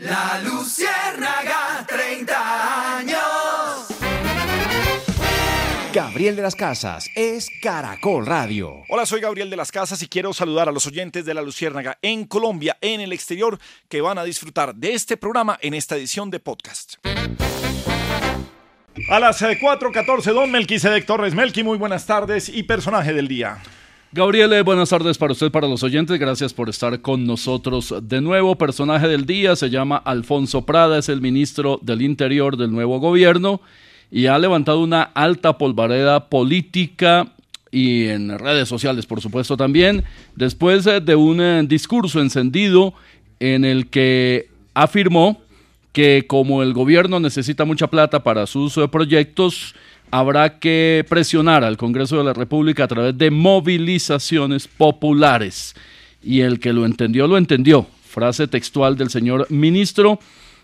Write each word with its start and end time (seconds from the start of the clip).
La 0.00 0.40
Luciérnaga, 0.42 1.84
30 1.86 2.96
años. 2.96 3.20
Gabriel 5.92 6.36
de 6.36 6.40
las 6.40 6.54
Casas 6.54 7.10
es 7.14 7.50
Caracol 7.60 8.24
Radio. 8.24 8.82
Hola, 8.88 9.04
soy 9.04 9.20
Gabriel 9.20 9.50
de 9.50 9.56
las 9.56 9.70
Casas 9.70 10.00
y 10.00 10.08
quiero 10.08 10.32
saludar 10.32 10.70
a 10.70 10.72
los 10.72 10.86
oyentes 10.86 11.26
de 11.26 11.34
La 11.34 11.42
Luciérnaga 11.42 11.98
en 12.00 12.24
Colombia, 12.24 12.78
en 12.80 13.02
el 13.02 13.12
exterior, 13.12 13.58
que 13.90 14.00
van 14.00 14.16
a 14.16 14.24
disfrutar 14.24 14.74
de 14.74 14.94
este 14.94 15.18
programa 15.18 15.58
en 15.60 15.74
esta 15.74 15.96
edición 15.96 16.30
de 16.30 16.40
podcast. 16.40 16.94
A 19.10 19.20
las 19.20 19.42
4.14, 19.42 20.32
don 20.32 20.50
Melquisedec 20.50 21.04
Torres. 21.04 21.34
Melqui, 21.34 21.62
muy 21.62 21.76
buenas 21.76 22.06
tardes 22.06 22.48
y 22.48 22.62
personaje 22.62 23.12
del 23.12 23.28
día. 23.28 23.58
Gabriel, 24.12 24.64
buenas 24.64 24.88
tardes 24.88 25.16
para 25.18 25.34
usted, 25.34 25.52
para 25.52 25.68
los 25.68 25.84
oyentes. 25.84 26.18
Gracias 26.18 26.52
por 26.52 26.68
estar 26.68 27.00
con 27.00 27.24
nosotros 27.24 27.94
de 28.02 28.20
nuevo. 28.20 28.56
Personaje 28.56 29.06
del 29.06 29.24
día 29.24 29.54
se 29.54 29.70
llama 29.70 29.98
Alfonso 29.98 30.66
Prada, 30.66 30.98
es 30.98 31.08
el 31.08 31.20
ministro 31.20 31.78
del 31.80 32.02
Interior 32.02 32.56
del 32.56 32.72
nuevo 32.72 32.98
gobierno 32.98 33.60
y 34.10 34.26
ha 34.26 34.36
levantado 34.36 34.80
una 34.80 35.02
alta 35.02 35.56
polvareda 35.58 36.28
política 36.28 37.28
y 37.70 38.06
en 38.06 38.36
redes 38.36 38.68
sociales, 38.68 39.06
por 39.06 39.20
supuesto, 39.20 39.56
también, 39.56 40.02
después 40.34 40.84
eh, 40.88 41.00
de 41.00 41.14
un 41.14 41.40
eh, 41.40 41.62
discurso 41.68 42.20
encendido 42.20 42.94
en 43.38 43.64
el 43.64 43.90
que 43.90 44.48
afirmó 44.74 45.40
que 45.92 46.24
como 46.26 46.64
el 46.64 46.72
gobierno 46.72 47.20
necesita 47.20 47.64
mucha 47.64 47.86
plata 47.86 48.24
para 48.24 48.48
sus 48.48 48.76
eh, 48.76 48.88
proyectos, 48.88 49.76
habrá 50.10 50.58
que 50.58 51.04
presionar 51.08 51.64
al 51.64 51.76
Congreso 51.76 52.18
de 52.18 52.24
la 52.24 52.32
República 52.32 52.84
a 52.84 52.88
través 52.88 53.16
de 53.16 53.30
movilizaciones 53.30 54.68
populares. 54.68 55.74
Y 56.22 56.40
el 56.40 56.60
que 56.60 56.72
lo 56.72 56.84
entendió, 56.84 57.26
lo 57.26 57.38
entendió. 57.38 57.86
Frase 58.04 58.48
textual 58.48 58.96
del 58.96 59.10
señor 59.10 59.46
ministro 59.50 60.18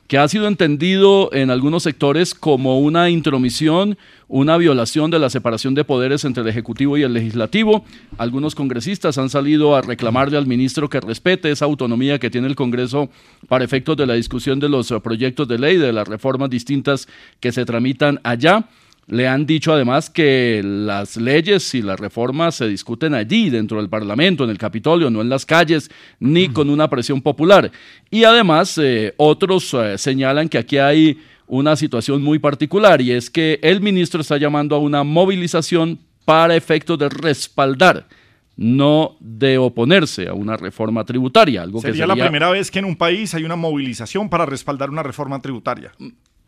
que 0.09 0.19
ha 0.19 0.29
sido 0.29 0.47
entendido 0.47 1.31
en 1.33 1.51
algunos 1.51 1.83
sectores 1.83 2.35
como 2.35 2.79
una 2.81 3.11
intromisión, 3.11 3.99
una 4.29 4.57
violación 4.57 5.11
de 5.11 5.19
la 5.19 5.31
separación 5.31 5.75
de 5.75 5.85
poderes 5.85 6.25
entre 6.25 6.43
el 6.43 6.49
Ejecutivo 6.49 6.97
y 6.97 7.03
el 7.03 7.13
Legislativo. 7.13 7.85
Algunos 8.17 8.55
congresistas 8.55 9.19
han 9.19 9.31
salido 9.31 9.75
a 9.75 9.83
reclamarle 9.83 10.39
al 10.39 10.47
ministro 10.47 10.89
que 10.89 11.01
respete 11.01 11.51
esa 11.51 11.65
autonomía 11.65 12.19
que 12.19 12.31
tiene 12.31 12.47
el 12.47 12.55
Congreso 12.55 13.11
para 13.49 13.65
efectos 13.65 13.97
de 13.97 14.07
la 14.07 14.15
discusión 14.15 14.61
de 14.61 14.69
los 14.69 14.93
proyectos 15.03 15.49
de 15.49 15.59
ley, 15.59 15.77
de 15.77 15.93
las 15.93 16.07
reformas 16.07 16.51
distintas 16.51 17.09
que 17.41 17.51
se 17.51 17.65
tramitan 17.65 18.21
allá. 18.23 18.69
Le 19.09 19.29
han 19.29 19.47
dicho 19.47 19.73
además 19.73 20.11
que 20.11 20.63
las 20.65 21.17
leyes 21.17 21.75
y 21.75 21.83
las 21.83 21.99
reformas 22.01 22.57
se 22.57 22.67
discuten 22.67 23.15
allí, 23.15 23.51
dentro 23.51 23.79
del 23.79 23.89
Parlamento, 23.89 24.43
en 24.43 24.51
el 24.51 24.59
Capitolio, 24.59 25.11
no 25.11 25.21
en 25.21 25.29
las 25.29 25.47
calles, 25.47 25.91
ni 26.19 26.49
con 26.49 26.69
una 26.69 26.91
presión 26.91 27.23
popular. 27.23 27.71
Y 28.11 28.25
además, 28.25 28.77
eh, 28.79 29.15
otros 29.17 29.73
eh, 29.75 29.97
señalan 29.97 30.49
que 30.49 30.59
aquí 30.59 30.79
hay 30.79 31.21
una 31.47 31.77
situación 31.77 32.21
muy 32.23 32.41
particular 32.41 33.01
y 33.01 33.13
es 33.13 33.31
que 33.31 33.61
el 33.63 33.81
ministro 33.81 34.21
está 34.21 34.37
llamando 34.39 34.75
a 34.75 34.81
una 34.81 35.05
movilización 35.05 36.01
para 36.25 36.57
efectos 36.57 36.99
de 36.99 37.09
respaldar 37.09 38.09
no 38.57 39.17
de 39.21 39.59
oponerse 39.59 40.29
a 40.29 40.35
una 40.35 40.57
reforma 40.57 41.05
tributaria. 41.05 41.63
Algo 41.63 41.81
sería, 41.81 41.93
que 41.93 41.99
sería 41.99 42.15
la 42.15 42.25
primera 42.25 42.51
vez 42.51 42.71
que 42.71 42.79
en 42.79 42.87
un 42.87 42.97
país 42.97 43.35
hay 43.35 43.45
una 43.45 43.57
movilización 43.57 44.31
para 44.31 44.47
respaldar 44.47 44.91
una 44.91 45.03
reforma 45.03 45.41
tributaria. 45.41 45.93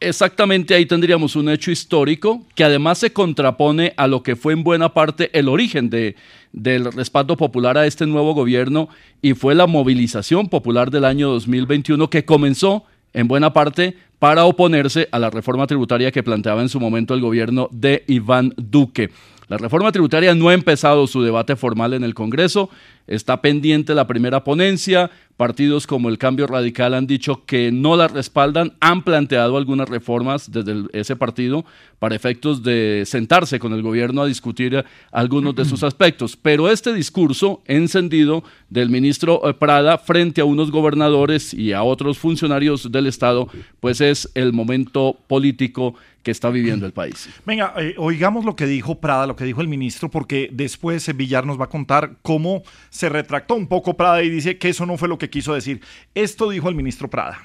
Exactamente 0.01 0.75
ahí 0.75 0.87
tendríamos 0.87 1.35
un 1.35 1.49
hecho 1.49 1.73
histórico 1.73 2.47
que 2.55 2.63
además 2.63 2.99
se 2.99 3.13
contrapone 3.13 3.95
a 3.97 4.07
lo 4.07 4.23
que 4.23 4.37
fue 4.37 4.53
en 4.53 4.63
buena 4.63 4.95
parte 4.95 5.29
el 5.37 5.49
origen 5.49 5.91
de, 5.91 6.15
del 6.53 6.93
respaldo 6.93 7.37
popular 7.37 7.77
a 7.77 7.87
este 7.87 8.07
nuevo 8.07 8.33
gobierno 8.33 8.89
y 9.23 9.35
fue 9.35 9.57
la 9.57 9.67
movilización 9.67 10.49
popular 10.49 10.93
del 10.93 11.05
año 11.05 11.31
2021 11.31 12.11
que 12.11 12.25
comenzó 12.25 12.85
en 13.13 13.27
buena 13.27 13.53
parte 13.53 13.97
para 14.21 14.45
oponerse 14.45 15.09
a 15.11 15.19
la 15.19 15.31
reforma 15.31 15.67
tributaria 15.67 16.13
que 16.13 16.23
planteaba 16.23 16.63
en 16.63 16.69
su 16.69 16.79
momento 16.79 17.15
el 17.15 17.21
gobierno 17.21 17.69
de 17.73 18.05
Iván 18.07 18.55
Duque. 18.57 19.11
La 19.49 19.57
reforma 19.57 19.91
tributaria 19.91 20.35
no 20.35 20.49
ha 20.49 20.55
empezado 20.55 21.07
su 21.07 21.23
debate 21.23 21.57
formal 21.57 21.95
en 21.95 22.05
el 22.05 22.15
Congreso, 22.15 22.71
está 23.09 23.41
pendiente 23.41 23.95
la 23.95 24.07
primera 24.07 24.45
ponencia, 24.45 25.11
partidos 25.37 25.87
como 25.87 26.09
el 26.09 26.19
Cambio 26.19 26.47
Radical 26.47 26.95
han 26.95 27.07
dicho 27.07 27.45
que 27.47 27.71
no 27.71 27.97
la 27.97 28.09
respaldan, 28.09 28.75
han 28.81 29.03
planteado 29.03 29.57
algunas 29.57 29.89
reformas 29.89 30.51
desde 30.51 30.85
ese 30.93 31.17
partido 31.17 31.65
para 31.99 32.17
efectos 32.17 32.63
de 32.63 33.05
sentarse 33.07 33.59
con 33.59 33.73
el 33.73 33.83
gobierno 33.83 34.23
a 34.23 34.27
discutir 34.27 34.85
algunos 35.13 35.55
de 35.55 35.65
sus 35.65 35.83
aspectos. 35.85 36.37
Pero 36.37 36.69
este 36.69 36.93
discurso 36.93 37.63
encendido 37.67 38.43
del 38.69 38.91
ministro 38.91 39.49
eh, 39.49 39.55
Prada 39.55 39.97
frente 39.99 40.41
a 40.41 40.45
unos 40.45 40.71
gobernadores 40.71 41.55
y 41.55 41.73
a 41.73 41.83
otros 41.83 42.19
funcionarios 42.19 42.91
del 42.91 43.07
Estado, 43.07 43.49
pues 43.81 44.01
es 44.01 44.31
el 44.35 44.53
momento 44.53 45.17
político 45.29 45.95
que 46.23 46.33
está 46.33 46.51
viviendo 46.51 46.85
el 46.85 46.93
país. 46.93 47.29
Venga, 47.47 47.75
eh, 47.79 47.95
oigamos 47.97 48.45
lo 48.45 48.57
que 48.57 48.67
dijo 48.67 48.97
Prada, 48.97 49.27
lo 49.27 49.37
que 49.37 49.45
dijo 49.45 49.61
el 49.61 49.69
ministro, 49.69 50.11
porque 50.11 50.51
después 50.53 51.17
Villar 51.17 51.47
nos 51.47 51.61
va 51.61 51.65
a 51.67 51.69
contar 51.69 52.17
cómo 52.23 52.63
se 52.99 53.09
retractó 53.09 53.55
un 53.55 53.69
poco 53.69 53.97
Prada 53.97 54.25
y 54.25 54.29
dice 54.29 54.59
que 54.59 54.71
eso 54.71 54.85
no 54.85 54.97
fue 54.97 55.07
lo 55.07 55.19
que 55.19 55.31
quiso 55.31 55.55
decir. 55.55 55.81
Esto 56.17 56.51
dijo 56.51 56.69
el 56.69 56.75
ministro 56.75 57.09
Prada. 57.09 57.39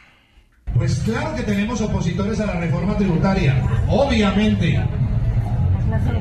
Pues 0.74 1.04
claro 1.06 1.36
que 1.36 1.44
tenemos 1.44 1.80
opositores 1.80 2.40
a 2.40 2.48
la 2.48 2.60
reforma 2.60 2.98
tributaria, 2.98 3.62
obviamente, 3.88 4.84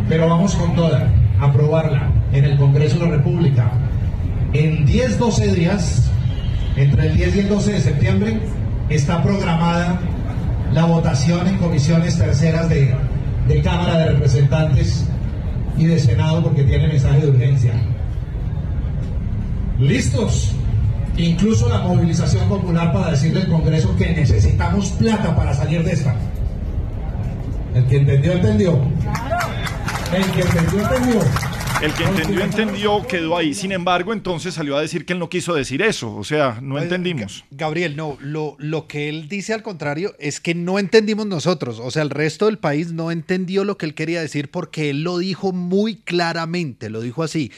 pero 0.07 0.29
vamos 0.29 0.55
con 0.55 0.75
toda, 0.75 1.11
a 1.41 1.47
aprobarla 1.47 2.13
en 2.35 2.45
el 2.45 2.59
Congreso 2.59 2.99
de 2.99 3.07
la 3.07 3.17
República. 3.17 3.73
En 4.53 4.85
10, 4.85 5.19
12 5.19 5.55
días, 5.55 6.11
entre 6.77 7.07
el 7.07 7.17
10 7.17 7.37
y 7.37 7.39
el 7.39 7.49
12 7.49 7.73
de 7.73 7.81
septiembre, 7.81 8.41
está 8.91 9.23
programada 9.23 9.99
la 10.75 10.85
votación 10.85 11.47
en 11.47 11.57
comisiones 11.57 12.19
terceras 12.19 12.69
de, 12.69 12.95
de 13.49 13.63
Cámara 13.63 13.97
de 13.97 14.13
Representantes 14.13 15.07
y 15.79 15.87
de 15.87 15.99
Senado 15.99 16.43
porque 16.43 16.65
tiene 16.65 16.87
mensaje 16.89 17.21
de 17.21 17.31
urgencia. 17.31 17.73
¿Listos? 19.83 20.53
Incluso 21.17 21.69
la 21.69 21.79
movilización 21.81 22.49
popular 22.49 22.93
para 22.93 23.11
decirle 23.11 23.43
al 23.43 23.49
Congreso 23.49 23.95
que 23.97 24.11
necesitamos 24.13 24.91
plata 24.93 25.35
para 25.37 25.53
salir 25.53 25.83
de 25.85 25.93
esta. 25.93 26.15
El 27.75 27.85
que 27.87 27.97
entendió, 27.97 28.33
entendió. 28.33 28.81
El 30.15 30.25
que 30.33 30.41
entendió, 30.41 30.81
entendió. 30.81 31.21
El 31.83 31.93
que 31.95 32.05
entendió, 32.05 32.45
entendió, 32.45 33.07
quedó 33.09 33.37
ahí. 33.37 33.55
Sin 33.55 33.73
embargo, 33.73 34.13
entonces 34.13 34.55
salió 34.55 34.77
a 34.77 34.81
decir 34.81 35.05
que 35.05 35.15
él 35.15 35.19
no 35.19 35.29
quiso 35.29 35.53
decir 35.55 35.83
eso. 35.83 36.15
O 36.15 36.23
sea, 36.23 36.59
no 36.63 36.79
entendimos. 36.79 37.43
Ga- 37.51 37.57
Gabriel, 37.57 37.97
no, 37.97 38.17
lo, 38.21 38.55
lo 38.59 38.87
que 38.87 39.09
él 39.09 39.29
dice 39.29 39.53
al 39.53 39.63
contrario 39.63 40.15
es 40.21 40.39
que 40.41 40.55
no 40.55 40.79
entendimos 40.79 41.27
nosotros, 41.27 41.81
o 41.83 41.91
sea, 41.91 42.03
el 42.03 42.11
resto 42.11 42.47
del 42.47 42.59
país 42.59 42.93
no 42.93 43.11
entendió 43.11 43.65
lo 43.65 43.77
que 43.79 43.87
él 43.87 43.95
quería 43.95 44.21
decir 44.21 44.51
porque 44.51 44.91
él 44.91 45.03
lo 45.03 45.19
dijo 45.19 45.53
muy 45.53 45.97
claramente, 45.97 46.89
lo 46.89 47.01
dijo 47.01 47.25
así, 47.25 47.51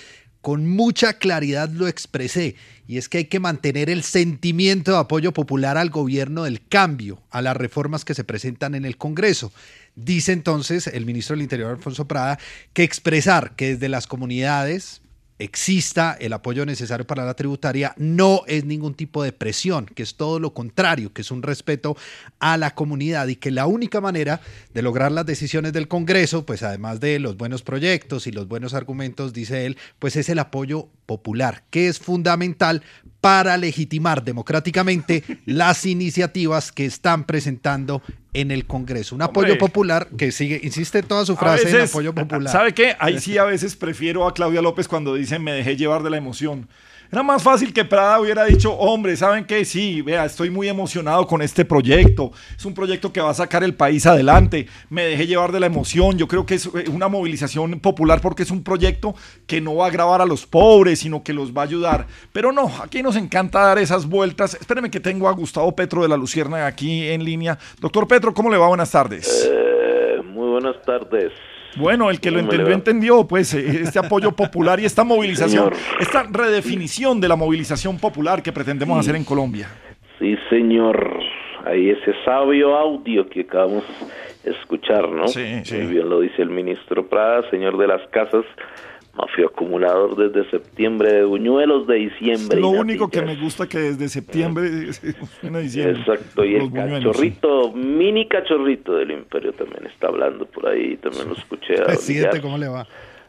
con 0.45 0.69
mucha 0.69 1.15
claridad 1.15 1.71
lo 1.71 1.89
expresé, 1.89 2.55
y 2.87 2.99
es 2.99 3.09
que 3.09 3.17
hay 3.17 3.25
que 3.25 3.41
mantener 3.41 3.89
el 3.89 4.03
sentimiento 4.03 4.93
de 4.93 4.99
apoyo 4.99 5.33
popular 5.33 5.79
al 5.79 5.89
gobierno 5.89 6.45
del 6.45 6.61
cambio, 6.69 7.23
a 7.31 7.41
las 7.41 7.57
reformas 7.57 8.05
que 8.05 8.13
se 8.13 8.25
presentan 8.25 8.75
en 8.75 8.85
el 8.85 8.99
Congreso. 8.99 9.55
Dice 9.97 10.33
entonces 10.33 10.87
el 10.87 11.07
ministro 11.07 11.35
del 11.35 11.45
Interior, 11.45 11.71
Alfonso 11.71 12.07
Prada, 12.07 12.39
que 12.75 12.83
expresar 12.83 13.57
que 13.57 13.69
desde 13.69 13.89
las 13.89 14.07
comunidades 14.07 15.01
exista 15.39 16.17
el 16.21 16.33
apoyo 16.33 16.65
necesario 16.65 17.07
para 17.07 17.25
la 17.25 17.35
tributaria 17.35 17.95
no 17.97 18.43
es 18.47 18.65
ningún 18.65 18.95
tipo 18.95 19.23
de 19.23 19.33
presión, 19.33 19.87
que 19.87 20.03
es 20.03 20.15
todo 20.15 20.39
lo 20.39 20.55
contrario, 20.55 21.13
que 21.13 21.23
es 21.23 21.31
un 21.31 21.43
respeto 21.43 21.97
a 22.39 22.57
la 22.57 22.75
comunidad 22.75 23.27
y 23.29 23.37
que 23.37 23.51
la 23.51 23.67
única 23.67 24.01
manera 24.01 24.41
de 24.73 24.83
lograr 24.83 25.11
las 25.13 25.27
decisiones 25.27 25.73
del 25.73 25.89
Congreso, 25.89 26.47
pues 26.47 26.63
además 26.63 27.01
de 27.01 27.19
los 27.19 27.37
buenos 27.37 27.63
proyectos 27.63 28.27
y 28.27 28.33
los 28.33 28.47
buenos 28.49 28.75
argumentos, 28.75 29.33
dice 29.33 29.67
él, 29.67 29.77
pues 29.99 30.17
es 30.17 30.29
el 30.29 30.39
apoyo 30.39 30.89
popular, 31.07 31.63
que 31.71 31.89
es 31.89 31.99
fundamental 31.99 32.83
para 33.21 33.57
legitimar 33.57 34.23
democráticamente 34.23 35.25
las 35.47 35.87
iniciativas 35.87 36.73
que 36.73 36.85
están 36.85 37.25
presentando 37.25 38.03
en 38.35 38.51
el 38.51 38.67
Congreso. 38.67 39.15
Un 39.15 39.23
apoyo 39.23 39.53
Hombre. 39.53 39.61
popular 39.61 40.09
que 40.19 40.33
sigue, 40.33 40.61
insiste 40.63 41.03
toda 41.03 41.25
su 41.25 41.37
frase 41.37 41.71
en 41.71 41.87
apoyo 41.87 42.15
popular. 42.15 42.53
¿Sabe 42.53 42.75
qué? 42.75 42.97
Ahí 42.99 43.21
sí 43.21 43.39
a 43.39 43.45
veces 43.45 43.77
prefiero 43.77 44.27
a 44.27 44.35
Claudia 44.35 44.61
López 44.61 44.89
cuando 44.89 45.15
dice 45.15 45.39
me 45.39 45.53
dejé 45.53 45.77
llevar 45.77 46.03
de 46.03 46.11
la 46.11 46.17
emoción. 46.19 46.69
Era 47.15 47.23
más 47.23 47.45
fácil 47.45 47.73
que 47.73 47.85
Prada 47.85 48.19
hubiera 48.19 48.45
dicho, 48.45 48.73
hombre, 48.73 49.17
¿saben 49.17 49.45
qué? 49.45 49.65
Sí, 49.65 50.03
vea, 50.03 50.25
estoy 50.25 50.51
muy 50.51 50.69
emocionado 50.69 51.29
con 51.29 51.43
este 51.43 51.65
proyecto. 51.65 52.33
Es 52.59 52.65
un 52.65 52.75
proyecto 52.75 53.13
que 53.13 53.21
va 53.21 53.31
a 53.31 53.35
sacar 53.35 53.63
el 53.63 53.77
país 53.77 54.05
adelante. 54.05 54.67
Me 54.91 55.05
dejé 55.05 55.29
llevar 55.29 55.53
de 55.53 55.61
la 55.61 55.67
emoción. 55.67 56.19
Yo 56.19 56.27
creo 56.27 56.45
que 56.45 56.55
es 56.55 56.67
eh, 56.67 56.87
una 56.93 57.07
movilización 57.07 57.79
popular 57.79 58.21
porque 58.21 58.43
es 58.43 58.51
un 58.51 58.65
proyecto 58.65 59.15
que 59.47 59.61
no 59.61 59.77
va 59.77 59.85
a 59.85 59.89
agravar 59.91 60.23
a 60.23 60.27
los 60.27 60.45
pobres, 60.45 60.99
sino 60.99 61.23
que 61.23 61.33
los 61.33 61.53
va 61.53 61.63
a 61.63 61.67
ayudar. 61.67 62.09
Pero 62.33 62.51
no, 62.51 62.69
aquí 62.83 63.01
nos 63.01 63.15
encanta 63.15 63.61
dar 63.61 63.79
esas 63.79 64.07
vueltas. 64.07 64.55
Espérenme 64.55 64.91
que 64.91 64.99
tengo 64.99 65.29
a 65.29 65.33
Gustavo 65.35 65.71
Petro 65.77 66.03
de 66.03 66.09
la 66.09 66.17
Lucierna 66.17 66.67
aquí 66.67 67.07
en 67.07 67.25
línea. 67.25 67.57
Doctor 67.79 68.09
Petro, 68.09 68.35
¿cómo 68.35 68.51
le 68.51 68.57
va? 68.57 68.67
Buenas 68.67 68.91
tardes. 68.91 69.49
Eh, 69.49 70.21
muy 70.25 70.49
buenas 70.49 70.83
tardes. 70.83 71.31
Bueno, 71.77 72.11
el 72.11 72.21
que 72.21 72.31
lo 72.31 72.39
¿Cómo 72.39 72.49
me 72.49 72.55
entendió, 72.55 72.75
entendió, 72.75 73.27
pues, 73.27 73.55
eh, 73.55 73.83
este 73.83 73.99
apoyo 73.99 74.33
popular 74.33 74.81
y 74.81 74.85
esta 74.85 75.05
movilización, 75.05 75.73
Señor. 75.75 76.01
esta 76.01 76.25
redefinición 76.31 77.21
de 77.21 77.29
la 77.29 77.37
movilización 77.37 77.99
popular 77.99 78.43
que 78.43 78.53
pretendemos 78.53 78.99
hacer 78.99 79.17
en 79.17 79.25
Colombia. 79.25 79.69
Sí, 80.19 80.37
señor. 80.49 81.19
ahí 81.67 81.91
ese 81.91 82.15
sabio 82.25 82.77
audio 82.77 83.29
que 83.29 83.41
acabamos 83.41 83.85
de 84.45 84.51
escuchar, 84.53 85.09
¿no? 85.09 85.27
Sí, 85.29 85.61
sí. 85.65 85.77
Muy 85.77 85.95
bien 85.95 86.09
lo 86.09 86.21
dice 86.21 86.43
el 86.43 86.51
ministro 86.51 87.09
Prada, 87.09 87.49
señor 87.51 87.77
de 87.79 87.87
las 87.87 88.07
casas, 88.09 88.45
mafio 89.17 89.47
acumulador 89.47 90.17
desde 90.17 90.51
septiembre 90.51 91.13
de 91.13 91.25
Buñuelos 91.25 91.87
de 91.87 91.95
diciembre. 91.97 92.61
Lo 92.61 92.69
único 92.71 93.09
que 93.09 93.23
me 93.23 93.37
gusta 93.37 93.69
que 93.69 93.79
desde 93.79 94.09
septiembre 94.09 94.93
suena 95.41 95.59
diciembre. 95.61 96.01
Exacto, 96.01 96.45
y 96.45 96.57
el 96.57 96.69
buñuelos, 96.69 97.05
cachorrito, 97.05 97.73
mini 97.73 98.27
cachorrito 98.29 98.97
del 98.97 99.13
imperio 99.13 99.53
también 99.53 99.87
está 99.87 100.09
hablando 100.09 100.47
por 100.47 100.69
ahí, 100.69 100.97
también 100.97 101.29
lo 101.29 101.35
escuché. 101.35 101.75
a 101.83 101.85
Presidente. 101.85 102.41
¿cómo 102.41 102.59
le 102.59 102.69
va? 102.69 102.87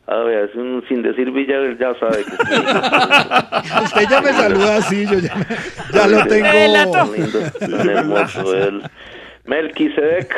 A 0.07 0.17
ver, 0.17 0.49
es 0.49 0.55
un- 0.55 0.83
sin 0.87 1.01
decir 1.01 1.31
Villar, 1.31 1.77
ya 1.79 1.93
sabe 1.99 2.23
que. 2.23 2.31
Usted 3.83 4.07
ya 4.09 4.21
me 4.21 4.33
saluda 4.33 4.77
así, 4.77 5.05
yo 5.07 5.17
ya, 5.19 5.33
ya 5.93 6.07
lo 6.07 6.25
tengo. 6.27 7.11
Lindo, 7.15 7.39
tan 7.59 7.89
hermoso 7.89 8.55
él. 8.55 8.83
Melquisedec, 9.45 10.31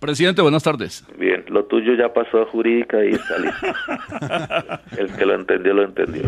Presidente, 0.00 0.42
buenas 0.42 0.62
tardes. 0.62 1.04
bien, 1.18 1.44
lo 1.48 1.64
tuyo 1.64 1.94
ya 1.94 2.12
pasó 2.12 2.42
a 2.42 2.46
jurídica 2.46 3.04
y 3.04 3.10
está 3.10 3.38
listo. 3.38 3.66
El 4.96 5.12
que 5.16 5.26
lo 5.26 5.34
entendió, 5.34 5.74
lo 5.74 5.82
entendió. 5.82 6.22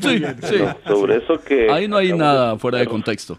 Sí, 0.00 0.22
sí. 0.42 0.58
No, 0.58 0.76
sobre 0.86 1.16
eso 1.16 1.40
que... 1.42 1.70
Ahí 1.70 1.88
no 1.88 1.96
hay 1.96 2.12
nada 2.12 2.52
de 2.52 2.58
fuera 2.58 2.78
de 2.78 2.86
contexto. 2.86 3.38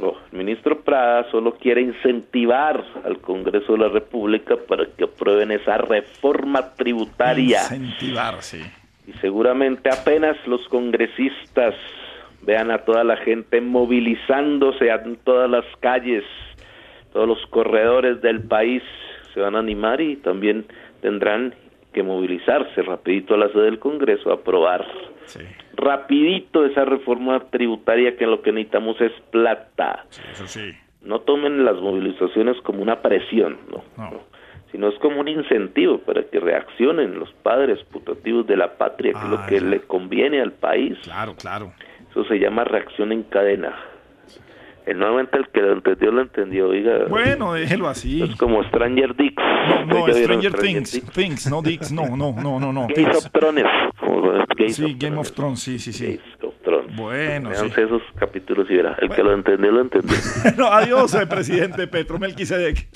Oh, 0.00 0.16
el 0.32 0.38
ministro 0.38 0.80
Prada 0.80 1.30
solo 1.30 1.54
quiere 1.54 1.82
incentivar 1.82 2.82
al 3.04 3.20
Congreso 3.20 3.74
de 3.74 3.78
la 3.78 3.88
República 3.88 4.56
para 4.56 4.86
que 4.86 5.04
aprueben 5.04 5.52
esa 5.52 5.78
reforma 5.78 6.74
tributaria. 6.74 7.60
Incentivar, 7.62 8.42
sí. 8.42 8.60
Y 9.06 9.12
seguramente 9.20 9.88
apenas 9.90 10.36
los 10.46 10.66
congresistas 10.68 11.74
vean 12.42 12.70
a 12.72 12.78
toda 12.78 13.04
la 13.04 13.16
gente 13.18 13.60
movilizándose 13.60 14.88
en 14.88 15.16
todas 15.16 15.48
las 15.48 15.64
calles, 15.80 16.24
todos 17.12 17.28
los 17.28 17.46
corredores 17.46 18.20
del 18.22 18.42
país 18.42 18.82
se 19.34 19.40
van 19.40 19.56
a 19.56 19.58
animar 19.60 20.00
y 20.00 20.16
también 20.16 20.66
tendrán 21.00 21.54
que 21.92 22.02
movilizarse 22.02 22.82
rapidito 22.82 23.34
a 23.34 23.38
la 23.38 23.48
sede 23.48 23.64
del 23.64 23.78
Congreso 23.78 24.30
a 24.30 24.34
aprobar 24.34 24.84
Sí, 25.26 25.40
rapidito 25.76 26.64
esa 26.66 26.84
reforma 26.84 27.40
tributaria 27.50 28.16
que 28.16 28.26
lo 28.26 28.42
que 28.42 28.52
necesitamos 28.52 29.00
es 29.00 29.12
plata. 29.30 30.04
sí, 30.10 30.22
eso 30.32 30.46
sí. 30.46 30.72
No 31.02 31.20
tomen 31.20 31.64
las 31.64 31.76
movilizaciones 31.80 32.56
como 32.62 32.80
una 32.82 33.02
presión, 33.02 33.58
no, 33.70 33.82
No. 33.96 34.10
no, 34.12 34.20
sino 34.70 34.88
es 34.88 34.98
como 35.00 35.20
un 35.20 35.28
incentivo 35.28 35.98
para 35.98 36.22
que 36.24 36.38
reaccionen 36.40 37.18
los 37.18 37.30
padres 37.42 37.82
putativos 37.92 38.46
de 38.46 38.56
la 38.56 38.74
patria, 38.78 39.12
que 39.12 39.18
es 39.18 39.24
lo 39.30 39.38
Ah, 39.38 39.46
que 39.48 39.60
ya. 39.60 39.66
le 39.66 39.80
conviene 39.82 40.40
al 40.40 40.52
país. 40.52 40.96
Claro, 41.02 41.34
claro. 41.36 41.72
Eso 42.10 42.24
se 42.24 42.38
llama 42.38 42.64
reacción 42.64 43.10
en 43.12 43.22
cadena. 43.24 43.74
El 44.86 44.98
nuevamente 44.98 45.38
el 45.38 45.48
que 45.48 45.60
lo 45.60 45.74
entendió, 45.74 46.10
lo 46.10 46.22
entendió, 46.22 46.68
oiga. 46.68 47.04
Bueno, 47.08 47.54
déjelo 47.54 47.88
así. 47.88 48.22
Es 48.22 48.36
como 48.36 48.64
Stranger 48.64 49.14
Dicks. 49.14 49.42
No, 49.42 49.86
no, 49.86 50.08
¿Ya 50.08 50.14
vieron 50.14 50.42
Stranger 50.42 50.54
Things. 50.54 50.92
Dicks? 50.92 51.12
Things, 51.12 51.50
no 51.50 51.62
Dicks, 51.62 51.92
no, 51.92 52.16
no, 52.16 52.32
no, 52.32 52.58
no, 52.58 52.72
no. 52.72 52.88
Games 52.88 52.94
Things. 52.94 53.16
of 53.16 53.30
Thrones. 53.32 53.64
Sí, 54.68 54.96
Game 54.98 55.16
of 55.18 55.32
Thrones, 55.32 55.60
sí, 55.60 55.78
sí, 55.78 55.92
sí. 55.92 56.06
Games 56.06 56.20
of 56.42 56.54
Thrones. 56.64 56.96
Bueno, 56.96 57.50
sí. 57.52 57.60
Véanse 57.60 57.82
esos 57.84 58.02
capítulos 58.16 58.66
y 58.70 58.76
verá. 58.76 58.96
El 59.00 59.10
que 59.10 59.22
lo 59.22 59.32
entendió, 59.32 59.70
lo 59.70 59.80
entendió. 59.80 60.16
Bueno, 60.42 60.66
adiós, 60.66 61.14
eh, 61.14 61.26
presidente 61.26 61.86
Petro 61.86 62.18
Melquisedec. 62.18 62.88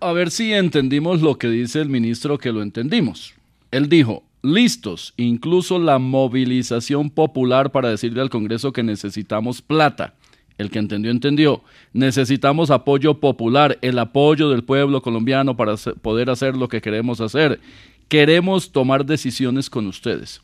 A 0.00 0.12
ver 0.12 0.30
si 0.30 0.54
entendimos 0.54 1.22
lo 1.22 1.36
que 1.36 1.48
dice 1.48 1.80
el 1.80 1.88
ministro 1.88 2.38
que 2.38 2.52
lo 2.52 2.62
entendimos. 2.62 3.34
Él 3.72 3.88
dijo, 3.88 4.22
listos, 4.42 5.14
incluso 5.16 5.78
la 5.78 5.98
movilización 5.98 7.10
popular 7.10 7.72
para 7.72 7.90
decirle 7.90 8.20
al 8.20 8.30
Congreso 8.30 8.72
que 8.72 8.82
necesitamos 8.82 9.60
plata. 9.62 10.14
El 10.58 10.70
que 10.70 10.80
entendió, 10.80 11.10
entendió. 11.10 11.62
Necesitamos 11.92 12.70
apoyo 12.70 13.20
popular, 13.20 13.78
el 13.80 13.98
apoyo 13.98 14.50
del 14.50 14.64
pueblo 14.64 15.00
colombiano 15.02 15.56
para 15.56 15.76
poder 16.02 16.30
hacer 16.30 16.56
lo 16.56 16.68
que 16.68 16.80
queremos 16.80 17.20
hacer. 17.20 17.60
Queremos 18.08 18.72
tomar 18.72 19.06
decisiones 19.06 19.70
con 19.70 19.86
ustedes. 19.86 20.42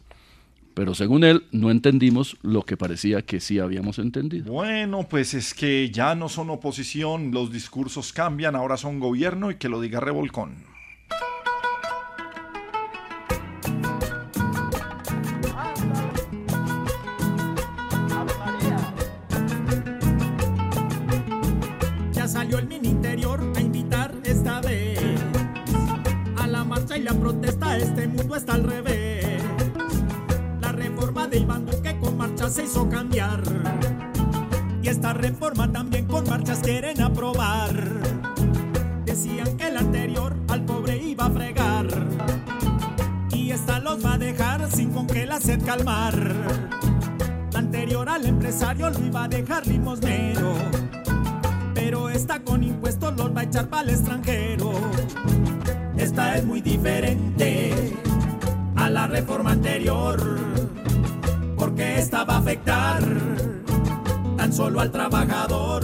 Pero 0.74 0.94
según 0.94 1.22
él, 1.22 1.44
no 1.52 1.70
entendimos 1.70 2.36
lo 2.42 2.62
que 2.62 2.76
parecía 2.76 3.22
que 3.22 3.40
sí 3.40 3.60
habíamos 3.60 3.98
entendido. 3.98 4.52
Bueno, 4.52 5.06
pues 5.08 5.34
es 5.34 5.54
que 5.54 5.90
ya 5.90 6.16
no 6.16 6.28
son 6.28 6.50
oposición, 6.50 7.30
los 7.30 7.52
discursos 7.52 8.12
cambian, 8.12 8.56
ahora 8.56 8.76
son 8.76 8.98
gobierno 8.98 9.52
y 9.52 9.56
que 9.56 9.68
lo 9.68 9.80
diga 9.80 10.00
Revolcón. 10.00 10.73
La 27.04 27.12
marcha 27.12 27.12
y 27.12 27.14
la 27.14 27.14
protesta. 27.14 27.76
Este 27.76 28.06
mundo 28.08 28.36
está 28.36 28.54
al 28.54 28.64
revés. 28.64 29.42
La 30.60 30.72
reforma 30.72 31.26
de 31.26 31.38
Iván 31.38 31.66
Duque 31.66 31.98
con 32.00 32.16
marcha 32.16 32.48
se 32.48 32.64
hizo 32.64 32.88
cambiar. 32.88 33.42
Y 34.82 34.88
esta 34.88 35.12
reforma 35.12 35.70
también 35.70 36.06
con 36.06 36.28
marchas 36.28 36.60
quieren 36.60 37.00
aprobar. 37.02 37.74
Decían 39.04 39.56
que 39.56 39.68
el 39.68 39.76
anterior 39.76 40.36
al 40.48 40.64
pobre 40.64 40.96
iba 40.98 41.26
a 41.26 41.30
fregar. 41.30 41.86
Y 43.30 43.50
esta 43.50 43.78
los 43.78 44.04
va 44.04 44.14
a 44.14 44.18
dejar 44.18 44.70
sin 44.70 44.90
con 44.90 45.06
que 45.06 45.26
la 45.26 45.40
sed 45.40 45.64
calmar. 45.64 46.14
La 47.52 47.58
anterior 47.58 48.08
al 48.08 48.26
empresario 48.26 48.90
lo 48.90 48.98
iba 49.04 49.24
a 49.24 49.28
dejar 49.28 49.66
limosnero 49.66 50.54
pero 51.74 52.08
esta 52.08 52.40
con 52.40 52.64
impuestos 52.64 53.14
los 53.14 53.36
va 53.36 53.42
a 53.42 53.44
echar 53.44 53.68
para 53.68 53.82
el 53.82 53.90
extranjero. 53.90 54.72
Esta 55.96 56.36
es 56.36 56.44
muy 56.44 56.60
diferente 56.60 57.72
a 58.76 58.90
la 58.90 59.06
reforma 59.06 59.52
anterior, 59.52 60.38
porque 61.56 61.98
esta 61.98 62.24
va 62.24 62.36
a 62.36 62.38
afectar 62.38 63.02
tan 64.36 64.52
solo 64.52 64.80
al 64.80 64.90
trabajador. 64.90 65.82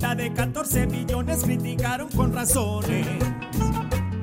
La 0.00 0.14
de 0.14 0.32
14 0.32 0.86
billones 0.86 1.42
criticaron 1.44 2.08
con 2.08 2.32
razones, 2.32 3.06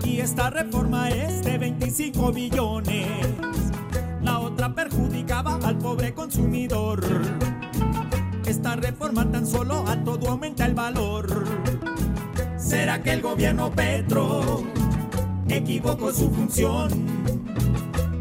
y 0.03 0.19
esta 0.19 0.49
reforma 0.49 1.09
es 1.09 1.43
de 1.43 1.57
25 1.57 2.31
billones 2.31 3.07
la 4.25 4.39
otra 4.39 4.73
perjudicaba 4.73 5.59
al 5.63 5.77
pobre 5.77 6.13
consumidor. 6.13 6.99
Esta 8.47 8.75
reforma 8.75 9.29
tan 9.31 9.47
solo 9.47 9.87
a 9.87 10.03
todo 10.03 10.29
aumenta 10.29 10.65
el 10.65 10.75
valor. 10.75 11.45
¿Será 12.57 13.01
que 13.01 13.11
el 13.11 13.21
gobierno 13.21 13.71
Petro 13.71 14.63
equivocó 15.49 16.13
su 16.13 16.29
función 16.29 16.89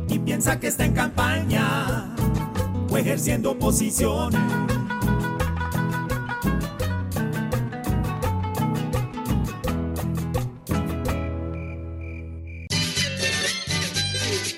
y 0.09 0.19
piensa 0.19 0.59
que 0.59 0.69
está 0.69 0.87
en 0.87 0.95
campaña 0.95 2.15
o 2.91 2.97
ejerciendo 2.97 3.51
oposición? 3.51 4.33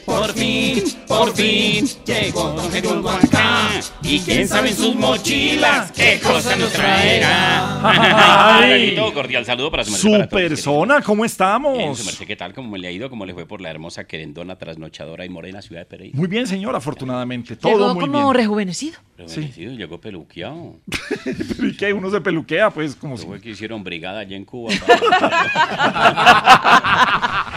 Por 0.05 0.33
fin, 0.33 0.85
por 1.17 1.33
fin, 1.35 1.87
llegó 2.05 2.51
Don 2.51 2.71
Geduldo 2.71 3.11
acá. 3.11 3.69
Y 4.03 4.21
quién 4.21 4.47
sabe 4.49 4.71
en 4.71 4.77
sus 4.77 4.95
mochilas 4.95 5.91
qué 5.93 6.21
cosa 6.23 6.57
nos 6.57 6.73
traerá. 6.73 8.57
Ay. 8.59 8.97
Ay, 8.99 9.13
cordial 9.15 9.45
saludo 9.45 9.71
para 9.71 9.85
su 9.85 9.91
merced. 9.93 10.09
Su 10.09 10.13
para 10.13 10.29
todos, 10.29 10.43
persona, 10.43 11.03
¿cómo 11.03 11.23
querido. 11.23 11.23
Bien, 11.23 11.29
su 11.29 11.33
estamos? 11.33 12.05
merced, 12.07 12.27
¿qué 12.27 12.37
tal? 12.37 12.55
¿Cómo 12.55 12.77
le 12.77 12.89
ha 12.89 12.91
ido? 12.91 13.09
¿Cómo 13.11 13.25
le 13.27 13.35
fue 13.35 13.47
por 13.47 13.61
la 13.61 13.71
hermosa 13.71 14.05
querendona 14.05 14.57
trasnochadora 14.57 15.25
y 15.25 15.29
morena 15.29 15.63
ciudad 15.63 15.83
de 15.83 15.87
Pereira? 15.87 16.17
Muy 16.19 16.29
bien, 16.29 16.47
señor, 16.47 16.75
afortunadamente. 16.77 17.57
Todo 17.57 17.73
Llegó 17.73 17.95
muy 17.95 18.01
como 18.07 18.23
bien. 18.25 18.35
rejuvenecido. 18.35 18.99
Rejuvenecido, 19.17 19.73
llegó 19.73 20.01
peluqueado. 20.01 20.77
¿Y 21.63 21.77
qué? 21.77 21.93
Uno 21.93 22.11
se 22.11 22.21
peluquea, 22.21 22.71
pues, 22.71 22.95
como 22.95 23.17
si 23.17 23.27
Fue 23.27 23.41
que 23.41 23.51
hicieron 23.51 23.83
brigada 23.83 24.21
allá 24.21 24.37
en 24.37 24.45
Cuba. 24.45 24.73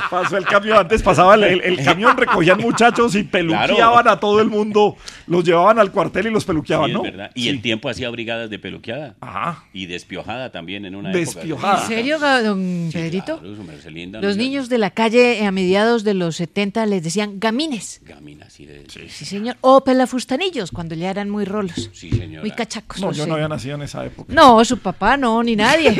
pasó 0.10 0.38
el 0.38 0.46
camión. 0.46 0.78
Antes 0.78 1.02
pasaba 1.04 1.36
el, 1.36 1.44
el- 1.44 1.62
el 1.62 1.84
camión, 1.84 2.18
recogían 2.18 2.58
muchachos 2.60 3.16
y 3.16 3.24
peluqueaban 3.52 4.08
a 4.08 4.20
todo 4.20 4.42
el 4.42 4.50
mundo. 4.50 4.96
Los 5.28 5.44
llevaban 5.44 5.80
al 5.80 5.92
cuartel 5.92 6.28
y 6.28 6.32
los 6.32 6.46
peluqueaban, 6.46 6.86
Sí, 6.88 6.92
es 6.92 6.98
¿no? 6.98 7.04
verdad. 7.04 7.32
Y 7.36 7.44
Sí. 7.44 7.50
el 7.50 7.62
tiempo 7.62 7.90
hacía 7.90 8.10
brigadas 8.10 8.50
de 8.50 8.60
peluqueada. 8.60 9.16
Ajá. 9.22 9.64
Y 9.74 9.86
despiojada 9.86 10.52
también 10.52 10.86
en 10.86 10.96
una 10.96 11.10
Despiojada. 11.12 11.78
¿En 11.80 11.84
Ah. 11.84 11.88
serio, 11.88 12.20
ga- 12.20 12.42
don 12.42 12.90
Pedrito? 12.92 13.40
Claro, 13.40 13.56
su 13.56 13.64
merced 13.64 13.90
linda, 13.92 14.22
Los 14.22 14.38
¿no? 14.38 14.44
niños 14.44 14.70
de 14.70 14.78
la 14.78 14.90
calle 14.92 15.40
eh, 15.42 15.46
a 15.46 15.52
mediados 15.52 16.04
de 16.04 16.14
los 16.14 16.36
70 16.36 16.86
les 16.86 17.04
decían 17.04 17.40
gamines. 17.40 18.02
Gamina, 18.04 18.46
así 18.48 18.66
de... 18.66 18.86
Sí, 18.90 19.26
señor. 19.26 19.56
O 19.62 19.84
pelafustanillos, 19.84 20.72
cuando 20.72 20.96
ya 20.96 21.10
eran 21.10 21.30
muy 21.30 21.46
rolos. 21.46 21.90
Sí, 21.94 22.10
señora. 22.10 22.42
Muy 22.42 22.52
cachacos. 22.52 23.00
No, 23.02 23.12
yo 23.12 23.26
no 23.28 23.36
había 23.36 23.48
nacido 23.48 23.76
en 23.76 23.82
esa 23.84 24.06
época. 24.06 24.34
No, 24.34 24.64
su 24.66 24.78
papá 24.80 25.18
no, 25.18 25.42
ni 25.44 25.56
nadie. 25.56 25.98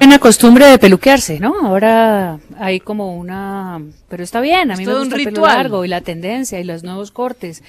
Una 0.00 0.18
costumbre 0.18 0.66
de 0.66 0.78
peluquearse, 0.78 1.40
¿no? 1.40 1.54
Ahora 1.66 2.38
hay 2.58 2.80
como 2.80 3.16
una... 3.16 3.80
Pero 4.08 4.22
está 4.22 4.40
bien, 4.40 4.45
a 4.70 4.74
Es 4.74 4.78
mí 4.78 4.86
me 4.86 4.92
todo 4.92 5.02
un 5.02 5.08
gusta 5.08 5.16
el 5.16 5.22
pelo 5.22 5.42
ritual. 5.42 5.56
largo 5.56 5.84
y 5.84 5.88
la 5.88 6.00
tendencia 6.00 6.60
y 6.60 6.64
los 6.64 6.82
nuevos 6.82 7.10
cortes. 7.10 7.62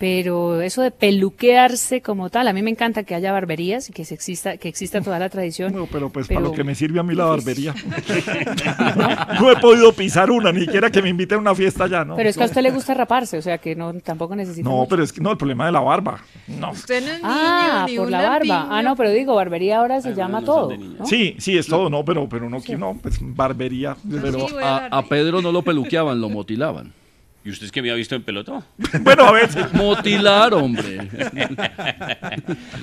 Pero 0.00 0.62
eso 0.62 0.80
de 0.80 0.90
peluquearse 0.92 2.00
como 2.00 2.30
tal, 2.30 2.48
a 2.48 2.54
mí 2.54 2.62
me 2.62 2.70
encanta 2.70 3.02
que 3.02 3.14
haya 3.14 3.32
barberías 3.32 3.90
y 3.90 3.92
que 3.92 4.06
se 4.06 4.14
exista, 4.14 4.56
que 4.56 4.66
exista 4.66 5.02
toda 5.02 5.18
la 5.18 5.28
tradición. 5.28 5.74
No, 5.74 5.84
pero 5.84 6.08
pues 6.08 6.26
Pero- 6.26 6.40
para 6.40 6.48
lo 6.50 6.54
que 6.56 6.64
me 6.64 6.74
sirve 6.74 7.00
a 7.00 7.02
mí 7.02 7.14
la 7.14 7.26
barbería. 7.26 7.74
no 9.38 9.50
he 9.52 9.56
podido 9.56 9.92
pisar 9.92 10.30
una, 10.30 10.52
ni 10.52 10.60
siquiera 10.62 10.88
que 10.90 11.02
me 11.02 11.10
inviten 11.10 11.36
a 11.36 11.40
una 11.42 11.54
fiesta 11.54 11.86
ya, 11.86 12.02
¿no? 12.02 12.16
Pero 12.16 12.30
es 12.30 12.36
que 12.38 12.42
a 12.42 12.46
usted 12.46 12.62
le 12.62 12.70
gusta 12.70 12.94
raparse, 12.94 13.36
o 13.36 13.42
sea 13.42 13.58
que 13.58 13.76
no 13.76 13.92
tampoco 14.00 14.34
necesita. 14.34 14.66
No, 14.66 14.76
mucho. 14.76 14.88
pero 14.88 15.02
es 15.02 15.12
que 15.12 15.20
no, 15.20 15.32
el 15.32 15.36
problema 15.36 15.66
de 15.66 15.72
la 15.72 15.80
barba. 15.80 16.20
No. 16.48 16.70
Usted 16.70 17.04
no 17.04 17.12
es 17.12 17.20
Ah, 17.22 17.84
ni 17.86 17.98
por 17.98 18.10
la 18.10 18.22
barba. 18.26 18.68
Ah, 18.70 18.82
no, 18.82 18.96
pero 18.96 19.10
digo, 19.10 19.34
barbería 19.34 19.80
ahora 19.80 20.00
se 20.00 20.14
llama 20.14 20.42
todo. 20.42 20.74
¿no? 20.78 21.04
Sí, 21.04 21.36
sí, 21.38 21.58
es 21.58 21.66
todo, 21.66 21.90
no, 21.90 22.06
pero, 22.06 22.26
pero 22.26 22.48
no, 22.48 22.62
que 22.62 22.78
no, 22.78 22.98
pues 23.02 23.18
barbería. 23.20 23.96
Pero 24.22 24.46
a, 24.62 24.86
a 24.86 25.02
Pedro 25.04 25.42
no 25.42 25.52
lo 25.52 25.60
peluqueaban, 25.60 26.22
lo 26.22 26.30
motilaban. 26.30 26.94
¿Y 27.42 27.50
usted 27.50 27.66
es 27.66 27.72
que 27.72 27.80
me 27.80 27.90
ha 27.90 27.94
visto 27.94 28.14
en 28.14 28.22
pelotón? 28.22 28.62
Bueno, 29.00 29.24
a 29.24 29.32
veces. 29.32 29.72
Motilar, 29.72 30.52
hombre. 30.52 31.08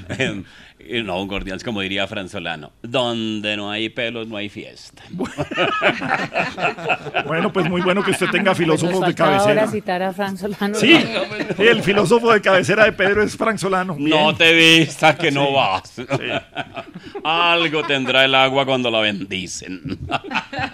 No, 1.03 1.21
un 1.21 1.27
cordial, 1.27 1.61
como 1.63 1.81
diría 1.81 2.07
Fran 2.07 2.29
Solano. 2.29 2.71
Donde 2.81 3.57
no 3.57 3.69
hay 3.71 3.89
pelos, 3.89 4.27
no 4.27 4.37
hay 4.37 4.49
fiesta. 4.49 5.03
Bueno, 7.25 7.51
pues 7.51 7.69
muy 7.69 7.81
bueno 7.81 8.03
que 8.03 8.11
usted 8.11 8.27
tenga 8.31 8.55
filósofos 8.55 8.99
Nos 8.99 9.09
de 9.09 9.15
cabecera. 9.15 9.61
ahora 9.61 9.67
citar 9.67 10.01
a 10.03 10.13
Fran 10.13 10.37
Solano. 10.37 10.75
Sí, 10.75 10.97
el 11.57 11.83
filósofo 11.83 12.31
de 12.31 12.41
cabecera 12.41 12.85
de 12.85 12.93
Pedro 12.93 13.21
es 13.23 13.35
Frank 13.35 13.57
Solano. 13.57 13.95
No 13.99 14.35
te 14.35 14.53
vistas 14.53 15.15
que 15.17 15.31
no 15.31 15.47
Sí, 15.47 15.53
vas. 15.53 15.93
Algo 17.23 17.83
tendrá 17.83 18.25
el 18.25 18.35
agua 18.35 18.65
cuando 18.65 18.89
la 18.91 18.99
bendicen. 18.99 19.99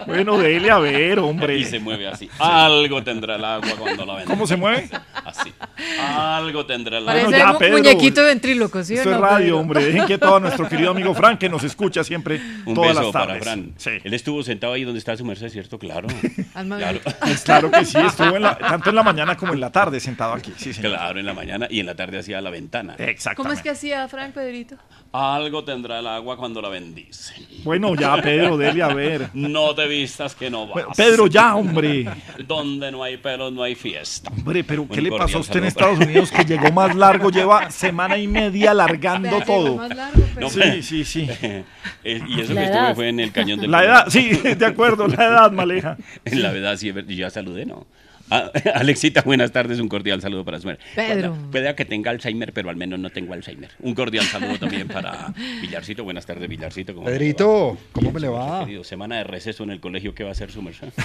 Bueno, 0.06 0.36
dele 0.36 0.70
a 0.70 0.78
ver, 0.78 1.18
hombre. 1.18 1.56
Y 1.58 1.64
se 1.64 1.78
mueve 1.78 2.06
así. 2.06 2.28
Algo 2.38 3.02
tendrá 3.02 3.36
el 3.36 3.44
agua 3.44 3.70
cuando 3.78 4.04
la 4.04 4.12
bendicen. 4.16 4.34
¿Cómo 4.36 4.46
se 4.46 4.56
mueve? 4.56 4.88
Así. 5.24 5.50
Algo 5.98 6.66
tendrá 6.66 6.98
el 6.98 7.08
agua. 7.08 7.12
Parece 7.22 7.30
Bueno, 7.38 7.52
ya, 7.52 7.58
Pedro. 7.58 7.78
muñequito 7.78 8.22
ventríloco, 8.22 8.84
¿sí 8.84 8.94
o 8.94 8.96
Esto 8.98 9.10
no? 9.10 9.16
es 9.16 9.22
radio, 9.22 9.38
Pedro? 9.46 9.58
hombre. 9.58 9.84
Dejen 9.86 10.03
quieto 10.06 10.36
a 10.36 10.40
nuestro 10.40 10.68
querido 10.68 10.90
amigo 10.90 11.14
Frank, 11.14 11.38
que 11.38 11.48
nos 11.48 11.64
escucha 11.64 12.04
siempre 12.04 12.40
Un 12.66 12.74
todas 12.74 12.90
beso 12.90 13.02
las 13.04 13.12
para 13.12 13.26
tardes. 13.26 13.42
Fran. 13.44 13.74
Sí. 13.76 13.90
Él 14.02 14.14
estuvo 14.14 14.42
sentado 14.42 14.72
ahí 14.72 14.84
donde 14.84 14.98
está 14.98 15.16
su 15.16 15.24
merced, 15.24 15.48
¿cierto? 15.48 15.78
Claro. 15.78 16.08
Alma 16.54 16.78
Claro. 16.78 17.00
Pues 17.20 17.40
claro 17.44 17.70
que 17.70 17.84
sí, 17.84 17.98
estuvo 17.98 18.36
en 18.36 18.42
la- 18.42 18.58
tanto 18.58 18.90
en 18.90 18.96
la 18.96 19.02
mañana 19.02 19.36
como 19.36 19.52
en 19.54 19.60
la 19.60 19.70
tarde 19.70 20.00
sentado 20.00 20.32
aquí. 20.34 20.52
Sí. 20.56 20.72
Claro, 20.74 21.18
en 21.18 21.26
la 21.26 21.34
mañana 21.34 21.66
y 21.70 21.80
en 21.80 21.86
la 21.86 21.94
tarde 21.94 22.18
hacía 22.18 22.40
la 22.40 22.50
ventana. 22.50 22.94
Exactamente. 22.98 23.36
¿Cómo 23.36 23.52
es 23.52 23.62
que 23.62 23.70
hacía 23.70 24.06
Frank 24.08 24.32
Pedrito? 24.34 24.76
Algo 25.16 25.62
tendrá 25.62 26.00
el 26.00 26.08
agua 26.08 26.36
cuando 26.36 26.60
la 26.60 26.68
bendice. 26.68 27.34
Bueno, 27.62 27.94
ya, 27.94 28.20
Pedro, 28.20 28.56
dele 28.56 28.82
a 28.82 28.88
ver. 28.92 29.30
No 29.32 29.72
te 29.72 29.86
vistas 29.86 30.34
que 30.34 30.50
no 30.50 30.62
vas. 30.66 30.72
Bueno, 30.74 30.88
Pedro, 30.96 31.28
ya, 31.28 31.54
hombre. 31.54 32.04
Donde 32.44 32.90
no 32.90 33.00
hay 33.04 33.16
pelos, 33.18 33.52
no 33.52 33.62
hay 33.62 33.76
fiesta. 33.76 34.28
Hombre, 34.32 34.64
pero 34.64 34.88
¿qué 34.88 34.98
Un 34.98 35.04
le 35.04 35.10
pasó 35.12 35.38
a 35.38 35.40
usted 35.42 35.60
en. 35.60 35.66
Estados 35.66 36.00
Unidos 36.00 36.32
que 36.32 36.44
llegó 36.44 36.72
más 36.72 36.96
largo? 36.96 37.30
Lleva 37.30 37.70
semana 37.70 38.18
y 38.18 38.26
media 38.26 38.72
alargando 38.72 39.40
todo. 39.42 39.76
más 39.76 39.94
largo, 39.94 40.20
pero- 40.34 40.48
No, 40.48 40.50
Sí, 40.50 40.82
sí, 40.82 41.04
sí. 41.04 41.28
Eh, 42.06 42.20
y 42.28 42.40
eso 42.40 42.52
La 42.52 42.60
que 42.60 42.66
estuve 42.66 42.80
edad. 42.82 42.94
fue 42.96 43.08
en 43.08 43.20
el 43.20 43.30
cañón 43.32 43.60
del 43.60 43.70
La 43.70 43.84
edad, 43.84 44.06
sí, 44.08 44.30
de 44.58 44.66
acuerdo, 44.66 45.06
la 45.06 45.24
edad, 45.26 45.52
Maleja. 45.52 45.96
En 46.24 46.42
la 46.42 46.50
verdad, 46.50 46.76
sí, 46.76 46.92
ya 47.08 47.30
saludé, 47.30 47.64
¿no? 47.66 47.86
Ah, 48.30 48.50
Alexita, 48.74 49.22
buenas 49.22 49.52
tardes, 49.52 49.80
un 49.80 49.88
cordial 49.88 50.20
saludo 50.20 50.44
para 50.44 50.58
su 50.58 50.66
mujer. 50.66 50.80
Pedro. 50.94 51.36
Puede 51.50 51.74
que 51.74 51.84
tenga 51.84 52.10
Alzheimer, 52.10 52.52
pero 52.52 52.70
al 52.70 52.76
menos 52.76 52.98
no 52.98 53.10
tengo 53.10 53.34
Alzheimer. 53.34 53.70
Un 53.80 53.94
cordial 53.94 54.24
saludo 54.24 54.58
también 54.58 54.88
para 54.88 55.32
Villarcito. 55.60 56.04
Buenas 56.04 56.26
tardes, 56.26 56.48
Villarcito. 56.48 56.94
¿cómo 56.94 57.06
le 57.06 57.12
va? 57.12 57.18
Pedrito, 57.18 57.78
¿cómo 57.92 58.12
me 58.12 58.20
le 58.20 58.28
va? 58.28 58.60
Querido, 58.64 58.84
semana 58.84 59.18
de 59.18 59.24
receso 59.24 59.64
en 59.64 59.70
el 59.70 59.80
colegio, 59.80 60.14
¿qué 60.14 60.24
va 60.24 60.30
a 60.30 60.32
hacer 60.32 60.50
su 60.50 60.62
merced? 60.62 60.88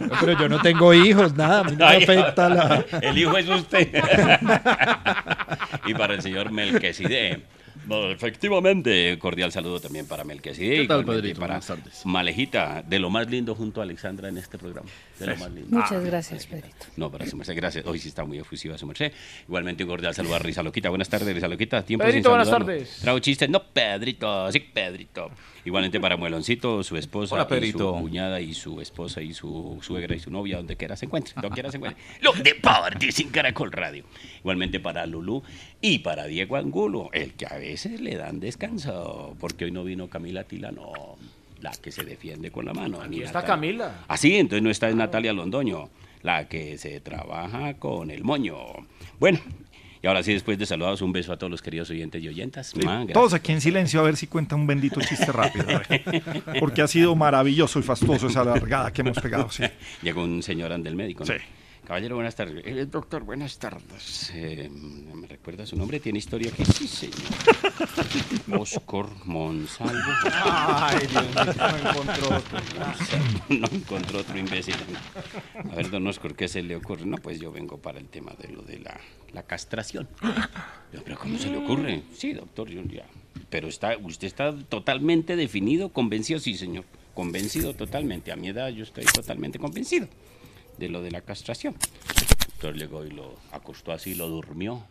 No, 0.00 0.12
pero 0.20 0.38
yo 0.38 0.48
no 0.48 0.60
tengo 0.60 0.92
hijos, 0.94 1.34
nada, 1.34 1.60
a 1.60 1.64
mí 1.64 1.72
no 1.72 1.78
me 1.78 1.84
Ay, 1.84 2.02
afecta 2.02 2.48
la... 2.48 2.84
El 3.00 3.18
hijo 3.18 3.36
es 3.36 3.48
usted. 3.48 3.88
y 5.86 5.94
para 5.94 6.14
el 6.14 6.22
señor 6.22 6.50
Melquisede. 6.52 7.40
No, 7.86 8.10
efectivamente, 8.10 9.16
cordial 9.18 9.52
saludo 9.52 9.80
también 9.80 10.06
para 10.06 10.24
Melquisede. 10.24 10.82
¿Qué 10.82 10.86
tal? 10.86 11.04
Para 11.04 11.20
Buenas 11.20 11.66
tardes. 11.66 12.04
Malejita, 12.04 12.82
de 12.82 12.98
lo 12.98 13.10
más 13.10 13.30
lindo 13.30 13.54
junto 13.54 13.80
a 13.80 13.84
Alexandra 13.84 14.28
en 14.28 14.38
este 14.38 14.58
programa. 14.58 14.88
De 15.18 15.26
lo 15.26 15.36
más 15.36 15.50
lindo. 15.52 15.76
Muchas 15.78 16.04
gracias, 16.04 16.46
Pedrito. 16.46 16.86
No, 16.96 17.10
para 17.10 17.26
su 17.26 17.36
merced, 17.36 17.54
gracias. 17.54 17.86
Hoy 17.86 17.98
sí 17.98 18.08
está 18.08 18.24
muy 18.24 18.38
efusiva 18.38 18.76
su 18.76 18.86
merced. 18.86 19.12
Igualmente 19.46 19.84
un 19.84 19.90
cordial 19.90 20.14
saludo 20.14 20.34
a 20.34 20.38
Risa 20.40 20.62
Loquita. 20.62 20.88
Buenas 20.88 21.08
tardes, 21.08 21.32
Risa 21.32 21.48
Loquita. 21.48 21.84
Tiempo 21.84 22.04
Pedrito, 22.04 22.28
sin 22.28 22.30
buenas 22.30 22.50
tardes. 22.50 22.98
Trago 23.00 23.18
chistes. 23.20 23.48
No, 23.48 23.62
Pedrito, 23.62 24.50
sí, 24.50 24.60
Pedrito. 24.60 25.30
Igualmente 25.66 25.98
para 26.00 26.16
Mueloncito, 26.16 26.82
su 26.84 26.96
esposa, 26.96 27.34
Hola, 27.34 27.58
y 27.66 27.72
su 27.72 27.78
cuñada 28.00 28.40
y 28.40 28.54
su 28.54 28.80
esposa 28.80 29.20
y 29.20 29.34
su 29.34 29.78
suegra 29.82 30.14
y 30.14 30.20
su 30.20 30.30
novia, 30.30 30.56
donde 30.58 30.76
quiera 30.76 30.96
se 30.96 31.06
encuentre. 31.06 31.32
Donde 31.34 31.50
quiera 31.50 31.70
se 31.72 31.76
encuentre. 31.78 32.00
Los 32.22 32.40
deportes 32.42 33.16
sin 33.16 33.30
Caracol 33.30 33.72
Radio. 33.72 34.04
Igualmente 34.38 34.78
para 34.80 35.04
Lulú 35.06 35.42
y 35.80 35.98
para 35.98 36.26
Diego 36.26 36.56
Angulo, 36.56 37.10
el 37.12 37.34
que 37.34 37.46
a 37.46 37.58
veces 37.58 38.00
le 38.00 38.16
dan 38.16 38.38
descanso, 38.38 39.36
porque 39.40 39.64
hoy 39.64 39.72
no 39.72 39.82
vino 39.82 40.08
Camila 40.08 40.44
Tilano, 40.44 40.92
la 41.60 41.72
que 41.72 41.90
se 41.90 42.04
defiende 42.04 42.50
con 42.52 42.64
la 42.66 42.72
mano. 42.72 43.00
Aquí 43.00 43.22
está 43.22 43.40
Natalia- 43.40 43.46
Camila. 43.46 44.04
Ah, 44.06 44.16
sí, 44.16 44.36
entonces 44.36 44.62
no 44.62 44.70
está 44.70 44.88
Natalia 44.92 45.32
Londoño, 45.32 45.90
la 46.22 46.48
que 46.48 46.78
se 46.78 47.00
trabaja 47.00 47.74
con 47.74 48.10
el 48.12 48.22
moño. 48.22 48.56
Bueno, 49.18 49.40
y 50.02 50.06
ahora 50.06 50.22
sí, 50.22 50.32
después 50.32 50.58
de 50.58 50.66
saludados, 50.66 51.02
un 51.02 51.12
beso 51.12 51.32
a 51.32 51.36
todos 51.36 51.50
los 51.50 51.62
queridos 51.62 51.90
oyentes 51.90 52.22
y 52.22 52.28
oyentas. 52.28 52.72
Todos 53.12 53.34
aquí 53.34 53.52
en 53.52 53.60
silencio 53.60 54.00
a 54.00 54.02
ver 54.02 54.16
si 54.16 54.26
cuenta 54.26 54.54
un 54.56 54.66
bendito 54.66 55.00
chiste 55.00 55.32
rápido. 55.32 55.66
Porque 56.60 56.82
ha 56.82 56.86
sido 56.88 57.14
maravilloso 57.14 57.78
y 57.78 57.82
fastuoso 57.82 58.26
esa 58.28 58.44
largada 58.44 58.92
que 58.92 59.02
hemos 59.02 59.18
pegado. 59.18 59.50
Sí. 59.50 59.64
Llegó 60.02 60.22
un 60.22 60.42
señor 60.42 60.72
ande 60.72 60.90
el 60.90 60.96
médico. 60.96 61.24
¿no? 61.24 61.32
Sí. 61.32 61.40
Caballero, 61.86 62.16
buenas 62.16 62.34
tardes. 62.34 62.66
Eh, 62.66 62.84
doctor, 62.86 63.22
buenas 63.22 63.60
tardes. 63.60 64.32
Eh, 64.34 64.68
¿Me 64.68 65.28
recuerda 65.28 65.64
su 65.64 65.76
nombre? 65.76 66.00
¿Tiene 66.00 66.18
historia 66.18 66.50
aquí? 66.52 66.64
Sí, 66.64 66.88
señor. 66.88 67.16
Oscar 68.60 69.06
Monsalvo. 69.24 69.92
Ay, 70.24 71.06
Dios 71.06 71.22
mío, 71.22 71.54
no 71.56 71.88
encontró 71.88 72.36
otro. 72.36 72.58
no 73.50 73.68
encontró 73.70 74.18
otro 74.18 74.36
imbécil. 74.36 74.74
A 75.54 75.76
ver, 75.76 75.88
don 75.88 76.04
Oscar, 76.08 76.34
¿qué 76.34 76.48
se 76.48 76.60
le 76.60 76.74
ocurre? 76.74 77.06
No, 77.06 77.18
pues 77.18 77.38
yo 77.38 77.52
vengo 77.52 77.78
para 77.78 78.00
el 78.00 78.08
tema 78.08 78.32
de 78.36 78.48
lo 78.48 78.62
de 78.62 78.80
la, 78.80 78.98
la 79.32 79.44
castración. 79.44 80.08
Pero 80.90 81.16
¿cómo 81.16 81.38
se 81.38 81.50
le 81.50 81.58
ocurre? 81.58 82.02
Sí, 82.12 82.32
doctor, 82.32 82.68
yo 82.68 82.82
ya. 82.82 83.06
Pero 83.48 83.68
está, 83.68 83.96
usted 83.96 84.26
está 84.26 84.52
totalmente 84.52 85.36
definido, 85.36 85.90
convencido, 85.90 86.40
sí, 86.40 86.56
señor. 86.56 86.84
Convencido 87.14 87.74
totalmente. 87.74 88.32
A 88.32 88.36
mi 88.36 88.48
edad 88.48 88.70
yo 88.70 88.82
estoy 88.82 89.04
totalmente 89.04 89.60
convencido 89.60 90.08
de 90.78 90.88
lo 90.88 91.02
de 91.02 91.10
la 91.10 91.20
castración. 91.20 91.74
Doctor 92.48 92.74
llegó 92.76 93.04
y 93.04 93.10
lo 93.10 93.34
acostó 93.52 93.92
así, 93.92 94.14
lo 94.14 94.28
durmió. 94.28 94.86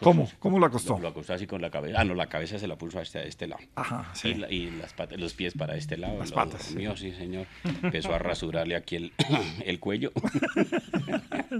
¿Cómo? 0.00 0.30
¿Cómo 0.38 0.60
lo 0.60 0.66
acostó? 0.66 0.92
Lo, 0.94 1.00
lo 1.00 1.08
acostó 1.08 1.32
así 1.34 1.46
con 1.48 1.60
la 1.60 1.70
cabeza. 1.70 2.00
Ah, 2.00 2.04
no, 2.04 2.14
la 2.14 2.28
cabeza 2.28 2.58
se 2.58 2.68
la 2.68 2.76
puso 2.76 3.00
a 3.00 3.02
este, 3.02 3.18
a 3.18 3.22
este 3.24 3.48
lado. 3.48 3.60
Ajá, 3.74 4.10
sí. 4.14 4.28
Y, 4.28 4.34
la- 4.34 4.52
y 4.52 4.70
las 4.70 4.92
patas, 4.92 5.18
los 5.18 5.34
pies 5.34 5.54
para 5.54 5.74
este 5.76 5.96
lado. 5.96 6.18
Las 6.18 6.30
lo 6.30 6.36
patas, 6.36 6.68
durmió, 6.68 6.96
sí, 6.96 7.12
señor. 7.12 7.46
Empezó 7.82 8.14
a 8.14 8.18
rasurarle 8.18 8.76
aquí 8.76 8.94
el, 8.96 9.12
el 9.64 9.80
cuello. 9.80 10.12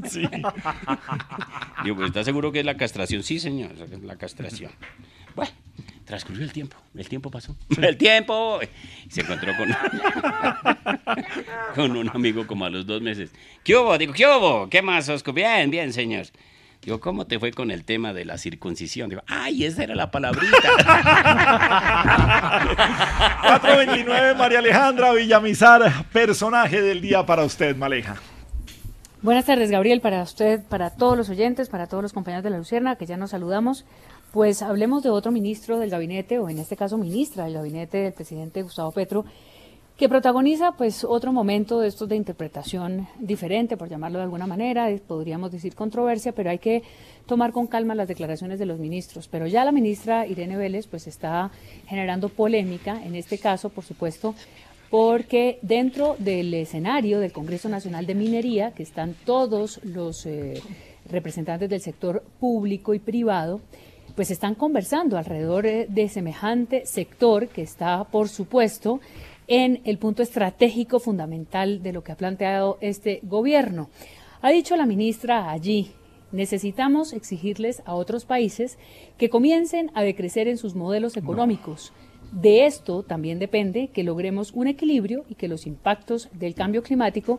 Sí. 0.08 0.22
Digo, 1.82 1.96
pues, 1.96 2.08
¿está 2.08 2.22
seguro 2.22 2.52
que 2.52 2.60
es 2.60 2.66
la 2.66 2.76
castración? 2.76 3.22
Sí, 3.22 3.38
señor, 3.40 3.72
es 3.72 4.02
la 4.02 4.16
castración. 4.16 4.70
Bueno, 5.34 5.50
transcurrió 6.08 6.42
el 6.42 6.52
tiempo. 6.52 6.76
El 6.96 7.06
tiempo 7.06 7.30
pasó. 7.30 7.54
¡El 7.80 7.96
tiempo! 7.98 8.58
Y 9.06 9.10
se 9.10 9.20
encontró 9.20 9.52
con, 9.56 9.68
con 11.74 11.96
un 11.96 12.08
amigo 12.08 12.46
como 12.46 12.64
a 12.64 12.70
los 12.70 12.86
dos 12.86 13.02
meses. 13.02 13.30
¿Qué 13.62 13.76
hubo? 13.76 13.96
Digo, 13.98 14.14
¿qué 14.14 14.26
hubo? 14.26 14.70
¿Qué 14.70 14.80
más, 14.80 15.06
Osco? 15.10 15.34
Bien, 15.34 15.70
bien, 15.70 15.92
señor. 15.92 16.24
Digo, 16.80 16.98
¿cómo 16.98 17.26
te 17.26 17.38
fue 17.38 17.52
con 17.52 17.70
el 17.70 17.84
tema 17.84 18.14
de 18.14 18.24
la 18.24 18.38
circuncisión? 18.38 19.10
Digo, 19.10 19.22
¡ay, 19.26 19.64
esa 19.64 19.82
era 19.82 19.94
la 19.94 20.10
palabrita! 20.10 20.56
429, 23.42 24.34
María 24.34 24.60
Alejandra 24.60 25.12
Villamizar, 25.12 26.06
personaje 26.10 26.80
del 26.80 27.02
día 27.02 27.26
para 27.26 27.44
usted, 27.44 27.76
Maleja. 27.76 28.16
Buenas 29.20 29.44
tardes, 29.44 29.70
Gabriel, 29.70 30.00
para 30.00 30.22
usted, 30.22 30.62
para 30.68 30.88
todos 30.90 31.18
los 31.18 31.28
oyentes, 31.28 31.68
para 31.68 31.88
todos 31.88 32.02
los 32.02 32.14
compañeros 32.14 32.44
de 32.44 32.50
la 32.50 32.58
Lucierna, 32.58 32.96
que 32.96 33.04
ya 33.04 33.18
nos 33.18 33.32
saludamos. 33.32 33.84
Pues 34.32 34.60
hablemos 34.60 35.02
de 35.02 35.08
otro 35.08 35.32
ministro 35.32 35.78
del 35.78 35.88
gabinete, 35.88 36.38
o 36.38 36.50
en 36.50 36.58
este 36.58 36.76
caso 36.76 36.98
ministra 36.98 37.44
del 37.44 37.54
gabinete 37.54 37.96
del 37.98 38.12
presidente 38.12 38.62
Gustavo 38.62 38.92
Petro, 38.92 39.24
que 39.96 40.06
protagoniza 40.06 40.72
pues 40.72 41.02
otro 41.02 41.32
momento 41.32 41.80
de 41.80 41.88
estos 41.88 42.10
de 42.10 42.16
interpretación 42.16 43.08
diferente, 43.18 43.78
por 43.78 43.88
llamarlo 43.88 44.18
de 44.18 44.24
alguna 44.24 44.46
manera, 44.46 44.86
podríamos 45.06 45.50
decir 45.50 45.74
controversia, 45.74 46.32
pero 46.32 46.50
hay 46.50 46.58
que 46.58 46.82
tomar 47.24 47.52
con 47.52 47.66
calma 47.66 47.94
las 47.94 48.06
declaraciones 48.06 48.58
de 48.58 48.66
los 48.66 48.78
ministros. 48.78 49.28
Pero 49.28 49.46
ya 49.46 49.64
la 49.64 49.72
ministra 49.72 50.26
Irene 50.26 50.58
Vélez 50.58 50.86
pues 50.86 51.06
está 51.06 51.50
generando 51.86 52.28
polémica, 52.28 53.02
en 53.02 53.14
este 53.14 53.38
caso, 53.38 53.70
por 53.70 53.84
supuesto, 53.84 54.34
porque 54.90 55.58
dentro 55.62 56.16
del 56.18 56.52
escenario 56.52 57.18
del 57.18 57.32
Congreso 57.32 57.70
Nacional 57.70 58.04
de 58.04 58.14
Minería, 58.14 58.72
que 58.72 58.82
están 58.82 59.14
todos 59.24 59.80
los 59.84 60.26
eh, 60.26 60.62
representantes 61.10 61.70
del 61.70 61.80
sector 61.80 62.22
público 62.38 62.92
y 62.92 62.98
privado, 62.98 63.60
pues 64.18 64.32
están 64.32 64.56
conversando 64.56 65.16
alrededor 65.16 65.64
eh, 65.64 65.86
de 65.88 66.08
semejante 66.08 66.84
sector 66.86 67.46
que 67.46 67.62
está, 67.62 68.02
por 68.02 68.28
supuesto, 68.28 68.98
en 69.46 69.80
el 69.84 69.98
punto 69.98 70.24
estratégico 70.24 70.98
fundamental 70.98 71.84
de 71.84 71.92
lo 71.92 72.02
que 72.02 72.10
ha 72.10 72.16
planteado 72.16 72.78
este 72.80 73.20
gobierno. 73.22 73.90
Ha 74.42 74.50
dicho 74.50 74.74
la 74.74 74.86
ministra 74.86 75.52
allí, 75.52 75.92
necesitamos 76.32 77.12
exigirles 77.12 77.80
a 77.86 77.94
otros 77.94 78.24
países 78.24 78.76
que 79.18 79.30
comiencen 79.30 79.92
a 79.94 80.02
decrecer 80.02 80.48
en 80.48 80.58
sus 80.58 80.74
modelos 80.74 81.16
económicos. 81.16 81.92
De 82.32 82.66
esto 82.66 83.04
también 83.04 83.38
depende 83.38 83.86
que 83.86 84.02
logremos 84.02 84.50
un 84.50 84.66
equilibrio 84.66 85.26
y 85.28 85.36
que 85.36 85.46
los 85.46 85.64
impactos 85.64 86.28
del 86.32 86.56
cambio 86.56 86.82
climático 86.82 87.38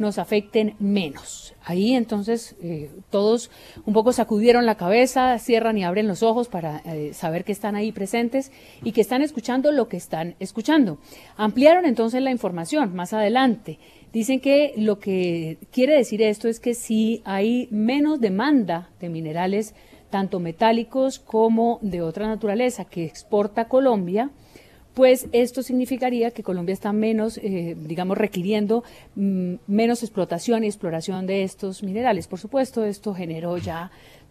nos 0.00 0.18
afecten 0.18 0.74
menos. 0.78 1.54
Ahí 1.62 1.94
entonces 1.94 2.56
eh, 2.62 2.90
todos 3.10 3.50
un 3.84 3.92
poco 3.92 4.12
sacudieron 4.12 4.64
la 4.64 4.76
cabeza, 4.76 5.38
cierran 5.38 5.76
y 5.76 5.84
abren 5.84 6.08
los 6.08 6.22
ojos 6.22 6.48
para 6.48 6.78
eh, 6.86 7.12
saber 7.12 7.44
que 7.44 7.52
están 7.52 7.76
ahí 7.76 7.92
presentes 7.92 8.50
y 8.82 8.92
que 8.92 9.02
están 9.02 9.20
escuchando 9.20 9.70
lo 9.70 9.88
que 9.88 9.98
están 9.98 10.36
escuchando. 10.40 10.98
Ampliaron 11.36 11.84
entonces 11.84 12.22
la 12.22 12.30
información 12.30 12.94
más 12.94 13.12
adelante. 13.12 13.78
Dicen 14.10 14.40
que 14.40 14.72
lo 14.76 14.98
que 14.98 15.58
quiere 15.70 15.94
decir 15.94 16.22
esto 16.22 16.48
es 16.48 16.60
que 16.60 16.74
si 16.74 17.20
hay 17.24 17.68
menos 17.70 18.20
demanda 18.20 18.88
de 19.00 19.10
minerales, 19.10 19.74
tanto 20.08 20.40
metálicos 20.40 21.18
como 21.18 21.78
de 21.82 22.00
otra 22.00 22.26
naturaleza, 22.26 22.86
que 22.86 23.04
exporta 23.04 23.68
Colombia, 23.68 24.30
pues 24.94 25.28
esto 25.32 25.62
significaría 25.62 26.30
que 26.30 26.42
Colombia 26.42 26.72
está 26.72 26.92
menos, 26.92 27.38
eh, 27.38 27.76
digamos, 27.78 28.18
requiriendo 28.18 28.82
mm, 29.14 29.54
menos 29.66 30.02
explotación 30.02 30.64
y 30.64 30.66
exploración 30.66 31.26
de 31.26 31.44
estos 31.44 31.82
minerales. 31.82 32.26
Por 32.26 32.38
supuesto, 32.38 32.84
esto 32.84 33.14
generó 33.14 33.56
ya 33.58 33.90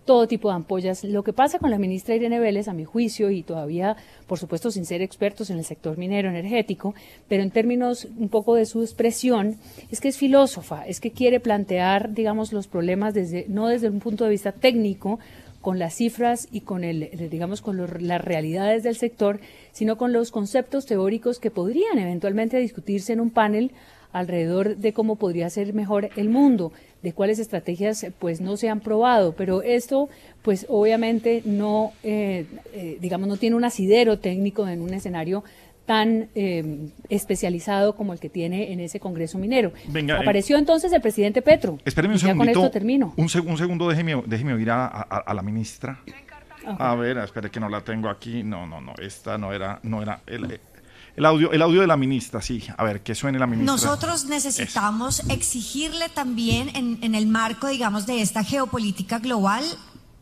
todo 0.09 0.27
tipo 0.27 0.49
de 0.49 0.55
ampollas. 0.55 1.03
Lo 1.03 1.23
que 1.23 1.33
pasa 1.33 1.59
con 1.59 1.69
la 1.69 1.77
ministra 1.77 2.15
Irene 2.15 2.39
Vélez, 2.39 2.67
a 2.67 2.73
mi 2.73 2.83
juicio, 2.83 3.29
y 3.29 3.43
todavía, 3.43 3.95
por 4.25 4.39
supuesto, 4.39 4.71
sin 4.71 4.85
ser 4.85 5.03
expertos 5.03 5.51
en 5.51 5.59
el 5.59 5.65
sector 5.65 5.99
minero 5.99 6.29
energético, 6.29 6.95
pero 7.27 7.43
en 7.43 7.51
términos 7.51 8.07
un 8.17 8.27
poco 8.27 8.55
de 8.55 8.65
su 8.65 8.81
expresión, 8.81 9.57
es 9.91 10.01
que 10.01 10.07
es 10.07 10.17
filósofa, 10.17 10.87
es 10.87 10.99
que 10.99 11.11
quiere 11.11 11.39
plantear, 11.39 12.11
digamos, 12.11 12.53
los 12.53 12.67
problemas 12.67 13.13
desde, 13.13 13.45
no 13.49 13.67
desde 13.67 13.87
un 13.87 13.99
punto 13.99 14.23
de 14.23 14.31
vista 14.31 14.51
técnico, 14.51 15.19
con 15.61 15.79
las 15.79 15.95
cifras 15.95 16.47
y 16.51 16.61
con 16.61 16.83
el, 16.83 17.09
digamos, 17.29 17.61
con 17.61 17.77
las 17.77 18.21
realidades 18.23 18.83
del 18.83 18.95
sector, 18.95 19.39
sino 19.71 19.97
con 19.97 20.13
los 20.13 20.31
conceptos 20.31 20.85
teóricos 20.85 21.39
que 21.39 21.51
podrían 21.51 21.99
eventualmente 21.99 22.57
discutirse 22.57 23.13
en 23.13 23.19
un 23.19 23.29
panel 23.29 23.71
alrededor 24.11 24.77
de 24.77 24.93
cómo 24.93 25.17
podría 25.17 25.49
ser 25.49 25.73
mejor 25.73 26.09
el 26.15 26.29
mundo, 26.29 26.71
de 27.03 27.13
cuáles 27.13 27.39
estrategias 27.39 28.07
pues 28.17 28.41
no 28.41 28.57
se 28.57 28.69
han 28.69 28.79
probado, 28.79 29.33
pero 29.33 29.61
esto 29.61 30.09
pues 30.41 30.65
obviamente 30.69 31.41
no, 31.45 31.91
eh, 32.03 32.45
eh, 32.73 32.97
digamos, 32.99 33.27
no 33.27 33.37
tiene 33.37 33.55
un 33.55 33.65
asidero 33.65 34.19
técnico 34.19 34.67
en 34.67 34.81
un 34.81 34.93
escenario 34.93 35.43
tan 35.89 36.29
eh, 36.35 36.91
especializado 37.09 37.95
como 37.95 38.13
el 38.13 38.19
que 38.19 38.29
tiene 38.29 38.71
en 38.71 38.79
ese 38.79 38.99
Congreso 38.99 39.39
Minero. 39.39 39.73
Apareció 40.21 40.59
entonces 40.59 40.93
el 40.93 41.01
presidente 41.01 41.41
Petro. 41.41 41.79
Espéreme 41.83 42.13
un 42.13 42.19
segundo. 42.19 42.41
con 42.41 42.49
esto 42.49 42.69
termino. 42.69 43.11
Un, 43.17 43.27
segundo, 43.27 43.89
déjeme, 43.89 44.21
déjeme 44.27 44.53
oír 44.53 44.69
a, 44.69 45.33
la 45.33 45.41
ministra. 45.41 45.99
A 46.77 46.93
ver, 46.93 47.17
espere 47.17 47.49
que 47.49 47.59
no 47.59 47.69
la 47.69 47.81
tengo 47.81 48.07
aquí. 48.07 48.43
No, 48.43 48.67
no, 48.67 48.79
no, 48.79 48.93
esta 49.01 49.39
no 49.39 49.51
era, 49.51 49.79
no 49.81 50.03
era 50.03 50.21
el, 50.27 50.59
el 51.15 51.25
audio, 51.25 51.51
el 51.53 51.61
audio 51.63 51.81
de 51.81 51.87
la 51.87 51.97
ministra, 51.97 52.39
sí. 52.39 52.63
A 52.77 52.83
ver, 52.83 53.01
que 53.01 53.15
suene 53.15 53.39
la 53.39 53.47
ministra. 53.47 53.73
Nosotros 53.73 54.25
necesitamos 54.25 55.23
exigirle 55.27 56.07
también 56.09 56.69
en, 56.75 56.99
en 57.01 57.15
el 57.15 57.25
marco, 57.25 57.67
digamos, 57.67 58.05
de 58.05 58.21
esta 58.21 58.43
geopolítica 58.43 59.17
global 59.17 59.63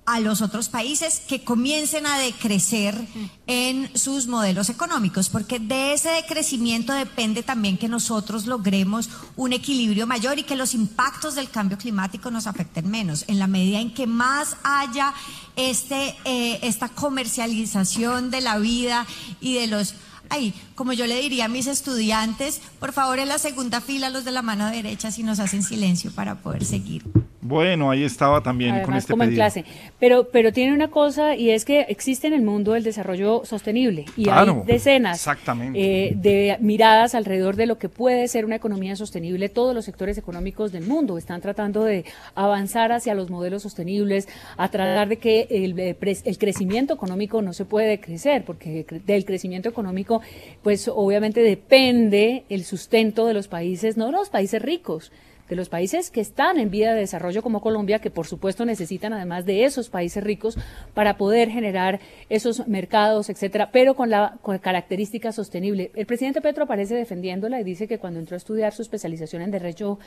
a 0.07 0.21
los 0.21 0.41
otros 0.41 0.69
países 0.69 1.21
que 1.27 1.43
comiencen 1.43 2.07
a 2.07 2.17
decrecer 2.17 2.97
en 3.45 3.91
sus 3.93 4.27
modelos 4.27 4.69
económicos, 4.69 5.27
porque 5.27 5.59
de 5.59 5.93
ese 5.93 6.09
decrecimiento 6.09 6.93
depende 6.93 7.43
también 7.43 7.77
que 7.77 7.89
nosotros 7.89 8.45
logremos 8.45 9.09
un 9.35 9.51
equilibrio 9.51 10.07
mayor 10.07 10.39
y 10.39 10.43
que 10.43 10.55
los 10.55 10.73
impactos 10.73 11.35
del 11.35 11.49
cambio 11.49 11.77
climático 11.77 12.31
nos 12.31 12.47
afecten 12.47 12.89
menos. 12.89 13.25
En 13.27 13.37
la 13.37 13.47
medida 13.47 13.81
en 13.81 13.93
que 13.93 14.07
más 14.07 14.55
haya 14.63 15.13
este, 15.57 16.15
eh, 16.23 16.59
esta 16.61 16.87
comercialización 16.87 18.31
de 18.31 18.39
la 18.39 18.57
vida 18.59 19.05
y 19.41 19.55
de 19.55 19.67
los 19.67 19.93
Ay, 20.29 20.53
como 20.75 20.91
yo 20.91 21.05
le 21.05 21.21
diría 21.21 21.45
a 21.45 21.47
mis 21.47 21.67
estudiantes, 21.67 22.59
por 22.81 22.91
favor 22.91 23.19
en 23.19 23.29
la 23.29 23.39
segunda 23.39 23.79
fila 23.79 24.09
los 24.09 24.25
de 24.25 24.31
la 24.31 24.41
mano 24.41 24.69
derecha 24.69 25.09
si 25.09 25.23
nos 25.23 25.39
hacen 25.39 25.63
silencio 25.63 26.11
para 26.11 26.35
poder 26.35 26.65
seguir. 26.65 27.03
Bueno, 27.47 27.89
ahí 27.89 28.03
estaba 28.03 28.41
también 28.41 28.83
con 28.83 28.93
este 28.95 29.13
como 29.13 29.23
en 29.23 29.33
clase. 29.33 29.63
Pero, 29.99 30.29
pero 30.29 30.51
tiene 30.51 30.73
una 30.73 30.89
cosa 30.89 31.35
y 31.35 31.49
es 31.49 31.65
que 31.65 31.81
existe 31.81 32.27
en 32.27 32.33
el 32.33 32.41
mundo 32.41 32.75
el 32.75 32.83
desarrollo 32.83 33.43
sostenible 33.45 34.05
y 34.15 34.29
hay 34.29 34.47
decenas 34.65 35.25
eh, 35.73 36.13
de 36.15 36.57
miradas 36.59 37.15
alrededor 37.15 37.55
de 37.55 37.65
lo 37.65 37.77
que 37.77 37.89
puede 37.89 38.27
ser 38.27 38.45
una 38.45 38.55
economía 38.55 38.95
sostenible. 38.95 39.49
Todos 39.49 39.73
los 39.73 39.85
sectores 39.85 40.17
económicos 40.17 40.71
del 40.71 40.85
mundo 40.85 41.17
están 41.17 41.41
tratando 41.41 41.83
de 41.83 42.05
avanzar 42.35 42.91
hacia 42.91 43.15
los 43.15 43.29
modelos 43.29 43.63
sostenibles, 43.63 44.27
a 44.57 44.69
tratar 44.69 45.07
de 45.07 45.17
que 45.17 45.47
el, 45.49 45.79
eh, 45.79 45.97
el 46.01 46.37
crecimiento 46.37 46.93
económico 46.93 47.41
no 47.41 47.53
se 47.53 47.65
puede 47.65 47.99
crecer, 47.99 48.43
porque 48.45 48.85
del 49.05 49.25
crecimiento 49.25 49.69
económico, 49.69 50.21
pues 50.63 50.87
obviamente 50.87 51.41
depende 51.41 52.43
el 52.49 52.65
sustento 52.65 53.25
de 53.25 53.33
los 53.33 53.47
países, 53.47 53.97
no 53.97 54.11
los 54.11 54.29
países 54.29 54.61
ricos, 54.61 55.11
de 55.49 55.55
los 55.55 55.69
países 55.69 56.11
que 56.11 56.21
están 56.21 56.59
en 56.59 56.69
vía 56.69 56.93
de 56.93 56.99
desarrollo 56.99 57.41
como 57.41 57.61
Colombia, 57.61 57.99
que 57.99 58.11
por 58.11 58.27
supuesto 58.27 58.65
necesitan 58.65 59.13
además 59.13 59.45
de 59.45 59.65
esos 59.65 59.89
países 59.89 60.23
ricos 60.23 60.57
para 60.93 61.17
poder 61.17 61.49
generar 61.49 61.99
esos 62.29 62.67
mercados, 62.67 63.29
etcétera, 63.29 63.71
pero 63.71 63.95
con 63.95 64.09
la 64.09 64.39
característica 64.61 65.31
sostenible. 65.31 65.91
El 65.95 66.05
presidente 66.05 66.41
Petro 66.41 66.65
aparece 66.65 66.95
defendiéndola 66.95 67.59
y 67.59 67.63
dice 67.63 67.87
que 67.87 67.99
cuando 67.99 68.19
entró 68.19 68.35
a 68.35 68.37
estudiar 68.37 68.73
su 68.73 68.81
especialización 68.81 69.41
en 69.41 69.51
Derecho 69.51 69.99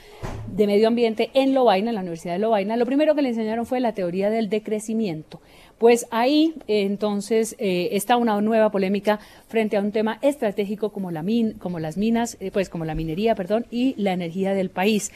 de 0.49 0.67
Medio 0.67 0.89
Ambiente 0.89 1.31
en 1.35 1.55
Lovaina, 1.55 1.91
en 1.91 1.95
la 1.95 2.01
Universidad 2.03 2.35
de 2.35 2.41
Lovaina, 2.41 2.77
lo 2.77 2.87
primero 2.87 3.15
que 3.15 3.23
le 3.23 3.31
enseñaron 3.31 3.67
fue 3.67 3.81
la 3.81 3.95
teoría 3.95 4.31
del 4.31 4.49
decrecimiento. 4.49 5.41
Pues 5.81 6.07
ahí 6.11 6.53
entonces 6.67 7.57
eh, 7.59 7.89
está 7.93 8.19
una 8.19 8.39
nueva 8.43 8.71
polémica 8.71 9.19
frente 9.49 9.79
a 9.79 9.81
un 9.81 9.93
tema 9.93 10.19
estratégico 10.21 10.91
como, 10.91 11.11
la 11.11 11.23
min, 11.23 11.55
como 11.55 11.79
las 11.79 11.97
minas, 11.97 12.37
eh, 12.39 12.51
pues 12.51 12.69
como 12.69 12.85
la 12.85 12.95
minería, 12.95 13.35
perdón, 13.35 13.65
y 13.71 13.95
la 13.97 14.13
energía 14.13 14.53
del 14.53 14.69
país. 14.69 15.11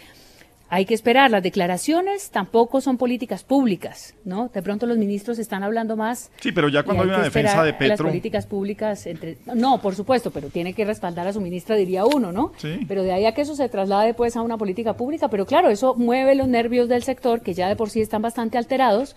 Hay 0.70 0.86
que 0.86 0.94
esperar, 0.94 1.30
las 1.30 1.42
declaraciones 1.42 2.30
tampoco 2.30 2.80
son 2.80 2.96
políticas 2.96 3.44
públicas, 3.44 4.14
¿no? 4.24 4.48
De 4.48 4.62
pronto 4.62 4.86
los 4.86 4.96
ministros 4.96 5.38
están 5.38 5.62
hablando 5.62 5.98
más. 5.98 6.30
Sí, 6.40 6.50
pero 6.50 6.70
ya 6.70 6.82
cuando 6.82 7.02
hay, 7.02 7.10
una 7.10 7.22
defensa 7.22 7.62
de 7.62 7.74
Petro. 7.74 7.88
Las 8.06 8.12
políticas 8.12 8.46
públicas, 8.46 9.06
entre, 9.06 9.36
no, 9.54 9.82
por 9.82 9.94
supuesto, 9.94 10.30
pero 10.30 10.48
tiene 10.48 10.72
que 10.72 10.86
respaldar 10.86 11.26
a 11.26 11.34
su 11.34 11.42
ministra, 11.42 11.76
diría 11.76 12.06
uno, 12.06 12.32
¿no? 12.32 12.52
Sí. 12.56 12.80
Pero 12.88 13.02
de 13.02 13.12
ahí 13.12 13.26
a 13.26 13.34
que 13.34 13.42
eso 13.42 13.54
se 13.54 13.68
traslade 13.68 14.14
pues 14.14 14.34
a 14.34 14.40
una 14.40 14.56
política 14.56 14.94
pública, 14.94 15.28
pero 15.28 15.44
claro, 15.44 15.68
eso 15.68 15.94
mueve 15.94 16.34
los 16.34 16.48
nervios 16.48 16.88
del 16.88 17.02
sector 17.02 17.42
que 17.42 17.52
ya 17.52 17.68
de 17.68 17.76
por 17.76 17.90
sí 17.90 18.00
están 18.00 18.22
bastante 18.22 18.56
alterados 18.56 19.14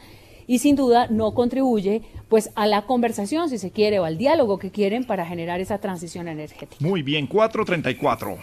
y 0.47 0.59
sin 0.59 0.75
duda 0.75 1.07
no 1.09 1.33
contribuye 1.33 2.01
pues 2.29 2.49
a 2.55 2.65
la 2.65 2.83
conversación, 2.83 3.49
si 3.49 3.57
se 3.57 3.71
quiere, 3.71 3.99
o 3.99 4.05
al 4.05 4.17
diálogo 4.17 4.57
que 4.57 4.71
quieren 4.71 5.05
para 5.05 5.25
generar 5.25 5.59
esa 5.59 5.77
transición 5.77 6.27
energética. 6.27 6.77
Muy 6.85 7.03
bien, 7.03 7.27
434. 7.27 8.37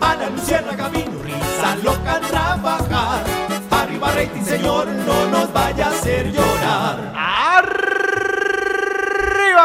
Ana 0.00 0.30
Luciana 0.30 0.76
Camino, 0.76 1.22
risa 1.22 1.76
loca 1.82 2.20
trabajar. 2.20 3.24
Arriba 3.70 4.12
rating, 4.12 4.42
señor, 4.42 4.86
no 4.88 5.28
nos 5.30 5.52
vaya 5.52 5.86
a 5.86 5.90
hacer 5.90 6.30
llorar. 6.32 7.12
Arriba 7.14 7.68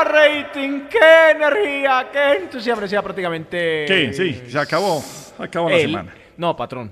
rating, 0.04 0.88
qué 0.90 1.32
energía, 1.36 2.08
qué 2.12 2.44
entusiasmo. 2.44 2.82
Decía 2.82 3.02
prácticamente. 3.02 3.86
¿Qué? 3.88 4.12
Sí, 4.14 4.42
se 4.50 4.60
acabó. 4.60 5.04
Acabó 5.38 5.70
la 5.70 5.80
semana. 5.80 6.16
No, 6.38 6.56
patrón. 6.56 6.92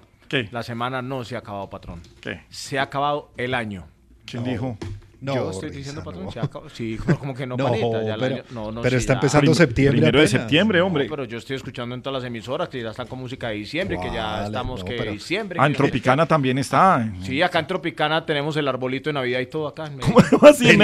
La 0.51 0.63
semana 0.63 1.01
no 1.01 1.23
se 1.23 1.35
ha 1.35 1.39
acabado, 1.39 1.69
patrón. 1.69 2.01
¿Qué? 2.21 2.41
Se 2.49 2.79
ha 2.79 2.83
acabado 2.83 3.31
el 3.37 3.53
año. 3.53 3.85
¿Quién 4.25 4.43
dijo? 4.43 4.77
No, 5.21 5.35
Yo 5.35 5.51
estoy 5.51 5.69
diciendo, 5.69 6.03
patrón. 6.03 6.29
Sí, 6.73 6.97
como 7.19 7.33
que 7.33 7.45
no, 7.45 7.57
no 7.57 7.71
pero, 8.19 8.43
no, 8.51 8.81
pero 8.81 8.97
está 8.97 9.13
empezando 9.13 9.53
septiembre. 9.53 10.01
Primero 10.01 10.19
de 10.19 10.27
septiembre, 10.27 10.81
hombre. 10.81 11.07
pero 11.09 11.25
yo 11.25 11.37
estoy 11.37 11.55
escuchando 11.55 11.95
en 11.95 12.01
todas 12.01 12.21
las 12.21 12.27
emisoras 12.27 12.69
que 12.69 12.81
ya 12.81 12.91
están 12.91 13.07
con 13.07 13.19
música 13.19 13.49
de 13.49 13.55
diciembre, 13.55 13.97
que 13.99 14.11
ya 14.11 14.45
estamos 14.45 14.83
que 14.83 14.95
pero... 14.95 15.11
diciembre. 15.11 15.59
Ah, 15.61 15.67
en 15.67 15.73
Tropicana 15.73 16.25
también 16.25 16.57
está. 16.57 17.09
Sí, 17.21 17.41
acá 17.41 17.59
en 17.59 17.67
Tropicana 17.67 18.25
tenemos 18.25 18.55
el 18.57 18.67
arbolito 18.67 19.09
de 19.09 19.13
Navidad 19.13 19.39
y 19.39 19.47
todo 19.47 19.67
acá. 19.67 19.91
¿Cómo 20.01 20.19
así, 20.47 20.77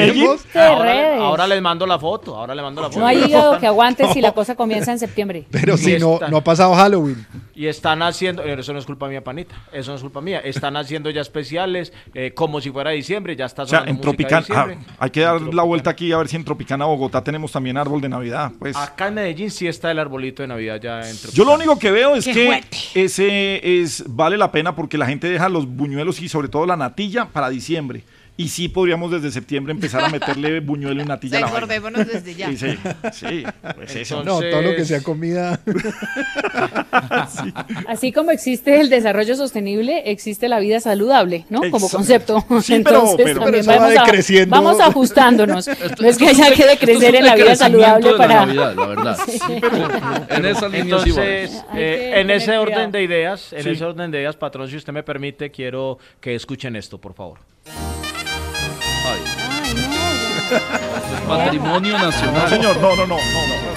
ahora, 0.56 1.18
ahora 1.18 1.48
les 1.48 1.62
mando 1.62 1.86
la 1.86 2.00
foto, 2.00 2.36
ahora 2.36 2.56
les 2.56 2.64
mando 2.64 2.82
la 2.82 2.88
foto. 2.88 3.00
No 3.00 3.08
hay 3.08 3.24
hígado 3.24 3.60
que 3.60 3.68
aguante 3.68 4.08
si 4.14 4.22
la 4.22 4.32
cosa 4.34 4.56
comienza 4.56 4.92
en 4.92 5.00
septiembre. 5.00 5.46
Pero 5.52 5.78
si 5.78 5.98
no, 5.98 6.20
no 6.30 6.38
ha 6.38 6.44
pasado 6.44 6.74
Halloween. 6.74 7.26
Y 7.54 7.68
están 7.68 8.02
haciendo, 8.02 8.44
eso 8.44 8.74
no 8.74 8.80
es 8.80 8.86
culpa 8.86 9.08
mía, 9.08 9.24
panita, 9.24 9.56
eso 9.72 9.92
no 9.92 9.98
es 9.98 10.02
culpa 10.02 10.22
mía. 10.22 10.40
Están 10.40 10.78
haciendo 10.78 11.10
ya 11.10 11.22
especiales 11.22 11.94
eh, 12.14 12.34
como 12.34 12.62
si 12.62 12.72
fuera 12.72 12.92
diciembre, 12.92 13.36
ya 13.36 13.46
está 13.46 13.66
sonando 13.66 14.14
Tropicana, 14.26 14.78
hay 15.00 15.10
que 15.10 15.22
dar 15.22 15.42
la 15.42 15.64
vuelta 15.64 15.90
aquí 15.90 16.12
a 16.12 16.18
ver 16.18 16.28
si 16.28 16.36
en 16.36 16.44
Tropicana, 16.44 16.86
Bogotá 16.86 17.24
tenemos 17.24 17.52
también 17.52 17.78
árbol 17.78 18.02
de 18.02 18.10
Navidad. 18.10 18.52
Pues. 18.60 18.76
Acá 18.76 19.08
en 19.08 19.16
Medellín 19.16 19.52
sí 19.52 19.68
está 19.68 19.92
el 19.92 20.00
arbolito 20.00 20.42
de 20.42 20.48
Navidad 20.48 20.80
ya 20.82 21.10
en 21.10 21.16
Yo 21.34 21.46
lo 21.46 21.54
único 21.54 21.78
que 21.78 21.92
veo 21.92 22.16
es 22.16 22.26
que 22.26 22.64
ese 22.94 23.82
es 23.82 24.04
vale 24.08 24.38
la 24.38 24.52
pena 24.52 24.76
porque 24.76 24.98
la 24.98 25.06
gente 25.06 25.30
deja 25.30 25.50
los 25.50 25.68
buñuelos 25.68 26.22
y 26.22 26.30
sobre 26.30 26.48
todo 26.48 26.66
la 26.66 26.76
natilla 26.76 27.26
para 27.26 27.50
diciembre 27.50 28.04
Y 28.38 28.48
sí 28.48 28.70
podríamos 28.70 29.12
desde 29.12 29.30
septiembre 29.32 29.72
empezar 29.72 30.04
a 30.04 30.10
meterle 30.10 30.60
buñuelo 30.62 31.02
y 31.02 31.06
natilla 31.06 31.38
a 31.38 31.42
la 31.42 31.48
vaina. 31.48 31.60
Recordémonos 31.60 32.08
desde 32.08 32.34
ya. 32.34 32.48
Sí, 32.50 32.58
sí, 32.58 32.78
sí, 33.14 33.44
pues 33.76 33.96
eso. 33.96 34.24
No, 34.24 34.40
todo 34.40 34.62
lo 34.62 34.76
que 34.76 34.86
sea 34.86 35.02
comida. 35.04 35.60
Así 37.88 38.12
como 38.12 38.32
existe 38.32 38.80
el 38.80 38.90
desarrollo 38.90 39.36
sostenible, 39.36 40.04
existe 40.12 40.48
la 40.48 40.60
vida 40.60 40.80
saludable, 40.80 41.46
¿no? 41.50 41.60
Como 41.70 41.88
Exacto. 41.88 41.98
concepto. 41.98 42.40
Sí, 42.62 42.82
pero- 42.84 43.00
Entonces, 43.02 43.26
pero- 43.26 43.40
también 43.42 43.44
Pero 43.52 43.58
eso 43.58 43.72
va 43.72 43.78
vamos, 43.78 43.98
a- 43.98 44.04
decreciendo. 44.06 44.56
vamos 44.56 44.80
ajustándonos. 44.80 45.68
No 45.68 45.74
es 46.08 46.18
que 46.18 46.26
Esto 46.32 46.44
haya 46.44 46.56
que 46.56 46.66
decrecer 46.68 47.16
esto 47.16 47.18
en 47.18 47.26
la 47.26 47.36
vida 47.36 47.56
saludable 47.56 48.06
de 48.08 48.12
la 48.14 48.18
para... 48.18 48.46
Navidad, 48.46 48.76
la 48.76 48.86
verdad. 48.88 49.18
En 50.30 50.46
esa 50.46 50.70
sí. 50.70 50.78
Entonces, 50.78 51.64
eh, 51.76 52.14
en 52.16 52.30
ese 52.32 52.58
orden 52.58 52.92
de 52.92 53.04
ideas, 53.04 53.54
en 53.54 53.64
Sí. 53.64 53.70
ese 53.72 53.86
orden 53.86 54.12
de 54.12 54.20
ideas, 54.20 54.36
patrón, 54.36 54.68
si 54.70 54.76
usted 54.78 54.94
me 54.94 55.04
permite, 55.04 55.52
quiero 55.52 55.98
que 56.20 56.36
escuchen 56.36 56.76
esto, 56.76 57.00
por 57.00 57.14
favor. 57.14 57.40
Ay, 61.30 61.60
no, 61.60 61.80
nacional. 61.80 62.50
señor, 62.50 62.78
no, 62.78 62.96
no, 62.96 63.08
no, 63.08 63.16
no, 63.16 63.16
no. 63.18 63.71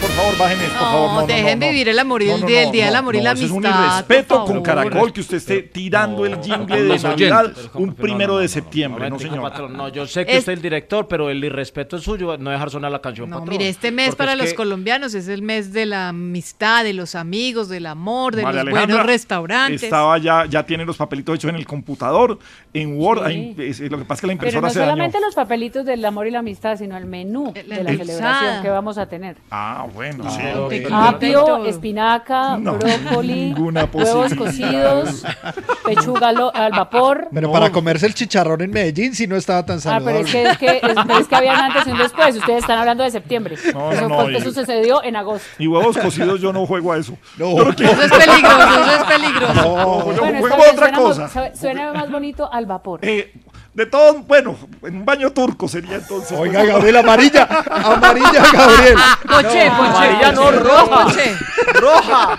Por 0.00 0.10
favor, 0.10 0.38
bajen 0.38 0.60
esto, 0.60 0.72
por 0.72 0.82
No, 0.82 0.92
favor. 0.92 1.20
No, 1.22 1.26
dejen 1.26 1.58
no, 1.58 1.66
no. 1.66 1.70
vivir 1.72 1.88
el 1.88 1.98
amor 1.98 2.22
y 2.22 2.26
No, 2.26 2.34
el 2.34 2.40
no, 2.40 2.46
día- 2.46 2.62
el 2.64 2.72
día 2.72 2.84
del 2.86 2.92
no, 2.94 2.98
amor 2.98 3.14
y 3.14 3.18
no, 3.18 3.24
la 3.24 3.32
eso 3.32 3.44
es 3.44 3.50
un 3.50 3.66
amistad, 3.66 3.94
irrespeto 3.94 4.44
con. 4.44 4.62
Caracol 4.62 5.12
que 5.12 5.20
usted 5.20 5.36
esté 5.36 5.62
tirando 5.62 6.26
el 6.26 6.40
jingle 6.42 6.82
de 6.82 6.98
Navidad 6.98 7.52
un 7.74 7.94
primero 7.94 8.38
de 8.38 8.48
septiembre, 8.48 9.04
no, 9.04 9.10
Momentico, 9.16 9.34
señor. 9.34 9.50
patrón. 9.50 9.76
No, 9.76 9.88
yo 9.88 10.06
sé 10.06 10.26
que 10.26 10.32
Es- 10.32 10.38
usted 10.40 10.52
es 10.52 10.56
el 10.58 10.62
director, 10.62 11.06
pero 11.08 11.30
el 11.30 11.42
irrespeto 11.44 11.96
es 11.96 12.02
suyo, 12.02 12.36
no 12.38 12.50
dejar 12.50 12.70
sonar 12.70 12.90
la 12.90 13.00
canción, 13.00 13.30
No, 13.30 13.38
patrón. 13.40 13.56
mire, 13.56 13.68
este 13.68 13.92
mes 13.92 14.14
para 14.16 14.32
es 14.32 14.38
los 14.38 14.48
que- 14.50 14.54
colombianos 14.56 15.14
es 15.14 15.28
el 15.28 15.42
mes 15.42 15.72
de 15.72 15.86
la 15.86 16.08
amistad, 16.08 16.82
de 16.84 16.92
los 16.92 17.14
amigos, 17.14 17.68
del 17.68 17.86
amor, 17.86 18.34
de 18.34 18.42
María 18.42 18.64
los 18.64 18.72
Alejandra 18.72 18.96
buenos 18.96 19.06
restaurantes. 19.12 19.82
Estaba 19.84 20.18
ya, 20.18 20.46
ya 20.46 20.64
tiene 20.64 20.84
los 20.84 20.96
papelitos 20.96 21.36
hechos 21.36 21.50
en 21.50 21.56
el 21.56 21.66
computador, 21.66 22.38
en 22.74 22.98
Word. 22.98 23.18
Sí. 23.18 23.24
ahí, 23.26 23.54
es- 23.58 23.80
lo 23.80 23.98
que 23.98 24.04
pasa 24.04 24.14
es 24.14 24.20
que 24.22 24.26
la 24.26 24.30
Pero 24.32 24.32
impresora 24.32 24.60
no 24.66 24.72
se 24.72 24.78
dañó. 24.80 24.90
solamente 24.92 25.20
los 25.20 25.34
papelitos 25.34 25.84
del 25.86 26.04
amor 26.04 26.26
y 26.26 26.30
la 26.30 26.40
amistad, 26.40 26.76
sino 26.76 26.96
el 26.96 27.06
menú 27.06 27.52
de 27.52 27.62
la 27.64 27.76
celebración 27.96 28.62
que 28.62 28.68
vamos 28.68 28.98
a 28.98 29.06
tener. 29.06 29.36
Ah, 29.50 29.75
bueno, 29.84 30.28
sí. 30.30 30.38
pero- 30.42 30.68
Te 30.68 30.86
Apio, 30.92 31.44
todo. 31.44 31.66
espinaca, 31.66 32.56
No, 32.58 32.74
brócoli, 32.74 33.52
huevos 33.54 34.34
cocidos, 34.34 35.22
pechuga 35.84 36.28
al 36.28 36.70
vapor. 36.72 37.28
Pero 37.32 37.48
No. 37.48 37.52
para 37.52 37.70
comerse 37.70 38.06
el 38.06 38.14
chicharrón 38.14 38.60
en 38.62 38.70
Medellín 38.70 39.14
sí 39.14 39.26
no 39.26 39.36
estaba 39.36 39.64
tan 39.64 39.78
Ah, 39.78 39.80
saludable. 39.80 40.24
pero 40.32 40.50
es 40.50 40.58
que, 40.58 40.66
es 40.68 40.80
que, 40.80 40.86
es, 40.86 40.94
pero 41.06 41.18
es 41.18 41.28
que 41.28 41.36
habían 41.36 41.56
antes 41.60 41.86
y 41.86 41.90
un 41.90 41.98
después. 41.98 42.36
Ustedes 42.36 42.60
están 42.60 42.78
hablando 42.78 43.04
de 43.04 43.10
septiembre. 43.10 43.56
No, 43.72 43.92
eso, 43.92 44.02
no, 44.02 44.08
no, 44.08 44.20
fue- 44.22 44.32
y- 44.32 44.36
eso 44.36 44.52
sucedió 44.52 45.02
en 45.02 45.16
agosto. 45.16 45.46
Y 45.58 45.66
huevos 45.66 45.96
cocidos 45.96 46.40
yo 46.40 46.52
no 46.52 46.66
juego 46.66 46.92
a 46.92 46.98
eso. 46.98 47.16
No. 47.38 47.50
Eso 47.56 47.70
es 47.70 48.12
peligroso, 48.12 48.80
eso 48.80 48.96
es 48.96 49.04
peligroso. 49.04 49.54
No, 49.54 50.12
yo 50.12 50.20
Bueno, 50.20 50.38
juego 50.40 50.56
a 50.56 50.58
otra 50.72 50.74
suena, 50.74 50.96
cosa. 50.98 51.54
suena 51.54 51.92
más 51.92 52.10
bonito 52.10 52.50
al 52.52 52.66
vapor. 52.66 53.00
Eh, 53.02 53.32
de 53.76 53.84
todo, 53.84 54.22
bueno, 54.22 54.56
en 54.84 54.96
un 54.96 55.04
baño 55.04 55.30
turco 55.32 55.68
sería 55.68 55.96
entonces. 55.96 56.32
Oiga, 56.32 56.64
Gabriel, 56.64 56.96
amarilla. 56.96 57.44
Amarilla, 57.44 58.50
Gabriel. 58.50 58.96
Poche, 59.22 59.42
poche. 59.42 59.68
amarilla 59.68 60.32
no, 60.32 60.50
roja. 60.50 61.04
poche. 61.04 61.36
¡Roja! 61.74 62.38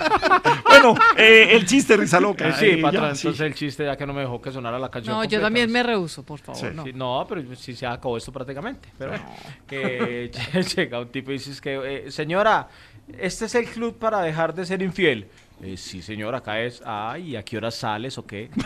Bueno, 0.67 0.95
eh, 1.15 1.49
el 1.51 1.67
chiste, 1.67 1.95
risa 1.95 2.19
loca. 2.19 2.49
Eh, 2.49 2.53
sí, 2.57 2.65
eh, 2.65 2.77
patrón, 2.77 3.09
ya, 3.09 3.15
sí. 3.15 3.27
entonces 3.27 3.45
el 3.45 3.53
chiste 3.53 3.85
ya 3.85 3.95
que 3.95 4.07
no 4.07 4.13
me 4.13 4.21
dejó 4.21 4.41
que 4.41 4.51
sonara 4.51 4.79
la 4.79 4.89
canción 4.89 5.15
No, 5.15 5.23
yo 5.25 5.39
también 5.39 5.67
no 5.67 5.73
me 5.73 5.83
rehuso, 5.83 6.23
por 6.23 6.39
favor. 6.39 6.59
Sí. 6.59 6.67
no. 6.73 6.83
Sí, 6.83 6.93
no, 6.93 7.25
pero 7.29 7.55
sí 7.55 7.75
se 7.75 7.85
acabó 7.85 8.17
esto 8.17 8.31
prácticamente. 8.31 8.89
Pero 8.97 9.11
bueno, 9.11 9.25
que 9.67 10.31
llega 10.75 10.99
un 10.99 11.09
tipo 11.09 11.29
y 11.29 11.35
dices 11.35 11.61
que, 11.61 12.07
eh, 12.07 12.11
señora, 12.11 12.67
¿este 13.15 13.45
es 13.45 13.53
el 13.53 13.65
club 13.65 13.99
para 13.99 14.21
dejar 14.21 14.55
de 14.55 14.65
ser 14.65 14.81
infiel? 14.81 15.27
Eh, 15.59 15.75
sí, 15.75 16.03
señora, 16.03 16.37
acá 16.37 16.61
es. 16.61 16.83
Ay, 16.85 17.35
¿a 17.35 17.41
qué 17.43 17.57
hora 17.57 17.71
sales 17.71 18.15
o 18.19 18.25
qué? 18.27 18.51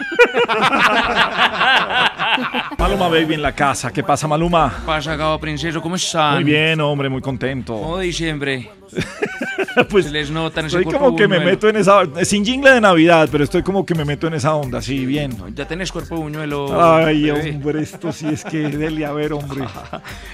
Maluma 2.78 3.08
Baby 3.08 3.36
en 3.36 3.42
la 3.42 3.54
casa. 3.54 3.94
¿Qué 3.94 4.04
pasa, 4.04 4.28
Maluma? 4.28 4.74
Pasa, 4.86 5.18
cabo 5.18 5.40
princeso, 5.40 5.82
¿cómo 5.82 5.96
están? 5.96 6.36
Muy 6.36 6.44
bien, 6.44 6.82
hombre, 6.82 7.08
muy 7.08 7.22
contento. 7.22 7.76
Como 7.80 7.98
diciembre. 8.00 8.70
pues 9.90 10.08
Se 10.08 10.12
les 10.12 10.30
nota 10.32 10.60
en 10.60 10.66
ese 10.66 10.80
estoy 10.80 10.84
cuerpo 10.92 11.06
como 11.06 11.16
que 11.18 11.30
me 11.30 11.38
buñuelo. 11.38 11.52
meto 11.52 11.70
en 11.70 11.78
esa. 11.78 12.26
Sin 12.26 12.44
jingle 12.44 12.72
de 12.72 12.82
Navidad, 12.82 13.30
pero 13.32 13.46
estoy 13.46 13.64
como 13.64 13.86
que 13.86 13.96
me 13.96 14.04
meto 14.04 14.28
en 14.28 14.34
esa 14.34 14.54
onda, 14.56 14.82
sí, 14.82 15.06
bien. 15.06 15.34
Ya 15.56 15.66
tenés 15.66 15.94
cuerpo 15.94 16.16
de 16.16 16.22
buñuelo. 16.24 16.82
Ay, 16.82 17.24
bebé. 17.24 17.52
hombre, 17.52 17.82
esto 17.84 18.12
sí 18.12 18.28
es 18.28 18.44
que 18.44 18.68
dele 18.68 19.06
a 19.06 19.14
ver, 19.14 19.32
hombre. 19.34 19.64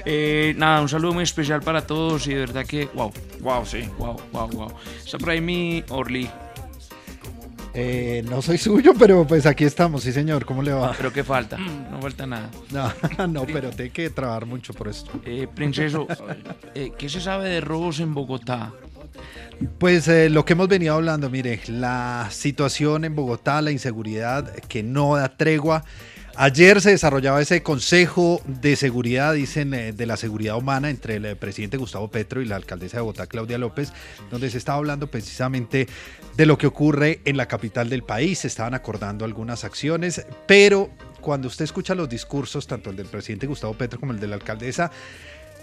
Eh, 0.09 0.53
nada, 0.57 0.79
un 0.81 0.87
saludo 0.89 1.13
muy 1.13 1.23
especial 1.23 1.61
para 1.61 1.85
todos 1.85 2.25
y 2.27 2.33
de 2.33 2.39
verdad 2.39 2.65
que, 2.65 2.87
wow, 2.93 3.11
Wow, 3.41 3.65
sí. 3.65 3.83
wow, 3.99 4.15
wow, 4.31 4.47
wow. 4.49 4.71
Está 5.05 5.17
por 5.17 5.29
ahí 5.31 5.41
mi 5.41 5.83
Orly, 5.89 6.29
Eh, 7.79 8.23
no 8.27 8.41
soy 8.41 8.57
suyo, 8.57 8.93
pero 8.97 9.27
pues 9.27 9.45
aquí 9.45 9.63
estamos, 9.63 10.01
sí 10.01 10.11
señor, 10.11 10.45
¿cómo 10.45 10.63
le 10.63 10.73
va? 10.73 10.93
pero 10.97 11.13
¿qué 11.13 11.23
falta? 11.23 11.59
No 11.59 12.01
falta 12.01 12.25
nada. 12.25 12.49
No, 12.71 13.27
no, 13.27 13.45
pero 13.45 13.69
tengo 13.69 13.93
que 13.93 14.09
trabajar 14.09 14.47
mucho 14.47 14.73
por 14.73 14.87
esto. 14.87 15.11
Eh, 15.23 15.47
princeso, 15.53 16.07
eh, 16.73 16.91
¿qué 16.97 17.07
se 17.07 17.21
sabe 17.21 17.49
de 17.49 17.61
robos 17.61 17.99
en 17.99 18.15
Bogotá? 18.15 18.73
Pues 19.77 20.07
eh, 20.07 20.27
lo 20.31 20.43
que 20.43 20.53
hemos 20.53 20.67
venido 20.67 20.95
hablando, 20.95 21.29
mire, 21.29 21.61
la 21.67 22.29
situación 22.31 23.05
en 23.05 23.15
Bogotá, 23.15 23.61
la 23.61 23.69
inseguridad 23.69 24.55
que 24.55 24.81
no 24.81 25.15
da 25.15 25.37
tregua. 25.37 25.83
Ayer 26.39 26.81
se 26.81 26.91
desarrollaba 26.91 27.41
ese 27.41 27.63
consejo 27.63 28.43
de 28.45 28.75
seguridad, 28.75 29.33
dicen, 29.33 29.73
eh, 29.73 29.91
de 29.91 30.05
la 30.05 30.17
seguridad 30.17 30.55
humana 30.55 30.91
entre 30.91 31.15
el 31.15 31.25
eh, 31.25 31.35
presidente 31.35 31.77
Gustavo 31.77 32.11
Petro 32.11 32.43
y 32.43 32.45
la 32.45 32.57
alcaldesa 32.57 32.97
de 32.97 33.01
Bogotá, 33.01 33.25
Claudia 33.25 33.57
López, 33.57 33.91
donde 34.29 34.51
se 34.51 34.59
estaba 34.59 34.77
hablando 34.77 35.09
precisamente 35.09 35.87
de 36.35 36.45
lo 36.45 36.59
que 36.59 36.67
ocurre 36.67 37.21
en 37.25 37.37
la 37.37 37.47
capital 37.47 37.89
del 37.89 38.03
país. 38.03 38.37
Se 38.37 38.47
estaban 38.49 38.75
acordando 38.75 39.25
algunas 39.25 39.63
acciones, 39.63 40.27
pero 40.45 40.91
cuando 41.21 41.47
usted 41.47 41.65
escucha 41.65 41.95
los 41.95 42.07
discursos, 42.07 42.67
tanto 42.67 42.91
el 42.91 42.97
del 42.97 43.07
presidente 43.07 43.47
Gustavo 43.47 43.73
Petro 43.73 43.99
como 43.99 44.11
el 44.11 44.19
de 44.19 44.27
la 44.27 44.35
alcaldesa, 44.35 44.91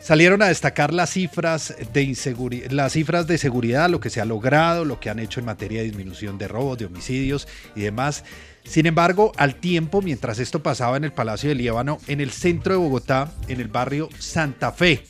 Salieron 0.00 0.42
a 0.42 0.48
destacar 0.48 0.92
las 0.92 1.14
cifras 1.14 1.74
de 1.94 2.02
inseguridad, 2.02 2.70
las 2.72 2.92
cifras 2.92 3.26
de 3.26 3.38
seguridad, 3.38 3.88
lo 3.88 4.00
que 4.00 4.10
se 4.10 4.20
ha 4.20 4.26
logrado, 4.26 4.84
lo 4.84 5.00
que 5.00 5.08
han 5.08 5.18
hecho 5.18 5.40
en 5.40 5.46
materia 5.46 5.80
de 5.80 5.86
disminución 5.86 6.36
de 6.36 6.46
robos, 6.46 6.76
de 6.76 6.84
homicidios 6.84 7.48
y 7.74 7.80
demás. 7.80 8.22
Sin 8.64 8.86
embargo, 8.86 9.32
al 9.36 9.56
tiempo, 9.56 10.02
mientras 10.02 10.38
esto 10.38 10.62
pasaba 10.62 10.96
en 10.96 11.04
el 11.04 11.12
Palacio 11.12 11.50
de 11.50 11.54
Líbano, 11.54 11.98
en 12.08 12.20
el 12.20 12.30
centro 12.30 12.72
de 12.72 12.78
Bogotá, 12.78 13.30
en 13.46 13.60
el 13.60 13.68
barrio 13.68 14.08
Santa 14.18 14.72
Fe, 14.72 15.04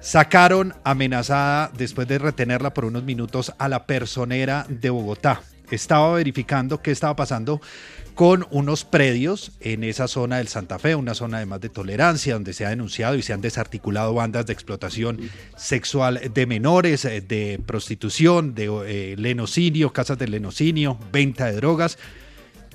sacaron 0.00 0.74
amenazada, 0.84 1.70
después 1.76 2.08
de 2.08 2.18
retenerla 2.18 2.74
por 2.74 2.84
unos 2.84 3.04
minutos, 3.04 3.52
a 3.58 3.68
la 3.68 3.86
personera 3.86 4.66
de 4.68 4.90
Bogotá. 4.90 5.42
Estaba 5.70 6.14
verificando 6.14 6.82
qué 6.82 6.90
estaba 6.90 7.14
pasando 7.14 7.60
con 8.14 8.46
unos 8.50 8.84
predios 8.84 9.52
en 9.60 9.82
esa 9.82 10.08
zona 10.08 10.38
del 10.38 10.48
Santa 10.48 10.78
Fe, 10.78 10.94
una 10.94 11.14
zona 11.14 11.38
además 11.38 11.60
de 11.60 11.68
tolerancia, 11.68 12.34
donde 12.34 12.52
se 12.52 12.64
ha 12.64 12.70
denunciado 12.70 13.16
y 13.16 13.22
se 13.22 13.32
han 13.32 13.40
desarticulado 13.40 14.14
bandas 14.14 14.46
de 14.46 14.52
explotación 14.52 15.20
sexual 15.56 16.20
de 16.32 16.46
menores, 16.46 17.04
eh, 17.04 17.20
de 17.20 17.60
prostitución, 17.64 18.54
de 18.54 18.70
eh, 18.86 19.16
lenocinio, 19.18 19.92
casas 19.92 20.18
de 20.18 20.28
lenocinio, 20.28 20.98
venta 21.12 21.46
de 21.46 21.52
drogas. 21.52 21.98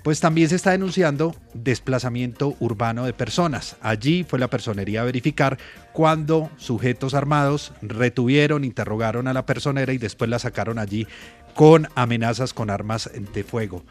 Pues 0.10 0.22
también 0.22 0.50
se 0.50 0.56
está 0.56 0.72
denunciando 0.72 1.36
desplazamiento 1.54 2.56
urbano 2.60 3.06
de 3.06 3.14
personas. 3.14 3.76
Allí 3.80 4.26
fue 4.28 4.40
la 4.40 4.48
personería 4.48 5.02
a 5.02 5.04
verificar 5.04 5.60
cuando 5.94 6.50
sujetos 6.58 7.14
armados 7.14 7.74
retuvieron, 7.84 8.64
interrogaron 8.64 9.28
a 9.28 9.34
la 9.34 9.46
personera 9.46 9.94
y 9.94 10.00
después 10.00 10.28
la 10.28 10.40
sacaron 10.40 10.80
allí 10.80 11.06
con 11.54 11.88
amenazas 11.94 12.56
con 12.56 12.72
armas 12.72 13.12
de 13.36 13.44
fuego. 13.44 13.84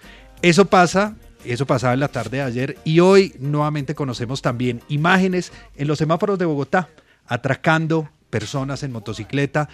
Eso 0.42 0.64
pasa, 0.64 1.14
eso 1.44 1.66
pasaba 1.66 1.94
en 1.94 2.00
la 2.00 2.08
tarde 2.08 2.38
de 2.38 2.42
ayer 2.42 2.78
y 2.82 2.98
hoy 2.98 3.36
nuevamente 3.38 3.94
conocemos 3.94 4.42
también 4.42 4.82
imágenes 4.88 5.52
en 5.76 5.86
los 5.86 5.98
semáforos 5.98 6.36
de 6.36 6.46
Bogotá 6.46 6.88
atracando 7.28 8.08
personas 8.28 8.82
en 8.82 8.90
motocicleta. 8.90 9.68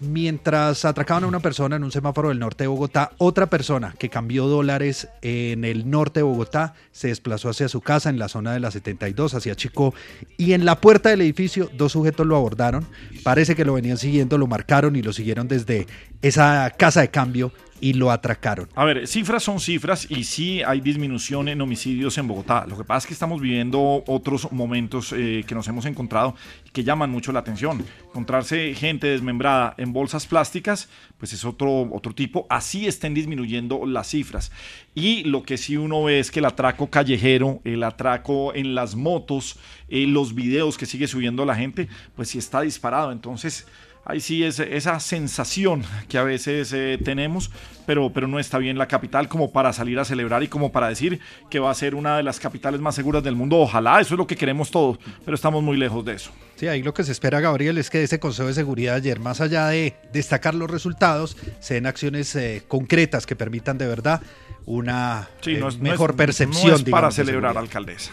Mientras 0.00 0.84
atracaban 0.84 1.24
a 1.24 1.26
una 1.26 1.40
persona 1.40 1.74
en 1.74 1.82
un 1.82 1.90
semáforo 1.90 2.28
del 2.28 2.38
norte 2.38 2.64
de 2.64 2.68
Bogotá, 2.68 3.10
otra 3.18 3.46
persona 3.46 3.96
que 3.98 4.08
cambió 4.08 4.46
dólares 4.46 5.08
en 5.22 5.64
el 5.64 5.90
norte 5.90 6.20
de 6.20 6.24
Bogotá 6.24 6.74
se 6.92 7.08
desplazó 7.08 7.48
hacia 7.48 7.68
su 7.68 7.80
casa 7.80 8.08
en 8.08 8.16
la 8.16 8.28
zona 8.28 8.52
de 8.52 8.60
la 8.60 8.70
72, 8.70 9.34
hacia 9.34 9.56
Chico, 9.56 9.94
y 10.36 10.52
en 10.52 10.64
la 10.64 10.80
puerta 10.80 11.08
del 11.08 11.22
edificio 11.22 11.68
dos 11.76 11.92
sujetos 11.92 12.24
lo 12.26 12.36
abordaron. 12.36 12.86
Parece 13.24 13.56
que 13.56 13.64
lo 13.64 13.74
venían 13.74 13.98
siguiendo, 13.98 14.38
lo 14.38 14.46
marcaron 14.46 14.94
y 14.94 15.02
lo 15.02 15.12
siguieron 15.12 15.48
desde 15.48 15.88
esa 16.22 16.72
casa 16.78 17.00
de 17.00 17.08
cambio 17.08 17.52
y 17.80 17.92
lo 17.94 18.10
atracaron. 18.10 18.68
A 18.74 18.84
ver, 18.84 19.06
cifras 19.06 19.42
son 19.42 19.60
cifras 19.60 20.06
y 20.10 20.24
sí 20.24 20.62
hay 20.62 20.80
disminución 20.80 21.48
en 21.48 21.60
homicidios 21.60 22.18
en 22.18 22.28
Bogotá. 22.28 22.66
Lo 22.66 22.76
que 22.76 22.84
pasa 22.84 22.98
es 22.98 23.06
que 23.06 23.12
estamos 23.14 23.40
viviendo 23.40 24.04
otros 24.06 24.50
momentos 24.52 25.12
eh, 25.16 25.44
que 25.46 25.54
nos 25.54 25.66
hemos 25.68 25.86
encontrado 25.86 26.34
que 26.78 26.84
llaman 26.84 27.10
mucho 27.10 27.32
la 27.32 27.40
atención. 27.40 27.84
Encontrarse 28.06 28.72
gente 28.72 29.08
desmembrada 29.08 29.74
en 29.78 29.92
bolsas 29.92 30.28
plásticas, 30.28 30.88
pues 31.18 31.32
es 31.32 31.44
otro, 31.44 31.88
otro 31.92 32.14
tipo. 32.14 32.46
Así 32.48 32.86
estén 32.86 33.14
disminuyendo 33.14 33.84
las 33.84 34.10
cifras. 34.10 34.52
Y 34.94 35.24
lo 35.24 35.42
que 35.42 35.58
sí 35.58 35.76
uno 35.76 36.04
ve 36.04 36.20
es 36.20 36.30
que 36.30 36.38
el 36.38 36.44
atraco 36.44 36.88
callejero, 36.88 37.60
el 37.64 37.82
atraco 37.82 38.54
en 38.54 38.76
las 38.76 38.94
motos, 38.94 39.58
eh, 39.88 40.06
los 40.06 40.36
videos 40.36 40.78
que 40.78 40.86
sigue 40.86 41.08
subiendo 41.08 41.44
la 41.44 41.56
gente, 41.56 41.88
pues 42.14 42.28
sí 42.28 42.38
está 42.38 42.60
disparado. 42.60 43.10
Entonces 43.10 43.66
Ahí 44.08 44.20
sí 44.20 44.42
es 44.42 44.58
esa 44.58 44.98
sensación 45.00 45.84
que 46.08 46.16
a 46.16 46.22
veces 46.22 46.72
eh, 46.72 46.98
tenemos, 47.04 47.50
pero, 47.86 48.10
pero 48.10 48.26
no 48.26 48.38
está 48.38 48.56
bien 48.56 48.78
la 48.78 48.88
capital 48.88 49.28
como 49.28 49.52
para 49.52 49.70
salir 49.74 49.98
a 49.98 50.04
celebrar 50.06 50.42
y 50.42 50.48
como 50.48 50.72
para 50.72 50.88
decir 50.88 51.20
que 51.50 51.58
va 51.58 51.70
a 51.70 51.74
ser 51.74 51.94
una 51.94 52.16
de 52.16 52.22
las 52.22 52.40
capitales 52.40 52.80
más 52.80 52.94
seguras 52.94 53.22
del 53.22 53.36
mundo. 53.36 53.58
Ojalá, 53.58 54.00
eso 54.00 54.14
es 54.14 54.18
lo 54.18 54.26
que 54.26 54.34
queremos 54.34 54.70
todos, 54.70 54.98
pero 55.26 55.34
estamos 55.34 55.62
muy 55.62 55.76
lejos 55.76 56.02
de 56.06 56.14
eso. 56.14 56.30
Sí, 56.56 56.66
ahí 56.68 56.82
lo 56.82 56.94
que 56.94 57.04
se 57.04 57.12
espera, 57.12 57.38
Gabriel, 57.40 57.76
es 57.76 57.90
que 57.90 58.02
ese 58.02 58.18
Consejo 58.18 58.48
de 58.48 58.54
Seguridad 58.54 58.94
ayer, 58.96 59.20
más 59.20 59.42
allá 59.42 59.66
de 59.68 59.94
destacar 60.10 60.54
los 60.54 60.70
resultados, 60.70 61.36
se 61.60 61.74
den 61.74 61.84
acciones 61.86 62.34
eh, 62.34 62.62
concretas 62.66 63.26
que 63.26 63.36
permitan 63.36 63.76
de 63.76 63.88
verdad 63.88 64.22
una 64.64 65.28
Sí, 65.42 65.50
eh, 65.56 65.58
no 65.60 65.68
es- 65.68 65.76
no 65.76 65.82
mejor 65.82 66.10
es- 66.12 66.16
percepción. 66.16 66.66
no 66.70 66.76
es 66.76 66.82
para 66.84 67.08
digamos, 67.10 67.14
celebrar, 67.14 67.58
alcaldesa. 67.58 68.12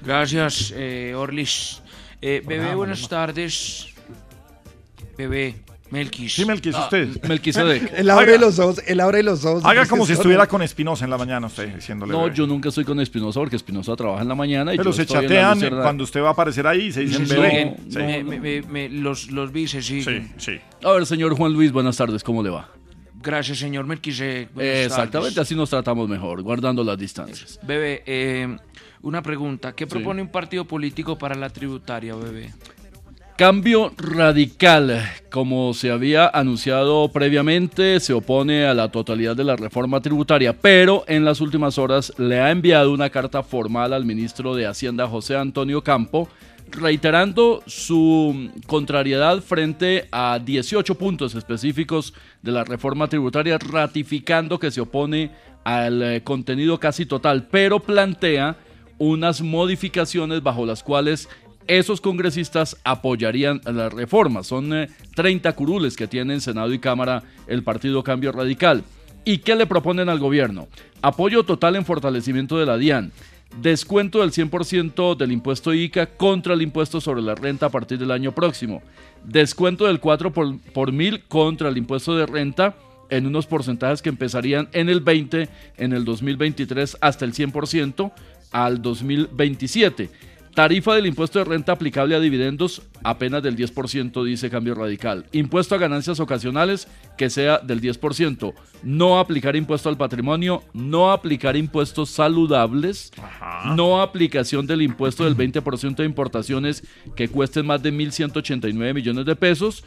Gracias, 0.00 0.72
eh, 0.74 1.12
Orlis. 1.14 1.82
Eh, 2.22 2.42
bebé, 2.46 2.62
nada, 2.64 2.74
buenas 2.76 3.06
tardes. 3.10 3.88
Bebé, 5.18 5.56
Melquis. 5.90 6.32
Sí, 6.34 6.44
Melquis, 6.44 6.74
Ah, 6.76 6.84
usted. 6.84 7.22
Melquisedec. 7.28 7.92
Él 7.98 8.08
abre 8.08 8.34
Haga- 8.34 8.40
los 8.46 8.58
ojos, 8.58 8.80
él 8.86 9.00
abre 9.00 9.22
los 9.22 9.44
ojos. 9.44 9.64
Haga 9.64 9.84
como 9.86 10.06
si 10.06 10.12
estuviera 10.12 10.46
con 10.46 10.62
Espinosa 10.62 11.04
en 11.04 11.10
la 11.10 11.18
mañana, 11.18 11.46
usted 11.48 11.74
diciéndole. 11.74 12.12
No, 12.12 12.22
bebé. 12.24 12.36
yo 12.36 12.46
nunca 12.46 12.68
estoy 12.68 12.84
con 12.84 13.00
Espinosa 13.00 13.40
porque 13.40 13.56
Espinosa 13.56 13.96
trabaja 13.96 14.22
en 14.22 14.28
la 14.28 14.34
mañana 14.34 14.72
y 14.72 14.76
Pero 14.76 14.90
yo 14.90 14.94
se 14.96 15.02
estoy 15.02 15.24
en 15.26 15.32
la 15.32 15.54
chatean 15.54 15.82
cuando 15.82 16.04
usted 16.04 16.22
va 16.22 16.28
a 16.28 16.32
aparecer 16.32 16.66
ahí 16.66 16.82
y 16.86 16.92
se 16.92 17.00
dicen 17.00 17.26
Sí, 17.26 17.34
bebé. 17.34 17.74
sí, 17.88 17.90
Sí. 17.92 17.98
me- 17.98 18.22
me- 18.22 18.38
me- 18.40 18.62
me- 18.62 18.88
los, 18.90 19.30
los 19.32 19.50
vi 19.50 19.66
se 19.66 19.82
siguen. 19.82 20.32
Sí, 20.38 20.52
sí. 20.52 20.86
A 20.86 20.92
ver, 20.92 21.04
señor 21.04 21.34
Juan 21.36 21.52
Luis, 21.52 21.72
buenas 21.72 21.96
tardes, 21.96 22.22
¿cómo 22.22 22.42
le 22.42 22.50
va? 22.50 22.68
Gracias, 23.20 23.58
señor 23.58 23.84
Melquisedec. 23.86 24.54
buenas 24.54 24.74
Exactamente, 24.86 25.34
tardes. 25.34 25.38
así 25.38 25.56
nos 25.56 25.68
tratamos 25.70 26.08
mejor, 26.08 26.42
guardando 26.42 26.84
las 26.84 26.96
distancias. 26.96 27.58
Bebé, 27.66 28.04
eh, 28.06 28.56
una 29.02 29.22
pregunta. 29.22 29.72
¿Qué 29.74 29.84
Sí. 29.84 29.90
propone 29.90 30.22
un 30.22 30.28
partido 30.28 30.64
político 30.66 31.18
para 31.18 31.34
la 31.34 31.50
tributaria, 31.50 32.14
bebé? 32.14 32.52
Cambio 33.38 33.92
radical, 33.96 35.00
como 35.30 35.72
se 35.72 35.92
había 35.92 36.26
anunciado 36.26 37.08
previamente, 37.12 38.00
se 38.00 38.12
opone 38.12 38.66
a 38.66 38.74
la 38.74 38.90
totalidad 38.90 39.36
de 39.36 39.44
la 39.44 39.54
reforma 39.54 40.00
tributaria, 40.00 40.54
pero 40.54 41.04
en 41.06 41.24
las 41.24 41.40
últimas 41.40 41.78
horas 41.78 42.12
le 42.18 42.40
ha 42.40 42.50
enviado 42.50 42.92
una 42.92 43.10
carta 43.10 43.44
formal 43.44 43.92
al 43.92 44.04
ministro 44.04 44.56
de 44.56 44.66
Hacienda, 44.66 45.06
José 45.06 45.36
Antonio 45.36 45.84
Campo, 45.84 46.28
reiterando 46.72 47.62
su 47.64 48.50
contrariedad 48.66 49.40
frente 49.40 50.08
a 50.10 50.40
18 50.44 50.96
puntos 50.96 51.36
específicos 51.36 52.14
de 52.42 52.50
la 52.50 52.64
reforma 52.64 53.06
tributaria, 53.06 53.56
ratificando 53.56 54.58
que 54.58 54.72
se 54.72 54.80
opone 54.80 55.30
al 55.62 56.02
eh, 56.02 56.24
contenido 56.24 56.80
casi 56.80 57.06
total, 57.06 57.46
pero 57.48 57.78
plantea 57.78 58.56
unas 58.98 59.42
modificaciones 59.42 60.42
bajo 60.42 60.66
las 60.66 60.82
cuales 60.82 61.28
esos 61.68 62.00
congresistas 62.00 62.76
apoyarían 62.82 63.60
la 63.64 63.88
reforma. 63.88 64.42
Son 64.42 64.72
eh, 64.72 64.88
30 65.14 65.52
curules 65.52 65.96
que 65.96 66.08
tienen 66.08 66.40
Senado 66.40 66.72
y 66.72 66.78
Cámara 66.78 67.22
el 67.46 67.62
Partido 67.62 68.02
Cambio 68.02 68.32
Radical. 68.32 68.82
¿Y 69.24 69.38
qué 69.38 69.54
le 69.54 69.66
proponen 69.66 70.08
al 70.08 70.18
gobierno? 70.18 70.68
Apoyo 71.02 71.44
total 71.44 71.76
en 71.76 71.84
fortalecimiento 71.84 72.58
de 72.58 72.66
la 72.66 72.78
DIAN. 72.78 73.12
Descuento 73.60 74.20
del 74.20 74.32
100% 74.32 75.16
del 75.16 75.32
impuesto 75.32 75.72
ICA 75.72 76.06
contra 76.06 76.54
el 76.54 76.62
impuesto 76.62 77.00
sobre 77.00 77.22
la 77.22 77.34
renta 77.34 77.66
a 77.66 77.70
partir 77.70 77.98
del 77.98 78.10
año 78.10 78.32
próximo. 78.32 78.82
Descuento 79.24 79.86
del 79.86 80.00
4 80.00 80.32
por, 80.32 80.58
por 80.72 80.92
mil 80.92 81.22
contra 81.24 81.68
el 81.68 81.76
impuesto 81.76 82.16
de 82.16 82.26
renta 82.26 82.74
en 83.10 83.26
unos 83.26 83.46
porcentajes 83.46 84.02
que 84.02 84.08
empezarían 84.10 84.68
en 84.72 84.88
el 84.88 85.00
20, 85.00 85.48
en 85.76 85.92
el 85.92 86.04
2023 86.04 86.98
hasta 87.00 87.24
el 87.24 87.32
100% 87.32 88.12
al 88.52 88.82
2027. 88.82 90.10
Tarifa 90.58 90.96
del 90.96 91.06
impuesto 91.06 91.38
de 91.38 91.44
renta 91.44 91.70
aplicable 91.70 92.16
a 92.16 92.18
dividendos 92.18 92.82
apenas 93.04 93.44
del 93.44 93.54
10%, 93.54 94.24
dice 94.24 94.50
Cambio 94.50 94.74
Radical. 94.74 95.24
Impuesto 95.30 95.76
a 95.76 95.78
ganancias 95.78 96.18
ocasionales 96.18 96.88
que 97.16 97.30
sea 97.30 97.58
del 97.58 97.80
10%. 97.80 98.54
No 98.82 99.20
aplicar 99.20 99.54
impuesto 99.54 99.88
al 99.88 99.96
patrimonio, 99.96 100.64
no 100.72 101.12
aplicar 101.12 101.56
impuestos 101.56 102.10
saludables, 102.10 103.12
no 103.76 104.02
aplicación 104.02 104.66
del 104.66 104.82
impuesto 104.82 105.22
del 105.22 105.36
20% 105.36 105.94
de 105.94 106.04
importaciones 106.04 106.82
que 107.14 107.28
cuesten 107.28 107.64
más 107.64 107.80
de 107.80 107.92
1.189 107.92 108.94
millones 108.94 109.26
de 109.26 109.36
pesos, 109.36 109.84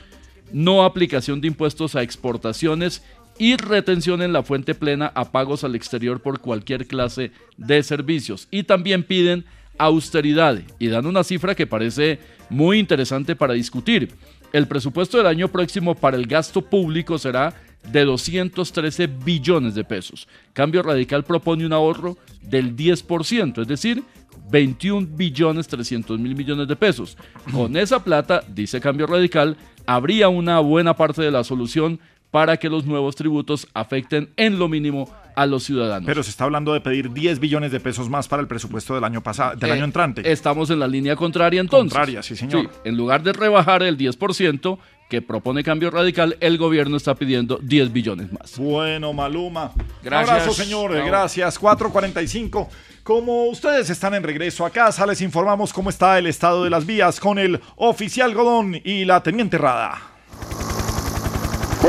no 0.53 0.86
aplicación 0.86 1.41
de 1.41 1.47
impuestos 1.47 1.97
a 1.97 2.01
exportaciones 2.01 3.03
y 3.38 3.57
retención 3.57 4.21
en 4.21 4.31
la 4.31 4.43
fuente 4.43 4.73
plena 4.73 5.12
a 5.15 5.34
pagos 5.34 5.65
al 5.65 5.75
exterior 5.75 6.21
por 6.21 6.39
cualquier 6.39 6.88
clase 6.88 7.34
de 7.57 7.84
servicios. 7.84 8.47
Y 8.51 8.63
también 8.63 9.03
piden 9.03 9.43
austeridad 9.82 10.62
y 10.80 10.88
dan 10.88 11.06
una 11.06 11.24
cifra 11.24 11.56
que 11.56 11.67
parece 11.67 12.20
muy 12.50 12.80
interesante 12.80 13.36
para 13.36 13.54
discutir. 13.54 14.13
El 14.54 14.67
presupuesto 14.67 15.17
del 15.17 15.28
año 15.28 15.48
próximo 15.48 15.96
para 15.96 16.17
el 16.17 16.28
gasto 16.28 16.62
público 16.62 17.17
será 17.17 17.54
de 17.91 18.06
213 18.06 19.08
billones 19.08 19.74
de 19.74 19.84
pesos. 19.84 20.28
Cambio 20.54 20.84
Radical 20.84 21.24
propone 21.24 21.65
un 21.65 21.74
ahorro 21.74 22.17
del 22.41 22.76
10%, 22.76 23.62
es 23.62 23.67
decir, 23.67 24.04
21 24.52 25.08
billones 25.12 25.67
300 25.67 26.20
mil 26.20 26.36
millones 26.36 26.67
de 26.67 26.76
pesos. 26.76 27.17
Con 27.52 27.76
esa 27.78 28.04
plata, 28.04 28.44
dice 28.48 28.82
Cambio 28.82 29.08
Radical, 29.08 29.58
habría 29.86 30.30
una 30.30 30.60
buena 30.60 30.96
parte 30.96 31.22
de 31.22 31.32
la 31.32 31.44
solución 31.44 32.00
para 32.30 32.58
que 32.58 32.70
los 32.70 32.86
nuevos 32.86 33.15
tributos 33.15 33.67
afecten 33.74 34.30
en 34.38 34.60
lo 34.60 34.67
mínimo 34.67 35.10
a 35.36 35.46
los 35.46 35.63
ciudadanos. 35.63 36.06
Pero 36.06 36.24
se 36.24 36.30
está 36.30 36.44
hablando 36.46 36.74
de 36.74 36.82
pedir 36.82 37.12
10 37.12 37.39
billones 37.39 37.72
de 37.72 37.80
pesos 37.80 38.10
más 38.10 38.28
para 38.28 38.41
el 38.41 38.48
presupuesto 38.48 38.96
del 38.96 39.04
año 39.04 39.22
pasado, 39.22 39.56
del 39.56 39.70
Eh, 39.70 39.74
año 39.74 39.86
entrante. 39.86 40.32
Estamos 40.32 40.70
en 40.70 40.80
la 40.80 40.88
línea 40.88 41.15
contraria 41.15 41.62
entonces. 41.62 41.91
Contraria, 41.94 42.24
sí, 42.24 42.36
señor. 42.36 42.70
en 42.84 42.98
lugar 42.98 43.24
de 43.24 43.34
rebajar 43.34 43.84
el 43.84 43.98
10% 43.98 44.78
que 45.10 45.22
propone 45.22 45.62
Cambio 45.63 45.91
Radical, 45.91 46.38
el 46.39 46.58
gobierno 46.58 46.96
está 46.96 47.15
pidiendo 47.15 47.60
10 47.62 47.91
billones 47.91 48.32
más. 48.32 48.58
Bueno, 48.58 49.12
Maluma. 49.12 49.72
Gracias. 50.02 50.30
Abrazo, 50.41 50.54
señor. 50.54 50.94
Chao. 50.96 51.06
Gracias. 51.06 51.60
445. 51.60 52.70
Como 53.04 53.46
ustedes 53.48 53.89
están 53.89 54.13
en 54.13 54.24
regreso 54.24 54.65
a 54.65 54.70
casa, 54.70 55.06
les 55.06 55.20
informamos 55.22 55.74
cómo 55.74 55.89
está 55.89 56.17
el 56.17 56.28
estado 56.28 56.63
de 56.63 56.70
las 56.70 56.86
vías 56.86 57.20
con 57.20 57.39
el 57.39 57.60
oficial 57.76 58.34
Godón 58.34 58.80
y 58.86 59.04
la 59.06 59.22
teniente 59.22 59.58
Rada. 59.58 59.98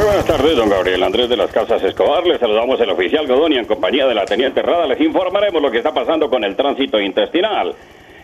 Buenas 0.05 0.27
tardes, 0.27 0.57
don 0.57 0.69
Gabriel 0.69 1.01
Andrés 1.05 1.29
de 1.29 1.37
las 1.37 1.53
Casas 1.53 1.81
Escobar. 1.85 2.27
Les 2.27 2.41
saludamos 2.41 2.81
el 2.81 2.91
oficial 2.91 3.25
Godón 3.29 3.53
y 3.53 3.59
en 3.59 3.67
compañía 3.67 4.05
de 4.05 4.15
la 4.15 4.25
teniente 4.25 4.61
Rada 4.61 4.85
les 4.89 5.01
informaremos 5.01 5.63
lo 5.63 5.71
que 5.71 5.79
está 5.79 5.95
pasando 5.95 6.29
con 6.29 6.43
el 6.43 6.57
tránsito 6.57 7.01
intestinal. 7.01 7.73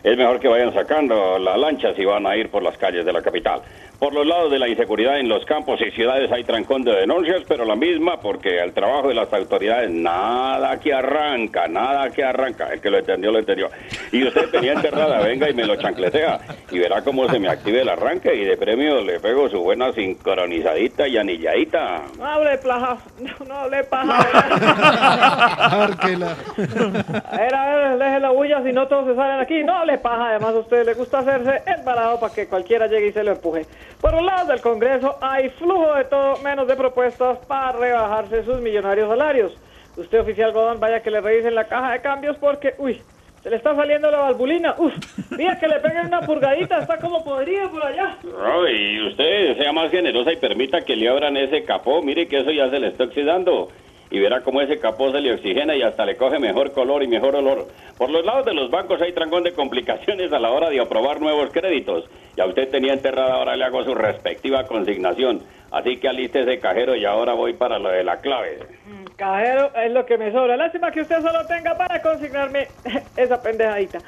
Es 0.02 0.16
mejor 0.16 0.40
que 0.40 0.48
vayan 0.48 0.74
sacando 0.74 1.38
la 1.38 1.56
lancha 1.56 1.94
si 1.94 2.04
van 2.04 2.26
a 2.26 2.36
ir 2.36 2.50
por 2.50 2.64
las 2.64 2.76
calles 2.76 3.04
de 3.04 3.12
la 3.12 3.22
capital. 3.22 3.62
Por 3.98 4.14
los 4.14 4.24
lados 4.24 4.52
de 4.52 4.60
la 4.60 4.68
inseguridad 4.68 5.18
en 5.18 5.28
los 5.28 5.44
campos 5.44 5.80
y 5.80 5.90
ciudades 5.90 6.30
hay 6.30 6.44
trancón 6.44 6.84
de 6.84 6.92
denuncias, 6.92 7.42
pero 7.48 7.64
la 7.64 7.74
misma 7.74 8.20
porque 8.20 8.62
el 8.62 8.72
trabajo 8.72 9.08
de 9.08 9.14
las 9.14 9.32
autoridades 9.32 9.90
nada 9.90 10.78
que 10.78 10.94
arranca, 10.94 11.66
nada 11.66 12.08
que 12.10 12.22
arranca. 12.22 12.72
El 12.72 12.80
que 12.80 12.90
lo 12.90 12.98
entendió, 12.98 13.32
lo 13.32 13.40
entendió. 13.40 13.68
Y 14.12 14.24
usted, 14.24 14.50
teniente 14.50 14.88
Rada, 14.92 15.18
venga 15.26 15.50
y 15.50 15.54
me 15.54 15.64
lo 15.64 15.74
chancletea 15.74 16.38
y 16.70 16.78
verá 16.78 17.02
cómo 17.02 17.28
se 17.28 17.40
me 17.40 17.48
active 17.48 17.80
el 17.80 17.88
arranque 17.88 18.32
y 18.36 18.44
de 18.44 18.56
premio 18.56 19.00
le 19.00 19.18
pego 19.18 19.48
su 19.48 19.58
buena 19.60 19.92
sincronizadita 19.92 21.08
y 21.08 21.18
anilladita. 21.18 22.02
No 22.16 22.24
hable 22.24 22.56
plaja, 22.58 22.98
no, 23.18 23.46
no 23.46 23.54
hable 23.56 23.82
paja. 23.82 24.18
Árquela. 25.82 26.36
A 27.24 27.36
ver, 27.36 27.54
a 27.54 27.76
ver, 27.76 27.98
deje 27.98 28.20
la 28.20 28.30
bulla, 28.30 28.62
si 28.62 28.72
no 28.72 28.86
todos 28.86 29.08
se 29.08 29.16
salen 29.16 29.40
aquí. 29.40 29.64
No 29.64 29.84
le 29.84 29.98
paja, 29.98 30.28
además 30.30 30.54
a 30.54 30.58
usted 30.60 30.86
le 30.86 30.94
gusta 30.94 31.18
hacerse 31.18 31.62
el 31.66 31.82
parado 31.82 32.20
para 32.20 32.32
que 32.32 32.46
cualquiera 32.46 32.86
llegue 32.86 33.08
y 33.08 33.12
se 33.12 33.24
lo 33.24 33.32
empuje. 33.32 33.66
Por 34.00 34.14
un 34.14 34.26
lado 34.26 34.46
del 34.46 34.60
Congreso 34.60 35.16
hay 35.20 35.50
flujo 35.50 35.94
de 35.94 36.04
todo 36.04 36.36
menos 36.38 36.68
de 36.68 36.76
propuestas 36.76 37.38
para 37.46 37.72
rebajarse 37.72 38.44
sus 38.44 38.60
millonarios 38.60 39.08
salarios. 39.08 39.52
Usted, 39.96 40.20
oficial 40.20 40.52
Godón, 40.52 40.78
vaya 40.78 41.02
que 41.02 41.10
le 41.10 41.20
revisen 41.20 41.56
la 41.56 41.64
caja 41.64 41.92
de 41.92 42.00
cambios 42.00 42.36
porque, 42.36 42.74
uy, 42.78 43.02
se 43.42 43.50
le 43.50 43.56
está 43.56 43.74
saliendo 43.74 44.10
la 44.10 44.18
valvulina. 44.18 44.76
Uf, 44.78 44.94
mira 45.36 45.58
que 45.58 45.66
le 45.66 45.80
peguen 45.80 46.06
una 46.06 46.20
purgadita, 46.20 46.78
está 46.78 46.98
como 46.98 47.24
podrido 47.24 47.68
por 47.70 47.84
allá. 47.84 48.16
Ay, 48.40 48.76
y 48.76 49.08
usted 49.08 49.56
sea 49.58 49.72
más 49.72 49.90
generosa 49.90 50.32
y 50.32 50.36
permita 50.36 50.82
que 50.82 50.94
le 50.94 51.08
abran 51.08 51.36
ese 51.36 51.64
capó. 51.64 52.00
Mire 52.00 52.28
que 52.28 52.38
eso 52.38 52.52
ya 52.52 52.70
se 52.70 52.78
le 52.78 52.88
está 52.88 53.04
oxidando. 53.04 53.68
Y 54.10 54.18
verá 54.18 54.40
cómo 54.42 54.60
ese 54.60 54.78
capó 54.78 55.12
se 55.12 55.20
le 55.20 55.34
oxigena 55.34 55.76
y 55.76 55.82
hasta 55.82 56.06
le 56.06 56.16
coge 56.16 56.38
mejor 56.38 56.72
color 56.72 57.02
y 57.02 57.08
mejor 57.08 57.36
olor. 57.36 57.66
Por 57.96 58.10
los 58.10 58.24
lados 58.24 58.46
de 58.46 58.54
los 58.54 58.70
bancos 58.70 59.00
hay 59.02 59.12
trancón 59.12 59.42
de 59.42 59.52
complicaciones 59.52 60.32
a 60.32 60.38
la 60.38 60.50
hora 60.50 60.70
de 60.70 60.80
aprobar 60.80 61.20
nuevos 61.20 61.50
créditos. 61.52 62.08
Ya 62.36 62.46
usted 62.46 62.70
tenía 62.70 62.94
enterrada, 62.94 63.34
ahora 63.34 63.56
le 63.56 63.64
hago 63.64 63.84
su 63.84 63.94
respectiva 63.94 64.64
consignación. 64.66 65.42
Así 65.70 65.98
que 65.98 66.08
aliste 66.08 66.40
ese 66.40 66.58
cajero 66.58 66.96
y 66.96 67.04
ahora 67.04 67.34
voy 67.34 67.52
para 67.52 67.78
lo 67.78 67.90
de 67.90 68.02
la 68.02 68.20
clave. 68.20 68.60
Cajero 69.16 69.70
es 69.74 69.92
lo 69.92 70.06
que 70.06 70.16
me 70.16 70.32
sobra. 70.32 70.56
Lástima 70.56 70.90
que 70.90 71.02
usted 71.02 71.20
solo 71.20 71.44
tenga 71.46 71.76
para 71.76 72.00
consignarme 72.00 72.68
esa 73.16 73.42
pendejadita. 73.42 73.98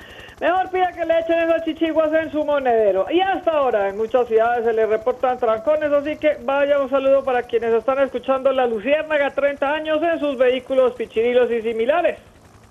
Mejor 0.41 0.71
pida 0.71 0.91
que 0.93 1.05
le 1.05 1.19
echen 1.19 1.39
esas 1.39 1.65
chichiguas 1.67 2.11
en 2.15 2.33
su 2.33 2.43
monedero. 2.45 3.07
Y 3.11 3.21
hasta 3.21 3.51
ahora 3.51 3.91
en 3.91 3.99
muchas 3.99 4.27
ciudades 4.27 4.65
se 4.65 4.73
le 4.73 4.87
reportan 4.87 5.39
trancones, 5.39 5.93
así 5.93 6.17
que 6.17 6.39
vaya 6.43 6.81
un 6.81 6.89
saludo 6.89 7.23
para 7.23 7.43
quienes 7.43 7.75
están 7.75 7.99
escuchando 7.99 8.51
la 8.51 8.67
Luciérnaga 8.67 9.31
30 9.31 9.71
años 9.71 10.03
en 10.03 10.19
sus 10.19 10.39
vehículos 10.39 10.95
pichirilos 10.95 11.51
y 11.51 11.61
similares. 11.61 12.19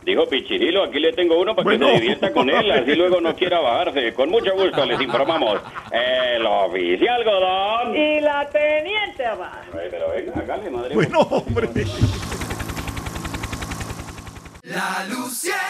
Dijo 0.04 0.26
Pichirilo, 0.28 0.86
aquí 0.86 0.98
le 1.00 1.12
tengo 1.12 1.40
uno 1.40 1.56
para 1.56 1.70
que 1.70 1.78
se 1.78 1.92
divierta 1.92 2.32
con 2.32 2.50
él, 2.50 2.72
así 2.72 2.96
luego 2.96 3.22
no 3.22 3.36
quiera 3.36 3.60
bajarse. 3.60 4.14
Con 4.14 4.30
mucho 4.30 4.54
gusto 4.56 4.84
les 4.86 5.00
informamos. 5.00 5.60
El 5.92 6.46
oficial 6.48 7.24
Godón. 7.24 7.96
Y 7.96 8.22
la 8.22 8.50
teniente 8.50 9.26
Abad. 9.26 9.60
Ay, 9.74 9.88
pero 9.92 10.10
venga, 10.10 10.34
hágale, 10.36 10.70
madre. 10.72 10.96
Bueno, 10.96 11.20
hombre. 11.20 11.70
La 14.64 15.06
Luciérnaga, 15.10 15.69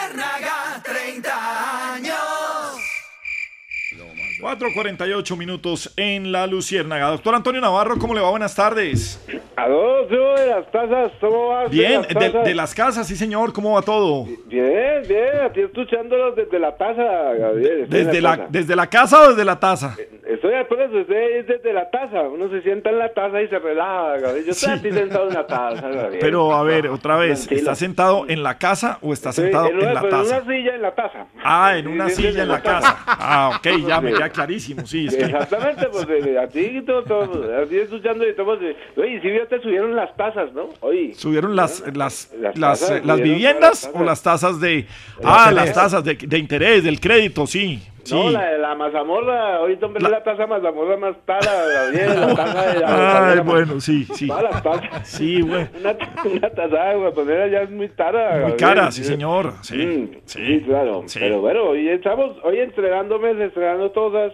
4.48 4.40 5.36
minutos 5.36 5.92
en 5.96 6.32
La 6.32 6.46
Luciérnaga. 6.46 7.08
Doctor 7.08 7.34
Antonio 7.34 7.60
Navarro, 7.60 7.98
¿cómo 7.98 8.14
le 8.14 8.20
va? 8.20 8.30
Buenas 8.30 8.54
tardes. 8.54 9.20
A 9.56 9.68
dos, 9.68 10.08
de 10.08 10.46
las 10.46 10.70
tasas, 10.70 11.12
¿cómo 11.20 11.48
vas? 11.48 11.70
Bien, 11.70 12.02
de 12.02 12.14
las 12.14 12.32
tasas? 12.32 12.44
de 12.44 12.54
las 12.54 12.74
casas, 12.74 13.06
sí 13.06 13.16
señor, 13.16 13.52
¿cómo 13.52 13.74
va 13.74 13.82
todo? 13.82 14.24
Bien, 14.46 15.02
bien, 15.06 15.40
aquí 15.44 15.60
escuchándolos 15.60 16.34
desde 16.36 16.58
la 16.58 16.74
taza, 16.76 17.02
Gabriel. 17.38 17.80
en 17.84 17.90
¿Desde 17.90 18.20
la. 18.22 18.46
¿Desde 18.48 18.74
la 18.74 18.86
casa 18.86 19.20
o 19.22 19.28
desde 19.30 19.44
la 19.44 19.60
taza? 19.60 19.96
Estoy 20.26 20.52
por 20.68 20.80
eso, 20.80 20.98
estoy 21.00 21.42
desde 21.46 21.72
la 21.72 21.90
taza. 21.90 22.22
Uno 22.22 22.48
se 22.48 22.62
sienta 22.62 22.90
en 22.90 22.98
la 22.98 23.12
taza 23.12 23.42
y 23.42 23.48
se 23.48 23.58
relaja, 23.58 24.16
Gabriel. 24.18 24.44
Yo 24.46 24.52
estoy 24.52 24.70
Sí. 24.72 24.78
aquí 24.78 24.92
sentado 24.92 25.28
en 25.28 25.34
la 25.34 25.46
taza, 25.46 25.88
Gabriel. 25.88 26.18
Pero 26.20 26.52
a 26.54 26.62
ver, 26.62 26.86
otra 26.88 27.16
vez, 27.16 27.40
Tranquilo. 27.40 27.58
¿está 27.58 27.74
sentado 27.74 28.24
en 28.28 28.42
la 28.42 28.56
casa 28.56 28.98
o 29.02 29.12
está 29.12 29.32
sentado 29.32 29.66
en, 29.66 29.76
una, 29.76 29.88
en 29.88 29.94
la 29.94 30.00
en 30.00 30.08
taza? 30.10 30.36
una 30.42 30.52
silla 30.54 30.74
en 30.76 30.82
la 30.82 30.94
taza. 30.94 31.26
Ah, 31.44 31.76
en 31.76 31.88
una 31.88 32.08
Sí, 32.08 32.22
silla 32.22 32.42
en 32.42 32.48
la 32.48 32.62
casa. 32.62 32.96
Ah, 33.06 33.52
ok, 33.58 33.66
ya 33.86 34.00
me 34.00 34.12
queda 34.12 34.29
clarísimo, 34.30 34.86
sí. 34.86 35.06
Es 35.06 35.16
que... 35.16 35.24
Exactamente, 35.24 35.86
pues 35.90 36.06
a 36.38 36.48
ti 36.48 36.60
y 36.60 36.82
todo, 36.82 37.02
todo, 37.04 37.62
a 37.62 37.66
ti 37.66 37.76
escuchando 37.76 38.28
y 38.28 38.34
todo. 38.34 38.58
pues, 38.58 38.76
Oye, 38.96 39.20
si 39.20 39.28
vio 39.30 39.46
te 39.46 39.60
subieron 39.60 39.94
las 39.94 40.16
tasas, 40.16 40.52
¿no? 40.52 40.70
Oye. 40.80 41.14
¿Subieron 41.14 41.54
las, 41.56 41.80
las, 41.94 42.30
Las 42.40 42.56
las, 42.58 42.80
tasas, 42.80 42.90
las 43.04 43.18
subieron 43.18 43.22
viviendas 43.22 43.84
las 43.84 43.94
o 43.94 44.04
las 44.04 44.22
tasas 44.22 44.60
de... 44.60 44.86
Ah, 45.22 45.50
las 45.52 45.72
tasas 45.72 46.04
de, 46.04 46.14
de 46.14 46.38
interés, 46.38 46.84
del 46.84 47.00
crédito, 47.00 47.46
sí. 47.46 47.80
Sí. 48.04 48.14
No, 48.14 48.30
la 48.30 48.50
de 48.52 48.58
la 48.58 48.74
mazamorra, 48.74 49.56
ahorita 49.56 49.86
hombre 49.86 50.02
la 50.08 50.22
taza 50.22 50.46
mazamorra 50.46 50.96
más 50.96 51.16
cara, 51.26 51.50
Gabriel, 51.74 52.20
la 52.20 52.34
taza 52.34 52.72
de 52.72 52.80
la 52.80 53.28
Ay, 53.32 53.38
bueno, 53.40 53.80
sí, 53.80 54.04
sí. 54.14 54.28
Tazas. 54.28 55.08
Sí, 55.08 55.42
bueno. 55.42 55.68
Una, 55.80 55.96
una 56.32 56.50
taza 56.50 56.84
de 56.84 56.96
guaponera 56.96 57.46
ya 57.48 57.62
es 57.62 57.70
muy 57.70 57.88
cara. 57.90 58.30
Muy 58.30 58.38
Gabriel. 58.40 58.56
cara, 58.56 58.90
sí, 58.90 59.04
señor. 59.04 59.52
Sí, 59.62 59.76
Mm, 59.76 60.16
sí. 60.24 60.44
sí, 60.46 60.62
claro. 60.66 61.02
Sí. 61.06 61.18
Pero 61.20 61.40
bueno, 61.40 61.64
hoy 61.64 61.88
estamos 61.88 62.36
hoy 62.42 62.58
estrenando 62.58 63.18
meses, 63.18 63.48
estrenando 63.48 63.90
todas, 63.90 64.32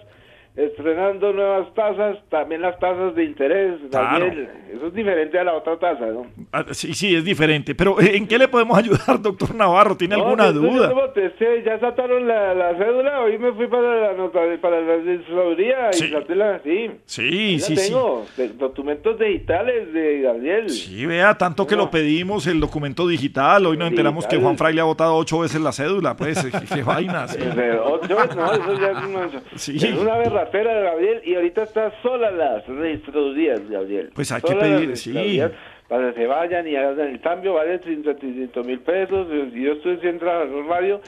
estrenando 0.56 1.32
nuevas 1.32 1.72
tasas, 1.74 2.16
también 2.30 2.62
las 2.62 2.78
tasas 2.78 3.14
de 3.14 3.24
interés. 3.24 3.78
Claro. 3.90 4.24
Gabriel. 4.26 4.48
Eso 4.74 4.86
es 4.88 4.94
diferente 4.94 5.38
a 5.38 5.44
la 5.44 5.54
otra 5.54 5.78
tasa, 5.78 6.06
¿no? 6.06 6.26
Ah, 6.52 6.64
Sí, 6.70 6.94
sí, 6.94 7.14
es 7.14 7.24
diferente. 7.24 7.74
Pero 7.74 8.00
eh, 8.00 8.16
¿en 8.16 8.26
qué 8.26 8.38
le 8.38 8.48
podemos 8.48 8.76
ayudar, 8.78 9.20
doctor 9.20 9.54
Navarro? 9.54 9.96
¿Tiene 9.96 10.16
No, 10.16 10.24
alguna 10.24 10.50
duda? 10.52 10.90
yo 10.90 11.46
ya 11.64 11.78
sacaron 11.80 12.26
la, 12.26 12.54
la 12.54 12.76
cédula, 12.76 13.20
hoy 13.20 13.38
me 13.38 13.52
fui 13.52 13.66
para 13.66 14.00
la 14.00 14.12
nota- 14.14 14.40
para 14.60 14.80
la 14.80 14.96
registraduría 14.96 15.92
Sí. 15.92 16.06
y 16.06 16.34
la, 16.34 16.60
sí. 16.62 16.90
Sí, 17.04 17.58
sí, 17.60 17.74
tengo, 17.74 18.24
documentos 18.58 19.18
digitales 19.18 19.92
de 19.92 20.20
Gabriel. 20.22 20.70
Sí, 20.70 21.04
vea, 21.06 21.36
tanto 21.36 21.66
que 21.66 21.76
lo 21.76 21.90
pedimos, 21.90 22.46
el 22.46 22.60
documento 22.60 23.06
digital. 23.06 23.66
Hoy 23.66 23.76
nos 23.76 23.88
enteramos 23.88 24.26
que. 24.26 24.36
Juan 24.36 24.56
Fraile 24.58 24.80
ha 24.80 24.84
votado 24.84 25.14
ocho 25.16 25.40
veces 25.40 25.60
la 25.60 25.72
cédula. 25.72 26.16
Pues, 26.16 26.44
eh, 26.44 26.50
qué, 26.50 26.66
qué 26.76 26.82
vaina. 26.82 27.26
sí. 27.28 27.38
Ocho, 27.40 28.16
no, 28.36 28.52
eso 28.52 28.80
ya 28.80 28.90
es 28.90 29.04
una, 29.06 29.30
Sí. 29.56 29.76
es 29.76 29.94
una 29.98 30.16
berracera, 30.50 30.80
Gabriel, 30.80 31.20
y 31.24 31.34
ahorita 31.34 31.62
está 31.64 31.92
sola 32.02 32.30
las 32.30 32.66
registradurías, 32.66 33.68
Gabriel. 33.68 34.10
Pues 34.14 34.32
hay 34.32 34.40
que 34.40 34.48
Sola 34.48 34.62
las 34.62 34.62
pedir, 34.62 34.96
sí. 34.96 35.40
Para 35.88 36.12
que 36.12 36.20
se 36.20 36.26
vayan 36.26 36.66
y 36.66 36.74
hagan 36.74 37.08
el 37.08 37.20
cambio, 37.20 37.54
vale 37.54 37.78
300 37.78 38.66
mil 38.66 38.80
pesos, 38.80 39.28
y 39.54 39.62
yo 39.62 39.74
estoy 39.74 39.98
trabajador 40.18 40.66
radio, 40.66 41.00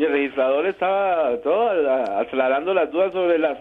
y 0.00 0.04
el 0.04 0.12
registrador 0.12 0.66
estaba 0.66 1.36
todo 1.42 1.68
aclarando 2.18 2.72
las 2.72 2.90
dudas 2.90 3.12
sobre 3.12 3.38
las... 3.38 3.58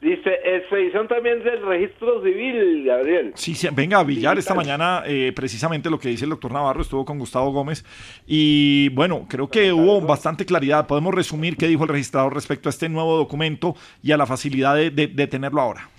Dice, 0.00 0.30
expedición 0.44 1.06
también 1.06 1.44
del 1.44 1.64
registro 1.66 2.22
civil, 2.22 2.84
Gabriel. 2.86 3.32
Sí, 3.34 3.54
sí, 3.54 3.68
venga, 3.72 4.02
Villar 4.02 4.38
esta 4.38 4.54
mañana, 4.54 5.02
eh, 5.06 5.32
precisamente 5.36 5.90
lo 5.90 5.98
que 5.98 6.08
dice 6.08 6.24
el 6.24 6.30
doctor 6.30 6.52
Navarro, 6.52 6.80
estuvo 6.80 7.04
con 7.04 7.18
Gustavo 7.18 7.52
Gómez 7.52 7.84
y 8.26 8.88
bueno, 8.90 9.26
creo 9.28 9.48
que 9.48 9.72
hubo 9.72 10.00
bastante 10.00 10.46
claridad. 10.46 10.86
Podemos 10.86 11.14
resumir 11.14 11.56
qué 11.58 11.68
dijo 11.68 11.82
el 11.84 11.90
registrador 11.90 12.32
respecto 12.34 12.68
a 12.68 12.70
este 12.70 12.88
nuevo 12.88 13.16
documento 13.16 13.74
y 14.02 14.12
a 14.12 14.16
la 14.16 14.24
facilidad 14.26 14.74
de, 14.76 14.90
de- 14.90 15.08
de 15.08 15.26
tenerlo 15.26 15.60
ahora. 15.60 15.90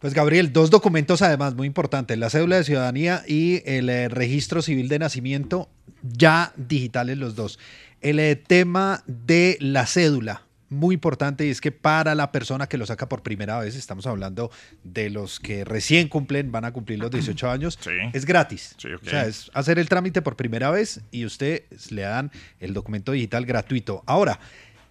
Pues 0.00 0.14
Gabriel, 0.14 0.52
dos 0.52 0.70
documentos 0.70 1.22
además 1.22 1.54
muy 1.54 1.66
importantes, 1.66 2.18
la 2.18 2.28
cédula 2.30 2.56
de 2.56 2.64
ciudadanía 2.64 3.22
y 3.26 3.62
el 3.64 3.88
eh, 3.88 4.08
registro 4.08 4.60
civil 4.62 4.88
de 4.88 4.98
nacimiento, 4.98 5.68
ya 6.02 6.52
digitales 6.56 7.16
los 7.18 7.34
dos. 7.34 7.58
El 8.04 8.20
eh, 8.20 8.36
tema 8.36 9.02
de 9.06 9.56
la 9.60 9.86
cédula, 9.86 10.42
muy 10.68 10.94
importante, 10.94 11.46
y 11.46 11.48
es 11.48 11.62
que 11.62 11.72
para 11.72 12.14
la 12.14 12.32
persona 12.32 12.66
que 12.66 12.76
lo 12.76 12.84
saca 12.84 13.08
por 13.08 13.22
primera 13.22 13.58
vez, 13.58 13.76
estamos 13.76 14.06
hablando 14.06 14.50
de 14.82 15.08
los 15.08 15.40
que 15.40 15.64
recién 15.64 16.08
cumplen, 16.08 16.52
van 16.52 16.66
a 16.66 16.72
cumplir 16.74 16.98
los 16.98 17.10
18 17.10 17.50
años, 17.50 17.78
es 18.12 18.26
gratis. 18.26 18.76
ok. 18.84 19.02
O 19.06 19.08
sea, 19.08 19.24
es 19.24 19.50
hacer 19.54 19.78
el 19.78 19.88
trámite 19.88 20.20
por 20.20 20.36
primera 20.36 20.70
vez 20.70 21.00
y 21.12 21.24
usted 21.24 21.62
le 21.88 22.02
dan 22.02 22.30
el 22.60 22.74
documento 22.74 23.12
digital 23.12 23.46
gratuito. 23.46 24.02
Ahora, 24.04 24.38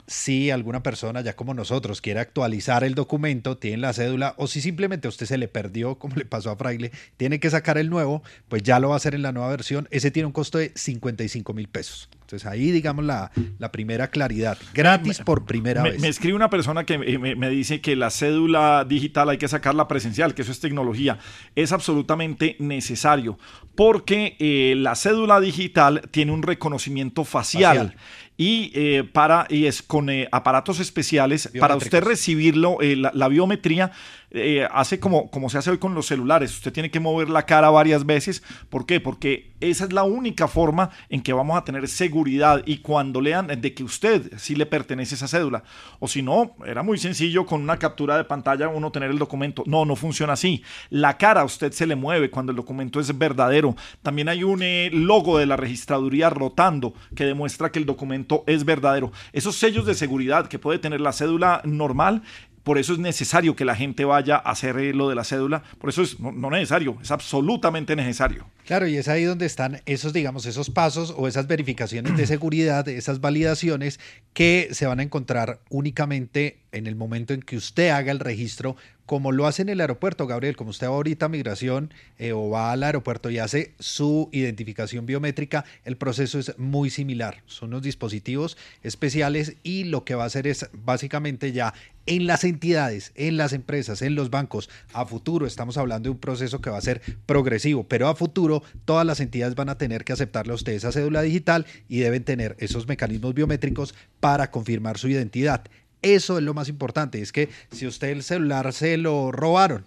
si 0.08 0.50
alguna 0.50 0.82
persona, 0.82 1.22
ya 1.22 1.36
como 1.36 1.54
nosotros, 1.54 2.02
quiere 2.02 2.20
actualizar 2.20 2.84
el 2.84 2.96
documento, 2.96 3.60
tiene 3.60 3.78
la 3.78 3.94
cédula, 3.94 4.34
o 4.38 4.48
si 4.48 4.60
simplemente 4.60 5.08
a 5.08 5.10
usted 5.10 5.28
se 5.28 5.38
le 5.38 5.48
perdió, 5.48 5.96
como 6.00 6.16
le 6.16 6.26
pasó 6.26 6.50
a 6.50 6.56
Fraile, 6.56 6.92
tiene 7.18 7.40
que 7.40 7.52
sacar 7.52 7.78
el 7.78 7.92
nuevo, 7.92 8.24
pues 8.48 8.64
ya 8.64 8.80
lo 8.80 8.90
va 8.90 8.96
a 8.96 8.98
hacer 8.98 9.14
en 9.14 9.22
la 9.22 9.34
nueva 9.34 9.50
versión. 9.50 9.88
Ese 9.92 10.10
tiene 10.10 10.26
un 10.26 10.34
costo 10.34 10.58
de 10.58 10.72
55 10.74 11.54
mil 11.54 11.68
pesos. 11.68 12.10
Entonces 12.34 12.52
ahí, 12.52 12.72
digamos, 12.72 13.06
la, 13.06 13.32
la 13.60 13.72
primera 13.72 14.08
claridad. 14.08 14.58
Gratis 14.74 15.20
por 15.20 15.46
primera 15.46 15.84
Me, 15.84 15.92
vez. 15.92 16.02
me 16.02 16.08
escribe 16.08 16.36
una 16.36 16.50
persona 16.50 16.84
que 16.84 16.98
me, 16.98 17.50
dice 17.52 17.80
que 17.80 17.96
la 17.96 18.10
cédula 18.10 18.86
digital 18.90 19.30
hay 19.30 19.38
que 19.38 19.48
sacarla 19.48 19.88
presencial, 19.88 20.34
que 20.34 20.42
eso 20.42 20.52
es 20.52 20.60
tecnología. 20.60 21.20
Es 21.56 21.72
absolutamente 21.72 22.56
necesario 22.58 23.38
porque 23.76 24.36
eh, 24.40 24.74
la 24.78 24.96
cédula 24.96 25.40
digital 25.40 26.02
tiene 26.10 26.32
un 26.32 26.42
reconocimiento 26.42 27.24
facial. 27.24 27.78
Facial. 27.78 27.96
Y, 28.36 28.72
eh, 28.74 29.04
para, 29.04 29.46
y 29.48 29.68
es 29.68 29.84
con 29.84 30.10
eh, 30.10 30.28
aparatos 30.32 30.80
especiales 30.80 31.52
para 31.60 31.76
usted 31.76 32.04
recibirlo, 32.04 32.82
eh, 32.82 32.96
la, 32.96 33.12
la 33.14 33.28
biometría 33.28 33.92
eh, 34.34 34.68
hace 34.72 35.00
como, 35.00 35.30
como 35.30 35.48
se 35.50 35.60
hace 35.60 35.70
hoy 35.70 35.78
con 35.78 35.94
los 35.94 36.08
celulares. 36.08 36.52
Usted 36.56 36.74
tiene 36.74 36.90
que 36.90 37.00
mover 37.00 37.30
la 37.30 37.46
cara 37.46 37.70
varias 37.70 38.06
veces. 38.06 38.44
¿Por 38.70 38.88
qué? 38.88 39.00
Porque 39.00 39.52
esa 39.60 39.86
es 39.86 39.94
la 39.94 40.04
única 40.04 40.48
forma 40.48 40.90
en 41.10 41.22
que 41.22 41.34
vamos 41.34 41.56
a 41.56 41.64
tener 41.64 41.88
seguridad 41.88 42.64
y 42.66 42.78
cuando 42.78 43.22
lean 43.22 43.48
de 43.48 43.74
que 43.74 43.84
usted 43.84 44.32
sí 44.38 44.56
le 44.56 44.66
pertenece 44.66 45.16
esa 45.16 45.28
cédula. 45.28 45.64
O 46.00 46.08
si 46.08 46.24
no, 46.24 46.56
era 46.66 46.82
muy 46.82 46.98
sencillo 46.98 47.46
con 47.46 47.62
una 47.62 47.78
captura 47.78 48.18
de 48.18 48.24
pantalla 48.24 48.70
uno 48.70 48.92
tener 48.92 49.12
el 49.12 49.20
documento. 49.20 49.64
No, 49.68 49.86
no 49.86 49.96
funciona 49.96 50.34
así. 50.34 50.64
La 50.90 51.18
cara 51.18 51.42
a 51.42 51.46
usted 51.46 51.72
se 51.72 51.86
le 51.86 51.96
mueve 51.96 52.32
cuando 52.32 52.52
el 52.52 52.56
documento 52.56 53.00
es 53.00 53.16
verdadero. 53.16 53.76
También 54.02 54.30
hay 54.30 54.44
un 54.44 54.64
eh, 54.64 54.90
logo 54.92 55.38
de 55.38 55.46
la 55.46 55.58
registraduría 55.58 56.32
rotando 56.32 56.96
que 57.16 57.26
demuestra 57.26 57.72
que 57.72 57.78
el 57.78 57.86
documento 57.86 58.44
es 58.48 58.66
verdadero. 58.66 59.12
Esos 59.32 59.56
sellos 59.58 59.86
de 59.86 59.94
seguridad 59.94 60.48
que 60.48 60.58
puede 60.58 60.80
tener 60.80 61.02
la 61.02 61.14
cédula 61.14 61.62
normal 61.66 62.24
por 62.64 62.78
eso 62.78 62.94
es 62.94 63.00
necesario 63.00 63.56
que 63.56 63.66
la 63.66 63.76
gente 63.76 64.06
vaya 64.06 64.36
a 64.36 64.52
hacer 64.52 64.78
eh, 64.78 64.94
lo 64.94 65.10
de 65.10 65.16
la 65.16 65.24
cédula. 65.24 65.64
Por 65.80 65.90
eso 65.90 66.02
es 66.02 66.20
no, 66.20 66.32
no 66.32 66.50
necesario, 66.50 66.98
es 67.02 67.12
absolutamente 67.12 67.96
necesario. 67.96 68.48
Claro, 68.66 68.88
y 68.88 68.96
es 68.96 69.08
ahí 69.08 69.24
donde 69.26 69.46
están 69.46 69.82
esos, 69.86 70.14
digamos, 70.14 70.46
esos 70.46 70.70
pasos 70.70 71.14
o 71.16 71.28
esas 71.28 71.48
verificaciones 71.48 72.16
de 72.16 72.26
seguridad, 72.28 72.88
esas 72.88 73.20
validaciones 73.20 74.00
que 74.34 74.70
se 74.72 74.86
van 74.86 75.00
a 75.00 75.04
encontrar 75.04 75.60
únicamente 75.70 76.63
en 76.74 76.88
el 76.88 76.96
momento 76.96 77.34
en 77.34 77.42
que 77.42 77.56
usted 77.56 77.90
haga 77.90 78.12
el 78.12 78.20
registro, 78.20 78.76
como 79.06 79.32
lo 79.32 79.48
hace 79.48 79.62
en 79.62 79.70
el 79.70 79.82
aeropuerto, 79.82 80.28
Gabriel, 80.28 80.56
como 80.56 80.70
usted 80.70 80.88
va 80.88 80.94
ahorita 80.94 81.26
a 81.26 81.30
migración 81.30 81.94
eh, 82.18 82.32
o 82.32 82.50
va 82.50 82.72
al 82.72 82.84
aeropuerto 82.84 83.30
y 83.30 83.38
hace 83.38 83.74
su 83.80 84.30
identificación 84.32 85.06
biométrica, 85.06 85.66
el 85.84 85.98
proceso 85.98 86.40
es 86.40 86.58
muy 86.58 86.90
similar. 86.90 87.44
Son 87.46 87.70
unos 87.70 87.84
dispositivos 87.84 88.58
especiales 88.82 89.56
y 89.62 89.86
lo 89.86 90.06
que 90.06 90.16
va 90.16 90.24
a 90.24 90.28
hacer 90.28 90.48
es 90.48 90.70
básicamente 90.74 91.52
ya 91.52 91.74
en 92.06 92.28
las 92.28 92.44
entidades, 92.44 93.12
en 93.16 93.38
las 93.38 93.54
empresas, 93.54 94.02
en 94.02 94.16
los 94.16 94.30
bancos, 94.30 94.70
a 94.94 95.06
futuro 95.06 95.46
estamos 95.46 95.78
hablando 95.78 96.08
de 96.08 96.12
un 96.12 96.20
proceso 96.20 96.60
que 96.60 96.70
va 96.70 96.78
a 96.78 96.82
ser 96.82 97.02
progresivo, 97.26 97.88
pero 97.88 98.08
a 98.08 98.16
futuro 98.16 98.64
todas 98.84 99.06
las 99.06 99.20
entidades 99.20 99.56
van 99.56 99.70
a 99.70 99.78
tener 99.78 100.04
que 100.04 100.14
aceptarle 100.14 100.52
a 100.52 100.56
usted 100.56 100.74
esa 100.74 100.92
cédula 100.92 101.22
digital 101.22 101.66
y 101.88 102.00
deben 102.00 102.24
tener 102.24 102.56
esos 102.60 102.88
mecanismos 102.88 103.34
biométricos 103.34 103.96
para 104.20 104.52
confirmar 104.52 104.98
su 104.98 105.08
identidad. 105.08 105.64
Eso 106.04 106.38
es 106.38 106.44
lo 106.44 106.54
más 106.54 106.70
importante, 106.70 107.22
es 107.22 107.32
que 107.32 107.50
si 107.72 107.88
usted 107.88 108.10
el 108.10 108.24
celular 108.24 108.72
se 108.74 108.98
lo 108.98 109.32
robaron, 109.32 109.86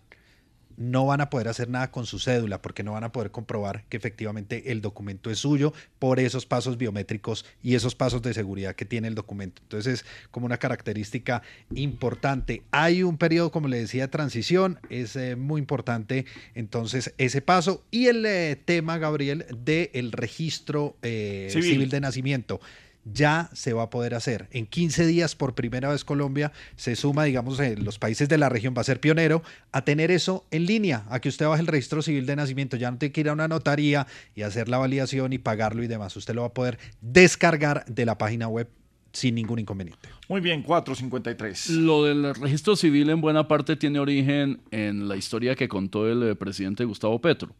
no 0.76 1.06
van 1.06 1.20
a 1.20 1.30
poder 1.30 1.48
hacer 1.48 1.68
nada 1.68 1.90
con 1.90 2.06
su 2.06 2.18
cédula 2.18 2.60
porque 2.60 2.82
no 2.82 2.92
van 2.92 3.04
a 3.04 3.12
poder 3.12 3.30
comprobar 3.30 3.84
que 3.88 3.96
efectivamente 3.96 4.72
el 4.72 4.80
documento 4.80 5.30
es 5.30 5.38
suyo 5.38 5.72
por 5.98 6.20
esos 6.20 6.46
pasos 6.46 6.76
biométricos 6.76 7.44
y 7.62 7.74
esos 7.74 7.94
pasos 7.94 8.22
de 8.22 8.34
seguridad 8.34 8.74
que 8.74 8.84
tiene 8.84 9.08
el 9.08 9.14
documento. 9.14 9.62
Entonces 9.62 10.00
es 10.00 10.06
como 10.30 10.46
una 10.46 10.58
característica 10.58 11.42
importante. 11.74 12.62
Hay 12.70 13.02
un 13.02 13.16
periodo, 13.16 13.50
como 13.50 13.68
le 13.68 13.78
decía, 13.78 14.02
de 14.02 14.08
transición, 14.08 14.78
es 14.90 15.16
eh, 15.16 15.36
muy 15.36 15.60
importante 15.60 16.26
entonces 16.54 17.14
ese 17.18 17.40
paso 17.40 17.84
y 17.90 18.06
el 18.06 18.24
eh, 18.26 18.56
tema, 18.62 18.98
Gabriel, 18.98 19.46
del 19.64 20.12
registro 20.12 20.96
eh, 21.02 21.48
Civil. 21.50 21.70
civil 21.70 21.90
de 21.90 22.00
nacimiento 22.00 22.60
ya 23.12 23.48
se 23.52 23.72
va 23.72 23.84
a 23.84 23.90
poder 23.90 24.14
hacer. 24.14 24.48
En 24.50 24.66
15 24.66 25.06
días, 25.06 25.36
por 25.36 25.54
primera 25.54 25.88
vez, 25.88 26.04
Colombia 26.04 26.52
se 26.76 26.96
suma, 26.96 27.24
digamos, 27.24 27.60
en 27.60 27.84
los 27.84 27.98
países 27.98 28.28
de 28.28 28.38
la 28.38 28.48
región, 28.48 28.74
va 28.76 28.80
a 28.80 28.84
ser 28.84 29.00
pionero 29.00 29.42
a 29.72 29.82
tener 29.82 30.10
eso 30.10 30.44
en 30.50 30.66
línea, 30.66 31.04
a 31.08 31.20
que 31.20 31.28
usted 31.28 31.46
baje 31.46 31.60
el 31.60 31.68
registro 31.68 32.02
civil 32.02 32.26
de 32.26 32.36
nacimiento. 32.36 32.76
Ya 32.76 32.90
no 32.90 32.98
tiene 32.98 33.12
que 33.12 33.20
ir 33.20 33.28
a 33.28 33.32
una 33.32 33.48
notaría 33.48 34.06
y 34.34 34.42
hacer 34.42 34.68
la 34.68 34.78
validación 34.78 35.32
y 35.32 35.38
pagarlo 35.38 35.82
y 35.82 35.86
demás. 35.86 36.16
Usted 36.16 36.34
lo 36.34 36.42
va 36.42 36.48
a 36.48 36.54
poder 36.54 36.78
descargar 37.00 37.84
de 37.86 38.04
la 38.06 38.18
página 38.18 38.48
web 38.48 38.68
sin 39.12 39.34
ningún 39.34 39.58
inconveniente. 39.58 40.08
Muy 40.28 40.40
bien, 40.40 40.62
453. 40.62 41.70
Lo 41.70 42.04
del 42.04 42.34
registro 42.34 42.76
civil 42.76 43.08
en 43.08 43.20
buena 43.20 43.48
parte 43.48 43.76
tiene 43.76 43.98
origen 43.98 44.60
en 44.70 45.08
la 45.08 45.16
historia 45.16 45.54
que 45.54 45.68
contó 45.68 46.06
el 46.06 46.22
eh, 46.22 46.34
presidente 46.34 46.84
Gustavo 46.84 47.20
Petro, 47.20 47.54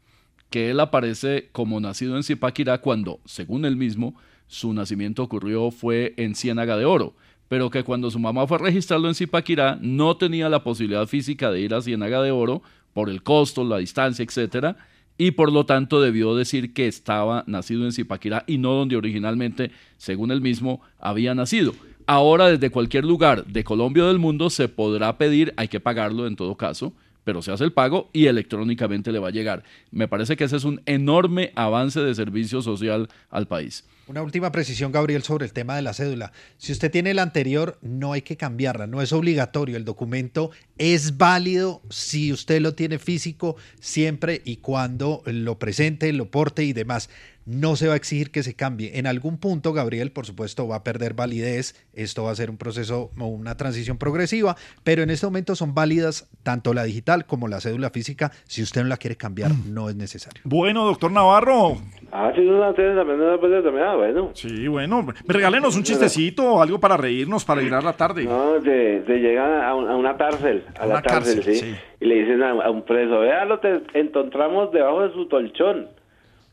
que 0.50 0.70
él 0.70 0.80
aparece 0.80 1.48
como 1.52 1.80
nacido 1.80 2.16
en 2.16 2.24
Zipaquirá 2.24 2.78
cuando, 2.82 3.20
según 3.24 3.64
él 3.64 3.76
mismo, 3.76 4.16
su 4.48 4.72
nacimiento 4.72 5.22
ocurrió 5.22 5.70
fue 5.70 6.14
en 6.16 6.34
Ciénaga 6.34 6.76
de 6.76 6.84
Oro, 6.84 7.14
pero 7.48 7.70
que 7.70 7.84
cuando 7.84 8.10
su 8.10 8.18
mamá 8.18 8.46
fue 8.46 8.56
a 8.56 8.60
registrarlo 8.60 9.08
en 9.08 9.14
Zipaquirá 9.14 9.78
no 9.80 10.16
tenía 10.16 10.48
la 10.48 10.62
posibilidad 10.62 11.06
física 11.06 11.50
de 11.50 11.60
ir 11.60 11.74
a 11.74 11.82
Ciénaga 11.82 12.22
de 12.22 12.30
Oro 12.30 12.62
por 12.92 13.10
el 13.10 13.22
costo, 13.22 13.64
la 13.64 13.78
distancia, 13.78 14.24
etcétera, 14.24 14.76
y 15.18 15.32
por 15.32 15.52
lo 15.52 15.64
tanto 15.64 16.00
debió 16.00 16.34
decir 16.34 16.74
que 16.74 16.86
estaba 16.86 17.44
nacido 17.46 17.84
en 17.84 17.92
Zipaquirá 17.92 18.44
y 18.46 18.58
no 18.58 18.72
donde 18.72 18.96
originalmente, 18.96 19.70
según 19.96 20.30
él 20.30 20.40
mismo, 20.40 20.80
había 20.98 21.34
nacido. 21.34 21.74
Ahora 22.06 22.48
desde 22.48 22.70
cualquier 22.70 23.04
lugar 23.04 23.46
de 23.46 23.64
Colombia 23.64 24.04
o 24.04 24.08
del 24.08 24.18
mundo 24.18 24.50
se 24.50 24.68
podrá 24.68 25.18
pedir, 25.18 25.52
hay 25.56 25.68
que 25.68 25.80
pagarlo 25.80 26.26
en 26.26 26.36
todo 26.36 26.56
caso, 26.56 26.92
pero 27.24 27.42
se 27.42 27.50
hace 27.50 27.64
el 27.64 27.72
pago 27.72 28.08
y 28.12 28.26
electrónicamente 28.26 29.10
le 29.10 29.18
va 29.18 29.28
a 29.28 29.32
llegar. 29.32 29.64
Me 29.90 30.06
parece 30.06 30.36
que 30.36 30.44
ese 30.44 30.56
es 30.56 30.64
un 30.64 30.80
enorme 30.86 31.52
avance 31.56 32.00
de 32.00 32.14
servicio 32.14 32.62
social 32.62 33.08
al 33.30 33.48
país. 33.48 33.84
Una 34.08 34.22
última 34.22 34.52
precisión, 34.52 34.92
Gabriel, 34.92 35.24
sobre 35.24 35.46
el 35.46 35.52
tema 35.52 35.74
de 35.74 35.82
la 35.82 35.92
cédula. 35.92 36.30
Si 36.58 36.70
usted 36.70 36.92
tiene 36.92 37.12
la 37.12 37.22
anterior, 37.22 37.76
no 37.82 38.12
hay 38.12 38.22
que 38.22 38.36
cambiarla, 38.36 38.86
no 38.86 39.02
es 39.02 39.12
obligatorio. 39.12 39.76
El 39.76 39.84
documento 39.84 40.52
es 40.78 41.16
válido 41.16 41.82
si 41.90 42.32
usted 42.32 42.60
lo 42.60 42.74
tiene 42.74 43.00
físico 43.00 43.56
siempre 43.80 44.42
y 44.44 44.58
cuando 44.58 45.22
lo 45.26 45.58
presente, 45.58 46.12
lo 46.12 46.30
porte 46.30 46.62
y 46.62 46.72
demás. 46.72 47.10
No 47.46 47.76
se 47.76 47.86
va 47.86 47.94
a 47.94 47.96
exigir 47.96 48.30
que 48.32 48.42
se 48.42 48.54
cambie. 48.54 48.98
En 48.98 49.06
algún 49.06 49.38
punto, 49.38 49.72
Gabriel, 49.72 50.10
por 50.10 50.26
supuesto, 50.26 50.66
va 50.66 50.76
a 50.76 50.84
perder 50.84 51.14
validez. 51.14 51.76
Esto 51.92 52.24
va 52.24 52.32
a 52.32 52.36
ser 52.36 52.50
un 52.50 52.56
proceso 52.56 53.12
o 53.16 53.26
una 53.26 53.56
transición 53.56 53.98
progresiva, 53.98 54.56
pero 54.82 55.02
en 55.04 55.10
este 55.10 55.26
momento 55.26 55.54
son 55.54 55.72
válidas 55.72 56.26
tanto 56.42 56.74
la 56.74 56.82
digital 56.82 57.24
como 57.24 57.46
la 57.46 57.60
cédula 57.60 57.90
física. 57.90 58.32
Si 58.48 58.62
usted 58.62 58.82
no 58.82 58.88
la 58.88 58.96
quiere 58.96 59.16
cambiar, 59.16 59.52
no 59.66 59.88
es 59.88 59.94
necesario. 59.94 60.42
Bueno, 60.44 60.84
doctor 60.84 61.12
Navarro. 61.12 61.80
Ah, 62.18 62.32
sí, 62.34 62.40
no 62.40 62.58
la 62.58 62.72
tienen 62.72 62.96
también, 62.96 63.18
no 63.18 63.26
la 63.32 63.38
también, 63.62 63.84
ah, 63.86 63.94
bueno. 63.94 64.30
Sí, 64.32 64.66
bueno. 64.68 65.06
Regálenos 65.28 65.76
un 65.76 65.82
chistecito, 65.82 66.62
algo 66.62 66.80
para 66.80 66.96
reírnos, 66.96 67.44
para 67.44 67.60
a 67.60 67.82
la 67.82 67.92
tarde. 67.92 68.24
No, 68.24 68.54
de, 68.58 69.02
de 69.02 69.18
llegan 69.18 69.62
a, 69.62 69.74
un- 69.74 69.86
a 69.86 69.94
una 69.96 70.16
cárcel, 70.16 70.64
a, 70.78 70.84
A 70.84 70.86
la 70.86 71.02
cárcel, 71.02 71.34
cárcel, 71.36 71.54
¿sí? 71.54 71.60
sí. 71.60 71.76
Y 72.00 72.06
le 72.06 72.14
dicen 72.14 72.42
a, 72.42 72.52
a 72.52 72.70
un 72.70 72.82
preso, 72.86 73.20
vea 73.20 73.44
lo 73.44 73.60
que 73.60 73.82
encontramos 73.92 74.72
debajo 74.72 75.02
de 75.06 75.12
su 75.12 75.28
colchón. 75.28 75.88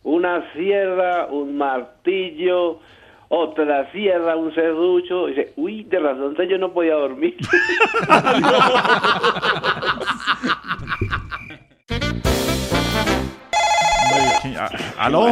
Una 0.03 0.51
sierra, 0.51 1.27
un 1.27 1.55
martillo, 1.57 2.79
otra 3.29 3.89
sierra, 3.93 4.35
un 4.35 4.53
serrucho. 4.53 5.29
Y 5.29 5.31
dice, 5.35 5.53
uy, 5.55 5.83
de 5.85 5.97
razón, 5.97 6.35
yo 6.49 6.57
no 6.57 6.73
podía 6.73 6.95
dormir. 6.95 7.37
¿Aló? 14.97 15.27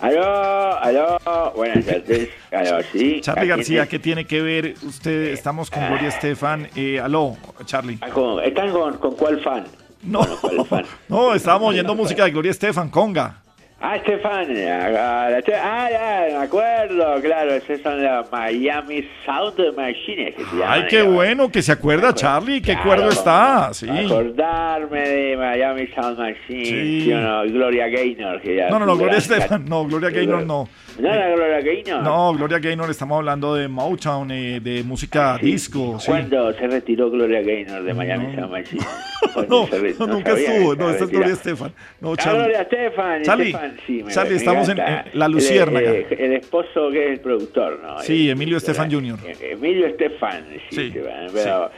Aló, 0.00 0.78
aló, 0.80 1.52
buenas 1.54 1.84
tardes. 1.86 2.30
Aló, 2.50 2.82
sí. 2.92 3.20
Charlie 3.20 3.42
¿a 3.42 3.44
quién 3.44 3.56
García? 3.56 3.86
¿qué 3.86 3.98
tiene 3.98 4.26
que 4.26 4.42
ver 4.42 4.74
usted? 4.82 5.28
Estamos 5.28 5.70
con 5.70 5.86
Gloria 5.86 6.08
Estefan. 6.08 6.68
Eh, 6.74 6.98
aló, 6.98 7.36
Charlie. 7.64 7.98
Ah, 8.00 8.08
¿Están 8.44 8.72
con, 8.72 8.98
con 8.98 9.14
cuál 9.14 9.40
fan? 9.40 9.64
No, 10.02 10.26
no, 11.08 11.34
estábamos 11.34 11.70
oyendo 11.70 11.94
música 11.94 12.24
de 12.24 12.32
Gloria 12.32 12.50
Estefan, 12.50 12.90
conga. 12.90 13.41
Ah, 13.84 13.96
Estefan. 13.96 14.46
Ah, 14.96 15.40
ya, 15.44 16.38
me 16.38 16.44
acuerdo, 16.44 17.20
claro. 17.20 17.52
Esos 17.52 17.80
son 17.80 18.00
los 18.00 18.30
Miami 18.30 19.04
Sound 19.26 19.58
Machines 19.76 20.36
que 20.36 20.44
se 20.44 20.56
llaman. 20.56 20.68
Ay, 20.68 20.84
qué 20.88 21.02
bueno 21.02 21.50
que 21.50 21.62
se 21.62 21.72
acuerda, 21.72 22.14
Charlie. 22.14 22.62
Qué 22.62 22.78
cuerdo 22.78 23.08
está. 23.08 23.70
Sí. 23.74 23.88
Acordarme 23.90 25.00
de 25.00 25.36
Miami 25.36 25.88
Sound 25.88 26.16
Machine. 26.16 26.64
Sí. 26.64 27.00
Sí. 27.02 27.12
o 27.12 27.18
no? 27.20 27.42
Gloria 27.50 27.88
Gaynor. 27.88 28.40
Que 28.40 28.54
ya 28.54 28.70
No, 28.70 28.78
no, 28.78 28.86
no, 28.86 28.96
Gloria 28.96 29.18
Estefan. 29.18 29.64
No, 29.64 29.84
Gloria 29.84 30.10
Gaynor 30.10 30.46
no. 30.46 30.68
¿No 30.98 31.12
era 31.12 31.30
Gloria 31.34 31.60
Gaynor? 31.60 32.02
No, 32.02 32.34
Gloria 32.34 32.58
Gaynor, 32.58 32.90
estamos 32.90 33.18
hablando 33.18 33.54
de 33.54 33.66
Motown, 33.68 34.30
eh, 34.30 34.60
de 34.60 34.82
música 34.82 35.38
disco. 35.40 35.98
sí. 35.98 36.06
¿Cuándo 36.06 36.52
se 36.52 36.66
retiró 36.66 37.10
Gloria 37.10 37.40
Gaynor 37.42 37.82
de 37.82 37.94
Miami 37.94 38.34
Sound 38.34 38.50
Machine? 38.52 38.82
No, 39.48 39.66
re- 39.70 39.94
no, 39.98 40.06
no 40.06 40.14
nunca 40.14 40.32
estuvo. 40.32 40.74
No, 40.76 40.90
esta 40.90 41.04
es. 41.04 41.10
Gloria 41.10 41.32
Estefan. 41.32 41.72
No, 42.00 42.12
Ah, 42.12 42.16
Charlie. 42.16 42.38
Gloria 42.40 42.60
Estefan. 42.62 43.22
Charlie, 43.22 43.46
Estefan, 43.48 43.76
sí, 43.86 44.02
me- 44.04 44.12
Charlie, 44.12 44.30
me 44.30 44.36
estamos 44.36 44.68
en- 44.68 44.78
en 44.80 45.02
La 45.14 45.28
Luciérnaga. 45.28 45.90
El, 45.90 45.96
eh, 45.96 46.06
el 46.18 46.32
esposo 46.34 46.90
que 46.90 47.04
es 47.06 47.10
el 47.12 47.20
productor, 47.20 47.80
¿no? 47.82 47.98
Sí, 48.00 48.26
El- 48.26 48.32
Emilio 48.32 48.56
Estefan 48.58 48.90
Jr. 48.90 49.18
Emilio 49.40 49.86
Estefan, 49.86 50.44
sí. 50.52 50.60
Sí, 50.70 50.80
Estefan, 50.88 51.26
pero- 51.32 51.70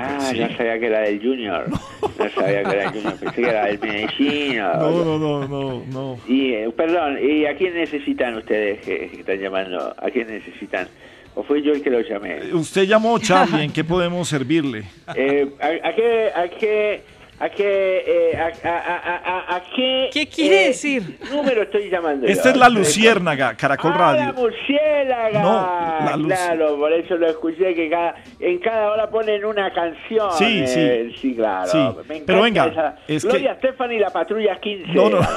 Ah, 0.00 0.20
Sí. 0.30 0.38
no 0.38 0.48
sabía 0.56 0.78
que 0.78 0.86
era 0.86 1.00
del 1.00 1.20
Junior. 1.20 1.66
No, 2.18 2.28
sabía 2.30 2.62
que 2.64 2.70
era 2.70 2.82
del 2.82 2.90
Junior. 2.90 3.14
Pensé 3.18 3.42
que 3.42 3.48
era 3.48 3.66
del 3.66 3.78
Medellín. 3.78 4.56
No, 4.58 4.90
no, 5.04 5.18
no, 5.18 5.48
no, 5.48 5.84
no. 5.86 6.18
Y, 6.26 6.52
eh, 6.52 6.70
perdón, 6.76 7.18
¿y 7.22 7.46
a 7.46 7.56
quién 7.56 7.74
necesitan 7.74 8.36
ustedes 8.36 8.80
que, 8.84 9.08
que 9.08 9.20
están 9.20 9.38
llamando? 9.38 9.94
¿A 9.96 10.10
quién 10.10 10.26
necesitan? 10.28 10.88
¿O 11.36 11.42
fui 11.44 11.62
yo 11.62 11.72
el 11.72 11.82
que 11.82 11.90
lo 11.90 12.00
llamé? 12.00 12.38
Usted 12.52 12.84
llamó 12.84 13.18
Charlie, 13.20 13.62
¿en 13.64 13.72
qué 13.72 13.84
podemos 13.84 14.28
servirle? 14.28 14.82
Eh, 15.14 15.48
¿a, 15.60 15.88
a 15.88 15.94
qué, 15.94 16.30
a 16.34 16.48
qué, 16.48 17.02
a 17.40 17.48
qué, 17.50 18.04
eh, 18.06 18.36
a, 18.36 18.68
a, 18.68 18.96
a, 18.96 19.16
a, 19.52 19.56
a 19.56 19.62
qué? 19.74 20.10
¿Qué 20.12 20.26
quiere 20.28 20.64
eh, 20.64 20.68
decir? 20.68 21.18
número 21.32 21.62
estoy 21.62 21.88
llamando? 21.88 22.26
Esta 22.26 22.44
yo? 22.44 22.50
es 22.50 22.56
la 22.56 22.68
Luciérnaga, 22.68 23.54
Caracol 23.56 23.92
Ah, 23.94 23.98
la 24.14 24.26
Radio. 24.26 24.34
murciélaga. 24.34 25.42
No, 25.42 26.04
la 26.10 26.16
luz- 26.16 26.26
Claro, 26.28 26.76
por 26.76 26.92
eso 26.92 27.16
lo 27.16 27.28
escuché 27.28 27.74
que 27.74 27.88
cada, 27.88 28.16
en 28.40 28.58
cada 28.58 28.90
hora 28.92 29.08
ponen 29.10 29.44
una 29.44 29.72
canción. 29.72 30.32
Sí, 30.32 30.66
sí. 30.66 30.80
eh, 30.80 31.12
sí, 31.20 31.34
claro. 31.34 31.68
Sí, 31.70 31.78
Me 32.08 32.20
pero 32.22 32.42
venga, 32.42 32.66
esa. 32.66 32.96
es 33.06 33.22
que- 33.22 33.28
Gloria 33.30 33.52
Estefan 33.52 33.92
y 33.92 33.98
la 33.98 34.10
Patrulla 34.10 34.58
15. 34.60 34.92
No, 34.94 35.08
no. 35.10 35.20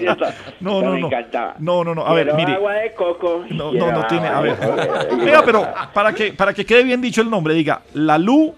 No, 0.00 0.12
Esa 0.12 0.34
no, 0.60 0.80
me 0.92 1.00
no. 1.00 1.06
encantaba. 1.06 1.54
No, 1.58 1.84
no, 1.84 1.94
no. 1.94 2.06
A 2.06 2.14
ver, 2.14 2.24
Quiero 2.26 2.38
mire. 2.38 2.52
agua 2.54 2.72
de 2.74 2.92
coco. 2.94 3.44
No, 3.50 3.72
no, 3.72 3.92
no 3.92 4.06
tiene. 4.06 4.26
A 4.28 4.40
ver. 4.40 4.56
Venga, 5.10 5.42
pero 5.44 5.66
para 5.92 6.12
que, 6.12 6.32
para 6.32 6.52
que 6.54 6.64
quede 6.64 6.82
bien 6.84 7.00
dicho 7.00 7.20
el 7.20 7.28
nombre, 7.30 7.54
diga 7.54 7.82
La 7.94 8.16
Lu 8.18 8.54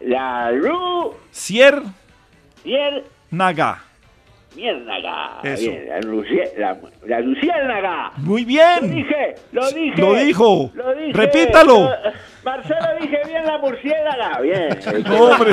La 0.00 0.50
Lu 0.50 1.12
Cier 1.30 1.82
Mier 2.64 3.04
Naga. 3.30 3.84
Miérnaga. 4.56 5.38
Eso. 5.44 5.70
Bien, 5.70 5.88
la, 5.88 6.00
lucie- 6.00 6.52
la, 6.58 6.76
la 7.06 7.20
luciérnaga. 7.20 8.10
Muy 8.16 8.40
Lo 8.42 8.46
bien. 8.48 8.94
dije, 8.94 9.34
lo 9.52 9.70
dije. 9.70 10.00
Lo 10.00 10.14
dijo. 10.14 10.70
Lo 10.74 10.94
dije. 10.94 11.12
Repítalo. 11.12 11.82
Lo- 11.84 11.90
Marcelo, 12.44 12.86
dije 13.00 13.18
bien 13.28 13.44
la 13.44 13.58
murciélaga. 13.58 14.40
Bien. 14.40 14.78
No, 15.04 15.16
hombre. 15.30 15.50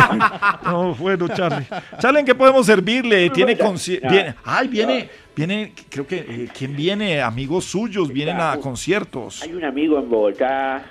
No, 0.66 0.96
bueno, 0.96 1.28
Charlie. 1.28 1.66
Charlie, 2.00 2.22
¿en 2.22 2.26
qué 2.26 2.34
podemos 2.34 2.66
servirle? 2.66 3.30
Tiene 3.30 3.56
conci- 3.56 4.02
No. 4.02 4.34
ay, 4.44 4.68
viene, 4.68 5.10
viene, 5.36 5.74
creo 5.90 6.08
que, 6.08 6.18
eh, 6.18 6.50
¿quién 6.58 6.76
viene? 6.76 7.22
Amigos 7.22 7.66
suyos, 7.66 8.12
vienen 8.12 8.42
a 8.42 8.58
conciertos. 8.58 9.44
Hay 9.44 9.54
un 9.54 9.64
amigo 9.64 10.00
en 10.00 10.10
Bogotá 10.10 10.84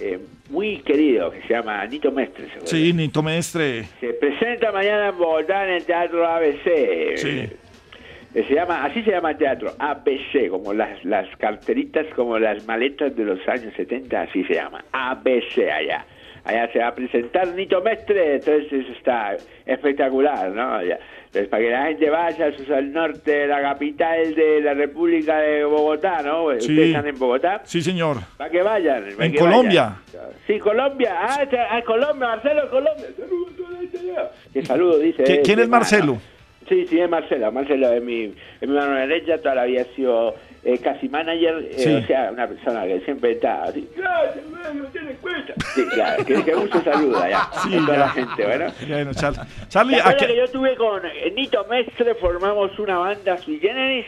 eh, 0.00 0.18
muy 0.50 0.78
querido 0.78 1.30
que 1.30 1.40
se 1.42 1.48
llama 1.54 1.84
Nito 1.86 2.10
Mestre. 2.12 2.46
¿se? 2.60 2.66
Sí, 2.66 2.92
Nito 2.92 3.22
Mestre. 3.22 3.84
Se 4.00 4.12
presenta 4.14 4.70
mañana 4.72 5.08
en 5.08 5.18
Bogotá 5.18 5.64
en 5.64 5.74
el 5.74 5.84
Teatro 5.84 6.26
ABC. 6.26 7.16
Sí. 7.16 7.28
Eh, 8.34 8.44
Se 8.48 8.54
llama, 8.54 8.84
así 8.84 9.02
se 9.02 9.10
llama 9.10 9.32
el 9.32 9.36
teatro, 9.36 9.74
ABC, 9.78 10.48
como 10.48 10.72
las, 10.72 11.04
las 11.04 11.28
carteritas, 11.36 12.06
como 12.16 12.38
las 12.38 12.66
maletas 12.66 13.14
de 13.14 13.24
los 13.24 13.46
años 13.46 13.74
70, 13.76 14.22
así 14.22 14.42
se 14.44 14.54
llama, 14.54 14.82
ABC 14.90 15.58
allá. 15.70 16.06
allá 16.44 16.72
se 16.72 16.78
va 16.78 16.88
a 16.88 16.94
presentar 16.94 17.48
Nito 17.48 17.82
Mestre, 17.82 18.36
entonces 18.36 18.86
está 18.96 19.36
espectacular, 19.66 20.50
¿no? 20.50 20.82
Ya. 20.82 20.98
Para 21.32 21.62
que 21.62 21.70
la 21.70 21.86
gente 21.86 22.10
vaya 22.10 22.52
al 22.76 22.92
norte 22.92 23.46
la 23.46 23.62
capital 23.62 24.34
de 24.34 24.60
la 24.60 24.74
República 24.74 25.38
de 25.38 25.64
Bogotá, 25.64 26.20
¿no? 26.22 26.50
Sí. 26.50 26.56
¿Ustedes 26.70 26.88
están 26.88 27.06
en 27.06 27.18
Bogotá? 27.18 27.62
Sí, 27.64 27.80
señor. 27.80 28.18
Para 28.36 28.50
que 28.50 28.62
vayan. 28.62 29.08
En 29.18 29.32
que 29.32 29.38
Colombia. 29.38 29.96
vayan. 30.12 30.30
Sí, 30.46 30.58
Colombia. 30.58 31.14
Ah, 31.18 31.42
está- 31.42 31.68
ah, 31.74 31.82
Colombia, 31.82 32.28
Marcelo, 32.28 32.68
Colombia. 32.70 33.06
Saludos. 33.16 34.28
¿Qué 34.52 34.64
saludo 34.64 34.98
dice? 34.98 35.22
¿Qui- 35.24 35.30
este 35.30 35.42
¿Quién 35.42 35.60
es 35.60 35.68
Marcelo? 35.68 36.18
Sí, 36.68 36.86
sí, 36.86 37.00
es 37.00 37.08
Marcelo. 37.08 37.50
Marcelo 37.50 37.92
es 37.92 38.02
mi, 38.02 38.24
es 38.60 38.68
mi 38.68 38.74
mano 38.74 38.94
derecha, 38.94 39.38
toda 39.38 39.54
la 39.56 39.64
vida 39.64 39.82
ha 39.82 39.96
sido 39.96 40.34
eh, 40.64 40.78
casi 40.78 41.08
manager, 41.08 41.58
eh, 41.70 41.74
Sí. 41.78 41.94
o 41.94 42.06
sea, 42.06 42.30
una 42.32 42.46
persona 42.46 42.84
que 42.86 43.00
siempre 43.00 43.32
está 43.32 43.64
así. 43.64 43.88
Gracias, 43.96 44.44
no 44.74 44.84
tiene 44.86 45.12
cuenta. 45.14 45.54
Sí, 45.74 45.84
claro, 45.92 46.24
que, 46.24 46.44
que 46.44 46.54
mucho 46.54 46.82
saluda 46.82 47.28
ya. 47.28 47.48
Sí, 47.62 47.74
a 47.74 47.78
toda 47.80 47.92
ya. 47.92 47.98
la 47.98 48.08
gente, 48.10 48.44
bueno. 48.46 48.66
Bueno, 48.88 49.10
Charlie. 49.14 49.40
Charlie, 49.68 49.94
¿Te 49.96 50.00
¿a 50.00 50.04
acuerdas 50.04 50.26
que 50.28 50.36
yo 50.36 50.48
tuve 50.48 50.76
con 50.76 51.04
eh, 51.06 51.32
Nito 51.34 51.66
Mestre, 51.68 52.14
formamos 52.14 52.78
una 52.78 52.98
banda 52.98 53.36
sui 53.38 53.58
generis? 53.58 54.06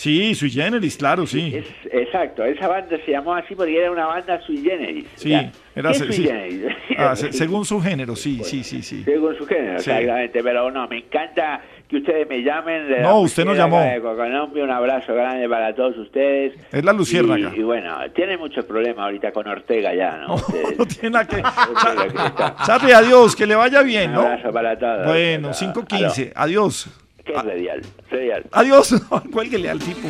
Sí, 0.00 0.32
sui 0.36 0.48
generis, 0.48 0.96
claro, 0.96 1.26
sí. 1.26 1.52
Es, 1.56 1.66
exacto, 1.92 2.44
esa 2.44 2.68
banda 2.68 2.96
se 3.04 3.10
llamó 3.10 3.34
así 3.34 3.56
porque 3.56 3.76
era 3.76 3.90
una 3.90 4.06
banda 4.06 4.40
sui 4.46 4.58
generis. 4.62 5.06
Sí, 5.16 5.32
era 5.74 5.88
¿Qué 5.90 5.98
se- 5.98 6.04
sui 6.04 6.12
sí. 6.14 6.22
generis? 6.28 6.66
Ah, 6.96 7.16
se- 7.16 7.32
según 7.42 7.64
su 7.64 7.80
género, 7.80 8.14
sí, 8.14 8.40
sí, 8.44 8.62
sí, 8.62 8.80
sí. 8.80 9.02
Según 9.02 9.36
su 9.36 9.44
género, 9.44 9.80
Sí. 9.80 9.90
exactamente. 9.90 10.40
Pero 10.40 10.70
no, 10.70 10.86
me 10.86 10.98
encanta 10.98 11.60
que 11.88 11.96
ustedes 11.96 12.28
me 12.28 12.42
llamen. 12.44 12.86
de 12.88 13.00
No, 13.00 13.22
usted 13.22 13.44
nos 13.44 13.56
llamó. 13.56 13.80
de 13.80 14.00
Colombia, 14.00 14.62
un 14.62 14.70
abrazo 14.70 15.12
grande 15.12 15.48
para 15.48 15.74
todos 15.74 15.96
ustedes. 15.98 16.54
Es 16.70 16.84
la 16.84 16.92
luciérnaga. 16.92 17.50
Y, 17.56 17.58
y 17.58 17.62
bueno, 17.64 17.96
tiene 18.14 18.36
muchos 18.36 18.64
problemas 18.66 19.00
ahorita 19.06 19.32
con 19.32 19.48
Ortega 19.48 19.92
ya, 19.96 20.16
¿no? 20.18 20.36
No 20.78 20.86
tiene 20.86 21.10
nada 21.10 21.26
que... 21.26 21.42
Charlie, 22.66 22.92
adiós, 22.92 23.34
que 23.34 23.46
le 23.48 23.56
vaya 23.56 23.82
bien, 23.82 24.10
Un 24.10 24.14
¿no? 24.14 24.20
abrazo 24.20 24.52
para 24.52 24.78
todos. 24.78 25.06
Bueno, 25.06 25.48
Aló. 25.48 25.56
5.15, 25.72 26.32
adiós. 26.36 26.88
¿Qué 27.28 27.34
es 27.34 27.44
radial? 27.44 27.82
Radial. 28.10 28.46
Adiós, 28.52 28.94
cuélguele 29.32 29.68
al 29.68 29.78
tipo. 29.78 30.08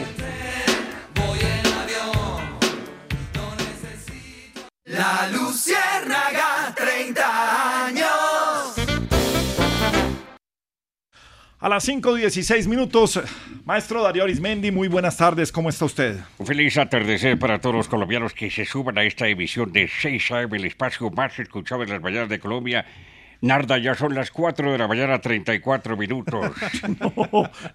La 4.85 5.29
Luciérnaga, 5.33 6.73
30 6.77 7.87
años. 7.87 8.77
A 11.59 11.69
las 11.69 11.89
5.16 11.89 12.69
minutos, 12.69 13.21
maestro 13.65 14.01
Darío 14.01 14.23
Arismendi, 14.23 14.71
muy 14.71 14.87
buenas 14.87 15.17
tardes, 15.17 15.51
¿cómo 15.51 15.71
está 15.71 15.87
usted? 15.87 16.21
Un 16.39 16.47
feliz 16.47 16.79
atardecer 16.79 17.37
para 17.37 17.61
todos 17.61 17.75
los 17.75 17.89
colombianos 17.89 18.33
que 18.33 18.49
se 18.49 18.65
suban 18.65 18.97
a 18.97 19.03
esta 19.03 19.27
emisión 19.27 19.73
de 19.73 19.89
6 19.89 20.31
AM, 20.31 20.55
el 20.55 20.67
espacio 20.67 21.11
más 21.11 21.37
escuchado 21.41 21.83
en 21.83 21.91
las 21.91 22.01
mañanas 22.01 22.29
de 22.29 22.39
Colombia. 22.39 22.87
Narda, 23.41 23.79
ya 23.79 23.95
son 23.95 24.15
las 24.15 24.33
4 24.33 24.73
de 24.73 24.79
la 24.79 24.89
mañana, 24.89 25.21
34 25.21 25.97
minutos. 25.97 26.51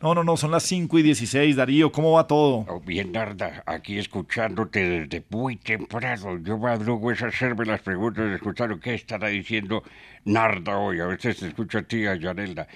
No, 0.02 0.14
no, 0.14 0.24
no, 0.24 0.38
son 0.38 0.52
las 0.52 0.64
5 0.64 1.00
y 1.00 1.04
16, 1.04 1.56
Darío, 1.56 1.92
¿cómo 1.92 2.14
va 2.14 2.28
todo? 2.28 2.66
Oh, 2.68 2.82
bien, 2.82 3.12
Narda, 3.12 3.64
aquí 3.66 3.98
escuchándote 3.98 5.08
desde 5.08 5.24
muy 5.30 5.56
temprano. 5.56 6.38
Yo 6.40 6.58
madrugo 6.58 7.12
es 7.12 7.22
hacerme 7.22 7.66
las 7.66 7.82
preguntas, 7.82 8.30
escuchar 8.34 8.78
qué 8.80 8.96
estará 8.96 9.30
diciendo 9.30 9.84
Narda 10.26 10.78
hoy. 10.78 11.00
A 11.00 11.06
veces 11.06 11.38
te 11.38 11.48
escucho 11.48 11.78
a 11.78 11.84
ti, 11.84 12.06
a 12.06 12.16
Yanelda. 12.16 12.68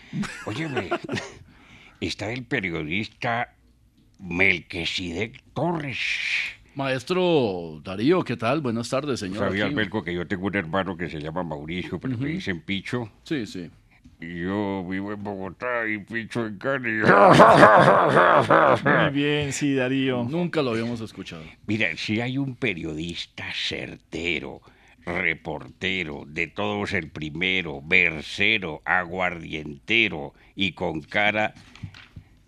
Óyeme, 0.45 0.89
está 1.99 2.31
el 2.31 2.45
periodista 2.45 3.53
Melquisedec 4.19 5.43
Torres. 5.53 5.97
Maestro 6.77 7.81
Darío, 7.83 8.23
¿qué 8.23 8.37
tal? 8.37 8.61
Buenas 8.61 8.87
tardes, 8.87 9.19
señor. 9.19 9.39
Sabía. 9.39 9.67
Belco, 9.67 10.03
que 10.03 10.13
yo 10.13 10.27
tengo 10.27 10.45
un 10.45 10.55
hermano 10.55 10.95
que 10.95 11.09
se 11.09 11.19
llama 11.19 11.41
Mauricio, 11.41 11.99
pero 11.99 12.15
me 12.19 12.27
dicen 12.27 12.61
Picho. 12.61 13.09
Sí, 13.23 13.47
sí. 13.47 13.71
Y 14.21 14.43
yo 14.43 14.85
vivo 14.87 15.11
en 15.11 15.23
Bogotá 15.23 15.87
y 15.87 15.97
Picho 15.97 16.45
en 16.45 16.59
Cali. 16.59 17.01
Muy 18.83 19.09
bien, 19.11 19.51
sí, 19.53 19.73
Darío. 19.73 20.23
Nunca 20.29 20.61
lo 20.61 20.69
habíamos 20.69 21.01
escuchado. 21.01 21.41
Mira, 21.65 21.87
si 21.97 22.21
hay 22.21 22.37
un 22.37 22.55
periodista 22.55 23.45
certero, 23.55 24.61
reportero, 25.03 26.25
de 26.27 26.45
todos 26.45 26.93
el 26.93 27.09
primero, 27.09 27.81
versero, 27.83 28.83
aguardientero 28.85 30.35
y 30.55 30.73
con 30.73 31.01
cara, 31.01 31.55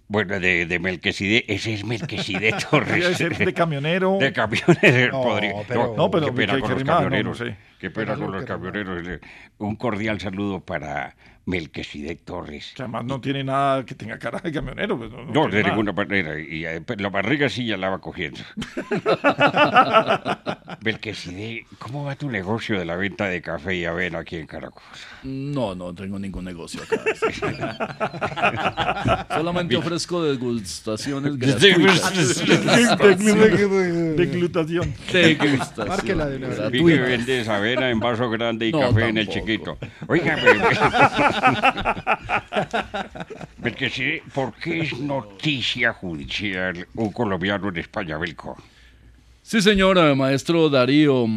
bueno, 0.10 0.39
de, 0.39 0.66
de 0.66 0.80
Melquisede, 0.80 1.45
ese 1.47 1.74
es 1.76 1.86
Melquisede 1.86 2.51
Torres. 2.70 3.16
Ser 3.18 3.38
de 3.38 3.53
camionero. 3.53 4.18
De 4.20 4.34
camionero. 4.34 5.12
No, 5.14 5.24
podría- 5.24 5.53
pero- 5.68 5.93
No, 5.95 6.12
pero 6.12 6.26
qué 6.26 6.32
pena 6.34 6.60
con 6.60 6.72
los 6.72 6.84
camioneros. 6.84 7.38
sé. 7.38 7.55
Qué 7.80 7.89
pena 7.89 8.16
con 8.16 8.32
los 8.32 8.43
camioneros. 8.43 9.07
Eh, 9.07 9.20
Un 9.60 9.76
cordial 9.78 10.20
saludo 10.20 10.60
para 10.60 11.16
Melquisede 11.50 12.16
Torres. 12.16 12.74
Que 12.76 12.84
además 12.84 13.06
no 13.06 13.20
tiene 13.20 13.43
nada 13.43 13.84
que 13.84 13.95
tenga 13.95 14.20
cara 14.20 14.39
de 14.39 14.52
camionero. 14.52 15.00
pues, 15.00 15.10
no, 15.10 15.26
no 15.26 15.47
de 15.47 15.64
nada. 15.64 15.70
ninguna 15.70 15.93
manera. 15.93 16.39
Y 16.39 16.64
eh, 16.64 16.80
la 16.97 17.10
barriga 17.10 17.50
sí 17.50 17.66
ya 17.66 17.76
la 17.76 17.89
va 17.89 17.97
cogiendo. 18.00 18.39
Belqueside, 20.82 21.66
¿cómo 21.80 22.04
va 22.06 22.16
tu 22.16 22.30
negocio 22.30 22.78
de 22.78 22.86
la 22.86 22.95
venta 22.95 23.26
de 23.26 23.41
café 23.41 23.76
y 23.76 23.86
avena 23.86 24.20
aquí 24.20 24.36
en 24.38 24.45
Caracol? 24.45 24.84
No, 25.24 25.74
no 25.76 25.93
tengo 25.93 26.18
ningún 26.20 26.45
negocio 26.45 26.82
acá. 26.84 27.00
Solamente 29.30 29.76
ofrezco 29.76 30.24
degustaciones 30.24 31.38
gratuitas. 31.38 32.45
Deglutación. 34.16 34.93
Degustación. 35.12 35.88
Márquela 35.88 36.28
de 36.28 36.38
una 36.38 36.47
vez. 36.47 36.60
Vendes 37.10 37.47
avena 37.47 37.89
en 37.89 38.00
vaso 38.00 38.30
grande 38.30 38.68
y 38.68 38.72
No, 38.72 38.82
café 38.82 39.10
en 39.10 39.18
el 39.18 39.28
chiquito. 39.28 39.78
Oiga, 40.08 40.38
Belqueside, 43.58 44.24
¿por 44.34 44.54
qué 44.54 44.82
es 44.82 45.00
noticia 45.00 45.94
judicial 45.94 46.88
un 46.96 47.12
colombiano 47.12 47.70
en 47.70 47.78
España, 47.78 48.18
Belco? 48.18 48.58
Sí, 49.42 49.62
señora, 49.62 50.14
maestro 50.16 50.70
Darío. 50.70 51.28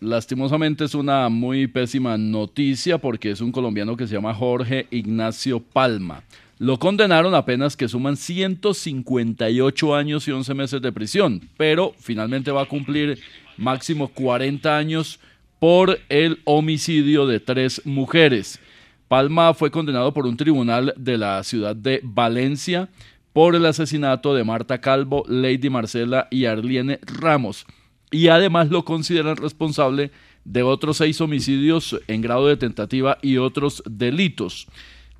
Lastimosamente 0.00 0.84
es 0.84 0.94
una 0.94 1.28
muy 1.28 1.66
pésima 1.66 2.16
noticia 2.16 2.98
porque 2.98 3.32
es 3.32 3.40
un 3.40 3.50
colombiano 3.50 3.96
que 3.96 4.06
se 4.06 4.14
llama 4.14 4.32
Jorge 4.32 4.86
Ignacio 4.90 5.60
Palma. 5.60 6.22
Lo 6.60 6.78
condenaron 6.78 7.34
apenas 7.34 7.76
que 7.76 7.88
suman 7.88 8.16
158 8.16 9.94
años 9.94 10.26
y 10.26 10.32
11 10.32 10.54
meses 10.54 10.82
de 10.82 10.92
prisión, 10.92 11.48
pero 11.56 11.94
finalmente 11.98 12.50
va 12.50 12.62
a 12.62 12.68
cumplir 12.68 13.20
máximo 13.56 14.08
40 14.08 14.76
años 14.76 15.20
por 15.58 15.98
el 16.08 16.40
homicidio 16.44 17.26
de 17.26 17.40
tres 17.40 17.82
mujeres. 17.84 18.60
Palma 19.08 19.54
fue 19.54 19.70
condenado 19.70 20.12
por 20.12 20.26
un 20.26 20.36
tribunal 20.36 20.92
de 20.96 21.16
la 21.16 21.42
ciudad 21.42 21.74
de 21.74 22.00
Valencia 22.04 22.90
por 23.32 23.54
el 23.54 23.64
asesinato 23.64 24.34
de 24.34 24.44
Marta 24.44 24.80
Calvo, 24.80 25.24
Lady 25.26 25.70
Marcela 25.70 26.28
y 26.30 26.44
Arliene 26.44 27.00
Ramos. 27.02 27.66
Y 28.10 28.28
además 28.28 28.68
lo 28.68 28.84
consideran 28.84 29.36
responsable 29.36 30.10
de 30.44 30.62
otros 30.62 30.98
seis 30.98 31.20
homicidios 31.20 31.98
en 32.06 32.20
grado 32.20 32.46
de 32.46 32.56
tentativa 32.56 33.18
y 33.22 33.38
otros 33.38 33.82
delitos. 33.88 34.66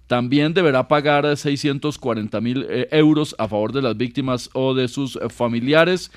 También 0.06 0.54
deberá 0.54 0.88
pagar 0.88 1.36
640 1.36 2.40
mil 2.40 2.66
eh, 2.68 2.88
euros 2.92 3.34
a 3.38 3.46
favor 3.46 3.72
de 3.72 3.82
las 3.82 3.96
víctimas 3.96 4.48
o 4.54 4.74
de 4.74 4.88
sus 4.88 5.18
familiares. 5.28 6.10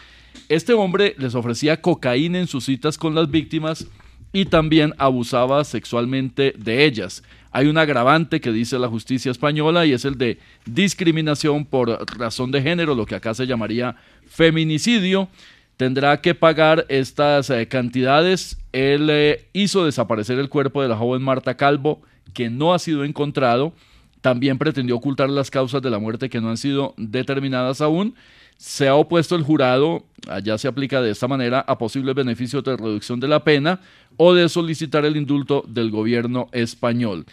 Este 0.49 0.74
hombre 0.74 1.15
les 1.17 1.36
ofrecía 1.36 1.82
cocaína 1.82 2.39
en 2.39 2.47
sus 2.47 2.65
citas 2.65 2.97
con 2.97 3.15
las 3.15 3.30
víctimas 3.30 3.88
y 4.34 4.45
también 4.45 4.93
abusaba 4.97 5.63
sexualmente 5.63 6.53
de 6.57 6.86
ellas. 6.86 7.22
Hay 7.52 7.68
un 7.68 7.78
agravante 7.78 8.39
que 8.39 8.52
dice 8.52 8.80
la 8.80 8.88
justicia 8.88 9.30
española 9.30 9.86
y 9.86 9.91
es 9.91 10.06
el 10.06 10.18
de 10.18 10.39
discriminación 10.66 11.66
por 11.66 11.89
razón 12.18 12.49
de 12.52 12.62
género, 12.62 12.95
lo 12.95 13.06
que 13.06 13.16
acá 13.16 13.34
se 13.34 13.45
llamaría 13.45 13.97
feminicidio. 14.26 15.28
Tendrá 15.76 16.22
que 16.22 16.34
pagar 16.34 16.86
estas 16.88 17.49
eh, 17.49 17.68
cantidades. 17.68 18.58
Él 18.72 19.10
eh, 19.10 19.47
hizo 19.52 19.84
desaparecer 19.84 20.39
el 20.39 20.47
cuerpo 20.47 20.82
de 20.82 20.88
la 20.88 20.95
joven 20.95 21.22
Marta 21.24 21.58
Calvo, 21.58 22.02
que 22.34 22.49
no 22.49 22.74
ha 22.74 22.80
sido 22.80 23.04
encontrado. 23.04 23.74
También 24.22 24.58
pretendió 24.58 24.95
ocultar 24.95 25.30
las 25.30 25.52
causas 25.52 25.82
de 25.82 25.89
la 25.89 25.99
muerte 25.99 26.30
que 26.30 26.39
no 26.39 26.49
han 26.49 26.58
sido 26.58 26.93
determinadas 26.97 27.82
aún. 27.82 28.16
Se 28.62 28.88
ha 28.88 28.93
opuesto 28.93 29.36
el 29.36 29.41
jurado, 29.41 30.05
allá 30.28 30.55
se 30.59 30.68
aplica 30.68 31.01
de 31.01 31.09
esta 31.09 31.28
manera, 31.28 31.62
a 31.62 31.80
posibles 31.80 32.14
beneficios 32.14 32.64
de 32.64 32.78
reducción 32.78 33.20
de 33.20 33.28
la 33.28 33.43
pena 33.43 33.80
o 34.18 34.36
de 34.36 34.47
solicitar 34.49 35.03
el 35.03 35.18
indulto 35.18 35.66
del 35.68 35.89
gobierno 35.89 36.47
español. 36.51 37.26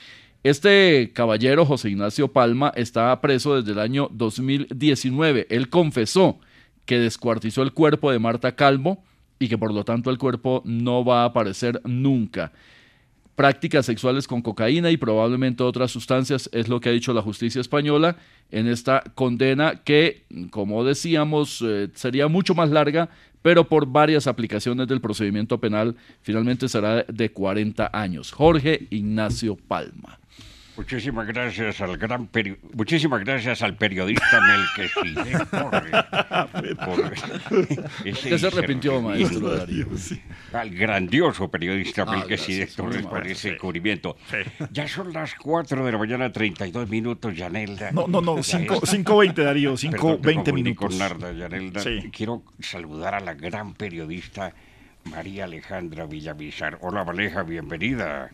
Este 0.42 1.12
caballero, 1.12 1.66
José 1.66 1.90
Ignacio 1.90 2.28
Palma, 2.28 2.72
está 2.76 3.20
preso 3.20 3.56
desde 3.56 3.72
el 3.72 3.78
año 3.78 4.08
2019. 4.10 5.48
Él 5.50 5.68
confesó 5.68 6.38
que 6.86 6.98
descuartizó 6.98 7.60
el 7.60 7.74
cuerpo 7.74 8.10
de 8.10 8.18
Marta 8.18 8.56
Calvo 8.56 9.04
y 9.38 9.48
que 9.48 9.58
por 9.58 9.74
lo 9.74 9.84
tanto 9.84 10.08
el 10.08 10.16
cuerpo 10.16 10.62
no 10.64 11.04
va 11.04 11.24
a 11.24 11.26
aparecer 11.26 11.82
nunca. 11.84 12.52
Prácticas 13.38 13.86
sexuales 13.86 14.26
con 14.26 14.42
cocaína 14.42 14.90
y 14.90 14.96
probablemente 14.96 15.62
otras 15.62 15.92
sustancias, 15.92 16.50
es 16.52 16.66
lo 16.66 16.80
que 16.80 16.88
ha 16.88 16.92
dicho 16.92 17.14
la 17.14 17.22
justicia 17.22 17.60
española 17.60 18.16
en 18.50 18.66
esta 18.66 19.04
condena 19.14 19.76
que, 19.84 20.24
como 20.50 20.82
decíamos, 20.82 21.62
eh, 21.64 21.88
sería 21.94 22.26
mucho 22.26 22.56
más 22.56 22.70
larga, 22.70 23.10
pero 23.40 23.68
por 23.68 23.86
varias 23.86 24.26
aplicaciones 24.26 24.88
del 24.88 25.00
procedimiento 25.00 25.60
penal 25.60 25.94
finalmente 26.20 26.68
será 26.68 27.04
de 27.04 27.30
40 27.30 27.88
años. 27.92 28.32
Jorge 28.32 28.88
Ignacio 28.90 29.54
Palma. 29.54 30.18
Muchísimas 30.78 31.26
gracias 31.26 31.80
al 31.80 31.96
gran 31.98 32.28
peri- 32.30 32.56
muchísimas 32.72 33.24
gracias 33.24 33.62
al 33.62 33.76
periodista 33.76 34.40
Melquisedec 34.40 35.46
por, 35.48 35.70
por 36.86 37.12
ese 38.06 38.30
Ya 38.30 38.38
se 38.38 38.46
arrepintió, 38.46 39.02
maestro 39.02 39.56
Darío. 39.56 39.86
Al 40.52 40.70
grandioso 40.70 41.50
periodista 41.50 42.04
Ah, 42.06 42.24
gracias, 42.26 42.74
Torres 42.76 43.04
por 43.04 43.26
ese 43.26 43.50
sí. 43.50 43.56
cubrimiento. 43.58 44.16
Ya 44.70 44.86
son 44.88 45.12
las 45.12 45.34
4 45.34 45.84
de 45.84 45.92
la 45.92 45.98
mañana, 45.98 46.32
32 46.32 46.88
minutos, 46.88 47.36
Yanelda. 47.36 47.90
No, 47.90 48.06
no, 48.06 48.20
no, 48.20 48.36
Ya 48.36 48.42
cinco- 48.44 48.74
es- 48.82 48.94
5:20, 48.94 49.34
Darío, 49.42 49.74
Perdón, 49.74 49.92
5:20 49.92 50.20
te 50.22 50.34
confundí 50.34 50.62
minutos. 50.62 50.88
con 50.90 50.98
Narda, 50.98 51.32
Yanelda. 51.32 51.80
Sí. 51.80 52.08
Quiero 52.12 52.42
saludar 52.60 53.16
a 53.16 53.20
la 53.20 53.34
gran 53.34 53.74
periodista 53.74 54.54
María 55.04 55.44
Alejandra 55.44 56.06
Villamizar. 56.06 56.78
Hola, 56.82 57.02
Valeja, 57.02 57.42
bienvenida. 57.42 58.30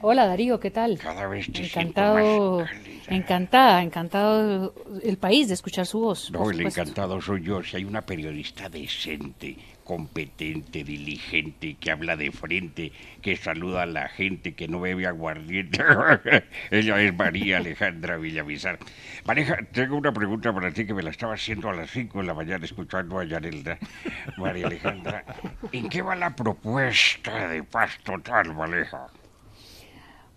Hola 0.00 0.26
Darío, 0.26 0.60
¿qué 0.60 0.70
tal? 0.70 0.98
Cada 0.98 1.26
vez 1.26 1.50
te 1.50 1.64
Encantado, 1.64 2.64
encantada, 3.08 3.82
encantado 3.82 4.74
el 5.02 5.16
país 5.16 5.48
de 5.48 5.54
escuchar 5.54 5.86
su 5.86 6.00
voz. 6.00 6.30
No, 6.30 6.50
el 6.50 6.60
encantado 6.60 7.20
soy 7.20 7.42
yo. 7.42 7.62
Si 7.62 7.76
hay 7.76 7.84
una 7.84 8.02
periodista 8.02 8.68
decente, 8.68 9.56
competente, 9.84 10.84
diligente, 10.84 11.76
que 11.78 11.90
habla 11.90 12.16
de 12.16 12.32
frente, 12.32 12.92
que 13.22 13.36
saluda 13.36 13.82
a 13.82 13.86
la 13.86 14.08
gente, 14.08 14.54
que 14.54 14.68
no 14.68 14.80
bebe 14.80 15.06
aguardiente. 15.06 15.82
Ella 16.70 17.00
es 17.00 17.14
María 17.14 17.58
Alejandra 17.58 18.16
Villamizar. 18.16 18.78
Mareja, 19.24 19.58
tengo 19.72 19.96
una 19.96 20.12
pregunta 20.12 20.52
para 20.52 20.70
ti 20.72 20.86
que 20.86 20.94
me 20.94 21.02
la 21.02 21.10
estaba 21.10 21.34
haciendo 21.34 21.70
a 21.70 21.74
las 21.74 21.90
5 21.90 22.18
de 22.18 22.24
la 22.24 22.34
mañana 22.34 22.64
escuchando 22.64 23.18
a 23.18 23.24
Yanelda. 23.24 23.78
María 24.36 24.66
Alejandra, 24.66 25.24
¿en 25.72 25.88
qué 25.88 26.02
va 26.02 26.14
la 26.16 26.34
propuesta 26.34 27.48
de 27.48 27.62
paz 27.62 27.98
total, 28.02 28.52
Valeja? 28.52 29.06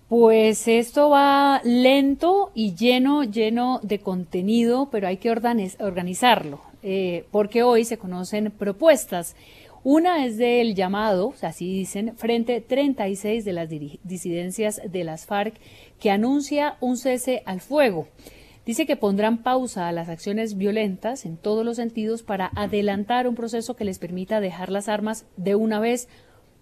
Pues 0.10 0.70
esto 0.70 1.10
va 1.10 1.60
lento 1.66 2.51
y 2.55 2.76
lleno, 2.76 3.26
lleno 3.26 3.82
de 3.84 3.99
contenido, 3.99 4.88
pero 4.89 5.10
hay 5.10 5.18
que 5.18 5.30
organizarlo, 5.32 6.62
eh, 6.82 7.26
porque 7.30 7.64
hoy 7.64 7.84
se 7.84 7.97
conocen 7.97 8.51
propuestas. 8.51 9.36
Una 9.84 10.26
es 10.26 10.38
del 10.38 10.76
llamado, 10.76 11.34
así 11.41 11.74
dicen, 11.74 12.16
Frente 12.16 12.62
36 12.62 13.43
de 13.43 13.51
las 13.51 13.70
disidencias 13.70 14.82
de 14.89 15.03
las 15.03 15.26
FARC, 15.26 15.55
que 15.99 16.10
anuncia 16.10 16.78
un 16.80 16.95
cese 16.95 17.43
al 17.45 17.60
fuego. 17.60 18.08
Dice 18.66 18.86
que 18.86 18.95
pondrán 18.95 19.43
pausa 19.43 19.89
a 19.89 19.91
las 19.91 20.08
acciones 20.08 20.55
violentas 20.55 21.26
en 21.26 21.36
todos 21.36 21.66
los 21.66 21.76
sentidos 21.76 22.24
para 22.24 22.49
adelantar 22.55 23.28
un 23.28 23.36
proceso 23.36 23.76
que 23.76 23.84
les 23.84 23.99
permita 23.99 24.39
dejar 24.39 24.72
las 24.72 24.88
armas 24.88 25.26
de 25.36 25.55
una 25.55 25.82
vez 25.82 26.08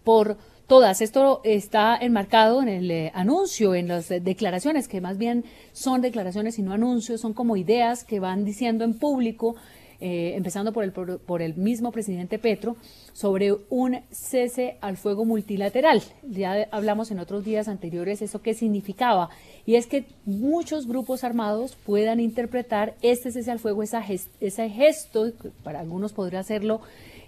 por. 0.03 0.37
Esto 0.67 1.41
está 1.43 1.95
enmarcado 1.95 2.61
en 2.61 2.69
el 2.69 2.89
eh, 2.89 3.11
anuncio, 3.13 3.75
en 3.75 3.87
las 3.87 4.09
eh, 4.09 4.19
declaraciones, 4.19 4.87
que 4.87 4.99
más 4.99 5.19
bien 5.19 5.45
son 5.73 6.01
declaraciones 6.01 6.57
y 6.57 6.63
no 6.63 6.73
anuncios, 6.73 7.21
son 7.21 7.33
como 7.33 7.55
ideas 7.55 8.03
que 8.03 8.19
van 8.19 8.45
diciendo 8.45 8.83
en 8.83 8.97
público, 8.97 9.55
eh, 10.01 10.33
empezando 10.35 10.73
por 10.73 10.83
el, 10.83 10.91
por, 10.91 11.19
por 11.19 11.43
el 11.43 11.55
mismo 11.55 11.91
presidente 11.91 12.39
Petro, 12.39 12.77
sobre 13.13 13.53
un 13.69 13.99
cese 14.09 14.77
al 14.81 14.97
fuego 14.97 15.23
multilateral. 15.23 16.01
Ya 16.27 16.67
hablamos 16.71 17.11
en 17.11 17.19
otros 17.19 17.45
días 17.45 17.67
anteriores 17.67 18.23
eso 18.23 18.41
qué 18.41 18.55
significaba. 18.55 19.29
Y 19.67 19.75
es 19.75 19.85
que 19.85 20.05
muchos 20.25 20.87
grupos 20.87 21.23
armados 21.23 21.75
puedan 21.85 22.19
interpretar 22.19 22.95
este 23.03 23.31
cese 23.31 23.51
al 23.51 23.59
fuego, 23.59 23.83
esa 23.83 24.03
ges- 24.03 24.29
ese 24.41 24.67
gesto, 24.69 25.31
que 25.39 25.49
para 25.63 25.79
algunos 25.79 26.11
podría 26.11 26.39
hacerlo, 26.39 26.81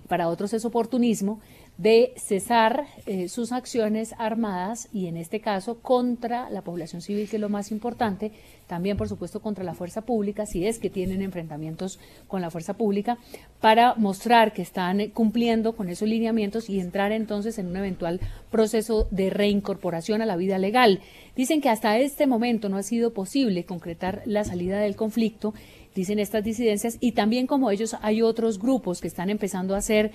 para 0.08 0.28
otros 0.30 0.54
es 0.54 0.64
oportunismo, 0.66 1.40
de 1.78 2.14
cesar 2.18 2.88
eh, 3.06 3.30
sus 3.30 3.52
acciones 3.52 4.16
armadas 4.18 4.90
y 4.92 5.08
en 5.08 5.16
este 5.16 5.40
caso 5.40 5.80
contra 5.80 6.50
la 6.50 6.64
población 6.64 7.02
civil, 7.02 7.30
que 7.30 7.36
es 7.36 7.42
lo 7.42 7.50
más 7.50 7.72
importante, 7.72 8.32
también 8.66 8.98
por 8.98 9.08
supuesto 9.08 9.42
contra 9.42 9.64
la 9.64 9.76
fuerza 9.76 10.02
pública, 10.02 10.46
si 10.46 10.66
es 10.66 10.80
que 10.80 10.90
tienen 10.90 11.22
enfrentamientos 11.22 12.00
con 12.28 12.42
la 12.42 12.50
fuerza 12.50 12.74
pública, 12.74 13.18
para 13.62 13.94
mostrar 13.96 14.54
que 14.54 14.64
están 14.64 15.10
cumpliendo 15.10 15.76
con 15.76 15.90
esos 15.90 16.10
lineamientos 16.10 16.70
y 16.70 16.80
entrar 16.80 17.12
entonces 17.12 17.60
en 17.60 17.68
un 17.68 17.78
eventual 17.78 18.20
proceso 18.50 19.08
de 19.12 19.30
reincorporación 19.30 20.22
a 20.22 20.26
la 20.26 20.36
vida 20.36 20.58
legal. 20.58 21.02
Dicen 21.36 21.62
que 21.62 21.70
hasta 21.70 22.00
este 22.00 22.26
momento 22.26 22.70
no 22.70 22.78
ha 22.78 22.84
sido 22.84 23.14
posible 23.14 23.66
concretar 23.66 24.24
la 24.26 24.44
salida 24.44 24.80
del 24.80 24.96
conflicto, 24.96 25.54
dicen 25.94 26.20
estas 26.20 26.44
disidencias, 26.44 26.98
y 27.00 27.14
también 27.14 27.48
como 27.48 27.72
ellos 27.72 27.96
hay 28.02 28.22
otros 28.22 28.60
grupos 28.60 29.02
que 29.02 29.08
están 29.08 29.30
empezando 29.30 29.76
a 29.76 29.80
hacer 29.80 30.12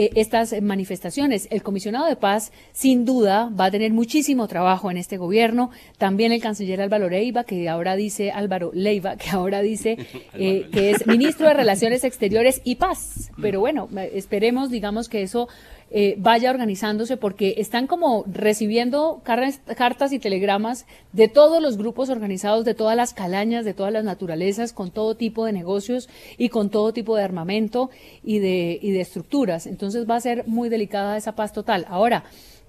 eh, 0.00 0.12
estas 0.14 0.54
manifestaciones. 0.62 1.48
El 1.50 1.64
comisionado 1.64 2.06
de 2.06 2.14
paz, 2.14 2.52
sin 2.70 3.04
duda, 3.04 3.50
va 3.50 3.64
a 3.64 3.70
tener 3.72 3.92
muchísimo 3.92 4.46
trabajo 4.46 4.92
en 4.92 4.96
este 4.96 5.16
gobierno. 5.16 5.72
También 5.98 6.30
el 6.30 6.40
canciller 6.40 6.80
Álvaro 6.80 7.08
Leiva, 7.08 7.42
que 7.42 7.68
ahora 7.68 7.96
dice 7.96 8.30
Álvaro 8.30 8.70
Leiva, 8.72 9.16
que 9.16 9.30
ahora 9.30 9.60
dice 9.60 9.96
eh, 10.34 10.68
que 10.70 10.92
es 10.92 11.04
ministro 11.08 11.48
de 11.48 11.54
Relaciones 11.64 12.04
Exteriores 12.04 12.60
y 12.62 12.76
Paz. 12.76 13.32
Pero 13.42 13.58
bueno, 13.58 13.88
esperemos, 14.12 14.70
digamos, 14.70 15.08
que 15.08 15.22
eso 15.22 15.48
eh, 15.90 16.16
vaya 16.18 16.50
organizándose 16.50 17.16
porque 17.16 17.54
están 17.58 17.86
como 17.86 18.24
recibiendo 18.26 19.22
cartas 19.24 20.12
y 20.12 20.18
telegramas 20.18 20.86
de 21.12 21.28
todos 21.28 21.62
los 21.62 21.78
grupos 21.78 22.10
organizados, 22.10 22.64
de 22.64 22.74
todas 22.74 22.96
las 22.96 23.14
calañas, 23.14 23.64
de 23.64 23.74
todas 23.74 23.92
las 23.92 24.04
naturalezas, 24.04 24.72
con 24.72 24.90
todo 24.90 25.16
tipo 25.16 25.46
de 25.46 25.52
negocios 25.52 26.08
y 26.36 26.50
con 26.50 26.68
todo 26.68 26.92
tipo 26.92 27.16
de 27.16 27.22
armamento 27.22 27.90
y 28.22 28.38
de, 28.38 28.78
y 28.82 28.90
de 28.90 29.00
estructuras. 29.00 29.66
Entonces 29.66 30.08
va 30.08 30.16
a 30.16 30.20
ser 30.20 30.46
muy 30.46 30.68
delicada 30.68 31.16
esa 31.16 31.34
paz 31.34 31.52
total. 31.52 31.86
Ahora, 31.88 32.24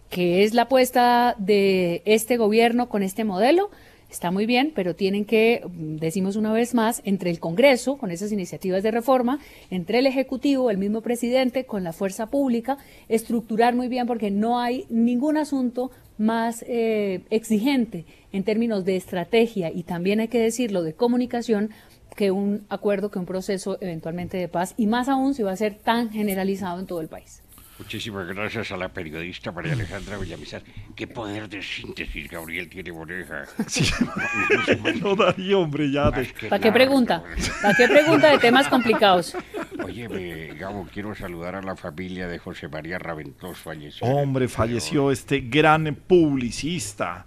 ¿qué 0.09 0.43
es 0.43 0.53
la 0.53 0.63
apuesta 0.63 1.35
de 1.37 2.01
este 2.05 2.37
gobierno 2.37 2.87
con 2.87 3.03
este 3.03 3.25
modelo? 3.25 3.69
Está 4.09 4.31
muy 4.31 4.47
bien, 4.47 4.71
pero 4.73 4.95
tienen 4.95 5.23
que, 5.23 5.61
mm, 5.63 5.97
decimos 5.97 6.35
una 6.35 6.51
vez 6.51 6.73
más, 6.73 7.01
entre 7.05 7.29
el 7.29 7.39
Congreso, 7.39 7.97
con 7.97 8.09
esas 8.09 8.31
iniciativas 8.31 8.81
de 8.81 8.91
reforma, 8.91 9.39
entre 9.69 9.99
el 9.99 10.07
Ejecutivo, 10.07 10.71
el 10.71 10.79
mismo 10.79 11.01
presidente, 11.01 11.65
con 11.65 11.83
la 11.83 11.93
fuerza 11.93 12.25
pública, 12.27 12.79
estructurar 13.07 13.75
muy 13.75 13.87
bien, 13.87 14.07
porque 14.07 14.31
no 14.31 14.59
hay 14.59 14.85
ningún 14.89 15.37
asunto 15.37 15.91
más 16.17 16.65
eh, 16.67 17.21
exigente 17.29 18.05
en 18.31 18.43
términos 18.43 18.83
de 18.83 18.95
estrategia 18.97 19.71
y 19.71 19.83
también 19.83 20.19
hay 20.19 20.27
que 20.27 20.39
decirlo 20.39 20.83
de 20.83 20.93
comunicación 20.93 21.69
que 22.15 22.31
un 22.31 22.65
acuerdo, 22.67 23.11
que 23.11 23.19
un 23.19 23.25
proceso 23.25 23.77
eventualmente 23.79 24.37
de 24.37 24.49
paz, 24.49 24.73
y 24.75 24.87
más 24.87 25.07
aún 25.07 25.33
si 25.33 25.43
va 25.43 25.51
a 25.51 25.55
ser 25.55 25.75
tan 25.75 26.11
generalizado 26.11 26.79
en 26.79 26.85
todo 26.85 26.99
el 26.99 27.07
país. 27.07 27.41
Muchísimas 27.79 28.27
gracias 28.27 28.71
a 28.71 28.77
la 28.77 28.89
periodista 28.89 29.51
María 29.51 29.71
Alejandra 29.73 30.17
Villamizar. 30.17 30.61
Qué 30.95 31.07
poder 31.07 31.47
de 31.49 31.63
síntesis 31.63 32.29
Gabriel 32.29 32.69
tiene 32.69 32.91
Boreja. 32.91 33.45
No, 35.01 35.15
Darío, 35.15 35.61
hombre, 35.61 35.89
ya. 35.91 36.11
te- 36.11 36.49
¿Para 36.49 36.61
qué 36.61 36.71
pregunta? 36.71 37.23
¿Para 37.61 37.73
qué 37.75 37.87
pregunta 37.87 38.29
de 38.31 38.37
temas 38.37 38.67
complicados? 38.67 39.35
Oye, 39.83 40.07
me, 40.09 40.47
Gabo, 40.57 40.87
quiero 40.93 41.15
saludar 41.15 41.55
a 41.55 41.61
la 41.61 41.75
familia 41.75 42.27
de 42.27 42.37
José 42.37 42.67
María 42.67 42.99
Raventós, 42.99 43.57
falleció. 43.57 44.05
Hombre, 44.05 44.47
falleció 44.49 45.09
este 45.11 45.39
gran 45.41 45.95
publicista. 45.95 47.25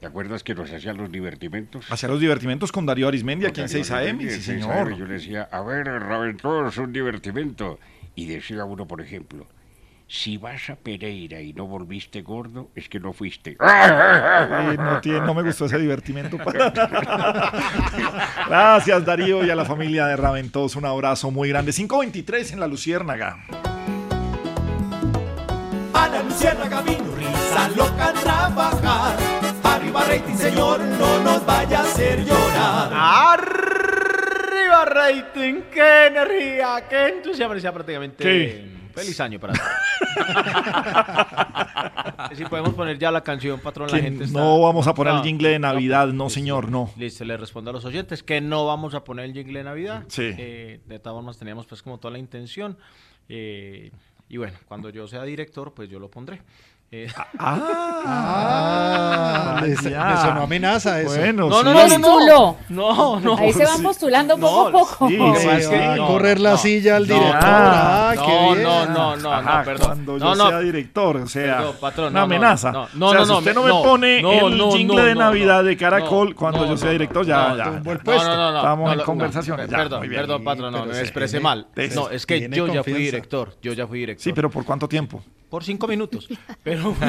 ¿Te 0.00 0.06
acuerdas 0.06 0.42
que 0.42 0.54
nos 0.54 0.70
hacían 0.70 0.96
los 0.96 1.10
divertimentos? 1.12 1.90
Hacía 1.90 2.08
los 2.08 2.20
divertimentos 2.20 2.72
con 2.72 2.86
Darío 2.86 3.08
Arismendi 3.08 3.46
aquí 3.46 3.60
en 3.60 3.66
Darío 3.66 3.84
6 3.84 3.90
AM, 3.90 4.18
sí 4.18 4.24
en 4.24 4.30
6 4.30 4.44
señor. 4.44 4.88
AM, 4.92 4.96
Yo 4.98 5.04
le 5.06 5.14
decía, 5.14 5.48
a 5.50 5.62
ver, 5.62 5.86
Raventós, 5.86 6.76
un 6.78 6.92
divertimento. 6.92 7.78
Y 8.14 8.26
decía 8.26 8.64
uno, 8.64 8.86
por 8.86 9.00
ejemplo, 9.00 9.46
si 10.06 10.36
vas 10.36 10.68
a 10.70 10.76
Pereira 10.76 11.40
y 11.40 11.52
no 11.54 11.66
volviste 11.66 12.22
gordo, 12.22 12.70
es 12.74 12.88
que 12.88 13.00
no 13.00 13.12
fuiste. 13.12 13.56
Eh, 13.66 14.76
no, 14.78 15.00
tiene- 15.00 15.20
no 15.20 15.34
me 15.34 15.42
gustó 15.42 15.66
ese 15.66 15.78
divertimento. 15.78 16.36
Gracias, 18.48 19.04
Darío, 19.04 19.44
y 19.44 19.50
a 19.50 19.54
la 19.54 19.64
familia 19.64 20.06
de 20.06 20.16
Raventos. 20.16 20.76
Un 20.76 20.86
abrazo 20.86 21.30
muy 21.30 21.48
grande. 21.48 21.72
523 21.72 22.52
en 22.52 22.60
la 22.60 22.66
Luciérnaga. 22.66 23.38
A 25.94 26.08
la 26.08 26.22
luciérnaga 26.22 26.82
vino 26.82 27.14
risa 27.16 27.68
loca 27.76 28.08
a 28.08 28.12
trabajar. 28.12 29.16
Arriba 29.62 30.04
rating, 30.04 30.34
señor, 30.36 30.80
no 30.80 31.20
nos 31.22 31.44
vaya 31.46 31.80
a 31.80 31.82
hacer 31.82 32.24
llorar. 32.24 32.90
¡Arriba 32.92 34.84
rating! 34.86 35.62
¡Qué 35.72 36.06
energía! 36.06 36.84
¡Qué 36.88 37.08
entusiasmo! 37.08 37.54
Decía 37.54 37.72
prácticamente 37.72 38.22
¿Qué? 38.22 38.73
Feliz 38.94 39.20
año 39.20 39.38
para 39.40 39.54
todos. 39.54 39.68
si 42.36 42.44
podemos 42.44 42.74
poner 42.74 42.98
ya 42.98 43.10
la 43.10 43.22
canción, 43.22 43.60
patrón, 43.60 43.90
la 43.90 43.98
gente 43.98 44.24
está- 44.24 44.38
no 44.38 44.60
vamos 44.60 44.86
a 44.86 44.94
poner 44.94 45.12
No, 45.14 45.20
el 45.20 45.24
jingle 45.26 45.48
de 45.50 45.58
Navidad, 45.58 46.08
no 46.08 46.30
señor, 46.30 46.70
no. 46.70 46.90
Listo, 46.96 47.24
le 47.24 47.36
respondo 47.36 47.70
a 47.70 47.72
los 47.72 47.84
oyentes 47.84 48.22
que 48.22 48.40
no 48.40 48.66
vamos 48.66 48.94
a 48.94 49.04
poner 49.04 49.24
el 49.26 49.32
jingle 49.32 49.58
de 49.60 49.64
Navidad. 49.64 50.04
Sí. 50.08 50.30
Eh, 50.36 50.80
de 50.86 50.98
todas 50.98 51.16
formas 51.16 51.38
teníamos 51.38 51.66
pues 51.66 51.82
como 51.82 51.98
toda 51.98 52.12
la 52.12 52.18
intención. 52.18 52.76
eh, 53.28 53.90
y 54.26 54.38
bueno, 54.38 54.54
cuando 54.66 54.88
yo 54.88 55.06
sea 55.06 55.22
director, 55.22 55.74
pues 55.74 55.90
yo 55.90 55.98
lo 56.00 56.10
pondré. 56.10 56.40
Eh, 56.96 57.08
Ah, 58.16 59.58
le, 59.62 59.68
le 59.70 59.76
sonó 59.76 60.42
amenaza 60.42 61.00
eso. 61.00 61.16
Bueno, 61.16 61.48
no, 61.48 61.58
sí. 61.58 61.64
no, 61.64 61.72
no, 61.98 61.98
no, 62.20 62.56
no, 62.68 63.18
no. 63.20 63.36
Ahí 63.36 63.52
se 63.52 63.64
van 63.64 63.82
postulando 63.82 64.38
poco 64.38 64.68
a 64.68 64.72
poco. 64.72 65.08
sí, 65.08 65.16
sí, 65.16 65.48
es 65.48 65.64
sí. 65.64 65.70
que- 65.70 65.78
va 65.88 65.94
a 65.94 65.96
no, 65.96 66.06
correr 66.06 66.38
la 66.38 66.52
no, 66.52 66.56
silla 66.58 66.94
al 66.96 67.08
no, 67.08 67.14
director. 67.14 67.40
no, 67.42 67.48
ah, 67.50 68.12
no, 68.14 68.22
qué 68.24 68.30
bien. 68.52 68.62
no, 68.62 68.86
no, 68.86 69.16
no, 69.16 69.32
Ajá, 69.32 69.58
no, 69.58 69.64
perdón. 69.64 69.86
Cuando 69.86 70.18
yo 70.18 70.24
No, 70.24 70.34
no. 70.36 70.48
sea 70.50 70.60
director, 70.60 71.16
o 71.16 71.26
sea, 71.26 71.56
Perdón, 71.56 71.76
patrón, 71.80 72.06
una 72.12 72.20
no, 72.20 72.26
no, 72.28 72.34
amenaza. 72.34 72.70
no, 72.72 72.82
o 72.84 72.88
no, 72.94 73.10
sea, 73.10 73.18
no, 73.18 73.24
si 73.24 73.30
no, 73.32 73.38
usted 73.38 73.54
no 73.54 73.60
me- 73.62 73.66
me 73.68 73.74
no, 73.74 73.82
pone 73.82 74.22
no, 74.22 74.32
el 74.48 74.56
no, 74.58 74.70
jingle 74.70 74.96
no, 74.96 75.02
de 75.04 75.14
no, 75.14 75.20
Navidad 75.20 75.56
no, 75.56 75.62
de 75.64 75.76
Caracol 75.76 76.28
no, 76.30 76.36
cuando 76.36 76.60
no, 76.60 76.66
yo 76.66 76.76
sea 76.76 76.86
no, 76.86 76.92
director, 76.92 77.26
ya, 77.26 77.48
no, 77.48 77.56
ya. 77.56 77.64
no. 77.64 77.70
No, 77.72 77.80
no, 77.82 77.82
no, 78.04 78.52
no. 78.52 78.56
Estamos 78.58 78.86
no, 78.86 78.92
en 78.92 78.98
no, 78.98 79.04
conversaciones. 79.04 79.68
Perdón, 79.68 80.08
perdón, 80.08 80.44
patrón, 80.44 80.72
no, 80.72 80.86
me 80.86 81.00
expresé 81.00 81.40
mal. 81.40 81.66
No, 81.96 82.08
es 82.10 82.24
que 82.24 82.48
yo 82.50 82.68
ya 82.68 82.84
fui 82.84 82.92
director. 82.92 83.56
Yo 83.60 83.72
ya 83.72 83.84
fui 83.88 83.98
director. 83.98 84.22
Sí, 84.22 84.32
pero 84.32 84.48
¿por 84.48 84.64
cuánto 84.64 84.88
tiempo? 84.88 85.22
Por 85.54 85.62
cinco 85.62 85.86
minutos. 85.86 86.28
Pero. 86.64 86.96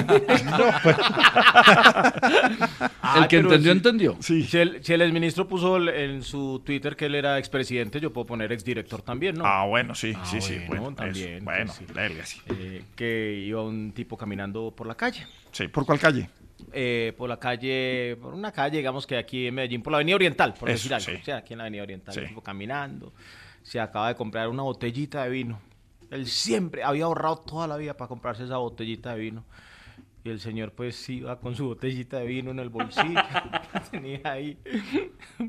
El 3.17 3.27
que 3.27 3.37
entendió, 3.37 3.71
entendió. 3.71 4.17
Sí. 4.19 4.43
Si 4.43 4.57
el, 4.59 4.83
si 4.83 4.93
el 4.93 5.01
exministro 5.01 5.47
puso 5.47 5.77
el- 5.77 5.89
en 5.89 6.21
su 6.21 6.61
Twitter 6.63 6.95
que 6.95 7.07
él 7.07 7.15
era 7.15 7.39
expresidente, 7.39 7.99
yo 7.99 8.13
puedo 8.13 8.27
poner 8.27 8.51
exdirector 8.51 9.01
también, 9.01 9.33
¿no? 9.35 9.47
Ah, 9.47 9.65
bueno, 9.65 9.95
sí, 9.95 10.13
Ah, 10.15 10.23
sí, 10.25 10.41
sí. 10.41 10.59
bueno, 10.67 10.83
Bueno, 10.83 10.95
también, 10.95 11.35
eso. 11.37 11.43
Bueno, 11.45 11.73
pues 11.75 11.87
sí. 11.87 11.93
dele 11.93 12.21
así. 12.21 12.39
Eh, 12.49 12.83
que 12.95 13.43
iba 13.47 13.63
un 13.63 13.93
tipo 13.93 14.15
caminando 14.15 14.71
por 14.75 14.85
la 14.85 14.93
calle. 14.93 15.25
Sí, 15.51 15.67
¿por 15.67 15.83
cuál 15.83 15.97
calle? 15.97 16.29
eh, 16.71 17.13
por 17.17 17.27
la 17.27 17.37
calle, 17.39 18.15
por 18.21 18.35
una 18.35 18.51
calle, 18.51 18.77
digamos 18.77 19.07
que 19.07 19.17
aquí 19.17 19.47
en 19.47 19.55
Medellín, 19.55 19.81
por 19.81 19.89
la 19.89 19.97
Avenida 19.97 20.17
Oriental, 20.17 20.53
por 20.53 20.69
Eso, 20.69 20.77
decir 20.89 20.93
algo. 20.93 21.05
sí. 21.05 21.15
O 21.19 21.25
sea, 21.25 21.37
aquí 21.37 21.53
en 21.53 21.57
la 21.57 21.63
Avenida 21.63 21.81
Oriental, 21.81 22.13
Sí. 22.13 22.19
el 22.19 22.27
tipo 22.27 22.41
caminando, 22.41 23.11
se 23.63 23.79
acaba 23.79 24.09
de 24.09 24.15
comprar 24.15 24.49
una 24.49 24.61
botellita 24.61 25.23
de 25.23 25.29
vino. 25.31 25.59
Él 26.11 26.27
siempre 26.27 26.83
había 26.83 27.05
ahorrado 27.05 27.37
toda 27.37 27.67
la 27.67 27.77
vida 27.77 27.95
para 27.95 28.07
comprarse 28.07 28.43
esa 28.43 28.57
botellita 28.57 29.13
de 29.13 29.19
vino. 29.19 29.45
Y 30.23 30.29
el 30.29 30.39
señor 30.39 30.71
pues 30.71 31.07
iba 31.07 31.39
con 31.39 31.55
su 31.55 31.67
botellita 31.67 32.17
de 32.17 32.25
vino 32.25 32.49
en 32.49 32.57
el 32.57 32.69
bolsillo, 32.69 33.21
tenía 33.91 34.21
ahí, 34.23 34.57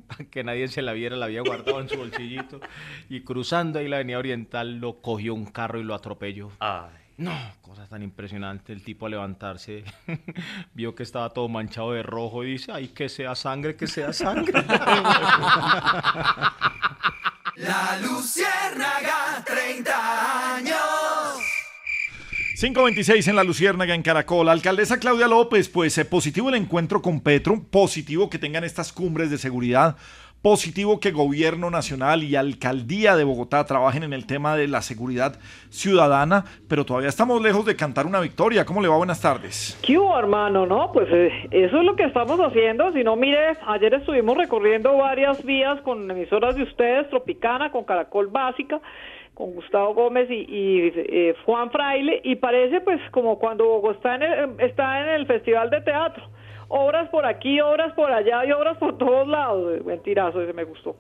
para 0.07 0.25
que 0.27 0.45
nadie 0.45 0.69
se 0.69 0.83
la 0.83 0.93
viera, 0.93 1.17
la 1.17 1.25
había 1.25 1.41
guardado 1.41 1.81
en 1.81 1.89
su 1.89 1.97
bolsillito. 1.97 2.61
Y 3.09 3.23
cruzando 3.23 3.79
ahí 3.79 3.89
la 3.89 3.97
avenida 3.97 4.19
oriental 4.19 4.77
lo 4.77 5.01
cogió 5.01 5.33
un 5.33 5.47
carro 5.47 5.81
y 5.81 5.83
lo 5.83 5.95
atropelló. 5.95 6.51
No, 7.19 7.33
cosa 7.63 7.87
tan 7.87 8.03
impresionante. 8.03 8.75
El 8.75 8.83
tipo 8.83 9.07
a 9.07 9.09
levantarse 9.09 9.85
vio 10.75 10.95
que 10.95 11.03
estaba 11.03 11.31
todo 11.31 11.49
manchado 11.49 11.93
de 11.93 12.03
rojo 12.03 12.45
y 12.45 12.53
dice, 12.53 12.73
ay, 12.73 12.89
que 12.89 13.09
sea 13.09 13.35
sangre, 13.35 13.77
que 13.77 13.87
sea 13.87 14.13
sangre. 14.13 14.63
La 17.57 17.99
Luciérnaga, 18.03 19.43
30 19.47 20.57
años. 20.57 20.77
526 22.61 23.29
en 23.29 23.37
la 23.37 23.45
Luciérnaga, 23.45 23.95
en 23.95 24.03
Caracol. 24.03 24.51
Alcaldesa 24.51 24.99
Claudia 24.99 25.27
López, 25.27 25.71
pues 25.71 25.97
eh, 25.97 26.05
positivo 26.05 26.51
el 26.51 26.57
encuentro 26.57 27.01
con 27.01 27.21
Petro, 27.21 27.63
positivo 27.71 28.29
que 28.29 28.39
tengan 28.39 28.65
estas 28.65 28.93
cumbres 28.93 29.31
de 29.31 29.39
seguridad, 29.39 29.97
positivo 30.51 31.01
que 31.01 31.11
Gobierno 31.11 31.71
Nacional 31.71 32.23
y 32.23 32.37
Alcaldía 32.37 33.17
de 33.17 33.25
Bogotá 33.25 33.67
trabajen 33.67 34.05
en 34.05 34.13
el 34.13 34.29
tema 34.29 34.55
de 34.57 34.69
la 34.69 34.81
seguridad 34.81 35.41
ciudadana, 35.71 36.45
pero 36.69 36.85
todavía 36.85 37.09
estamos 37.09 37.43
lejos 37.43 37.67
de 37.67 37.75
cantar 37.75 38.07
una 38.07 38.21
victoria. 38.21 38.65
¿Cómo 38.65 38.81
le 38.81 38.87
va? 38.87 38.97
Buenas 38.97 39.21
tardes. 39.21 39.77
¿Qué 39.85 39.99
hubo, 39.99 40.17
hermano? 40.17 40.65
No, 40.65 40.93
pues 40.93 41.09
eh, 41.11 41.33
eso 41.51 41.79
es 41.79 41.85
lo 41.85 41.97
que 41.97 42.05
estamos 42.05 42.39
haciendo. 42.39 42.93
Si 42.93 43.03
no, 43.03 43.17
mire, 43.17 43.57
ayer 43.67 43.93
estuvimos 43.95 44.37
recorriendo 44.37 44.97
varias 44.97 45.45
vías 45.45 45.81
con 45.81 46.09
emisoras 46.09 46.55
de 46.55 46.63
ustedes, 46.63 47.11
Tropicana, 47.11 47.73
con 47.73 47.83
Caracol 47.83 48.29
Básica, 48.29 48.81
con 49.35 49.53
Gustavo 49.53 49.95
Gómez 49.95 50.31
y, 50.31 50.35
y, 50.49 50.93
eh, 50.95 51.35
Juan 51.45 51.73
Fraile, 51.73 52.21
y 52.23 52.37
parece 52.37 52.81
pues 52.83 53.01
como 53.11 53.41
cuando 53.41 53.65
Bogotá 53.65 54.15
en 54.15 54.23
el- 54.23 54.61
está 54.61 55.01
en 55.03 55.09
el 55.09 55.27
Festival 55.27 55.71
de 55.71 55.81
Teatro. 55.81 56.23
Obras 56.69 57.09
por 57.11 57.25
aquí, 57.27 57.61
obras 57.61 57.93
por 57.95 58.11
allá 58.11 58.45
y 58.45 58.53
obras 58.53 58.77
por 58.79 58.99
todos 58.99 59.27
lados. 59.29 59.83
Buen 59.85 60.03
tirazo, 60.03 60.43
ese 60.43 60.53
me 60.53 60.65
gustó. 60.65 60.97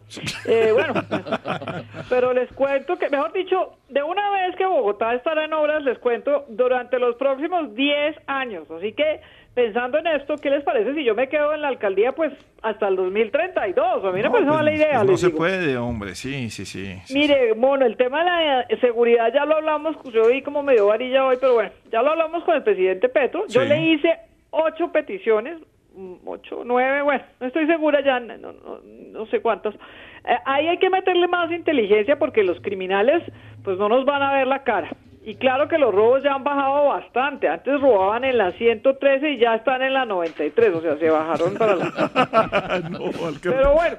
Eh, 0.47 0.71
bueno, 0.73 0.95
pero 2.09 2.33
les 2.33 2.51
cuento 2.53 2.97
que, 2.97 3.09
mejor 3.09 3.33
dicho, 3.33 3.73
de 3.89 4.03
una 4.03 4.31
vez 4.31 4.57
que 4.57 4.65
Bogotá 4.65 5.15
estará 5.15 5.45
en 5.45 5.53
obras, 5.53 5.83
les 5.83 5.99
cuento, 5.99 6.45
durante 6.49 6.99
los 6.99 7.17
próximos 7.17 7.75
10 7.75 8.17
años. 8.29 8.71
Así 8.71 8.93
que, 8.93 9.21
pensando 9.55 9.99
en 9.99 10.07
esto, 10.07 10.37
¿qué 10.37 10.51
les 10.51 10.63
parece 10.63 10.95
si 10.95 11.03
yo 11.05 11.15
me 11.15 11.29
quedo 11.29 11.53
en 11.53 11.63
la 11.63 11.69
alcaldía, 11.69 12.13
pues, 12.13 12.33
hasta 12.63 12.87
el 12.89 12.97
2032? 12.97 14.05
A 14.05 14.11
mí 14.13 14.23
me 14.23 14.31
parece 14.31 14.31
pues, 14.31 14.45
mala 14.47 14.73
idea. 14.73 14.89
pues 14.93 15.05
no 15.05 15.11
les 15.13 15.21
se 15.21 15.27
digo. 15.27 15.39
puede, 15.39 15.77
hombre. 15.79 16.15
Sí, 16.15 16.49
sí, 16.51 16.65
sí. 16.65 16.95
Mire, 17.13 17.55
mono, 17.55 17.85
el 17.87 17.97
tema 17.97 18.21
de 18.21 18.25
la 18.25 18.61
eh, 18.63 18.79
seguridad 18.81 19.33
ya 19.35 19.45
lo 19.45 19.57
hablamos, 19.57 19.97
yo 20.13 20.29
vi 20.29 20.43
como 20.43 20.63
me 20.63 20.75
dio 20.75 20.87
varilla 20.87 21.25
hoy, 21.27 21.37
pero 21.41 21.55
bueno, 21.55 21.71
ya 21.91 22.03
lo 22.03 22.11
hablamos 22.13 22.45
con 22.45 22.55
el 22.55 22.63
presidente 22.63 23.09
Petro. 23.09 23.47
Yo 23.49 23.63
Sí. 23.63 23.69
le 23.69 23.81
hice 23.81 24.17
ocho 24.57 24.91
peticiones, 24.93 25.59
mm, 25.95 26.15
ocho, 26.27 26.63
nueve, 26.65 27.03
bueno, 27.03 27.25
no 27.41 27.47
estoy 27.47 27.67
segura 27.67 28.03
ya, 28.03 28.21
no, 28.21 28.37
no, 28.37 28.81
no 28.85 29.27
sé 29.27 29.41
cuántas. 29.41 29.75
Eh, 29.75 30.39
ahí 30.45 30.69
hay 30.69 30.79
que 30.79 30.91
meterle 30.91 31.29
más 31.29 31.51
inteligencia 31.53 32.19
porque 32.19 32.43
los 32.43 32.61
criminales 32.61 33.23
pues 33.63 33.79
no 33.79 33.89
nos 33.89 34.05
van 34.05 34.23
a 34.23 34.33
ver 34.35 34.47
la 34.47 34.63
cara. 34.63 34.91
Y 35.27 35.35
claro 35.35 35.67
que 35.67 35.77
los 35.77 35.93
robos 35.93 36.23
ya 36.23 36.35
han 36.35 36.45
bajado 36.45 36.87
bastante. 36.87 37.49
Antes 37.49 37.81
robaban 37.81 38.23
en 38.23 38.39
la 38.39 38.53
113 38.53 39.31
y 39.31 39.39
ya 39.39 39.57
están 39.57 39.83
en 39.83 39.93
la 39.93 40.05
93, 40.05 40.73
o 40.73 40.81
sea, 40.81 40.97
se 40.99 41.11
bajaron 41.11 41.55
para 41.55 41.75
la... 41.75 41.91
Pero 43.43 43.75
bueno, 43.75 43.97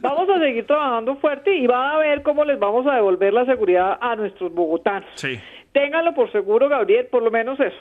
vamos 0.00 0.28
a 0.28 0.40
seguir 0.40 0.66
trabajando 0.66 1.14
fuerte 1.18 1.54
y 1.54 1.68
van 1.68 1.92
a 1.92 1.98
ver 1.98 2.22
cómo 2.24 2.44
les 2.44 2.58
vamos 2.58 2.88
a 2.88 2.96
devolver 2.96 3.32
la 3.32 3.44
seguridad 3.44 3.96
a 4.00 4.16
nuestros 4.16 4.52
bogotanos. 4.52 5.08
Sí. 5.14 5.38
Ténganlo 5.70 6.12
por 6.12 6.32
seguro, 6.32 6.68
Gabriel, 6.68 7.06
por 7.06 7.22
lo 7.22 7.30
menos 7.30 7.60
eso. 7.60 7.78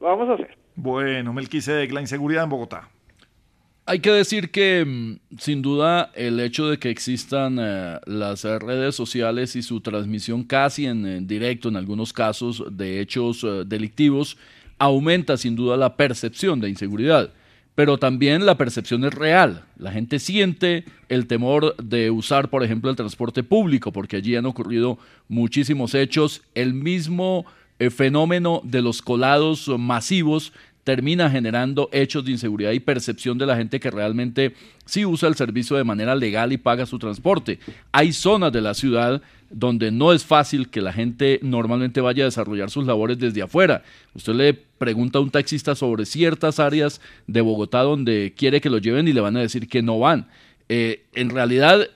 Lo 0.00 0.06
vamos 0.08 0.28
a 0.28 0.32
hacer. 0.32 0.56
Bueno, 0.80 1.32
Melquisedec, 1.32 1.90
la 1.90 2.00
inseguridad 2.00 2.44
en 2.44 2.50
Bogotá. 2.50 2.88
Hay 3.84 3.98
que 3.98 4.12
decir 4.12 4.52
que, 4.52 4.84
mm, 4.86 5.36
sin 5.36 5.60
duda, 5.60 6.12
el 6.14 6.38
hecho 6.38 6.68
de 6.68 6.78
que 6.78 6.88
existan 6.88 7.58
eh, 7.60 7.98
las 8.06 8.44
redes 8.44 8.94
sociales 8.94 9.56
y 9.56 9.62
su 9.62 9.80
transmisión 9.80 10.44
casi 10.44 10.86
en, 10.86 11.04
en 11.04 11.26
directo 11.26 11.68
en 11.68 11.74
algunos 11.74 12.12
casos 12.12 12.62
de 12.70 13.00
hechos 13.00 13.42
eh, 13.42 13.64
delictivos 13.66 14.36
aumenta 14.78 15.36
sin 15.36 15.56
duda 15.56 15.76
la 15.76 15.96
percepción 15.96 16.60
de 16.60 16.68
inseguridad. 16.68 17.32
Pero 17.74 17.98
también 17.98 18.46
la 18.46 18.56
percepción 18.56 19.04
es 19.04 19.12
real. 19.12 19.64
La 19.78 19.90
gente 19.90 20.20
siente 20.20 20.84
el 21.08 21.26
temor 21.26 21.74
de 21.76 22.12
usar, 22.12 22.50
por 22.50 22.62
ejemplo, 22.62 22.88
el 22.88 22.96
transporte 22.96 23.42
público, 23.42 23.90
porque 23.92 24.16
allí 24.16 24.36
han 24.36 24.46
ocurrido 24.46 24.98
muchísimos 25.26 25.96
hechos. 25.96 26.42
El 26.54 26.72
mismo 26.72 27.46
eh, 27.78 27.90
fenómeno 27.90 28.60
de 28.64 28.82
los 28.82 29.02
colados 29.02 29.68
masivos 29.78 30.52
termina 30.88 31.28
generando 31.28 31.90
hechos 31.92 32.24
de 32.24 32.30
inseguridad 32.30 32.72
y 32.72 32.80
percepción 32.80 33.36
de 33.36 33.44
la 33.44 33.56
gente 33.58 33.78
que 33.78 33.90
realmente 33.90 34.54
sí 34.86 35.04
usa 35.04 35.28
el 35.28 35.34
servicio 35.34 35.76
de 35.76 35.84
manera 35.84 36.14
legal 36.14 36.50
y 36.50 36.56
paga 36.56 36.86
su 36.86 36.98
transporte. 36.98 37.58
Hay 37.92 38.14
zonas 38.14 38.52
de 38.52 38.62
la 38.62 38.72
ciudad 38.72 39.20
donde 39.50 39.90
no 39.90 40.14
es 40.14 40.24
fácil 40.24 40.70
que 40.70 40.80
la 40.80 40.94
gente 40.94 41.40
normalmente 41.42 42.00
vaya 42.00 42.24
a 42.24 42.32
desarrollar 42.32 42.70
sus 42.70 42.86
labores 42.86 43.18
desde 43.18 43.42
afuera. 43.42 43.82
Usted 44.14 44.32
le 44.32 44.54
pregunta 44.54 45.18
a 45.18 45.20
un 45.20 45.30
taxista 45.30 45.74
sobre 45.74 46.06
ciertas 46.06 46.58
áreas 46.58 47.02
de 47.26 47.42
Bogotá 47.42 47.82
donde 47.82 48.32
quiere 48.34 48.62
que 48.62 48.70
lo 48.70 48.78
lleven 48.78 49.08
y 49.08 49.12
le 49.12 49.20
van 49.20 49.36
a 49.36 49.40
decir 49.40 49.68
que 49.68 49.82
no 49.82 49.98
van. 49.98 50.28
Eh, 50.70 51.04
en 51.14 51.28
realidad 51.28 51.86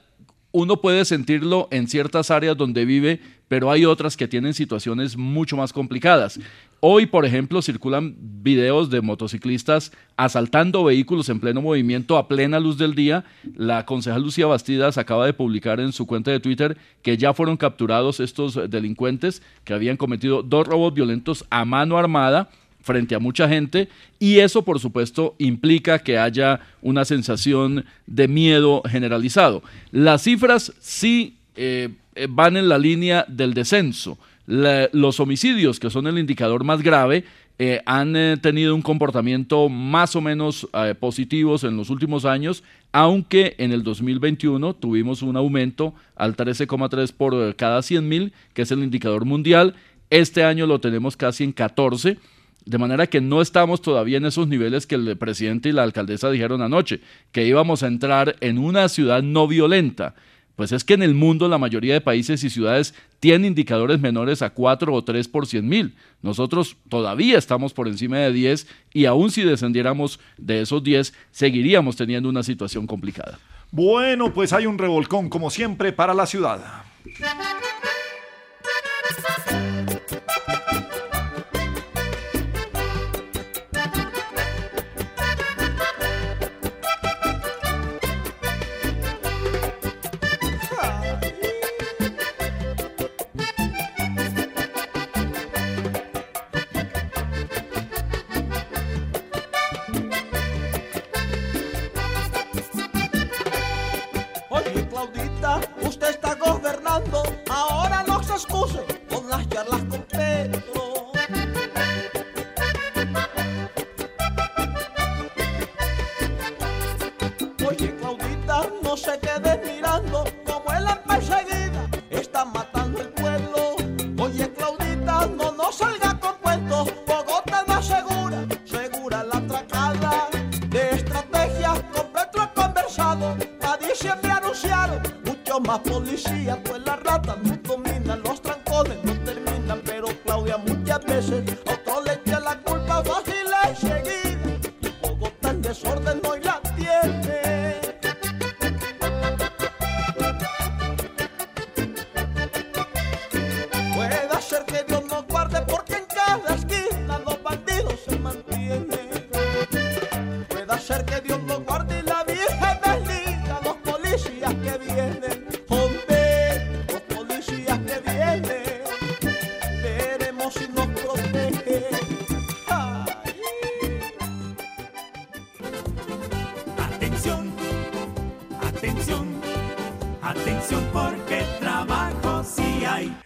uno 0.51 0.83
puede 0.83 1.07
sentirlo 1.07 1.69
en 1.71 1.89
ciertas 1.89 2.31
áreas 2.31 2.59
donde 2.59 2.85
vive, 2.85 3.21
pero 3.53 3.71
hay 3.71 3.85
otras 3.85 4.17
que 4.17 4.27
tienen 4.27 4.55
situaciones 4.55 5.15
mucho 5.15 5.59
más 5.59 5.75
complicadas. 5.75 6.41
Hoy, 6.81 7.05
por 7.05 7.27
ejemplo, 7.27 7.61
circulan 7.61 8.17
videos 8.19 8.89
de 8.89 9.03
motociclistas 9.03 9.93
asaltando 10.17 10.85
vehículos 10.85 11.29
en 11.29 11.39
pleno 11.39 11.61
movimiento 11.61 12.17
a 12.17 12.29
plena 12.29 12.59
luz 12.59 12.79
del 12.79 12.95
día. 12.95 13.27
La 13.55 13.85
concejal 13.85 14.23
Lucía 14.23 14.47
Bastidas 14.47 14.97
acaba 14.97 15.27
de 15.27 15.35
publicar 15.35 15.81
en 15.81 15.93
su 15.93 16.07
cuenta 16.07 16.31
de 16.31 16.41
Twitter 16.41 16.79
que 17.03 17.19
ya 17.19 17.35
fueron 17.35 17.59
capturados 17.59 18.21
estos 18.21 18.59
delincuentes 18.71 19.43
que 19.65 19.75
habían 19.75 19.99
cometido 19.99 20.43
dos 20.43 20.67
robos 20.67 20.95
violentos 20.95 21.45
a 21.51 21.67
mano 21.67 21.99
armada 21.99 22.49
frente 22.81 23.15
a 23.15 23.19
mucha 23.19 23.51
gente 23.51 23.91
y 24.19 24.39
eso 24.39 24.63
por 24.63 24.81
supuesto 24.81 25.35
implica 25.37 25.99
que 25.99 26.17
haya 26.17 26.61
una 26.81 27.05
sensación 27.05 27.85
de 28.07 28.29
miedo 28.29 28.81
generalizado. 28.89 29.63
Las 29.91 30.23
cifras 30.23 30.73
sí 30.81 31.37
eh, 31.55 31.91
van 32.29 32.57
en 32.57 32.69
la 32.69 32.79
línea 32.79 33.25
del 33.29 33.55
descenso. 33.55 34.19
Los 34.47 35.21
homicidios, 35.21 35.79
que 35.79 35.91
son 35.91 36.07
el 36.07 36.19
indicador 36.19 36.65
más 36.65 36.83
grave, 36.83 37.25
eh, 37.59 37.81
han 37.87 38.17
eh, 38.17 38.39
tenido 38.41 38.75
un 38.75 38.83
comportamiento 38.83 39.69
más 39.69 40.17
o 40.17 40.21
menos 40.21 40.69
eh, 40.73 40.95
positivos 40.99 41.65
en 41.65 41.77
los 41.77 41.91
últimos 41.91 42.25
años, 42.25 42.65
aunque 42.93 43.55
en 43.59 43.73
el 43.73 43.83
2021 43.83 44.75
tuvimos 44.75 45.23
un 45.23 45.37
aumento 45.37 45.95
al 46.17 46.37
13,3 46.37 47.13
por 47.13 47.35
eh, 47.35 47.55
cada 47.55 47.83
100 47.83 48.09
mil, 48.09 48.33
que 48.55 48.63
es 48.63 48.71
el 48.73 48.83
indicador 48.83 49.27
mundial. 49.27 49.75
Este 50.11 50.45
año 50.45 50.67
lo 50.67 50.81
tenemos 50.81 51.17
casi 51.17 51.45
en 51.45 51.53
14. 51.53 52.19
De 52.65 52.79
manera 52.79 53.07
que 53.07 53.21
no 53.21 53.43
estamos 53.43 53.83
todavía 53.83 54.17
en 54.17 54.27
esos 54.27 54.49
niveles 54.49 54.87
que 54.87 54.95
el 54.95 55.17
presidente 55.17 55.69
y 55.69 55.73
la 55.73 55.83
alcaldesa 55.83 56.31
dijeron 56.31 56.63
anoche, 56.63 57.01
que 57.33 57.47
íbamos 57.47 57.83
a 57.83 57.89
entrar 57.89 58.37
en 58.41 58.59
una 58.59 58.89
ciudad 58.89 59.23
no 59.23 59.47
violenta. 59.47 60.15
Pues 60.57 60.73
es 60.73 60.85
que 60.85 60.95
en 60.95 61.03
el 61.03 61.15
mundo 61.15 61.49
la 61.49 61.59
mayoría 61.59 61.95
de 61.95 62.01
países 62.01 62.45
y 62.45 62.51
ciudades 62.51 62.95
tienen 63.21 63.47
indicadores 63.47 64.01
menores 64.01 64.43
a 64.43 64.51
4 64.51 64.93
o 64.93 65.03
3 65.05 65.29
por 65.29 65.47
100 65.47 65.69
mil. 65.69 65.95
Nosotros 66.21 66.77
todavía 66.89 67.39
estamos 67.39 67.73
por 67.73 67.89
encima 67.89 68.19
de 68.19 68.33
10 68.33 68.67
y 68.93 69.07
aún 69.07 69.31
si 69.31 69.43
descendiéramos 69.43 70.21
de 70.37 70.63
esos 70.63 70.83
10, 70.83 71.15
seguiríamos 71.31 71.97
teniendo 71.97 72.29
una 72.29 72.43
situación 72.43 72.87
complicada. 72.87 73.39
Bueno, 73.71 74.35
pues 74.35 74.53
hay 74.53 74.67
un 74.67 74.77
revolcón, 74.77 75.31
como 75.31 75.49
siempre, 75.49 75.93
para 75.93 76.13
la 76.13 76.27
ciudad. 76.27 76.85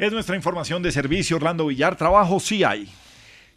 Es 0.06 0.12
nuestra 0.12 0.36
información 0.36 0.84
de 0.84 0.92
servicio, 0.92 1.34
Orlando 1.34 1.66
Villar. 1.66 1.96
Trabajo 1.96 2.38
sí 2.38 2.62
hay. 2.62 2.88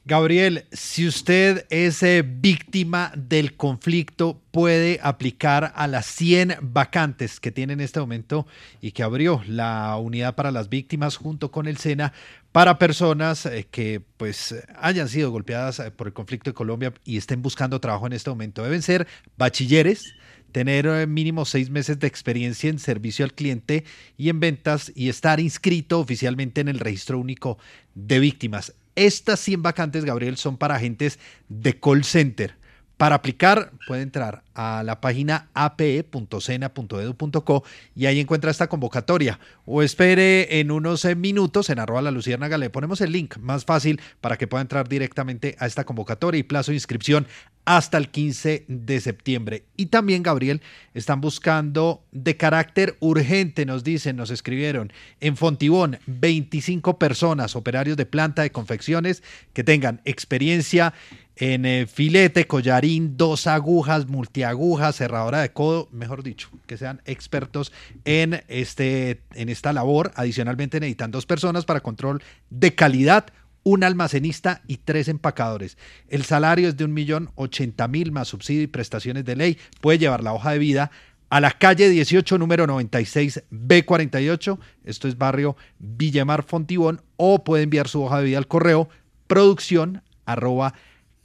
Gabriel, 0.04 0.66
si 0.72 1.08
usted 1.08 1.68
es 1.70 2.02
eh, 2.02 2.24
víctima 2.26 3.12
del 3.16 3.56
conflicto, 3.56 4.42
puede 4.50 5.00
aplicar 5.04 5.72
a 5.76 5.86
las 5.86 6.08
100 6.08 6.58
vacantes 6.62 7.40
que 7.40 7.52
tiene 7.52 7.74
en 7.74 7.82
este 7.82 8.00
momento 8.00 8.48
y 8.82 8.94
que 8.94 9.04
abrió 9.04 9.44
la 9.46 9.96
unidad 9.98 10.34
para 10.34 10.50
las 10.50 10.70
víctimas 10.70 11.18
junto 11.18 11.52
con 11.52 11.68
el 11.68 11.78
SENA 11.78 12.14
para 12.52 12.80
personas 12.80 13.46
eh, 13.46 13.68
que 13.70 14.02
pues 14.18 14.56
hayan 14.80 15.08
sido 15.08 15.30
golpeadas 15.30 15.78
eh, 15.78 15.92
por 15.92 16.08
el 16.08 16.14
conflicto 16.14 16.50
de 16.50 16.56
Colombia 16.56 16.96
y 17.06 17.18
estén 17.18 17.44
buscando 17.44 17.80
trabajo 17.80 18.08
en 18.08 18.14
este 18.14 18.32
momento. 18.32 18.64
Deben 18.64 18.82
ser 18.82 19.06
bachilleres, 19.38 20.16
tener 20.52 20.86
eh, 20.86 21.08
mínimo 21.08 21.46
seis 21.46 21.70
meses 21.70 22.00
de 22.00 22.08
experiencia 22.08 22.70
en 22.70 22.80
servicio 22.80 23.26
al 23.26 23.34
cliente 23.34 23.86
y 24.18 24.30
en 24.30 24.40
ventas 24.40 24.92
y 24.96 25.10
estar 25.10 25.40
inscrito 25.40 26.00
oficialmente 26.00 26.62
en 26.62 26.68
el 26.68 26.80
registro 26.80 27.20
único 27.20 27.58
de 27.96 28.20
víctimas. 28.20 28.74
Estas 28.96 29.40
100 29.40 29.62
vacantes, 29.62 30.06
Gabriel, 30.06 30.38
son 30.38 30.58
para 30.58 30.76
agentes 30.76 31.20
de 31.48 31.80
call 31.80 32.04
center. 32.04 32.56
Para 32.98 33.16
aplicar, 33.16 33.72
puede 33.88 34.02
entrar 34.02 34.44
a 34.60 34.84
la 34.84 35.00
página 35.00 35.48
ape.sena.edu.co 35.54 37.64
y 37.96 38.08
ahí 38.08 38.20
encuentra 38.20 38.52
esta 38.52 38.68
convocatoria. 38.68 39.40
O 39.66 39.82
espere 39.82 40.60
en 40.60 40.70
unos 40.70 41.06
eh, 41.06 41.16
minutos 41.16 41.70
en 41.70 41.80
arroba 41.80 42.02
la 42.02 42.12
luciérnaga, 42.12 42.58
le 42.58 42.70
ponemos 42.70 43.00
el 43.00 43.14
link 43.14 43.38
más 43.38 43.64
fácil 43.64 44.02
para 44.20 44.38
que 44.38 44.48
pueda 44.48 44.62
entrar 44.62 44.90
directamente 44.90 45.56
a 45.60 45.66
esta 45.66 45.86
convocatoria 45.86 46.40
y 46.40 46.44
plazo 46.44 46.72
de 46.72 46.76
inscripción 46.76 47.26
hasta 47.64 47.98
el 47.98 48.10
15 48.10 48.66
de 48.68 49.00
septiembre. 49.00 49.64
Y 49.78 49.86
también, 49.86 50.24
Gabriel, 50.24 50.62
están 50.94 51.22
buscando 51.22 52.04
de 52.12 52.36
carácter 52.36 52.98
urgente, 53.00 53.66
nos 53.66 53.86
dicen, 53.86 54.18
nos 54.18 54.30
escribieron, 54.30 54.92
en 55.22 55.38
Fontibón, 55.38 56.00
25 56.08 57.00
personas, 57.00 57.56
operarios 57.56 57.96
de 57.96 58.06
planta 58.06 58.42
de 58.42 58.52
confecciones 58.52 59.24
que 59.54 59.64
tengan 59.64 60.02
experiencia 60.04 60.94
en 61.40 61.66
eh, 61.66 61.88
filete, 61.88 62.48
collarín, 62.48 63.16
dos 63.16 63.48
agujas, 63.48 64.08
multiagujas, 64.08 64.49
cerradora 64.94 65.42
de 65.42 65.52
codo, 65.52 65.88
mejor 65.92 66.24
dicho, 66.24 66.50
que 66.68 66.78
sean 66.78 67.02
expertos 67.06 67.72
en, 68.06 68.44
este, 68.48 69.22
en 69.34 69.50
esta 69.50 69.74
labor. 69.74 70.12
Adicionalmente 70.16 70.80
necesitan 70.80 71.12
dos 71.12 71.26
personas 71.26 71.66
para 71.66 71.82
control 71.82 72.22
de 72.50 72.76
calidad, 72.76 73.28
un 73.64 73.84
almacenista 73.84 74.62
y 74.68 74.78
tres 74.78 75.08
empacadores. 75.08 75.78
El 76.08 76.24
salario 76.24 76.70
es 76.70 76.78
de 76.78 76.86
un 76.86 76.94
millón 76.94 77.32
ochenta 77.36 77.88
mil 77.88 78.12
más 78.12 78.30
subsidio 78.30 78.64
y 78.64 78.68
prestaciones 78.68 79.26
de 79.26 79.36
ley. 79.36 79.58
Puede 79.82 80.00
llevar 80.00 80.24
la 80.24 80.34
hoja 80.34 80.52
de 80.52 80.60
vida 80.60 80.92
a 81.30 81.40
la 81.40 81.52
calle 81.52 81.90
18, 81.90 82.38
número 82.38 82.66
96, 82.66 83.44
B48. 83.52 84.58
Esto 84.86 85.08
es 85.08 85.18
barrio 85.18 85.56
Villamar 85.78 86.44
Fontibón. 86.44 87.02
O 87.18 87.44
puede 87.44 87.64
enviar 87.64 87.88
su 87.88 88.02
hoja 88.04 88.20
de 88.20 88.26
vida 88.26 88.38
al 88.38 88.48
correo 88.48 88.90
producción 89.28 90.02
arroba 90.26 90.74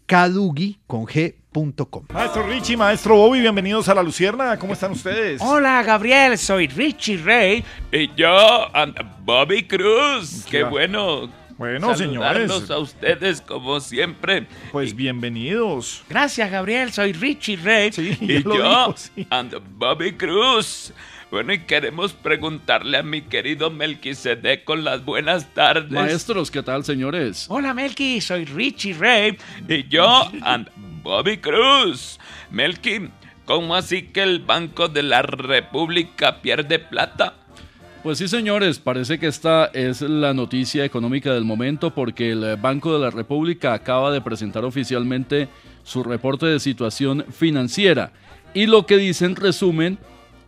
cadugi 0.06 0.78
con 0.86 1.06
Maestro 2.12 2.48
Richie, 2.48 2.76
maestro 2.76 3.14
Bobby, 3.14 3.40
bienvenidos 3.40 3.88
a 3.88 3.94
La 3.94 4.02
Lucierna. 4.02 4.58
¿Cómo 4.58 4.72
están 4.72 4.90
ustedes? 4.90 5.40
Hola 5.40 5.84
Gabriel, 5.84 6.36
soy 6.36 6.66
Richie 6.66 7.16
Rey. 7.18 7.62
Y 7.92 8.10
yo, 8.16 8.74
and 8.74 8.96
Bobby 9.20 9.62
Cruz. 9.62 10.44
Qué 10.50 10.64
bueno. 10.64 11.30
Bueno, 11.56 11.94
saludarlos 11.94 12.50
señores. 12.50 12.70
a 12.70 12.78
ustedes 12.78 13.40
como 13.40 13.78
siempre. 13.78 14.48
Pues 14.72 14.96
bienvenidos. 14.96 16.02
Gracias 16.08 16.50
Gabriel, 16.50 16.92
soy 16.92 17.12
Richie 17.12 17.56
Rey. 17.56 17.92
y 17.96 18.32
ya 18.32 18.40
lo 18.40 18.56
yo, 18.56 18.94
and 19.30 19.54
Bobby 19.78 20.12
Cruz. 20.14 20.92
Bueno, 21.30 21.52
y 21.52 21.60
queremos 21.60 22.14
preguntarle 22.14 22.98
a 22.98 23.04
mi 23.04 23.22
querido 23.22 23.70
Melquisedec 23.70 24.64
con 24.64 24.82
las 24.82 25.04
buenas 25.04 25.54
tardes. 25.54 25.92
Maestros, 25.92 26.50
¿qué 26.50 26.64
tal, 26.64 26.84
señores? 26.84 27.46
Hola 27.48 27.74
Melqui, 27.74 28.20
soy 28.20 28.44
Richie 28.44 28.94
Ray 28.94 29.38
y 29.68 29.86
yo 29.86 30.28
and 30.42 30.68
Bobby 31.04 31.36
Cruz. 31.36 32.18
Melqui, 32.50 33.10
¿cómo 33.44 33.74
así 33.74 34.04
que 34.04 34.22
el 34.22 34.40
Banco 34.40 34.88
de 34.88 35.02
la 35.02 35.20
República 35.20 36.40
pierde 36.40 36.78
plata? 36.78 37.34
Pues 38.02 38.16
sí, 38.16 38.26
señores, 38.26 38.78
parece 38.78 39.18
que 39.18 39.26
esta 39.26 39.66
es 39.66 40.00
la 40.00 40.32
noticia 40.32 40.82
económica 40.82 41.34
del 41.34 41.44
momento 41.44 41.94
porque 41.94 42.30
el 42.32 42.56
Banco 42.56 42.94
de 42.94 43.00
la 43.00 43.10
República 43.10 43.74
acaba 43.74 44.10
de 44.12 44.22
presentar 44.22 44.64
oficialmente 44.64 45.48
su 45.82 46.02
reporte 46.02 46.46
de 46.46 46.58
situación 46.58 47.26
financiera. 47.30 48.12
Y 48.54 48.64
lo 48.64 48.86
que 48.86 48.96
dice 48.96 49.26
en 49.26 49.36
resumen 49.36 49.98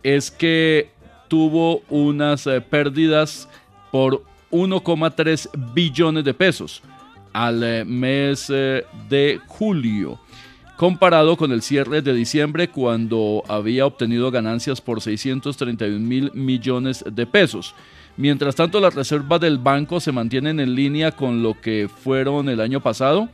es 0.01 0.31
que 0.31 0.89
tuvo 1.27 1.83
unas 1.89 2.47
eh, 2.47 2.61
pérdidas 2.61 3.47
por 3.91 4.23
1,3 4.49 5.49
billones 5.73 6.23
de 6.23 6.33
pesos 6.33 6.81
al 7.31 7.63
eh, 7.63 7.85
mes 7.85 8.47
eh, 8.49 8.85
de 9.07 9.39
julio 9.45 10.19
comparado 10.77 11.35
con 11.37 11.51
el 11.51 11.63
cierre 11.63 12.01
de 12.03 12.13
diciembre 12.13 12.69
cuando 12.69 13.43
había 13.47 13.85
obtenido 13.85 14.29
ganancias 14.29 14.79
por 14.79 15.01
631 15.01 15.99
mil 15.99 16.31
millones 16.33 17.03
de 17.11 17.25
pesos. 17.25 17.73
Mientras 18.15 18.55
tanto, 18.55 18.79
las 18.79 18.95
reservas 18.95 19.41
del 19.41 19.57
banco 19.57 19.99
se 19.99 20.11
mantienen 20.11 20.59
en 20.59 20.75
línea 20.75 21.11
con 21.11 21.43
lo 21.43 21.59
que 21.59 21.89
fueron 21.89 22.47
el 22.47 22.61
año 22.61 22.79
pasado, 22.79 23.29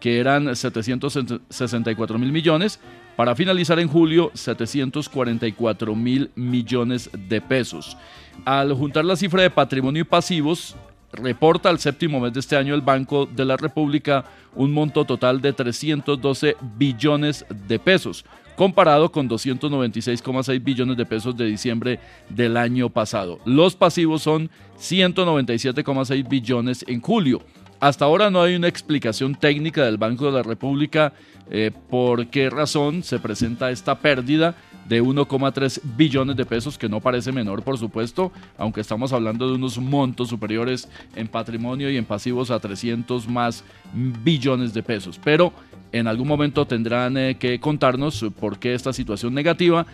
que 0.00 0.18
eran 0.20 0.54
764 0.54 2.18
mil 2.18 2.32
millones, 2.32 2.80
para 3.16 3.34
finalizar 3.34 3.78
en 3.78 3.88
julio 3.88 4.30
744 4.34 5.94
mil 5.94 6.30
millones 6.36 7.10
de 7.28 7.40
pesos. 7.40 7.96
Al 8.44 8.72
juntar 8.74 9.04
la 9.04 9.16
cifra 9.16 9.42
de 9.42 9.50
patrimonio 9.50 10.02
y 10.02 10.04
pasivos, 10.04 10.76
reporta 11.16 11.68
al 11.68 11.78
séptimo 11.78 12.20
mes 12.20 12.32
de 12.32 12.40
este 12.40 12.56
año 12.56 12.74
el 12.74 12.82
Banco 12.82 13.26
de 13.26 13.44
la 13.44 13.56
República 13.56 14.24
un 14.54 14.72
monto 14.72 15.04
total 15.04 15.40
de 15.40 15.52
312 15.52 16.56
billones 16.76 17.44
de 17.66 17.78
pesos, 17.78 18.24
comparado 18.56 19.10
con 19.10 19.28
296,6 19.28 20.62
billones 20.62 20.96
de 20.96 21.06
pesos 21.06 21.36
de 21.36 21.46
diciembre 21.46 22.00
del 22.28 22.56
año 22.56 22.88
pasado. 22.90 23.38
Los 23.44 23.76
pasivos 23.76 24.22
son 24.22 24.50
197,6 24.78 26.28
billones 26.28 26.84
en 26.88 27.00
julio. 27.00 27.42
Hasta 27.80 28.06
ahora 28.06 28.30
no 28.30 28.40
hay 28.40 28.54
una 28.54 28.68
explicación 28.68 29.34
técnica 29.34 29.84
del 29.84 29.98
Banco 29.98 30.26
de 30.26 30.32
la 30.32 30.42
República 30.42 31.12
eh, 31.50 31.70
por 31.90 32.28
qué 32.28 32.50
razón 32.50 33.02
se 33.02 33.18
presenta 33.18 33.70
esta 33.70 33.98
pérdida 33.98 34.56
de 34.88 35.02
1,3 35.02 35.80
billones 35.96 36.36
de 36.36 36.46
pesos, 36.46 36.78
que 36.78 36.88
no 36.88 37.00
parece 37.00 37.32
menor, 37.32 37.62
por 37.62 37.78
supuesto, 37.78 38.32
aunque 38.56 38.80
estamos 38.80 39.12
hablando 39.12 39.48
de 39.48 39.54
unos 39.54 39.78
montos 39.78 40.28
superiores 40.28 40.88
en 41.14 41.28
patrimonio 41.28 41.90
y 41.90 41.96
en 41.96 42.04
pasivos 42.04 42.50
a 42.50 42.60
300 42.60 43.28
más 43.28 43.64
billones 43.92 44.72
de 44.74 44.82
pesos. 44.82 45.20
Pero 45.22 45.52
en 45.92 46.06
algún 46.06 46.28
momento 46.28 46.66
tendrán 46.66 47.16
eh, 47.16 47.36
que 47.38 47.58
contarnos 47.60 48.24
por 48.38 48.58
qué 48.58 48.74
esta 48.74 48.92
situación 48.92 49.34
negativa. 49.34 49.86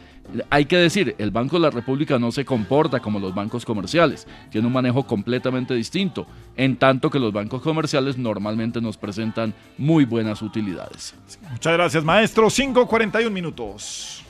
Hay 0.50 0.66
que 0.66 0.76
decir, 0.76 1.14
el 1.18 1.30
Banco 1.30 1.56
de 1.56 1.62
la 1.62 1.70
República 1.70 2.18
no 2.18 2.30
se 2.30 2.44
comporta 2.44 3.00
como 3.00 3.18
los 3.18 3.34
bancos 3.34 3.64
comerciales, 3.64 4.26
tiene 4.50 4.66
un 4.66 4.72
manejo 4.72 5.04
completamente 5.04 5.74
distinto, 5.74 6.26
en 6.56 6.76
tanto 6.76 7.10
que 7.10 7.18
los 7.18 7.32
bancos 7.32 7.60
comerciales 7.60 8.16
normalmente 8.16 8.80
nos 8.80 8.96
presentan 8.96 9.52
muy 9.76 10.04
buenas 10.04 10.40
utilidades. 10.40 11.14
Muchas 11.50 11.72
gracias, 11.72 12.04
maestro. 12.04 12.46
5.41 12.46 13.30
minutos. 13.30 14.24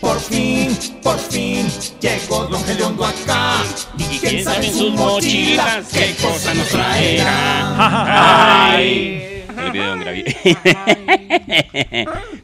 Por 0.00 0.20
fin, 0.20 0.70
por 1.02 1.18
fin, 1.18 1.66
llegó 2.00 2.46
Don 2.46 2.62
Geliondo 2.64 3.04
acá. 3.04 3.62
¿Y 3.98 4.18
quién 4.18 4.44
sabe 4.44 4.66
en 4.66 4.72
sus 4.74 4.92
mochilas 4.92 5.88
qué 5.92 6.14
cosa 6.20 6.54
nos 6.54 6.68
traerá? 6.68 8.72
Ay. 8.72 9.22
El 9.56 9.70
video 9.72 9.82
de 9.84 9.88
Don 9.88 10.00
Gravi. 10.00 10.24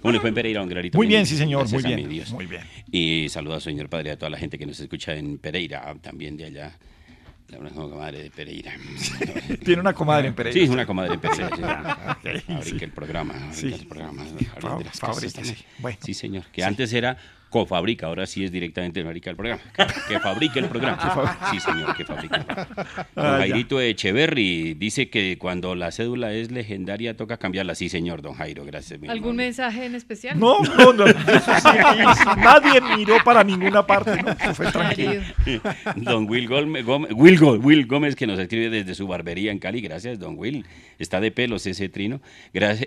¿Cómo 0.01 0.13
le 0.13 0.21
fue 0.21 0.29
en 0.29 0.35
Pereira, 0.35 0.61
Don 0.61 0.69
Gravito? 0.69 0.99
Muy 0.99 1.07
bien, 1.07 1.27
sí, 1.27 1.37
señor, 1.37 1.61
Gracias 1.63 1.83
muy 1.83 1.95
bien, 1.95 2.09
mi 2.09 2.15
Dios. 2.15 2.31
muy 2.31 2.47
bien. 2.47 2.63
Y 2.91 3.29
saludo 3.29 3.55
a 3.55 3.61
señor 3.61 3.89
padre, 3.89 4.13
a 4.13 4.17
toda 4.17 4.31
la 4.31 4.39
gente 4.39 4.59
que 4.59 4.67
nos 4.67 4.79
escucha 4.81 5.15
en 5.15 5.39
Pereira, 5.39 5.95
también 6.01 6.37
de 6.37 6.47
allá. 6.47 6.79
La 7.51 7.59
una 7.59 7.71
comadre 7.71 8.23
de 8.23 8.31
Pereira. 8.31 8.73
Tiene 9.65 9.81
una 9.81 9.93
comadre 9.93 10.29
en 10.29 10.35
Pereira. 10.35 10.61
Sí, 10.61 10.69
una 10.69 10.87
comadre 10.87 11.15
en 11.15 11.21
Pereira. 11.21 11.51
Ah, 12.03 12.17
ok, 12.19 12.43
Fabrica 12.47 12.79
sí. 12.79 12.85
el 12.85 12.93
programa. 12.93 13.35
fabrica 13.35 13.53
Sí. 13.53 13.73
el 13.73 13.87
programa. 13.87 14.25
Fabrica 14.95 15.41
las 15.43 15.47
sí. 15.49 15.57
Bueno. 15.79 15.99
Sí, 16.03 16.15
señor. 16.15 16.45
Que 16.53 16.63
antes 16.65 16.93
era 16.93 17.17
cofabrica, 17.51 18.07
ahora 18.07 18.27
sí 18.27 18.45
es 18.45 18.53
directamente 18.53 19.03
fabrica 19.05 19.31
el 19.31 19.37
programa. 19.37 19.61
Que, 19.77 19.87
que 20.15 20.21
fabrique 20.21 20.59
el 20.61 20.67
programa. 20.67 21.37
Sí, 21.51 21.61
señor, 21.61 21.95
que 21.97 22.05
fabrique 22.05 22.37
el 22.37 22.45
programa. 22.45 22.69
Don 23.15 23.27
Ah, 23.27 23.33
ya. 23.33 23.39
Jairito 23.39 23.81
Echeverry 23.81 24.75
dice 24.75 25.11
que 25.11 25.37
cuando 25.39 25.75
la 25.75 25.91
cédula 25.93 26.33
es 26.33 26.51
legendaria 26.51 27.17
toca 27.17 27.37
cambiarla. 27.37 27.75
Sí, 27.75 27.89
señor, 27.89 28.23
don 28.23 28.35
Jairo, 28.35 28.65
gracias. 28.65 28.99
mi 29.01 29.09
¿Algún 29.09 29.37
mensaje 29.37 29.85
en 29.85 29.95
especial? 29.95 30.39
No, 30.39 30.61
no, 30.63 30.93
no. 30.93 31.07
eso 31.07 31.17
sí, 31.63 31.79
nadie 32.39 32.81
miró 32.97 33.17
para 33.25 33.43
ninguna 33.45 33.87
parte. 33.87 34.23
¿no? 34.23 34.31
Eso 34.33 34.55
fue 34.55 34.71
tranquilo. 34.73 35.21
Don 35.97 36.29
Will 36.31 36.49
Gómez, 36.49 36.85
Gómez- 36.85 37.13
Will, 37.15 37.39
Gó- 37.39 37.59
Will 37.63 37.87
Gómez, 37.87 38.15
que 38.17 38.27
nos 38.27 38.39
escribe 38.39 38.71
desde 38.71 38.95
su 38.95 39.07
barbería 39.07 39.51
en 39.53 39.59
Cali. 39.59 39.81
Gracias, 39.81 40.19
don 40.19 40.39
Will. 40.39 40.65
Está 40.99 41.21
de 41.21 41.31
pelos 41.31 41.67
ese 41.67 41.89
trino. 41.89 42.21
Gracias. 42.53 42.87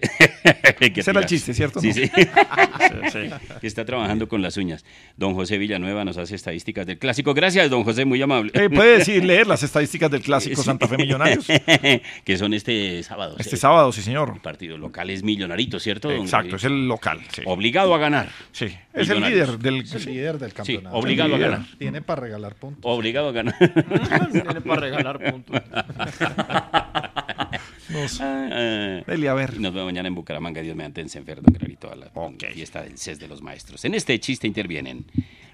Qué 0.80 0.93
Ese 0.95 1.11
era 1.11 1.20
el 1.20 1.26
chiste, 1.26 1.53
¿cierto? 1.53 1.80
Sí, 1.82 1.91
sí. 1.93 2.05
Sí, 2.07 2.11
sí. 3.11 3.30
Que 3.59 3.68
Está 3.74 3.86
trabajando 3.86 4.28
con 4.28 4.41
las 4.54 4.58
uñas. 4.58 4.86
Don 5.18 5.34
José 5.34 5.58
Villanueva 5.58 6.06
nos 6.06 6.18
hace 6.18 6.36
estadísticas 6.36 6.86
del 6.86 6.97
clásico. 6.99 7.34
Gracias, 7.34 7.70
don 7.70 7.84
José, 7.84 8.06
muy 8.06 8.22
amable. 8.22 8.51
Eh, 8.54 8.70
puede 8.70 8.99
decir, 8.99 9.24
leer 9.26 9.47
las 9.47 9.64
estadísticas 9.64 10.12
del 10.12 10.22
clásico. 10.22 10.62
Santa 10.64 10.88
Fe 10.88 10.97
Millonarios. 10.97 11.45
que 12.24 12.38
son 12.38 12.54
este 12.54 13.01
sábado. 13.04 13.36
Este 13.39 13.58
sábado, 13.58 13.91
sí, 13.91 14.01
señor. 14.01 14.32
El 14.36 14.41
partido 14.41 14.78
local 14.78 15.10
es 15.10 15.24
millonarito, 15.24 15.80
¿cierto? 15.80 16.10
don 16.10 16.22
Exacto, 16.22 16.56
es 16.58 16.64
el 16.64 16.88
local. 16.88 17.20
sí. 17.32 17.41
Obligado 17.45 17.93
a 17.95 17.97
ganar. 17.97 18.30
Sí, 18.51 18.68
es 18.93 19.10
el 19.10 19.22
líder 19.22 19.58
del. 19.60 19.82
Es 19.82 19.93
el 19.95 20.06
líder 20.06 20.38
del 20.38 20.51
Sí, 20.51 20.56
campeonato. 20.56 20.95
obligado 20.97 21.36
a 21.36 21.38
ganar. 21.38 21.62
Tiene 21.78 22.01
para 22.01 22.22
regalar 22.22 22.56
puntos. 22.56 22.82
Obligado 22.84 23.30
a 23.30 23.32
ganar. 23.32 23.56
Tiene 24.32 24.62
para 24.62 24.82
regalar 24.82 25.32
puntos. 25.32 25.62
Nos- 27.93 28.19
Ah, 28.21 29.01
Dele, 29.05 29.29
a 29.29 29.33
ver. 29.33 29.59
Nos 29.59 29.73
vemos 29.73 29.85
mañana 29.87 30.07
en 30.07 30.15
Bucaramanga, 30.15 30.61
Dios 30.61 30.75
mediante 30.75 31.01
en 31.01 31.09
Senfer, 31.09 31.41
don 31.41 31.53
Gravito, 31.53 31.91
a 31.91 31.95
la 31.95 32.11
fiesta 32.53 32.81
del 32.81 32.97
CES 32.97 33.19
de 33.19 33.27
los 33.27 33.41
maestros. 33.41 33.83
En 33.85 33.93
este 33.93 34.19
chiste 34.19 34.47
intervienen 34.47 35.05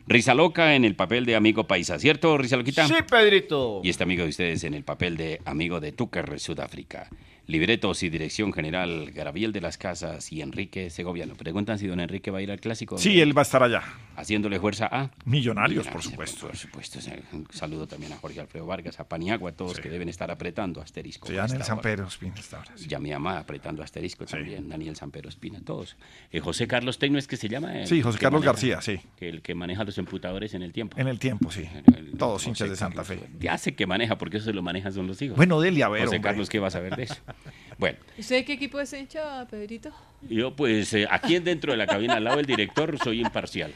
Risa 0.07 0.33
Loca 0.33 0.73
en 0.75 0.85
el 0.85 0.95
papel 0.95 1.25
de 1.25 1.35
amigo 1.35 1.67
paisa, 1.67 1.99
¿cierto, 1.99 2.37
Risa 2.37 2.57
Loquita? 2.57 2.87
Sí, 2.87 2.93
Pedrito. 3.09 3.81
Y 3.83 3.89
este 3.89 4.03
amigo 4.03 4.23
de 4.23 4.29
ustedes 4.29 4.63
en 4.63 4.73
el 4.73 4.83
papel 4.83 5.17
de 5.17 5.41
amigo 5.45 5.79
de 5.79 5.91
Túcar, 5.91 6.39
Sudáfrica. 6.39 7.09
Libretos 7.49 8.03
y 8.03 8.09
dirección 8.11 8.53
general, 8.53 9.09
Gabriel 9.11 9.51
de 9.51 9.59
las 9.59 9.79
Casas 9.79 10.31
y 10.31 10.41
Enrique 10.41 10.91
Segoviano. 10.91 11.33
Preguntan 11.33 11.79
si 11.79 11.87
don 11.87 11.99
Enrique 11.99 12.29
va 12.29 12.37
a 12.37 12.41
ir 12.43 12.51
al 12.51 12.59
clásico. 12.59 12.99
Sí, 12.99 13.19
él 13.19 13.35
va 13.35 13.41
a 13.41 13.43
estar 13.43 13.63
allá. 13.63 13.81
Haciéndole 14.15 14.59
fuerza 14.59 14.87
a... 14.91 15.09
Millonarios, 15.25 15.87
por 15.87 16.03
supuesto. 16.03 16.45
Por, 16.45 16.55
supuesto. 16.55 16.99
Un 17.33 17.47
saludo 17.51 17.87
también 17.87 18.13
a 18.13 18.17
Jorge 18.17 18.39
Alfredo 18.39 18.67
Vargas, 18.67 18.99
a 18.99 19.07
Paniagua, 19.09 19.49
a 19.49 19.53
todos 19.53 19.79
que 19.79 19.89
deben 19.89 20.09
estar 20.09 20.29
apretando 20.29 20.79
asterisco. 20.79 21.27
Sí, 21.27 21.33
Daniel. 21.33 21.63
Sampero 21.63 22.05
Espina 22.05 22.35
está 22.37 22.57
ahora. 22.57 22.71
sí. 22.75 22.85
Ya 22.87 22.99
mi 22.99 23.09
mamá 23.09 23.39
apretando 23.39 23.81
asterisco 23.81 24.25
también, 24.25 24.69
Daniel 24.69 24.95
Sampero 24.95 25.27
Espina, 25.27 25.59
todos. 25.65 25.97
Eh, 26.31 26.41
José 26.41 26.67
Carlos 26.67 26.99
Tecno 26.99 27.17
es 27.17 27.27
que 27.27 27.35
se 27.37 27.49
llama. 27.49 27.79
El 27.79 27.87
Sí, 27.87 28.03
José 28.03 28.19
Carlos 28.19 28.41
maneja- 28.41 28.51
García, 28.51 28.81
sí. 28.81 29.01
Que 29.17 29.27
el 29.27 29.41
que 29.41 29.55
maneja 29.55 29.83
los 29.85 29.97
emputadores 29.97 30.53
en 30.53 30.61
el 30.61 30.71
tiempo. 30.71 30.99
En 30.99 31.07
el 31.07 31.17
tiempo, 31.17 31.49
sí. 31.49 31.67
El- 31.97 32.11
Todos 32.15 32.45
hinchas 32.45 32.69
de 32.69 32.75
Santa. 32.75 33.03
Fe. 33.03 33.19
Ya 33.39 33.57
sé 33.57 33.73
que 33.73 33.87
maneja, 33.87 34.19
porque 34.19 34.37
eso 34.37 34.45
se 34.47 34.53
lo 34.53 34.61
manejan 34.61 34.93
son 34.93 35.07
los 35.07 35.19
hijos. 35.23 35.35
Bueno, 35.35 35.59
Delia, 35.61 35.87
a 35.87 35.89
ver, 35.89 36.01
José 36.03 36.17
hombre. 36.17 36.29
Carlos, 36.29 36.49
¿qué 36.49 36.59
va 36.59 36.67
a 36.67 36.71
saber 36.71 36.95
de 36.95 37.03
eso? 37.03 37.15
Bueno, 37.77 37.97
¿Usted 38.17 38.43
qué 38.45 38.53
equipo 38.53 38.79
es 38.81 38.91
hincha, 38.91 39.45
Pedrito? 39.49 39.91
yo 40.29 40.53
pues 40.53 40.93
eh, 40.93 41.07
aquí 41.09 41.37
en 41.37 41.45
dentro 41.45 41.71
de 41.71 41.77
la 41.77 41.87
cabina 41.87 42.15
al 42.15 42.25
lado 42.25 42.35
del 42.37 42.45
director 42.45 42.97
soy 43.01 43.21
imparcial. 43.21 43.73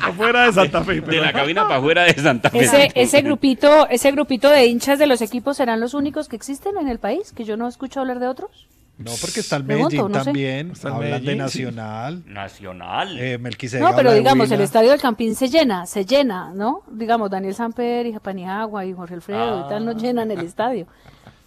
Afuera 0.00 0.46
de 0.46 0.52
Santa 0.52 0.82
Fe. 0.84 1.00
De 1.00 1.20
la 1.20 1.32
cabina 1.32 1.64
para 1.64 1.76
afuera 1.76 2.04
de 2.04 2.14
Santa 2.14 2.48
Fe. 2.50 2.60
Ese, 2.60 2.92
ese 2.94 3.22
grupito, 3.22 3.86
ese 3.88 4.10
grupito 4.12 4.48
de 4.48 4.66
hinchas 4.66 4.98
de 4.98 5.06
los 5.06 5.20
equipos 5.20 5.58
serán 5.58 5.80
los 5.80 5.92
únicos 5.94 6.28
que 6.28 6.36
existen 6.36 6.78
en 6.78 6.88
el 6.88 6.98
país, 6.98 7.32
que 7.32 7.44
yo 7.44 7.56
no 7.56 7.68
escucho 7.68 8.00
hablar 8.00 8.18
de 8.18 8.28
otros. 8.28 8.68
No, 8.98 9.10
porque 9.20 9.40
está 9.40 9.56
el 9.56 9.64
Pregunto, 9.64 9.90
Medellín 9.90 10.12
no 10.12 10.24
también. 10.24 10.72
Hablan 10.84 11.22
de 11.24 11.32
sí. 11.32 11.36
Nacional. 11.36 12.22
Nacional. 12.26 13.18
Eh, 13.18 13.36
Melquisedec 13.38 13.84
No, 13.84 13.94
pero 13.94 14.14
digamos, 14.14 14.50
el 14.50 14.60
estadio 14.62 14.90
del 14.90 15.00
Campín 15.00 15.34
se 15.34 15.48
llena, 15.48 15.84
se 15.84 16.06
llena, 16.06 16.52
¿no? 16.54 16.82
Digamos, 16.90 17.30
Daniel 17.30 17.54
Samper 17.54 18.06
y 18.06 18.18
Paniagua 18.18 18.86
y 18.86 18.94
Jorge 18.94 19.14
Alfredo 19.14 19.66
y 19.66 19.68
tal 19.68 19.84
no 19.84 19.92
llenan 19.92 20.30
el 20.30 20.40
estadio. 20.40 20.86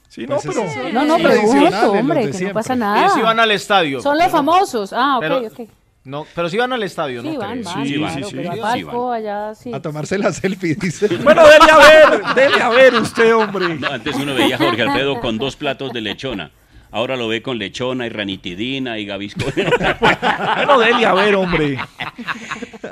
Sí, 0.07 0.21
no, 0.27 0.37
Pues 0.37 0.47
pero. 0.55 0.61
es- 0.61 0.93
No, 0.93 1.05
no, 1.05 1.17
tradicionales, 1.17 1.71
los 1.83 1.83
hombre, 1.95 2.31
que 2.31 2.43
no 2.45 2.53
pasa 2.53 2.75
nada. 2.75 3.09
si 3.09 3.21
van 3.21 3.39
al 3.39 3.51
estadio. 3.51 4.01
Son 4.01 4.17
los 4.17 4.27
famosos. 4.31 4.93
Ah, 4.93 5.17
ok, 5.17 5.21
Pero- 5.21 5.37
ok. 5.47 5.69
No, 6.05 6.25
pero 6.33 6.49
si 6.49 6.57
van 6.57 6.71
al 6.73 6.81
estadio, 6.81 7.21
Sí, 7.21 7.27
¿no? 7.33 7.39
van, 7.39 7.61
van, 7.61 7.85
Sí, 7.85 7.93
claro, 7.95 8.13
sí, 8.15 8.23
sí, 8.23 8.35
pero 8.37 8.53
sí, 8.53 8.59
palco 8.61 9.07
van. 9.09 9.17
allá 9.19 9.53
sí. 9.55 9.73
A 9.73 9.81
tomarse 9.81 10.17
la 10.17 10.31
selfie, 10.31 10.75
dice. 10.75 11.07
Bueno, 11.23 11.43
dele 11.47 11.71
a 11.71 11.77
ver, 11.77 12.23
dele 12.35 12.61
a 12.63 12.69
ver 12.69 12.95
usted, 12.95 13.35
hombre. 13.35 13.75
No, 13.75 13.87
antes 13.87 14.15
uno 14.15 14.33
veía 14.33 14.55
a 14.55 14.57
Jorge 14.57 14.81
Alfredo 14.81 15.19
con 15.19 15.37
dos 15.37 15.55
platos 15.55 15.91
de 15.93 16.01
lechona. 16.01 16.51
Ahora 16.91 17.15
lo 17.15 17.27
ve 17.27 17.41
con 17.41 17.59
lechona 17.59 18.05
y 18.05 18.09
ranitidina 18.09 18.97
y 18.97 19.05
gavisco. 19.05 19.45
Dele 19.55 21.05
a 21.05 21.13
ver, 21.13 21.35
hombre. 21.35 21.77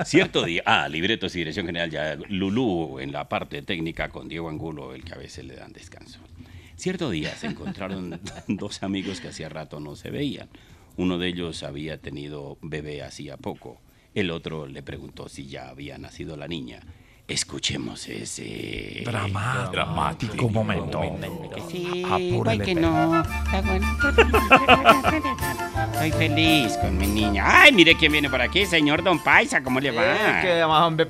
Cierto 0.06 0.44
día, 0.44 0.62
ah, 0.66 0.88
libretos 0.88 1.36
y 1.36 1.40
dirección 1.40 1.66
general, 1.66 1.90
ya 1.90 2.16
Lulú 2.30 3.00
en 3.00 3.12
la 3.12 3.28
parte 3.28 3.62
técnica 3.64 4.10
con 4.10 4.28
Diego 4.28 4.50
Angulo, 4.50 4.94
el 4.94 5.04
que 5.04 5.14
a 5.14 5.18
veces 5.18 5.46
le 5.46 5.56
dan 5.56 5.74
descanso. 5.74 6.20
Cierto 6.76 7.10
día 7.10 7.36
se 7.36 7.48
encontraron 7.48 8.20
dos 8.48 8.84
amigos 8.84 9.20
que 9.20 9.30
hacía 9.30 9.50
rato 9.50 9.80
no 9.80 9.96
se 9.96 10.12
veían. 10.12 10.48
Uno 10.96 11.18
de 11.18 11.28
ellos 11.28 11.64
había 11.64 11.98
tenido 11.98 12.58
bebé 12.62 13.02
hacía 13.02 13.38
poco. 13.38 13.82
El 14.14 14.30
otro 14.30 14.68
le 14.68 14.84
preguntó 14.84 15.28
si 15.28 15.48
ya 15.48 15.70
había 15.70 15.98
nacido 15.98 16.38
la 16.38 16.48
niña. 16.48 16.82
Escuchemos 17.28 18.08
ese 18.08 19.02
Drama- 19.04 19.70
dramático 19.70 20.48
momento. 20.48 21.02
Sí, 21.70 22.04
Apúrele, 22.06 22.30
igual 22.30 22.62
que 22.62 22.74
no. 22.74 23.22
Estoy 25.98 26.12
feliz 26.12 26.78
con 26.78 26.96
mi 26.96 27.08
niña. 27.08 27.44
Ay, 27.48 27.72
mire 27.72 27.96
quién 27.96 28.12
viene 28.12 28.30
por 28.30 28.40
aquí, 28.40 28.68
señor 28.68 29.02
Don 29.02 29.18
Paisa, 29.18 29.64
¿cómo 29.64 29.80
le 29.80 29.90
va? 29.90 30.04
Eh, 30.04 30.42
que 30.44 30.66
más 30.68 30.84
hombre 30.84 31.08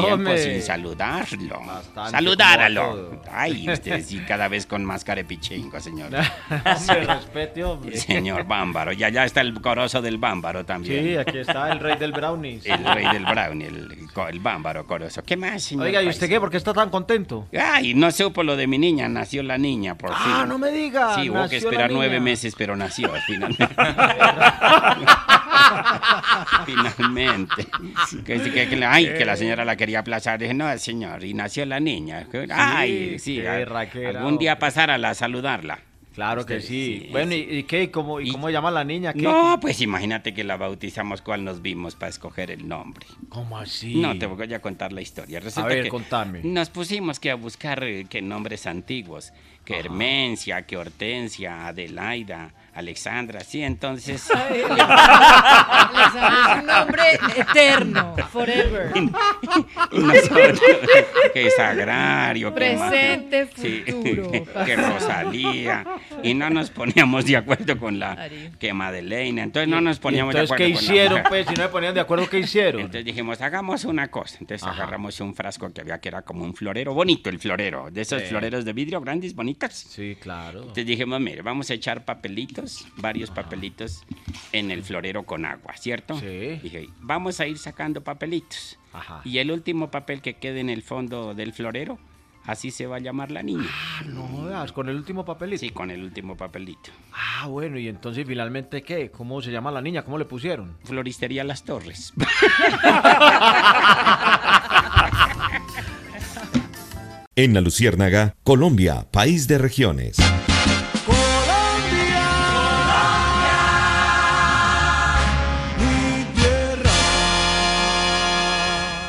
Tiempo 0.00 0.14
hombre. 0.14 0.42
sin 0.42 0.60
saludarlo. 0.60 1.60
Bastante, 1.64 2.10
Saludáralo. 2.10 3.22
Ay, 3.30 3.70
usted 3.72 4.04
sí, 4.04 4.18
cada 4.26 4.48
vez 4.48 4.66
con 4.66 4.84
más 4.84 5.04
carepichingo, 5.04 5.78
señor. 5.78 6.10
Hombre, 6.50 7.04
respete, 7.04 7.62
hombre. 7.62 7.96
Señor 7.96 8.44
Bámbaro. 8.44 8.92
Y 8.92 9.04
allá 9.04 9.24
está 9.24 9.40
el 9.40 9.54
corozo 9.60 10.02
del 10.02 10.18
Bámbaro 10.18 10.64
también. 10.64 11.04
Sí, 11.04 11.16
aquí 11.16 11.38
está 11.38 11.70
el 11.70 11.78
rey 11.78 11.96
del 11.96 12.10
brownies. 12.10 12.66
El 12.66 12.84
rey 12.84 13.06
del 13.12 13.24
brownie, 13.24 13.66
el, 13.66 14.40
Bámbaro 14.40 14.84
corozo. 14.84 15.22
¿Qué 15.22 15.36
más, 15.36 15.62
señor? 15.62 15.86
Oiga, 15.86 16.02
¿y 16.02 16.08
usted 16.08 16.26
Paisa? 16.26 16.30
qué? 16.30 16.40
¿Por 16.40 16.50
qué 16.50 16.56
está 16.56 16.74
tan 16.74 16.90
contento? 16.90 17.46
Ay, 17.56 17.94
no 17.94 18.10
supo 18.10 18.42
lo 18.42 18.56
de 18.56 18.66
mi 18.66 18.78
niña. 18.78 19.08
Nació 19.08 19.44
la 19.44 19.58
niña, 19.58 19.94
por 19.96 20.10
fin. 20.10 20.32
Ah, 20.34 20.44
no 20.48 20.58
me 20.58 20.72
diga. 20.72 21.14
Sí, 21.14 21.30
hubo 21.30 21.48
que 21.48 21.58
esperar 21.58 21.92
nueve 21.92 22.18
meses, 22.18 22.54
pero 22.58 22.74
nació 22.74 23.12
finalmente. 23.24 23.68
finalmente. 26.66 27.66
Que, 28.24 28.38
sí, 28.40 28.50
que- 28.50 28.68
que 28.68 28.76
la- 28.76 28.92
ay, 28.92 29.06
que 29.16 29.24
la 29.24 29.36
señora 29.36 29.64
la 29.64 29.76
quería 29.76 30.00
aplazar. 30.00 30.38
Dije, 30.38 30.54
no, 30.54 30.76
señor, 30.78 31.24
y 31.24 31.34
nació 31.34 31.64
la 31.66 31.80
niña. 31.80 32.26
Ay, 32.52 33.18
sí, 33.18 33.36
qué 33.36 33.48
a- 33.48 33.64
raquera, 33.64 34.20
algún 34.20 34.38
día 34.38 34.58
pasara 34.58 34.94
a 34.96 35.14
saludarla. 35.14 35.80
Claro 36.14 36.44
que 36.44 36.60
sí. 36.60 37.06
Bueno, 37.12 37.32
¿y, 37.32 37.58
y 37.58 37.62
qué? 37.62 37.84
¿Y 37.84 37.88
cómo, 37.88 38.20
y 38.20 38.32
cómo 38.32 38.50
llama 38.50 38.72
la 38.72 38.82
niña? 38.82 39.12
¿Qué? 39.12 39.22
No, 39.22 39.58
pues 39.60 39.80
imagínate 39.80 40.34
que 40.34 40.42
la 40.42 40.56
bautizamos 40.56 41.22
cuál 41.22 41.44
nos 41.44 41.62
vimos 41.62 41.94
para 41.94 42.10
escoger 42.10 42.50
el 42.50 42.66
nombre. 42.66 43.06
¿Cómo 43.28 43.56
así? 43.56 43.94
No, 44.00 44.18
te 44.18 44.26
voy 44.26 44.52
a 44.52 44.60
contar 44.60 44.92
la 44.92 45.00
historia. 45.00 45.38
Resulta 45.38 45.68
ver, 45.68 45.84
que 45.84 45.90
contame. 45.90 46.40
Nos 46.42 46.70
pusimos 46.70 47.20
que 47.20 47.30
a 47.30 47.36
buscar 47.36 47.84
eh, 47.84 48.04
que 48.10 48.20
nombres 48.20 48.66
antiguos, 48.66 49.32
que 49.64 49.78
Hermencia, 49.78 50.62
que 50.66 50.76
Hortensia, 50.76 51.68
Adelaida, 51.68 52.50
Alexandra, 52.74 53.40
sí, 53.40 53.62
entonces... 53.62 54.28
Es 55.98 56.14
un 56.14 56.66
nombre 56.66 57.02
eterno, 57.36 58.14
forever. 58.30 58.92
Y 59.92 59.98
nosotros, 59.98 60.60
que 61.34 61.50
Sagrario, 61.50 62.54
que 62.54 62.58
Presente, 62.60 63.48
sí, 63.56 63.82
futuro, 63.86 64.30
que. 64.64 64.76
Rosalía, 64.76 65.84
y 66.22 66.34
no 66.34 66.50
nos 66.50 66.70
poníamos 66.70 67.24
de 67.26 67.36
acuerdo 67.36 67.78
con 67.78 67.98
la 67.98 68.28
que 68.58 68.72
Madeleine, 68.72 69.42
entonces 69.42 69.68
no 69.68 69.80
nos 69.80 69.98
poníamos 69.98 70.34
de 70.34 70.40
Entonces, 70.40 70.54
acuerdo 70.54 70.66
¿qué 70.66 70.74
con 70.74 70.84
la 70.86 70.92
hicieron, 70.92 71.18
mujer. 71.18 71.28
pues? 71.28 71.46
Si 71.48 71.54
no 71.54 71.62
se 71.62 71.68
ponían 71.68 71.94
de 71.94 72.00
acuerdo, 72.00 72.28
¿qué 72.28 72.38
hicieron? 72.38 72.80
Entonces 72.82 73.04
dijimos, 73.04 73.40
hagamos 73.40 73.84
una 73.84 74.08
cosa. 74.08 74.38
Entonces 74.40 74.66
agarramos 74.66 75.20
un 75.20 75.34
frasco 75.34 75.72
que 75.72 75.80
había 75.80 75.98
que 76.00 76.08
era 76.08 76.22
como 76.22 76.44
un 76.44 76.54
florero, 76.54 76.94
bonito 76.94 77.28
el 77.30 77.38
florero, 77.38 77.90
de 77.90 78.02
esos 78.02 78.22
Sí. 78.22 78.28
floreros 78.28 78.64
de 78.64 78.72
vidrio 78.72 79.00
grandes, 79.00 79.34
bonitos. 79.34 79.72
Sí, 79.74 80.16
claro. 80.20 80.60
Entonces 80.60 80.86
dijimos, 80.86 81.20
mire, 81.20 81.42
vamos 81.42 81.70
a 81.70 81.74
echar 81.74 82.04
papelitos, 82.04 82.67
varios 82.96 83.30
papelitos 83.30 84.04
en 84.52 84.70
el 84.70 84.82
florero 84.82 85.24
con 85.24 85.44
agua, 85.44 85.76
¿cierto? 85.76 86.18
Sí. 86.18 86.58
Dije, 86.62 86.88
vamos 87.00 87.40
a 87.40 87.46
ir 87.46 87.58
sacando 87.58 88.02
papelitos. 88.02 88.78
Ajá. 88.92 89.20
Y 89.24 89.38
el 89.38 89.50
último 89.50 89.90
papel 89.90 90.22
que 90.22 90.34
quede 90.34 90.60
en 90.60 90.70
el 90.70 90.82
fondo 90.82 91.34
del 91.34 91.52
florero, 91.52 91.98
así 92.44 92.70
se 92.70 92.86
va 92.86 92.96
a 92.96 93.00
llamar 93.00 93.30
la 93.30 93.42
niña. 93.42 93.68
No 94.06 94.44
veas, 94.44 94.72
con 94.72 94.88
el 94.88 94.96
último 94.96 95.24
papelito. 95.24 95.60
Sí, 95.60 95.70
con 95.70 95.90
el 95.90 96.02
último 96.02 96.36
papelito. 96.36 96.90
Ah, 97.12 97.46
bueno, 97.46 97.78
y 97.78 97.88
entonces 97.88 98.26
finalmente, 98.26 98.82
¿qué? 98.82 99.10
¿Cómo 99.10 99.42
se 99.42 99.50
llama 99.50 99.70
la 99.70 99.82
niña? 99.82 100.02
¿Cómo 100.02 100.18
le 100.18 100.24
pusieron? 100.24 100.76
Floristería 100.84 101.44
Las 101.44 101.64
Torres. 101.64 102.12
En 107.38 107.54
la 107.54 107.60
Luciérnaga, 107.60 108.34
Colombia, 108.42 109.06
país 109.12 109.46
de 109.46 109.58
regiones. 109.58 110.16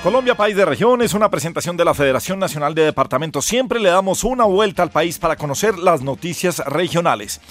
Colombia, 0.03 0.33
país 0.33 0.55
de 0.55 0.63
región, 0.63 1.01
es 1.01 1.13
una 1.13 1.29
presentación 1.29 1.75
de 1.75 1.83
la 1.83 1.93
Federación 1.93 2.39
Nacional 2.39 2.73
de 2.73 2.83
Departamentos. 2.83 3.43
Siempre 3.43 3.81
le 3.81 3.89
damos 3.89 4.23
una 4.23 4.45
vuelta 4.45 4.81
al 4.81 4.91
país 4.91 5.19
para 5.19 5.35
conocer 5.35 5.77
las 5.77 6.01
noticias 6.01 6.59
regionales. 6.59 7.41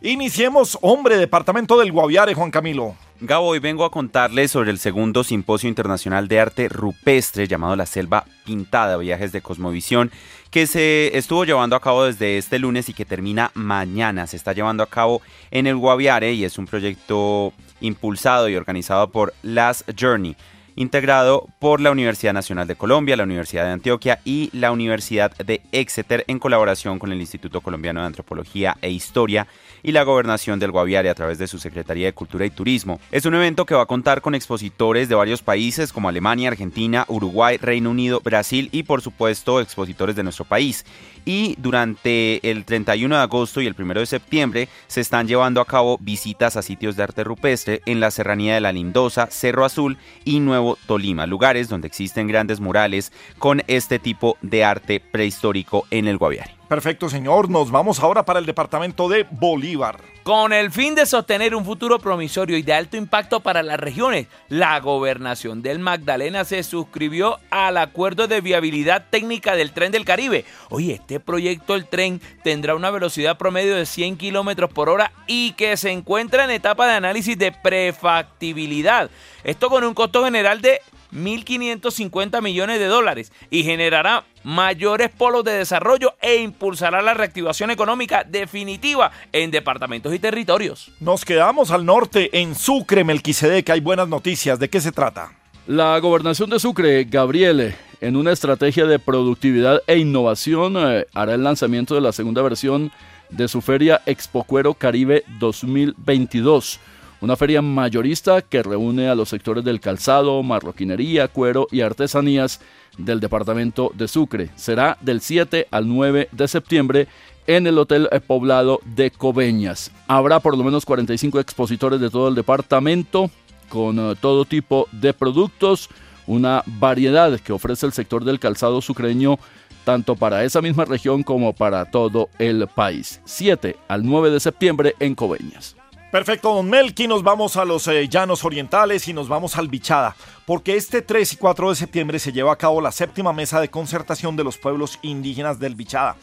Iniciemos, 0.00 0.78
hombre, 0.82 1.16
departamento 1.16 1.78
del 1.78 1.92
Guaviare, 1.92 2.34
Juan 2.34 2.50
Camilo. 2.50 2.96
Gabo, 3.20 3.46
hoy 3.46 3.60
vengo 3.60 3.84
a 3.84 3.92
contarles 3.92 4.50
sobre 4.50 4.72
el 4.72 4.80
segundo 4.80 5.22
Simposio 5.22 5.68
Internacional 5.68 6.26
de 6.26 6.40
Arte 6.40 6.68
Rupestre 6.68 7.46
llamado 7.46 7.76
La 7.76 7.86
Selva 7.86 8.24
Pintada, 8.44 8.96
Viajes 8.96 9.30
de 9.30 9.42
Cosmovisión, 9.42 10.10
que 10.50 10.66
se 10.66 11.16
estuvo 11.16 11.44
llevando 11.44 11.76
a 11.76 11.80
cabo 11.80 12.04
desde 12.04 12.36
este 12.36 12.58
lunes 12.58 12.88
y 12.88 12.94
que 12.94 13.04
termina 13.04 13.52
mañana. 13.54 14.26
Se 14.26 14.36
está 14.36 14.52
llevando 14.52 14.82
a 14.82 14.88
cabo 14.88 15.22
en 15.52 15.68
el 15.68 15.76
Guaviare 15.76 16.32
y 16.32 16.44
es 16.44 16.58
un 16.58 16.66
proyecto 16.66 17.52
impulsado 17.80 18.48
y 18.48 18.56
organizado 18.56 19.08
por 19.10 19.32
Last 19.44 19.88
Journey, 19.96 20.36
integrado 20.76 21.46
por 21.58 21.80
la 21.80 21.90
Universidad 21.90 22.32
Nacional 22.32 22.66
de 22.66 22.76
Colombia, 22.76 23.16
la 23.16 23.24
Universidad 23.24 23.64
de 23.64 23.72
Antioquia 23.72 24.20
y 24.24 24.50
la 24.52 24.72
Universidad 24.72 25.36
de 25.36 25.62
Exeter 25.72 26.24
en 26.28 26.38
colaboración 26.38 26.98
con 26.98 27.12
el 27.12 27.20
Instituto 27.20 27.60
Colombiano 27.60 28.00
de 28.00 28.06
Antropología 28.06 28.76
e 28.80 28.90
Historia 28.90 29.46
y 29.82 29.92
la 29.92 30.04
Gobernación 30.04 30.58
del 30.58 30.70
Guaviare 30.70 31.10
a 31.10 31.14
través 31.14 31.38
de 31.38 31.48
su 31.48 31.58
Secretaría 31.58 32.06
de 32.06 32.12
Cultura 32.12 32.46
y 32.46 32.50
Turismo. 32.50 33.00
Es 33.10 33.26
un 33.26 33.34
evento 33.34 33.66
que 33.66 33.74
va 33.74 33.82
a 33.82 33.86
contar 33.86 34.22
con 34.22 34.34
expositores 34.34 35.08
de 35.08 35.14
varios 35.14 35.42
países 35.42 35.92
como 35.92 36.08
Alemania, 36.08 36.48
Argentina, 36.48 37.04
Uruguay, 37.08 37.56
Reino 37.56 37.90
Unido, 37.90 38.20
Brasil 38.20 38.68
y 38.72 38.84
por 38.84 39.02
supuesto 39.02 39.60
expositores 39.60 40.16
de 40.16 40.22
nuestro 40.22 40.44
país. 40.44 40.84
Y 41.24 41.54
durante 41.58 42.50
el 42.50 42.64
31 42.64 43.16
de 43.16 43.22
agosto 43.22 43.60
y 43.60 43.66
el 43.66 43.76
1 43.78 43.94
de 43.94 44.06
septiembre 44.06 44.68
se 44.88 45.00
están 45.00 45.28
llevando 45.28 45.60
a 45.60 45.66
cabo 45.66 45.98
visitas 46.00 46.56
a 46.56 46.62
sitios 46.62 46.96
de 46.96 47.04
arte 47.04 47.24
rupestre 47.24 47.80
en 47.86 48.00
la 48.00 48.10
Serranía 48.10 48.54
de 48.54 48.60
la 48.60 48.72
Lindosa, 48.72 49.28
Cerro 49.30 49.64
Azul 49.64 49.98
y 50.24 50.40
Nuevo 50.40 50.61
Tolima, 50.86 51.26
lugares 51.26 51.68
donde 51.68 51.86
existen 51.86 52.26
grandes 52.26 52.60
murales 52.60 53.12
con 53.38 53.62
este 53.66 53.98
tipo 53.98 54.36
de 54.42 54.64
arte 54.64 55.00
prehistórico 55.00 55.86
en 55.90 56.08
el 56.08 56.18
Guaviare. 56.18 56.61
Perfecto, 56.72 57.10
señor. 57.10 57.50
Nos 57.50 57.70
vamos 57.70 58.00
ahora 58.00 58.24
para 58.24 58.38
el 58.38 58.46
departamento 58.46 59.06
de 59.06 59.26
Bolívar. 59.30 59.98
Con 60.22 60.54
el 60.54 60.70
fin 60.70 60.94
de 60.94 61.04
sostener 61.04 61.54
un 61.54 61.66
futuro 61.66 61.98
promisorio 61.98 62.56
y 62.56 62.62
de 62.62 62.72
alto 62.72 62.96
impacto 62.96 63.40
para 63.40 63.62
las 63.62 63.78
regiones, 63.78 64.26
la 64.48 64.80
gobernación 64.80 65.60
del 65.60 65.80
Magdalena 65.80 66.46
se 66.46 66.62
suscribió 66.62 67.38
al 67.50 67.76
acuerdo 67.76 68.26
de 68.26 68.40
viabilidad 68.40 69.04
técnica 69.10 69.54
del 69.54 69.72
tren 69.72 69.92
del 69.92 70.06
Caribe. 70.06 70.46
Oye, 70.70 70.94
este 70.94 71.20
proyecto, 71.20 71.74
el 71.74 71.84
tren, 71.84 72.22
tendrá 72.42 72.74
una 72.74 72.90
velocidad 72.90 73.36
promedio 73.36 73.76
de 73.76 73.84
100 73.84 74.16
kilómetros 74.16 74.72
por 74.72 74.88
hora 74.88 75.12
y 75.26 75.52
que 75.52 75.76
se 75.76 75.90
encuentra 75.90 76.44
en 76.44 76.52
etapa 76.52 76.86
de 76.86 76.94
análisis 76.94 77.36
de 77.36 77.52
prefactibilidad. 77.52 79.10
Esto 79.44 79.68
con 79.68 79.84
un 79.84 79.92
costo 79.92 80.24
general 80.24 80.62
de 80.62 80.80
1.550 81.12 82.42
millones 82.42 82.78
de 82.78 82.86
dólares 82.86 83.32
y 83.50 83.64
generará 83.64 84.24
mayores 84.44 85.10
polos 85.10 85.44
de 85.44 85.52
desarrollo 85.52 86.14
e 86.20 86.36
impulsará 86.36 87.02
la 87.02 87.14
reactivación 87.14 87.70
económica 87.70 88.24
definitiva 88.24 89.12
en 89.32 89.50
departamentos 89.50 90.14
y 90.14 90.18
territorios. 90.18 90.90
Nos 91.00 91.24
quedamos 91.24 91.70
al 91.70 91.84
norte, 91.84 92.30
en 92.40 92.54
Sucre, 92.54 93.04
Melquisedec. 93.04 93.70
Hay 93.70 93.80
buenas 93.80 94.08
noticias. 94.08 94.58
¿De 94.58 94.68
qué 94.68 94.80
se 94.80 94.92
trata? 94.92 95.32
La 95.66 95.98
gobernación 96.00 96.50
de 96.50 96.58
Sucre, 96.58 97.04
Gabriele, 97.04 97.76
en 98.00 98.16
una 98.16 98.32
estrategia 98.32 98.84
de 98.84 98.98
productividad 98.98 99.80
e 99.86 99.96
innovación, 99.96 100.74
eh, 100.76 101.06
hará 101.14 101.34
el 101.34 101.44
lanzamiento 101.44 101.94
de 101.94 102.00
la 102.00 102.10
segunda 102.10 102.42
versión 102.42 102.90
de 103.30 103.48
su 103.48 103.60
feria 103.60 104.02
Expo 104.06 104.44
Cuero 104.44 104.74
Caribe 104.74 105.24
2022. 105.38 106.80
Una 107.22 107.36
feria 107.36 107.62
mayorista 107.62 108.42
que 108.42 108.64
reúne 108.64 109.08
a 109.08 109.14
los 109.14 109.28
sectores 109.28 109.62
del 109.62 109.78
calzado, 109.78 110.42
marroquinería, 110.42 111.28
cuero 111.28 111.68
y 111.70 111.80
artesanías 111.82 112.60
del 112.98 113.20
departamento 113.20 113.92
de 113.94 114.08
Sucre. 114.08 114.50
Será 114.56 114.98
del 115.00 115.20
7 115.20 115.68
al 115.70 115.86
9 115.86 116.30
de 116.32 116.48
septiembre 116.48 117.06
en 117.46 117.68
el 117.68 117.78
Hotel 117.78 118.08
Poblado 118.26 118.80
de 118.84 119.12
Coveñas. 119.12 119.92
Habrá 120.08 120.40
por 120.40 120.58
lo 120.58 120.64
menos 120.64 120.84
45 120.84 121.38
expositores 121.38 122.00
de 122.00 122.10
todo 122.10 122.26
el 122.26 122.34
departamento 122.34 123.30
con 123.68 124.00
eh, 124.00 124.16
todo 124.20 124.44
tipo 124.44 124.88
de 124.90 125.14
productos, 125.14 125.90
una 126.26 126.64
variedad 126.66 127.38
que 127.38 127.52
ofrece 127.52 127.86
el 127.86 127.92
sector 127.92 128.24
del 128.24 128.40
calzado 128.40 128.82
sucreño 128.82 129.38
tanto 129.84 130.16
para 130.16 130.42
esa 130.42 130.60
misma 130.60 130.86
región 130.86 131.22
como 131.22 131.52
para 131.52 131.84
todo 131.84 132.30
el 132.40 132.66
país. 132.66 133.20
7 133.26 133.76
al 133.86 134.04
9 134.04 134.30
de 134.30 134.40
septiembre 134.40 134.96
en 134.98 135.14
Coveñas. 135.14 135.76
Perfecto, 136.12 136.52
don 136.52 136.68
Melqui, 136.68 137.08
nos 137.08 137.22
vamos 137.22 137.56
a 137.56 137.64
los 137.64 137.88
eh, 137.88 138.06
llanos 138.06 138.44
orientales 138.44 139.08
y 139.08 139.14
nos 139.14 139.28
vamos 139.28 139.56
al 139.56 139.68
Bichada, 139.68 140.14
porque 140.44 140.76
este 140.76 141.00
3 141.00 141.32
y 141.32 141.36
4 141.36 141.70
de 141.70 141.74
septiembre 141.74 142.18
se 142.18 142.32
lleva 142.32 142.52
a 142.52 142.58
cabo 142.58 142.82
la 142.82 142.92
séptima 142.92 143.32
mesa 143.32 143.62
de 143.62 143.70
concertación 143.70 144.36
de 144.36 144.44
los 144.44 144.58
pueblos 144.58 144.98
indígenas 145.00 145.58
del 145.58 145.74
Bichada. 145.74 146.16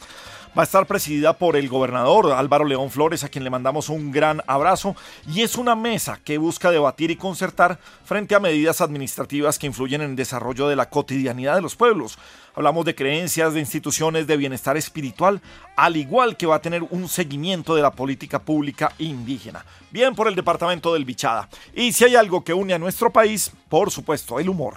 Va 0.56 0.62
a 0.62 0.64
estar 0.64 0.86
presidida 0.86 1.32
por 1.32 1.56
el 1.56 1.68
gobernador 1.68 2.30
Álvaro 2.30 2.64
León 2.64 2.90
Flores, 2.90 3.24
a 3.24 3.28
quien 3.28 3.42
le 3.42 3.50
mandamos 3.50 3.88
un 3.88 4.12
gran 4.12 4.42
abrazo, 4.46 4.94
y 5.26 5.42
es 5.42 5.56
una 5.56 5.74
mesa 5.74 6.20
que 6.24 6.38
busca 6.38 6.70
debatir 6.70 7.10
y 7.10 7.16
concertar 7.16 7.80
frente 8.04 8.36
a 8.36 8.40
medidas 8.40 8.80
administrativas 8.80 9.58
que 9.58 9.66
influyen 9.66 10.02
en 10.02 10.10
el 10.10 10.16
desarrollo 10.16 10.68
de 10.68 10.76
la 10.76 10.88
cotidianidad 10.88 11.56
de 11.56 11.62
los 11.62 11.74
pueblos. 11.74 12.16
Hablamos 12.54 12.84
de 12.84 12.94
creencias, 12.94 13.54
de 13.54 13.60
instituciones, 13.60 14.26
de 14.26 14.36
bienestar 14.36 14.76
espiritual, 14.76 15.40
al 15.76 15.96
igual 15.96 16.36
que 16.36 16.46
va 16.46 16.56
a 16.56 16.62
tener 16.62 16.82
un 16.82 17.08
seguimiento 17.08 17.74
de 17.74 17.82
la 17.82 17.92
política 17.92 18.38
pública 18.38 18.92
indígena. 18.98 19.64
Bien 19.90 20.14
por 20.14 20.28
el 20.28 20.34
departamento 20.34 20.92
del 20.94 21.04
Bichada. 21.04 21.48
Y 21.74 21.92
si 21.92 22.04
hay 22.04 22.16
algo 22.16 22.44
que 22.44 22.54
une 22.54 22.74
a 22.74 22.78
nuestro 22.78 23.12
país, 23.12 23.50
por 23.68 23.90
supuesto, 23.90 24.38
el 24.38 24.48
humor. 24.48 24.74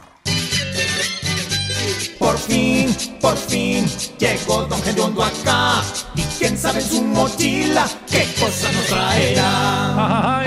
Por 2.17 2.37
fin, 2.37 2.95
por 3.19 3.37
fin, 3.37 3.85
llegó 4.17 4.63
Don 4.63 4.81
Gediondo 4.81 5.23
acá. 5.23 5.83
Y 6.15 6.21
quién 6.39 6.57
sabe 6.57 6.79
en 6.79 6.87
su 6.87 7.03
mochila 7.03 7.85
qué 8.09 8.25
cosa 8.39 8.71
nos 8.71 8.85
traerá. 8.87 10.39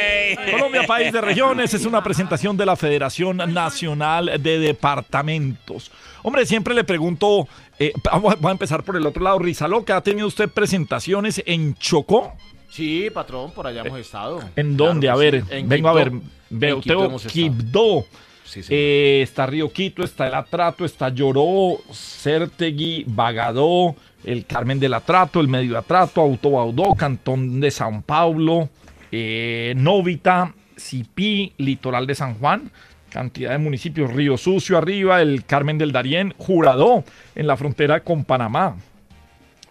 Colombia, 0.50 0.82
país 0.86 1.12
de 1.12 1.20
regiones, 1.20 1.74
es 1.74 1.84
una 1.86 2.02
presentación 2.02 2.56
de 2.56 2.66
la 2.66 2.76
Federación 2.76 3.36
Nacional 3.36 4.32
de 4.42 4.58
Departamentos. 4.58 5.90
Hombre, 6.22 6.46
siempre 6.46 6.74
le 6.74 6.84
pregunto, 6.84 7.46
eh, 7.78 7.92
vamos 8.02 8.32
a- 8.32 8.36
voy 8.36 8.48
a 8.48 8.52
empezar 8.52 8.82
por 8.82 8.96
el 8.96 9.06
otro 9.06 9.22
lado. 9.22 9.38
Rizaloca, 9.38 9.96
¿ha 9.96 10.00
tenido 10.02 10.26
usted 10.26 10.48
presentaciones 10.48 11.42
en 11.46 11.74
Chocó? 11.76 12.32
Sí, 12.70 13.08
patrón, 13.12 13.52
por 13.52 13.66
allá 13.66 13.82
hemos 13.84 14.00
estado. 14.00 14.40
¿En 14.56 14.76
dónde? 14.76 15.06
Claro 15.06 15.18
a 15.18 15.22
ver, 15.22 15.40
sí. 15.42 15.46
En 15.50 15.68
vengo 15.68 15.88
a 15.88 15.92
ver. 15.92 16.12
Veo, 16.50 16.80
tengo. 16.80 17.16
Quibdó. 17.18 18.04
Sí, 18.44 18.62
sí. 18.62 18.68
Eh, 18.74 19.20
está 19.22 19.46
Río 19.46 19.72
Quito, 19.72 20.02
está 20.04 20.26
el 20.26 20.34
Atrato, 20.34 20.84
está 20.84 21.08
Lloró, 21.08 21.78
Certegui, 21.92 23.04
Bagadó, 23.06 23.94
el 24.24 24.44
Carmen 24.46 24.78
del 24.78 24.94
Atrato, 24.94 25.40
el 25.40 25.48
Medio 25.48 25.76
Atrato, 25.78 26.20
Autobaudó, 26.20 26.94
Cantón 26.94 27.60
de 27.60 27.70
San 27.70 28.02
Paulo, 28.02 28.68
eh, 29.16 29.74
Novita, 29.76 30.52
Cipí, 30.76 31.52
Litoral 31.58 32.04
de 32.04 32.16
San 32.16 32.34
Juan, 32.34 32.72
cantidad 33.10 33.52
de 33.52 33.58
municipios, 33.58 34.12
Río 34.12 34.36
Sucio 34.36 34.76
arriba, 34.76 35.22
el 35.22 35.44
Carmen 35.44 35.78
del 35.78 35.92
Darién, 35.92 36.34
Juradó, 36.36 37.04
en 37.36 37.46
la 37.46 37.56
frontera 37.56 38.00
con 38.00 38.24
Panamá, 38.24 38.76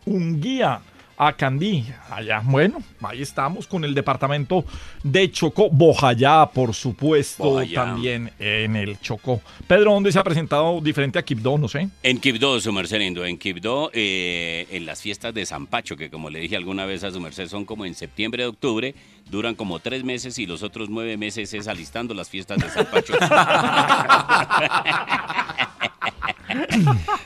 Unguía, 0.06 0.80
Acandí, 1.16 1.86
allá, 2.10 2.42
bueno, 2.44 2.82
ahí 3.02 3.22
estamos 3.22 3.68
con 3.68 3.84
el 3.84 3.94
departamento 3.94 4.66
de 5.04 5.30
Chocó, 5.32 5.70
Bojayá, 5.70 6.50
por 6.52 6.74
supuesto, 6.74 7.44
Bojayá. 7.44 7.86
también 7.86 8.32
en 8.40 8.76
el 8.76 9.00
Chocó. 9.00 9.42
Pedro, 9.68 9.92
¿dónde 9.92 10.12
se 10.12 10.20
ha 10.20 10.24
presentado 10.24 10.82
diferente 10.82 11.20
a 11.20 11.22
Quibdó? 11.24 11.58
No 11.58 11.68
sé. 11.68 11.88
En 12.02 12.18
Quibdó, 12.18 12.60
su 12.60 12.74
merced 12.74 12.98
lindo, 12.98 13.24
en 13.26 13.38
Quibdó, 13.38 13.92
eh, 13.94 14.68
en 14.72 14.86
las 14.86 15.02
fiestas 15.02 15.34
de 15.34 15.46
San 15.46 15.68
Pacho, 15.68 15.96
que 15.96 16.10
como 16.10 16.30
le 16.30 16.40
dije 16.40 16.56
alguna 16.56 16.86
vez 16.86 17.04
a 17.04 17.12
su 17.12 17.20
merced, 17.20 17.48
son 17.48 17.66
como 17.66 17.86
en 17.86 17.94
septiembre, 17.94 18.46
octubre, 18.46 18.96
duran 19.30 19.56
como 19.56 19.80
tres 19.80 20.04
meses 20.04 20.38
y 20.40 20.46
los 20.46 20.64
otros 20.64 20.90
nueve 20.90 21.18
meses 21.18 21.54
es 21.54 21.68
alistando 21.68 22.14
las 22.14 22.30
fiestas 22.30 22.60
de 22.60 22.70
San 22.70 22.86
Pacho. 22.86 23.14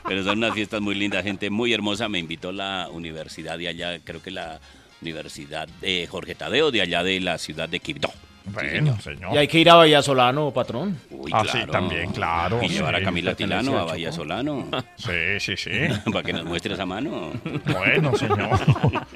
Pero 0.08 0.24
son 0.24 0.38
unas 0.38 0.54
fiestas 0.54 0.82
muy 0.82 0.96
lindas, 0.96 1.24
gente 1.24 1.50
muy 1.50 1.74
hermosa. 1.74 2.08
Me 2.08 2.20
invitó 2.20 2.52
la 2.52 2.88
universidad 2.92 3.58
de 3.58 3.68
allá, 3.68 4.00
creo 4.00 4.22
que 4.22 4.32
la 4.32 4.60
Universidad 5.02 5.68
de 5.82 6.08
Jorge 6.08 6.36
Tadeo, 6.36 6.72
de 6.72 6.82
allá 6.82 7.04
de 7.04 7.20
la 7.20 7.38
ciudad 7.38 7.70
de 7.70 7.80
Quibdó. 7.80 8.12
Bueno, 8.54 9.00
señor. 9.02 9.34
Y 9.34 9.38
hay 9.38 9.48
que 9.48 9.60
ir 9.60 9.70
a 9.70 9.76
Bahía 9.76 10.02
Solano, 10.02 10.52
patrón. 10.52 10.98
Uy, 11.12 11.32
Ah, 11.34 11.44
claro. 11.44 11.60
sí, 11.66 11.72
también, 11.72 12.12
claro. 12.12 12.60
Y 12.64 12.70
llevar 12.70 12.96
a 12.96 13.00
sí, 13.00 13.06
Camila 13.06 13.36
Tilano 13.36 13.60
a 13.60 13.64
pertenece 13.64 13.82
a 13.82 13.94
Bahía 13.94 14.10
Chocó. 14.10 14.24
Solano. 14.24 14.68
Sí, 14.98 15.40
sí, 15.40 15.58
sí. 15.58 15.72
Para 16.12 16.24
que 16.24 16.34
nos 16.34 16.46
muestre 16.46 16.74
esa 16.74 16.86
mano. 16.86 17.32
Bueno, 17.66 18.16
señor. 18.16 18.60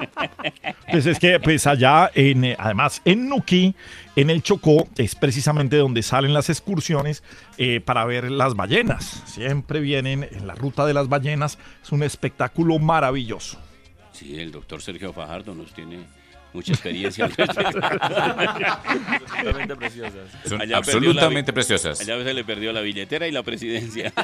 Pues 0.92 1.06
es 1.06 1.20
que, 1.20 1.40
pues 1.40 1.68
allá, 1.68 2.12
en, 2.14 2.44
eh, 2.44 2.56
además, 2.60 3.02
en 3.06 3.30
Nuquí, 3.30 3.74
en 4.18 4.30
el 4.30 4.44
Chocó, 4.44 4.90
es 4.98 5.16
precisamente 5.16 5.78
donde 5.78 6.04
salen 6.04 6.34
las 6.34 6.50
excursiones 6.50 7.24
eh, 7.58 7.80
para 7.80 8.04
ver 8.04 8.30
las 8.30 8.56
ballenas. 8.56 9.24
Siempre 9.26 9.80
vienen 9.80 10.28
en 10.30 10.48
la 10.48 10.54
ruta 10.54 10.86
de 10.86 10.94
las 10.94 11.08
ballenas. 11.08 11.58
Es 11.82 11.94
un 11.94 12.04
espectáculo 12.04 12.78
maravilloso. 12.78 13.58
Sí, 14.12 14.38
el 14.38 14.52
doctor 14.52 14.82
Sergio 14.82 15.14
Fajardo 15.14 15.56
nos 15.56 15.74
tiene 15.74 16.00
mucha 16.54 16.74
experiencia. 16.74 17.26
al 17.26 17.32
respecto. 17.36 17.88
Absolutamente 19.22 19.76
preciosas. 19.76 20.30
Son 20.46 20.62
Allá 20.62 20.78
absolutamente 20.78 21.52
la- 21.52 21.54
preciosas. 21.56 22.02
Allá 22.02 22.24
se 22.24 22.34
le 22.34 22.44
perdió 22.44 22.72
la 22.74 22.82
billetera 22.82 23.28
y 23.28 23.32
la 23.32 23.44
presidencia. 23.44 24.14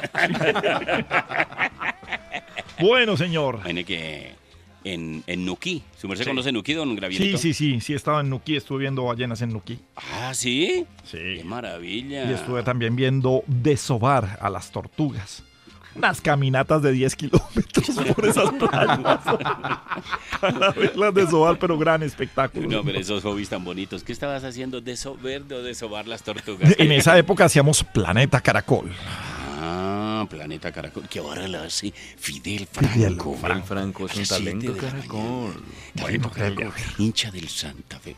Bueno, 2.80 3.16
señor. 3.16 3.60
Tiene 3.64 3.82
que 3.84 4.34
en, 4.84 5.24
en 5.26 5.44
Nuquí. 5.44 5.82
¿Su 5.96 6.06
merced 6.08 6.24
Sí. 6.24 6.30
conoce 6.30 6.52
Nuquí, 6.52 6.74
don 6.74 6.90
Sí, 6.90 6.96
Gravielito? 6.96 7.38
sí, 7.38 7.52
sí, 7.52 7.80
sí, 7.80 7.92
estaba 7.94 8.20
en 8.20 8.30
Nuquí, 8.30 8.54
estuve 8.56 8.78
viendo 8.80 9.04
ballenas 9.04 9.42
en 9.42 9.50
Nuquí. 9.52 9.80
Ah, 9.96 10.32
¿sí? 10.32 10.86
Sí. 11.04 11.18
Qué 11.38 11.42
maravilla. 11.44 12.30
Y 12.30 12.34
estuve 12.34 12.62
también 12.62 12.94
viendo 12.94 13.42
desovar 13.46 14.38
a 14.40 14.48
las 14.48 14.70
tortugas. 14.70 15.42
Unas 15.94 16.20
caminatas 16.20 16.82
de 16.82 16.92
10 16.92 17.16
kilómetros 17.16 17.90
por 18.14 18.26
esas 18.26 18.50
playas. 18.50 19.20
Para 20.40 20.70
verlas 20.72 21.14
desovar, 21.14 21.58
pero 21.58 21.76
gran 21.78 22.02
espectáculo. 22.02 22.68
No, 22.68 22.84
pero 22.84 22.98
esos 22.98 23.22
hobbies 23.22 23.48
tan 23.48 23.64
bonitos. 23.64 24.04
¿Qué 24.04 24.12
estabas 24.12 24.44
haciendo? 24.44 24.80
¿Desovar 24.80 25.42
o 25.52 25.62
desovar 25.62 26.06
las 26.06 26.22
tortugas? 26.22 26.74
En 26.78 26.92
esa 26.92 27.18
época 27.18 27.46
hacíamos 27.46 27.82
Planeta 27.82 28.40
Caracol. 28.40 28.90
Ah, 29.60 30.26
Planeta 30.30 30.70
Caracol. 30.70 31.08
Que 31.08 31.18
ahora 31.18 31.48
lo 31.48 31.60
hace 31.60 31.92
Fidel 31.92 32.66
Franco. 32.70 33.34
Fidel 33.34 33.62
Franco 33.64 34.06
es 34.06 34.16
un 34.16 34.24
talento 34.24 34.76
caracol. 34.76 35.62
Talento 35.94 36.30
Caracol, 36.30 36.72
hincha 36.98 37.30
del 37.30 37.48
Santa 37.48 37.98
Fe. 37.98 38.14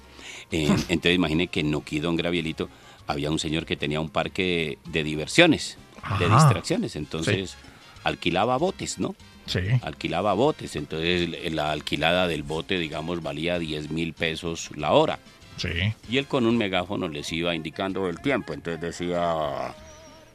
Eh, 0.51 0.69
entonces 0.89 1.15
imagine 1.15 1.47
que 1.49 1.61
en 1.61 1.71
Noquí, 1.71 2.01
don 2.01 2.17
Gravielito, 2.17 2.69
había 3.07 3.31
un 3.31 3.39
señor 3.39 3.67
que 3.67 3.77
tenía 3.77 4.01
un 4.01 4.09
parque 4.09 4.79
de 4.85 5.03
diversiones, 5.03 5.79
de 6.19 6.25
Ajá. 6.27 6.37
distracciones. 6.37 6.97
Entonces 6.97 7.57
alquilaba 8.05 8.57
botes, 8.57 8.99
¿no? 8.99 9.15
Sí. 9.47 9.61
Alquilaba 9.83 10.33
botes. 10.35 10.77
Entonces 10.77 11.53
la 11.53 11.73
alquilada 11.73 12.27
del 12.27 12.43
bote, 12.43 12.79
digamos, 12.79 13.23
valía 13.23 13.59
10 13.59 13.91
mil 13.91 14.13
pesos 14.13 14.71
la 14.77 14.93
hora. 14.93 15.19
Sí. 15.57 15.69
Y 16.09 16.19
él 16.19 16.27
con 16.27 16.47
un 16.47 16.57
megáfono 16.57 17.09
les 17.09 17.31
iba 17.33 17.55
indicando 17.55 18.09
el 18.09 18.21
tiempo. 18.21 18.55
Entonces 18.55 18.81
decía, 18.81 19.75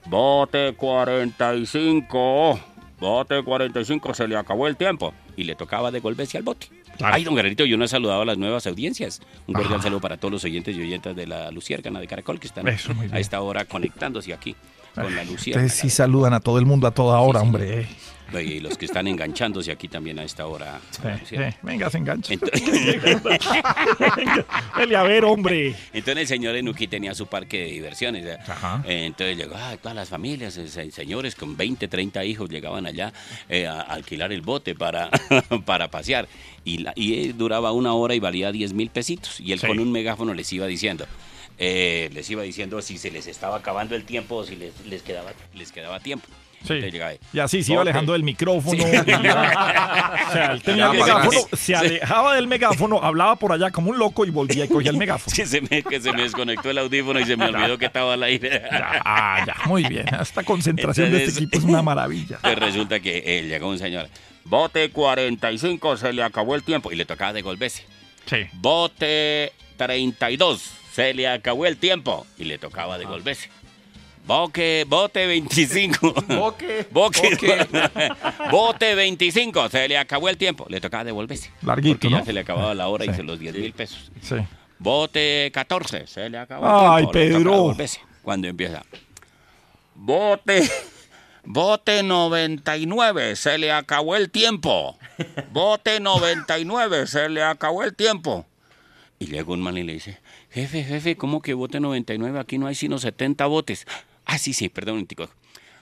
bote 0.06 0.74
45, 0.74 2.60
bote 3.00 3.44
45, 3.44 4.14
se 4.14 4.28
le 4.28 4.38
acabó 4.38 4.68
el 4.68 4.76
tiempo. 4.78 5.14
Y 5.36 5.44
le 5.46 5.56
tocaba 5.56 5.92
devolverse 5.92 6.38
al 6.38 6.44
bote. 6.44 6.68
Ay, 7.02 7.26
don 7.26 7.36
Guerrerito, 7.36 7.66
yo 7.66 7.76
no 7.76 7.84
he 7.84 7.90
saludado 7.90 8.22
a 8.22 8.26
las 8.26 8.38
nuevas 8.38 8.66
audiencias. 8.68 9.22
Un 9.48 9.56
cordial 9.56 9.82
saludo 9.82 10.00
para 10.00 10.16
todos 10.16 10.32
los 10.32 10.44
oyentes 10.46 10.78
y 10.78 10.82
oyentas 10.82 11.14
de 11.16 11.28
la 11.28 11.52
Luciérgana 11.52 12.00
de 12.00 12.08
Caracol 12.08 12.40
que 12.40 12.48
están 12.48 12.68
Eso, 12.70 12.94
a 13.12 13.20
esta 13.20 13.42
hora 13.42 13.66
conectándose 13.66 14.34
aquí 14.34 14.56
con 14.96 15.16
la. 15.16 15.24
Ustedes 15.24 15.74
sí 15.74 15.90
saludan 15.90 16.34
a 16.34 16.40
todo 16.40 16.58
el 16.60 16.66
mundo 16.66 16.88
a 16.88 16.92
toda 16.92 17.20
hora, 17.20 17.42
hombre. 17.42 17.88
Y 18.34 18.60
los 18.60 18.76
que 18.78 18.86
están 18.86 19.08
enganchándose 19.08 19.72
aquí 19.72 19.88
también 19.88 20.18
a 20.20 20.24
esta 20.24 20.48
hora. 20.48 20.80
a 21.04 21.10
Eh, 21.10 21.20
eh, 21.32 21.54
venga, 21.62 21.90
se 21.92 22.00
engancha. 22.00 22.34
Entonces- 22.34 22.64
a 24.98 25.04
ver, 25.04 25.24
hombre. 25.26 25.76
Entonces 25.94 26.22
el 26.24 26.28
señor 26.28 26.56
Enuki 26.56 26.88
tenía 26.88 27.14
su 27.14 27.28
parque 27.28 27.60
de 27.60 27.66
diversiones. 27.68 28.26
¿eh? 28.26 28.38
Ajá. 28.48 28.84
Eh, 28.88 29.06
Entonces 29.06 29.38
llegó 29.38 29.56
ah, 29.56 29.76
todas 29.82 29.96
las 29.96 30.10
familias, 30.10 30.58
eh, 30.58 30.68
se- 30.68 30.92
señores 30.92 31.36
con 31.36 31.56
20, 31.56 31.88
30 31.88 32.26
hijos 32.26 32.50
llegaban 32.50 32.86
allá 32.88 33.14
eh, 33.48 33.68
a 33.68 33.80
alquilar 33.82 34.34
el 34.34 34.42
bote 34.42 34.74
para, 34.76 35.10
para 35.66 35.90
pasear. 35.90 36.28
Y, 36.64 36.80
la- 36.80 36.94
y 36.96 37.30
eh, 37.30 37.34
duraba 37.38 37.72
una 37.72 37.94
hora 37.94 38.16
y 38.16 38.20
valía 38.20 38.52
10 38.52 38.74
mil 38.74 38.90
pesitos. 38.90 39.40
Y 39.40 39.52
él 39.54 39.60
Sí. 39.60 39.68
con 39.68 39.80
un 39.80 39.92
megáfono 39.92 40.34
les 40.34 40.52
iba 40.52 40.66
diciendo. 40.68 41.06
Eh, 41.58 42.10
les 42.14 42.30
iba 42.30 42.44
diciendo 42.44 42.82
si 42.82 42.98
se 42.98 43.12
les 43.12 43.28
estaba 43.28 43.58
acabando 43.58 43.96
el 43.96 44.04
tiempo 44.06 44.36
o 44.36 44.44
si 44.46 44.56
les, 44.56 44.74
les 44.86 45.02
quedaba, 45.02 45.32
les 45.54 45.72
quedaba 45.72 46.00
tiempo. 46.00 46.28
Sí. 46.66 46.80
Y 47.32 47.40
así 47.40 47.62
se 47.64 47.74
iba 47.74 47.84
alejando 47.84 48.14
del 48.14 48.24
micrófono. 48.24 48.84
Sí. 48.84 48.90
y 49.06 49.12
iba- 49.12 50.18
o 50.28 50.32
sea, 50.32 50.52
él 50.52 50.62
tenía 50.64 50.88
el 50.88 50.98
megáfono, 50.98 51.40
se 51.54 51.76
alejaba 51.76 52.36
del 52.36 52.48
megáfono, 52.48 53.00
hablaba 53.04 53.36
por 53.36 53.52
allá 53.52 53.70
como 53.70 53.92
un 53.92 54.00
loco 54.00 54.26
y 54.26 54.32
volvía 54.32 54.66
y 54.66 54.68
cogía 54.68 54.90
el 54.90 54.98
megáfono. 54.98 55.32
que, 55.36 55.46
se 55.46 55.62
me, 55.62 55.84
que 55.84 56.02
se 56.02 56.12
me 56.12 56.24
desconectó 56.24 56.72
el 56.72 56.80
audífono 56.80 57.20
y 57.20 57.26
se 57.26 57.38
me 57.38 57.46
olvidó 57.46 57.78
que 57.78 57.86
estaba 57.86 58.14
al 58.16 58.24
aire. 58.24 58.64
Ah, 58.72 59.44
ya, 59.46 59.56
muy 59.66 59.84
bien. 59.84 60.08
Esta 60.20 60.44
concentración 60.44 61.12
de 61.12 61.26
este 61.26 61.44
equipo 61.44 61.58
es 61.60 61.64
una 61.64 61.84
maravilla. 61.84 62.40
Pues 62.42 62.58
resulta 62.58 63.00
que 63.00 63.22
eh, 63.26 63.44
llegó 63.44 63.70
un 63.70 63.78
señor. 63.78 64.10
Bote 64.46 64.90
45, 64.90 65.98
se 65.98 66.14
le 66.14 66.24
acabó 66.24 66.56
el 66.56 66.64
tiempo. 66.64 66.92
Y 66.92 66.96
le 66.96 67.06
tocaba 67.06 67.32
devolverse. 67.34 67.84
Sí. 68.26 68.38
Bote 68.54 69.54
32, 69.78 70.72
se 70.96 71.14
le 71.14 71.28
acabó 71.28 71.66
el 71.66 71.76
tiempo. 71.76 72.26
Y 72.38 72.46
le 72.46 72.58
tocaba 72.58 72.98
devolverse. 72.98 73.50
Boque, 74.26 74.86
bote 74.88 75.28
25. 75.28 76.14
Boque. 76.30 76.88
Boque. 76.90 77.38
bote 78.52 78.96
25, 78.96 79.70
se 79.70 79.88
le 79.90 79.98
acabó 79.98 80.30
el 80.30 80.38
tiempo. 80.38 80.66
Le 80.70 80.80
tocaba 80.80 81.04
devolverse. 81.04 81.52
Larguito, 81.62 81.98
Porque 82.00 82.10
ya 82.10 82.20
¿no? 82.20 82.26
se 82.26 82.34
le 82.34 82.40
acababa 82.40 82.74
la 82.74 82.88
hora 82.88 83.06
y 83.06 83.14
se 83.14 83.24
los 83.24 83.38
10 83.38 83.56
mil 83.56 83.74
pesos. 83.74 84.10
Sí. 84.22 84.36
Bote 84.80 85.52
14, 85.54 86.08
se 86.08 86.30
le 86.30 86.38
acabó 86.38 86.66
el 86.66 86.72
Ay, 86.74 87.04
tiempo. 87.04 87.20
le 87.20 87.28
toca 87.28 87.38
Pedro. 87.40 87.52
devolverse. 87.52 88.00
Cuando 88.24 88.48
empieza. 88.48 88.84
Bote. 89.94 90.70
Bote 91.44 92.02
99, 92.02 93.36
se 93.36 93.58
le 93.60 93.72
acabó 93.72 94.16
el 94.16 94.32
tiempo. 94.32 94.98
Bote 95.52 96.00
99, 96.00 97.06
se 97.06 97.30
le 97.30 97.44
acabó 97.44 97.84
el 97.84 97.94
tiempo. 97.96 98.46
Y 99.20 99.28
llega 99.28 99.54
un 99.54 99.62
man 99.62 99.78
y 99.78 99.84
le 99.84 99.94
dice, 99.94 100.20
jefe, 100.50 100.84
jefe, 100.84 101.16
¿cómo 101.16 101.42
que 101.42 101.54
bote 101.54 101.80
99? 101.80 102.38
Aquí 102.40 102.58
no 102.58 102.68
hay 102.68 102.76
sino 102.76 102.98
70 102.98 103.46
botes. 103.46 103.88
Ah, 104.26 104.38
sí, 104.38 104.52
sí, 104.54 104.68
perdón 104.70 104.98
un 104.98 105.08
tico. 105.08 105.30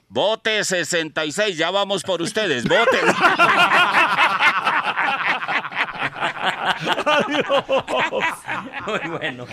Bote 0.07 0.63
66, 0.63 1.57
ya 1.57 1.71
vamos 1.71 2.03
por 2.03 2.21
ustedes, 2.21 2.65
voten. 2.65 3.05
Muy 8.85 9.09
bueno. 9.09 9.47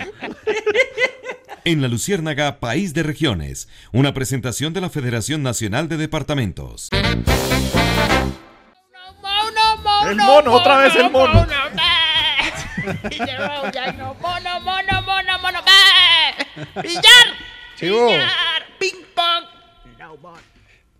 En 1.63 1.81
la 1.81 1.87
Luciérnaga, 1.87 2.59
País 2.59 2.93
de 2.93 3.01
Regiones, 3.01 3.67
una 3.91 4.13
presentación 4.13 4.73
de 4.73 4.81
la 4.81 4.91
Federación 4.91 5.41
Nacional 5.41 5.89
de 5.89 5.97
Departamentos. 5.97 6.89
El 10.07 10.17
mono, 10.17 10.53
otra 10.53 10.77
vez 10.77 10.95
el 10.95 11.09
mono. 11.09 11.47
Mono, 14.21 14.59
mono, 14.61 15.01
mono, 15.01 15.39
mono. 15.41 15.59
Chivo. 17.75 18.07
¡Billar! 18.07 18.63
¡Ping 18.79 19.03
pong! 19.15 19.43
No, 19.99 20.17
mono. 20.17 20.37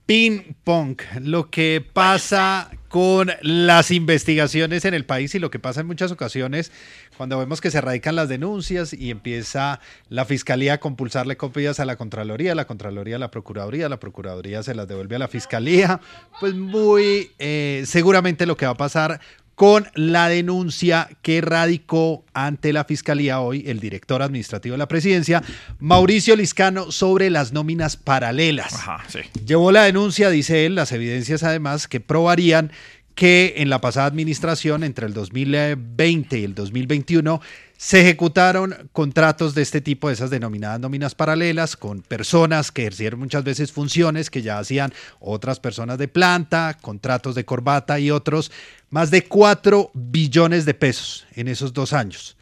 Ping 0.05 0.53
pong, 0.63 0.97
lo 1.21 1.49
que 1.49 1.85
pasa 1.93 2.69
con 2.89 3.31
las 3.41 3.91
investigaciones 3.91 4.83
en 4.83 4.93
el 4.93 5.05
país 5.05 5.33
y 5.33 5.39
lo 5.39 5.49
que 5.49 5.59
pasa 5.59 5.79
en 5.79 5.87
muchas 5.87 6.11
ocasiones 6.11 6.71
cuando 7.15 7.37
vemos 7.39 7.61
que 7.61 7.71
se 7.71 7.79
radican 7.79 8.15
las 8.15 8.27
denuncias 8.27 8.93
y 8.93 9.11
empieza 9.11 9.79
la 10.09 10.25
fiscalía 10.25 10.73
a 10.73 10.79
compulsarle 10.79 11.37
copias 11.37 11.79
a 11.79 11.85
la 11.85 11.95
Contraloría, 11.95 12.55
la 12.55 12.65
Contraloría 12.65 13.17
a 13.17 13.19
la 13.19 13.31
Procuraduría, 13.31 13.87
la 13.89 13.99
Procuraduría 13.99 14.63
se 14.63 14.75
las 14.75 14.87
devuelve 14.87 15.15
a 15.15 15.19
la 15.19 15.27
fiscalía, 15.27 16.01
pues 16.39 16.55
muy 16.55 17.31
eh, 17.39 17.83
seguramente 17.85 18.45
lo 18.45 18.57
que 18.57 18.65
va 18.65 18.71
a 18.71 18.77
pasar 18.77 19.21
con 19.55 19.87
la 19.93 20.27
denuncia 20.29 21.09
que 21.21 21.41
radicó 21.41 22.23
ante 22.33 22.73
la 22.73 22.83
Fiscalía 22.83 23.39
hoy 23.39 23.63
el 23.67 23.79
director 23.79 24.21
administrativo 24.21 24.73
de 24.73 24.79
la 24.79 24.87
presidencia, 24.87 25.43
Mauricio 25.79 26.35
Liscano, 26.35 26.91
sobre 26.91 27.29
las 27.29 27.53
nóminas 27.53 27.97
paralelas. 27.97 28.73
Ajá, 28.73 29.03
sí. 29.07 29.19
Llevó 29.45 29.71
la 29.71 29.83
denuncia, 29.83 30.29
dice 30.29 30.65
él, 30.65 30.75
las 30.75 30.91
evidencias 30.91 31.43
además 31.43 31.87
que 31.87 31.99
probarían 31.99 32.71
que 33.15 33.55
en 33.57 33.69
la 33.69 33.81
pasada 33.81 34.07
administración, 34.07 34.83
entre 34.83 35.05
el 35.05 35.13
2020 35.13 36.39
y 36.39 36.43
el 36.43 36.55
2021, 36.55 37.41
se 37.81 38.01
ejecutaron 38.01 38.91
contratos 38.93 39.55
de 39.55 39.63
este 39.63 39.81
tipo, 39.81 40.07
de 40.07 40.13
esas 40.13 40.29
denominadas 40.29 40.79
nóminas 40.79 41.15
paralelas, 41.15 41.75
con 41.75 42.03
personas 42.03 42.71
que 42.71 42.83
ejercieron 42.83 43.19
muchas 43.19 43.43
veces 43.43 43.71
funciones 43.71 44.29
que 44.29 44.43
ya 44.43 44.59
hacían 44.59 44.93
otras 45.19 45.59
personas 45.59 45.97
de 45.97 46.07
planta, 46.07 46.77
contratos 46.79 47.33
de 47.33 47.43
corbata 47.43 47.99
y 47.99 48.11
otros, 48.11 48.51
más 48.91 49.09
de 49.09 49.23
4 49.23 49.89
billones 49.95 50.65
de 50.65 50.75
pesos 50.75 51.25
en 51.33 51.47
esos 51.47 51.73
dos 51.73 51.91
años. 51.91 52.37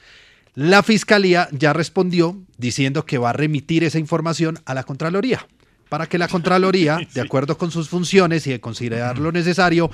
La 0.55 0.83
fiscalía 0.83 1.47
ya 1.53 1.71
respondió 1.71 2.37
diciendo 2.57 3.05
que 3.05 3.17
va 3.17 3.29
a 3.29 3.33
remitir 3.33 3.85
esa 3.85 3.97
información 3.97 4.59
a 4.65 4.73
la 4.73 4.83
Contraloría 4.83 5.47
para 5.87 6.07
que 6.07 6.17
la 6.17 6.27
Contraloría, 6.27 6.99
de 7.13 7.21
acuerdo 7.21 7.57
con 7.57 7.71
sus 7.71 7.87
funciones 7.87 8.45
y 8.45 8.51
de 8.51 8.59
considerar 8.59 9.17
lo 9.17 9.31
necesario, 9.31 9.89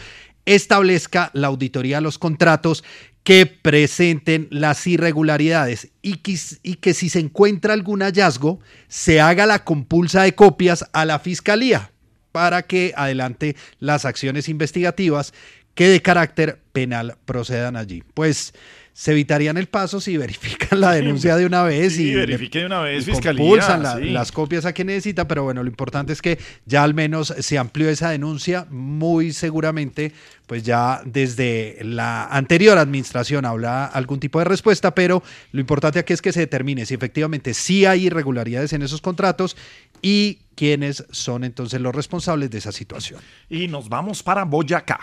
establezca 0.46 1.30
la 1.34 1.48
auditoría 1.48 2.00
a 2.00 2.02
los 2.02 2.18
contratos 2.18 2.84
que 3.26 3.48
presenten 3.48 4.48
las 4.52 4.86
irregularidades 4.86 5.90
y 6.04 6.18
que, 6.18 6.94
si 6.94 7.10
se 7.10 7.20
encuentra 7.20 7.74
algún 7.74 8.02
hallazgo, 8.04 8.60
se 8.88 9.20
haga 9.20 9.48
la 9.48 9.64
compulsa 9.64 10.22
de 10.22 10.36
copias 10.36 10.86
a 10.94 11.06
la 11.06 11.18
Fiscalía 11.18 11.92
para 12.32 12.62
que 12.62 12.94
adelante 12.96 13.56
las 13.80 14.06
acciones 14.06 14.48
investigativas 14.48 15.34
que 15.74 15.90
de 15.90 16.04
carácter 16.04 16.62
penal 16.72 17.18
procedan 17.26 17.76
allí. 17.76 18.04
Pues 18.14 18.54
se 18.98 19.12
evitarían 19.12 19.58
el 19.58 19.68
paso 19.68 20.00
si 20.00 20.16
verifican 20.16 20.80
la 20.80 20.94
denuncia 20.94 21.36
de 21.36 21.46
una 21.46 21.64
vez 21.64 21.96
Sí, 21.96 22.04
y 22.04 22.12
le- 22.14 22.20
verifique 22.22 22.60
de 22.60 22.66
una 22.66 22.80
vez, 22.80 23.04
fiscalía, 23.04 23.78
la- 23.78 23.98
sí. 23.98 24.06
las 24.10 24.32
copias 24.32 24.64
a 24.66 24.72
quien 24.72 24.88
necesita, 24.88 25.28
pero 25.28 25.44
bueno, 25.44 25.62
lo 25.64 25.70
importante 25.70 26.14
es 26.14 26.22
que 26.22 26.40
ya 26.66 26.82
al 26.82 26.94
menos 26.94 27.34
se 27.38 27.58
amplió 27.58 27.90
esa 27.90 28.10
denuncia, 28.12 28.66
muy 28.70 29.34
seguramente, 29.34 30.14
pues 30.48 30.64
ya 30.64 31.02
desde 31.04 31.78
la 31.82 32.26
anterior 32.28 32.78
administración 32.78 33.44
habrá 33.44 33.86
algún 33.86 34.22
tipo 34.22 34.40
de 34.40 34.46
respuesta, 34.46 34.96
pero 34.96 35.22
lo 35.52 35.60
importante 35.60 36.00
aquí 36.00 36.14
es 36.14 36.22
que 36.22 36.32
se 36.32 36.40
determine 36.40 36.86
si 36.86 36.94
efectivamente 36.94 37.54
sí 37.54 37.86
hay 37.86 38.06
irregularidades 38.06 38.72
en 38.72 38.82
esos 38.82 39.02
contratos 39.02 39.58
y 40.02 40.40
quiénes 40.56 41.04
son 41.12 41.44
entonces 41.44 41.82
los 41.82 41.94
responsables 41.94 42.50
de 42.50 42.60
esa 42.60 42.72
situación. 42.72 43.20
Y 43.50 43.68
nos 43.68 43.90
vamos 43.90 44.24
para 44.24 44.46
Boyacá. 44.46 45.00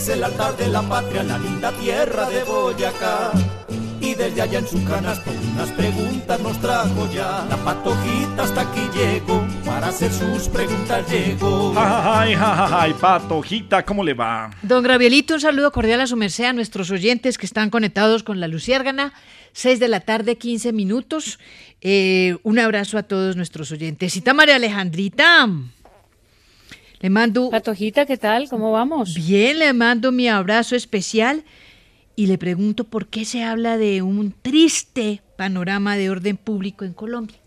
Es 0.00 0.08
el 0.08 0.24
altar 0.24 0.56
de 0.56 0.66
la 0.68 0.80
patria, 0.80 1.22
la 1.22 1.36
linda 1.36 1.70
tierra 1.72 2.26
de 2.30 2.42
Boyacá. 2.44 3.32
Y 4.00 4.14
desde 4.14 4.40
allá 4.40 4.60
en 4.60 4.66
su 4.66 4.82
canasto 4.82 5.30
unas 5.52 5.70
preguntas 5.72 6.40
nos 6.40 6.58
trajo 6.58 7.06
ya. 7.12 7.44
La 7.50 7.56
patojita 7.58 8.44
hasta 8.44 8.62
aquí 8.62 8.80
llegó, 8.94 9.46
para 9.62 9.88
hacer 9.88 10.10
sus 10.10 10.48
preguntas 10.48 11.06
llegó. 11.12 11.74
Ay, 11.76 12.34
ay, 12.34 12.94
patojita, 12.98 13.84
¿cómo 13.84 14.02
le 14.02 14.14
va? 14.14 14.50
Don 14.62 14.82
Gravielito, 14.82 15.34
un 15.34 15.40
saludo 15.42 15.70
cordial 15.70 16.00
a 16.00 16.06
su 16.06 16.16
merced, 16.16 16.44
a 16.44 16.54
nuestros 16.54 16.90
oyentes 16.90 17.36
que 17.36 17.44
están 17.44 17.68
conectados 17.68 18.22
con 18.22 18.40
la 18.40 18.48
Luciérgana. 18.48 19.12
6 19.52 19.80
de 19.80 19.88
la 19.88 20.00
tarde, 20.00 20.38
15 20.38 20.72
minutos. 20.72 21.38
Eh, 21.82 22.38
un 22.42 22.58
abrazo 22.58 22.96
a 22.96 23.02
todos 23.02 23.36
nuestros 23.36 23.70
oyentes. 23.70 24.14
Cita 24.14 24.32
María 24.32 24.56
Alejandrita. 24.56 25.46
Le 27.00 27.08
mando. 27.08 27.48
Patojita, 27.48 28.04
¿qué 28.04 28.18
tal? 28.18 28.48
¿Cómo 28.50 28.72
vamos? 28.72 29.14
Bien, 29.14 29.58
le 29.58 29.72
mando 29.72 30.12
mi 30.12 30.28
abrazo 30.28 30.76
especial 30.76 31.44
y 32.14 32.26
le 32.26 32.36
pregunto 32.36 32.84
por 32.84 33.08
qué 33.08 33.24
se 33.24 33.42
habla 33.42 33.78
de 33.78 34.02
un 34.02 34.32
triste 34.32 35.22
panorama 35.36 35.96
de 35.96 36.10
orden 36.10 36.36
público 36.36 36.84
en 36.84 36.92
Colombia. 36.92 37.38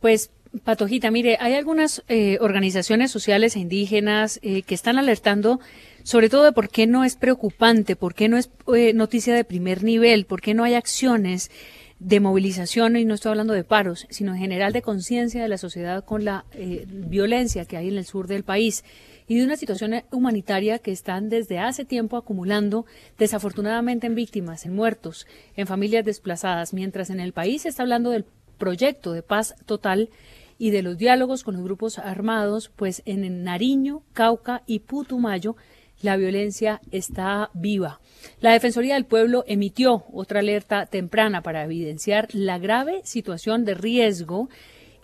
Pues, 0.00 0.30
Patojita, 0.64 1.10
mire, 1.10 1.36
hay 1.38 1.52
algunas 1.52 2.02
eh, 2.08 2.38
organizaciones 2.40 3.10
sociales 3.10 3.56
e 3.56 3.58
indígenas 3.58 4.40
eh, 4.42 4.62
que 4.62 4.74
están 4.74 4.96
alertando 4.96 5.60
sobre 6.02 6.30
todo 6.30 6.44
de 6.44 6.52
por 6.52 6.70
qué 6.70 6.86
no 6.86 7.04
es 7.04 7.16
preocupante, 7.16 7.96
por 7.96 8.14
qué 8.14 8.28
no 8.28 8.38
es 8.38 8.48
eh, 8.74 8.94
noticia 8.94 9.34
de 9.34 9.44
primer 9.44 9.84
nivel, 9.84 10.24
por 10.24 10.40
qué 10.40 10.54
no 10.54 10.64
hay 10.64 10.74
acciones 10.74 11.50
de 11.98 12.20
movilización, 12.20 12.96
y 12.96 13.04
no 13.04 13.14
estoy 13.14 13.30
hablando 13.30 13.54
de 13.54 13.64
paros, 13.64 14.06
sino 14.10 14.34
en 14.34 14.38
general 14.38 14.72
de 14.72 14.82
conciencia 14.82 15.42
de 15.42 15.48
la 15.48 15.58
sociedad 15.58 16.04
con 16.04 16.24
la 16.24 16.44
eh, 16.52 16.84
violencia 16.88 17.64
que 17.64 17.76
hay 17.76 17.88
en 17.88 17.96
el 17.96 18.04
sur 18.04 18.26
del 18.26 18.44
país 18.44 18.84
y 19.28 19.38
de 19.38 19.44
una 19.44 19.56
situación 19.56 20.02
humanitaria 20.10 20.78
que 20.78 20.92
están 20.92 21.28
desde 21.28 21.58
hace 21.58 21.84
tiempo 21.84 22.16
acumulando 22.16 22.86
desafortunadamente 23.18 24.06
en 24.06 24.14
víctimas, 24.14 24.66
en 24.66 24.74
muertos, 24.74 25.26
en 25.56 25.66
familias 25.66 26.04
desplazadas, 26.04 26.74
mientras 26.74 27.10
en 27.10 27.20
el 27.20 27.32
país 27.32 27.62
se 27.62 27.70
está 27.70 27.82
hablando 27.82 28.10
del 28.10 28.26
proyecto 28.58 29.12
de 29.12 29.22
paz 29.22 29.54
total 29.64 30.10
y 30.58 30.70
de 30.70 30.82
los 30.82 30.96
diálogos 30.96 31.44
con 31.44 31.54
los 31.54 31.64
grupos 31.64 31.98
armados, 31.98 32.70
pues 32.74 33.02
en 33.04 33.44
Nariño, 33.44 34.02
Cauca 34.12 34.62
y 34.66 34.80
Putumayo 34.80 35.56
la 36.02 36.16
violencia 36.16 36.80
está 36.90 37.50
viva. 37.54 38.00
La 38.40 38.52
Defensoría 38.52 38.94
del 38.94 39.06
Pueblo 39.06 39.44
emitió 39.46 40.04
otra 40.12 40.40
alerta 40.40 40.86
temprana 40.86 41.42
para 41.42 41.64
evidenciar 41.64 42.28
la 42.32 42.58
grave 42.58 43.00
situación 43.04 43.64
de 43.64 43.74
riesgo 43.74 44.48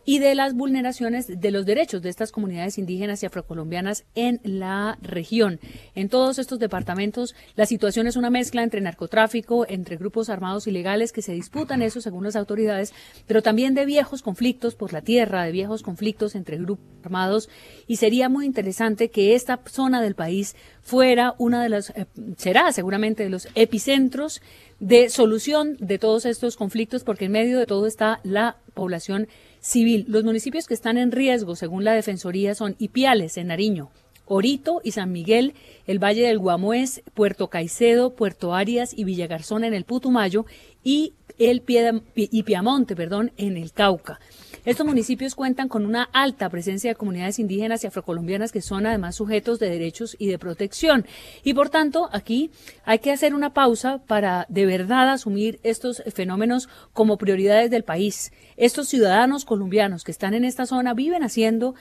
y 0.04 0.18
de 0.18 0.34
las 0.34 0.54
vulneraciones 0.54 1.40
de 1.40 1.50
los 1.50 1.66
derechos 1.66 2.02
de 2.02 2.08
estas 2.08 2.32
comunidades 2.32 2.78
indígenas 2.78 3.22
y 3.22 3.26
afrocolombianas 3.26 4.04
en 4.14 4.40
la 4.42 4.98
región. 5.00 5.60
En 5.94 6.08
todos 6.08 6.38
estos 6.38 6.58
departamentos 6.58 7.34
la 7.54 7.66
situación 7.66 8.06
es 8.06 8.16
una 8.16 8.30
mezcla 8.30 8.62
entre 8.62 8.80
narcotráfico, 8.80 9.66
entre 9.68 9.96
grupos 9.96 10.28
armados 10.28 10.66
ilegales 10.66 11.12
que 11.12 11.22
se 11.22 11.32
disputan 11.32 11.82
eso 11.82 12.00
según 12.00 12.24
las 12.24 12.36
autoridades, 12.36 12.92
pero 13.26 13.42
también 13.42 13.74
de 13.74 13.86
viejos 13.86 14.22
conflictos 14.22 14.74
por 14.74 14.92
la 14.92 15.02
tierra, 15.02 15.44
de 15.44 15.52
viejos 15.52 15.82
conflictos 15.82 16.34
entre 16.34 16.58
grupos 16.58 16.84
armados 17.04 17.48
y 17.86 17.96
sería 17.96 18.28
muy 18.28 18.46
interesante 18.46 19.10
que 19.10 19.34
esta 19.34 19.60
zona 19.66 20.02
del 20.02 20.14
país 20.14 20.56
fuera 20.82 21.34
una 21.38 21.62
de 21.62 21.68
las, 21.68 21.90
eh, 21.90 22.06
será 22.36 22.72
seguramente 22.72 23.22
de 23.24 23.30
los 23.30 23.48
epicentros 23.54 24.42
de 24.80 25.10
solución 25.10 25.76
de 25.78 25.98
todos 25.98 26.26
estos 26.26 26.56
conflictos 26.56 27.04
porque 27.04 27.26
en 27.26 27.32
medio 27.32 27.58
de 27.58 27.66
todo 27.66 27.86
está 27.86 28.20
la 28.24 28.56
población 28.74 29.28
civil. 29.62 30.04
Los 30.08 30.24
municipios 30.24 30.66
que 30.66 30.74
están 30.74 30.98
en 30.98 31.10
riesgo, 31.12 31.56
según 31.56 31.84
la 31.84 31.94
Defensoría, 31.94 32.54
son 32.54 32.76
Ipiales, 32.78 33.38
en 33.38 33.46
Nariño, 33.46 33.90
Orito 34.26 34.80
y 34.84 34.90
San 34.92 35.10
Miguel, 35.12 35.54
el 35.86 35.98
Valle 35.98 36.26
del 36.26 36.38
Guamués, 36.38 37.02
Puerto 37.14 37.48
Caicedo, 37.48 38.10
Puerto 38.14 38.54
Arias 38.54 38.92
y 38.96 39.04
Villagarzón 39.04 39.64
en 39.64 39.72
el 39.72 39.84
Putumayo 39.84 40.44
y 40.84 41.14
el 41.38 41.64
Piedam- 41.64 42.02
Pi- 42.12 42.28
y 42.30 42.42
Piamonte, 42.42 42.94
perdón, 42.94 43.32
en 43.36 43.56
el 43.56 43.72
Cauca. 43.72 44.20
Estos 44.64 44.86
municipios 44.86 45.34
cuentan 45.34 45.66
con 45.66 45.84
una 45.84 46.04
alta 46.12 46.48
presencia 46.48 46.90
de 46.90 46.94
comunidades 46.94 47.40
indígenas 47.40 47.82
y 47.82 47.88
afrocolombianas 47.88 48.52
que 48.52 48.62
son 48.62 48.86
además 48.86 49.16
sujetos 49.16 49.58
de 49.58 49.68
derechos 49.68 50.14
y 50.20 50.28
de 50.28 50.38
protección. 50.38 51.04
Y 51.42 51.54
por 51.54 51.68
tanto, 51.68 52.08
aquí 52.12 52.52
hay 52.84 53.00
que 53.00 53.10
hacer 53.10 53.34
una 53.34 53.54
pausa 53.54 53.98
para 54.06 54.46
de 54.48 54.64
verdad 54.64 55.10
asumir 55.10 55.58
estos 55.64 56.04
fenómenos 56.14 56.68
como 56.92 57.18
prioridades 57.18 57.72
del 57.72 57.82
país. 57.82 58.30
Estos 58.56 58.86
ciudadanos 58.86 59.44
colombianos 59.44 60.04
que 60.04 60.12
están 60.12 60.32
en 60.32 60.44
esta 60.44 60.64
zona 60.64 60.94
viven 60.94 61.24
haciendo 61.24 61.74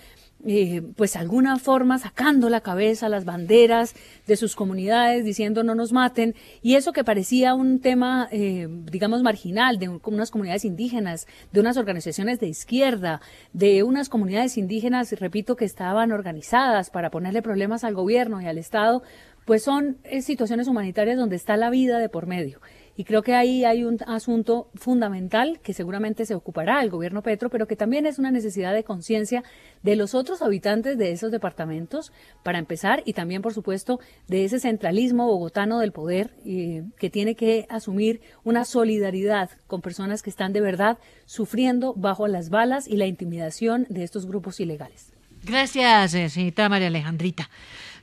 eh, 0.46 0.82
pues 0.96 1.16
alguna 1.16 1.58
forma 1.58 1.98
sacando 2.00 2.50
la 2.50 2.62
cabeza, 2.62 3.10
las 3.10 3.26
banderas 3.26 3.96
de 4.28 4.36
sus 4.36 4.56
comunidades, 4.56 5.24
diciendo 5.26 5.64
no 5.64 5.76
nos 5.76 5.92
maten, 5.94 6.36
y 6.62 6.76
eso 6.76 6.94
que 6.94 7.04
parecía 7.04 7.54
un 7.54 7.80
tema, 7.80 8.28
eh, 8.32 8.68
digamos, 8.70 9.24
marginal, 9.24 9.78
de 9.80 9.90
un- 9.90 10.02
unas 10.04 10.32
comunidades 10.32 10.66
indígenas, 10.66 11.28
de 11.52 11.60
unas 11.60 11.78
organizaciones 11.78 12.40
de 12.40 12.48
izquierda, 12.48 13.22
de 13.54 13.84
unas 13.84 14.10
comunidades 14.10 14.58
indígenas, 14.58 15.12
repito, 15.20 15.56
que 15.56 15.66
estaban 15.66 16.12
organizadas 16.12 16.90
para 16.90 17.10
ponerle 17.10 17.42
problemas 17.42 17.84
al 17.84 17.94
gobierno 17.96 18.42
y 18.42 18.46
al 18.46 18.58
Estado, 18.58 19.04
pues 19.46 19.64
son 19.64 19.98
eh, 20.04 20.22
situaciones 20.22 20.68
humanitarias 20.68 21.18
donde 21.18 21.36
está 21.36 21.58
la 21.58 21.70
vida 21.70 21.98
de 21.98 22.10
por 22.10 22.28
medio. 22.28 22.62
Y 22.98 23.04
creo 23.04 23.22
que 23.22 23.34
ahí 23.34 23.64
hay 23.64 23.84
un 23.84 23.98
asunto 24.06 24.70
fundamental 24.76 25.60
que 25.62 25.74
seguramente 25.74 26.26
se 26.26 26.36
ocupará 26.36 26.82
el 26.82 26.90
gobierno 26.90 27.24
Petro, 27.24 27.50
pero 27.50 27.68
que 27.68 27.76
también 27.76 28.06
es 28.06 28.20
una 28.20 28.32
necesidad 28.32 28.74
de 28.74 28.84
conciencia 28.84 29.44
de 29.82 29.96
los 29.96 30.14
otros 30.14 30.42
habitantes 30.42 30.98
de 30.98 31.12
esos 31.12 31.32
departamentos, 31.32 32.12
para 32.44 32.60
empezar, 32.60 33.02
y 33.06 33.14
también, 33.14 33.42
por 33.42 33.54
supuesto, 33.54 34.00
de 34.28 34.46
ese 34.46 34.60
centralismo 34.60 35.28
bogotano 35.28 35.80
del 35.80 35.92
poder 35.92 36.34
eh, 36.46 36.84
que 36.98 37.10
tiene 37.10 37.36
que 37.36 37.66
asumir 37.70 38.22
una 38.44 38.66
solidaridad 38.66 39.50
con 39.68 39.82
personas 39.82 40.22
que 40.22 40.30
están 40.30 40.54
de 40.54 40.62
verdad 40.62 40.98
sufriendo 41.26 41.94
bajo 41.96 42.28
las 42.28 42.50
balas 42.50 42.88
y 42.88 42.98
la 42.98 43.08
intimidación 43.08 43.86
de 43.90 44.04
estos 44.04 44.26
grupos 44.26 44.60
ilegales. 44.60 45.14
Gracias, 45.44 46.14
eh, 46.14 46.30
señorita 46.30 46.70
María 46.70 46.88
Alejandrita. 46.88 47.50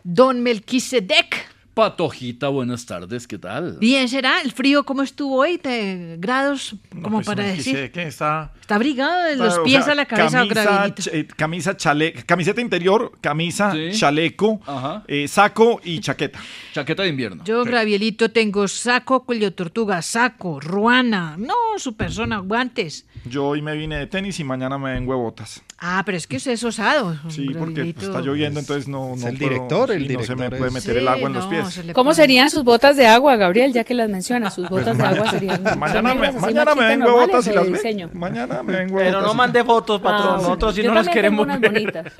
Don 0.02 0.42
Melquisedec. 0.42 1.57
Patojita, 1.82 2.48
buenas 2.48 2.84
tardes, 2.86 3.28
¿qué 3.28 3.38
tal? 3.38 3.76
Bien, 3.78 4.08
¿será? 4.08 4.40
¿El 4.40 4.50
frío 4.50 4.82
cómo 4.82 5.02
estuvo 5.04 5.36
hoy? 5.36 5.58
¿De 5.58 6.16
grados? 6.18 6.74
Como 6.90 7.18
pues, 7.18 7.26
para 7.28 7.44
decir. 7.44 7.72
quise 7.76 7.90
que 7.92 8.02
está, 8.02 8.50
Está 8.60 8.74
abrigado 8.74 9.22
de 9.22 9.36
los 9.36 9.58
o 9.58 9.62
pies 9.62 9.84
sea, 9.84 9.92
a 9.92 9.94
la 9.94 10.04
cabeza. 10.04 10.38
Camisa, 10.38 10.86
ch- 10.88 11.10
eh, 11.12 11.28
camisa 11.36 11.76
chale, 11.76 12.12
camiseta 12.26 12.60
interior, 12.60 13.12
camisa, 13.20 13.72
chaleco, 13.92 14.60
eh, 15.06 15.28
saco 15.28 15.80
y 15.84 16.00
chaqueta. 16.00 16.40
Chaqueta 16.74 17.04
de 17.04 17.10
invierno. 17.10 17.44
Yo, 17.44 17.62
Gravielito, 17.62 18.32
tengo 18.32 18.66
saco, 18.66 19.24
cuello 19.24 19.54
tortuga, 19.54 20.02
saco, 20.02 20.58
ruana. 20.58 21.36
No, 21.38 21.54
su 21.76 21.94
persona, 21.94 22.38
guantes. 22.44 23.06
Yo 23.24 23.46
hoy 23.46 23.62
me 23.62 23.76
vine 23.76 23.98
de 23.98 24.08
tenis 24.08 24.40
y 24.40 24.42
mañana 24.42 24.78
me 24.78 24.94
vengo 24.94 25.12
de 25.12 25.20
botas. 25.20 25.62
Ah, 25.80 26.02
pero 26.04 26.18
es 26.18 26.26
que 26.26 26.38
usted 26.38 26.50
es 26.50 26.64
osado. 26.64 27.16
Sí, 27.28 27.50
porque 27.56 27.94
pues, 27.94 28.08
está 28.08 28.20
lloviendo, 28.20 28.58
entonces 28.58 28.88
no, 28.88 29.14
no 29.14 29.28
el 29.28 29.38
puedo- 29.38 29.48
director, 29.48 29.92
el 29.92 30.08
sí, 30.08 30.16
no 30.16 30.22
se 30.24 30.34
me 30.34 30.42
director 30.46 30.58
puede 30.58 30.70
meter 30.72 30.92
Sí, 30.94 30.98
el 30.98 31.06
agua 31.06 31.28
en 31.28 31.32
los 31.34 31.46
pies. 31.46 31.68
se 31.72 31.92
¿Cómo 31.92 32.14
serían 32.14 32.50
sus 32.50 32.64
botas 32.64 32.96
de 32.96 33.06
agua, 33.06 33.36
Gabriel? 33.36 33.72
Ya 33.72 33.84
que 33.84 33.94
las 33.94 34.08
menciona, 34.10 34.50
sus 34.50 34.68
botas 34.68 34.98
de 34.98 35.04
agua 35.04 35.30
serían. 35.30 35.62
Mañana 35.78 36.14
me- 36.14 36.32
mañana 36.32 36.74
me 36.74 36.84
vengo 36.84 37.12
botas 37.12 37.46
y 37.46 37.52
las 37.52 37.64
diseño. 37.68 38.10
Mañana 38.12 38.60
me 38.64 38.72
vengo 38.76 38.98
Pero 38.98 39.20
no 39.20 39.34
mande 39.34 39.62
fotos, 39.62 40.00
patrón. 40.00 40.32
Ah, 40.34 40.38
Nosotros 40.42 40.74
sí 40.74 40.82
yo 40.82 40.88
no 40.88 40.94
las 40.96 41.08
queremos 41.08 41.44
unas 41.46 41.60
ver. 41.60 41.70
bonitas. 41.72 42.12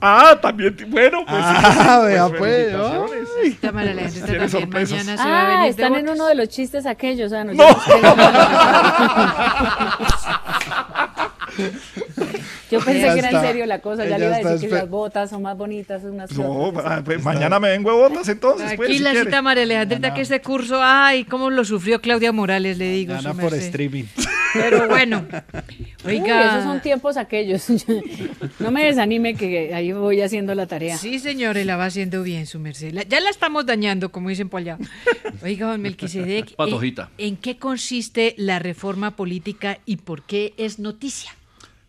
Ah, 0.00 0.38
también, 0.40 0.74
bueno, 0.88 1.18
pues. 1.28 1.42
Ah, 1.44 2.00
sí, 2.02 2.06
vea, 2.12 2.28
pues, 2.28 2.38
pues, 2.38 2.72
felicitaciones. 2.72 3.28
Esta 3.44 3.72
María 3.72 3.90
Alejandrita 3.90 4.26
Tiene 4.26 4.38
también 4.40 4.60
sorpresas. 4.62 4.98
mañana 5.06 5.22
se 5.22 5.28
va 5.28 5.40
a 5.40 5.46
Ah, 5.46 5.50
venir 5.58 5.68
están 5.70 5.94
en 5.96 6.08
uno 6.08 6.26
de 6.28 6.34
los 6.34 6.48
chistes 6.48 6.86
aquellos. 6.86 7.30
Ah, 7.34 7.44
no, 7.44 7.52
No. 7.52 7.64
yo 12.78 12.84
pensé 12.84 13.00
Ya 13.00 13.12
que 13.14 13.18
era 13.20 13.30
en 13.30 13.40
serio 13.40 13.66
la 13.66 13.78
cosa. 13.80 14.04
Ya 14.04 14.16
Ella 14.16 14.18
le 14.18 14.40
iba 14.40 14.48
a 14.48 14.52
decir 14.52 14.68
que 14.68 14.74
las 14.76 14.88
botas 14.90 15.30
son 15.30 15.42
más 15.42 15.56
bonitas, 15.56 16.02
unas 16.04 16.30
No, 16.32 16.72
pues, 17.04 17.22
mañana 17.24 17.58
me 17.60 17.68
vengo 17.70 17.90
de 17.90 17.96
botas 18.08 18.28
entonces. 18.28 18.72
pues, 18.76 18.88
Aquí 18.90 18.98
la 18.98 19.14
cita 19.14 19.42
María 19.42 19.62
Alejandrita 19.64 20.14
que 20.14 20.20
este 20.22 20.40
curso, 20.40 20.80
ay, 20.82 21.24
cómo 21.24 21.50
lo 21.50 21.64
sufrió 21.64 22.00
Claudia 22.00 22.32
Morales, 22.32 22.78
le 22.78 22.90
digo. 22.90 23.14
Gana 23.14 23.34
por 23.34 23.54
streaming. 23.54 24.04
Pero 24.54 24.88
bueno, 24.88 25.26
Uy, 26.06 26.12
oiga. 26.20 26.46
esos 26.52 26.64
son 26.64 26.80
tiempos 26.80 27.16
aquellos. 27.18 27.66
no 28.58 28.70
me 28.70 28.84
desanime 28.86 29.34
que 29.34 29.74
ahí 29.74 29.92
voy 29.92 30.22
haciendo 30.22 30.54
la 30.54 30.66
tarea. 30.66 30.96
Sí, 30.96 31.18
señor, 31.18 31.58
y 31.58 31.64
la 31.64 31.76
va 31.76 31.86
haciendo 31.86 32.22
bien, 32.22 32.46
su 32.46 32.58
merced. 32.58 32.92
La- 32.92 33.02
ya 33.02 33.20
la 33.20 33.28
estamos 33.28 33.66
dañando, 33.66 34.10
como 34.10 34.30
dicen 34.30 34.48
por 34.48 34.60
allá. 34.60 34.78
Oiga, 35.42 35.66
don 35.66 35.82
Melquisedec, 35.82 36.50
¿en- 36.50 36.56
Patojita. 36.56 37.10
¿en 37.18 37.36
qué 37.36 37.58
consiste 37.58 38.34
la 38.38 38.58
reforma 38.58 39.14
política 39.16 39.78
y 39.84 39.96
por 39.96 40.22
qué 40.22 40.54
es 40.56 40.78
noticia? 40.78 41.32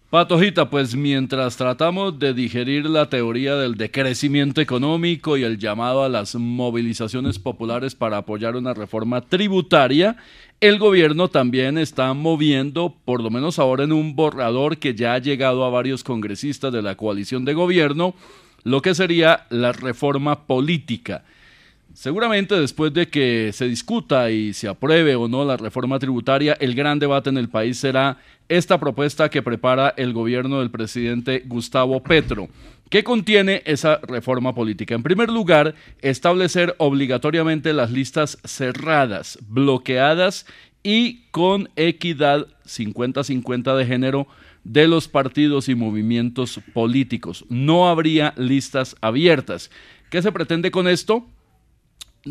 Patojita, 0.10 0.70
pues 0.70 0.96
mientras 0.96 1.58
tratamos 1.58 2.18
de 2.18 2.34
digerir 2.34 2.86
la 2.86 3.10
teoría 3.10 3.58
del 3.58 3.76
decrecimiento 3.76 4.62
económico 4.62 5.36
y 5.36 5.44
el 5.44 5.58
llamado 5.58 6.02
a 6.02 6.08
las 6.08 6.34
movilizaciones 6.36 7.40
populares 7.40 7.94
para 7.94 8.16
apoyar 8.16 8.56
una 8.56 8.74
reforma 8.74 9.20
tributaria, 9.20 10.16
el 10.62 10.80
gobierno 10.80 11.28
también 11.28 11.78
está 11.78 12.14
moviendo, 12.14 12.96
por 13.04 13.22
lo 13.22 13.30
menos 13.30 13.60
ahora 13.60 13.84
en 13.84 13.92
un 13.92 14.16
borrador 14.16 14.78
que 14.78 14.96
ya 14.96 15.14
ha 15.14 15.20
llegado 15.20 15.66
a 15.66 15.70
varios 15.70 16.06
congresistas 16.06 16.72
de 16.72 16.82
la 16.82 16.96
coalición 16.96 17.44
de 17.44 17.54
gobierno, 17.54 18.14
lo 18.64 18.82
que 18.82 18.96
sería 18.96 19.46
la 19.50 19.74
reforma 19.74 20.48
política. 20.48 21.26
Seguramente 21.98 22.53
después 22.53 22.94
de 22.94 23.07
que 23.07 23.49
se 23.53 23.68
discuta 23.68 24.30
y 24.30 24.53
se 24.53 24.68
apruebe 24.68 25.15
o 25.15 25.28
no 25.28 25.44
la 25.44 25.57
reforma 25.57 25.98
tributaria, 25.98 26.56
el 26.60 26.76
gran 26.76 26.99
debate 26.99 27.32
en 27.32 27.40
el 27.40 27.49
país 27.49 27.80
será 27.80 28.19
esta 28.49 28.80
propuesta 28.80 29.30
que 29.30 29.41
prepara 29.41 29.95
el 29.98 30.14
gobierno 30.14 30.60
del 30.60 30.69
presidente 30.69 31.41
Gustavo 31.48 32.03
Petro. 32.03 32.49
¿Qué 32.91 33.03
contiene 33.03 33.64
esa 33.65 33.98
reforma 34.03 34.53
política? 34.53 34.94
En 34.94 35.02
primer 35.02 35.32
lugar, 35.32 35.74
establecer 36.03 36.76
obligatoriamente 36.78 37.74
las 37.74 37.90
listas 37.90 38.38
cerradas, 38.45 39.40
bloqueadas 39.48 40.45
y 40.84 41.24
con 41.32 41.68
equidad 41.76 42.45
50-50 42.68 43.76
de 43.76 43.86
género 43.88 44.28
de 44.64 44.88
los 44.88 45.07
partidos 45.07 45.68
y 45.68 45.74
movimientos 45.74 46.60
políticos. 46.76 47.44
No 47.49 47.90
habría 47.90 48.36
listas 48.38 48.95
abiertas. 49.02 49.72
¿Qué 50.11 50.22
se 50.22 50.32
pretende 50.32 50.69
con 50.69 50.88
esto? 50.88 51.26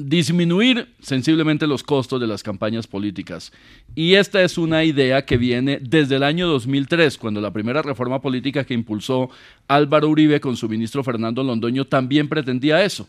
Disminuir 0.04 0.88
sensiblemente 1.00 1.66
los 1.66 1.82
costos 1.82 2.20
de 2.20 2.26
las 2.26 2.42
campañas 2.42 2.86
políticas. 2.86 3.52
Y 3.94 4.14
esta 4.14 4.42
es 4.42 4.58
una 4.58 4.84
idea 4.84 5.24
que 5.24 5.36
viene 5.36 5.78
desde 5.80 6.16
el 6.16 6.22
año 6.22 6.46
2003, 6.48 7.16
cuando 7.18 7.40
la 7.40 7.52
primera 7.52 7.82
reforma 7.82 8.20
política 8.20 8.64
que 8.64 8.74
impulsó 8.74 9.30
Álvaro 9.68 10.08
Uribe 10.08 10.40
con 10.40 10.56
su 10.56 10.68
ministro 10.68 11.02
Fernando 11.02 11.42
Londoño 11.42 11.86
también 11.86 12.28
pretendía 12.28 12.84
eso, 12.84 13.08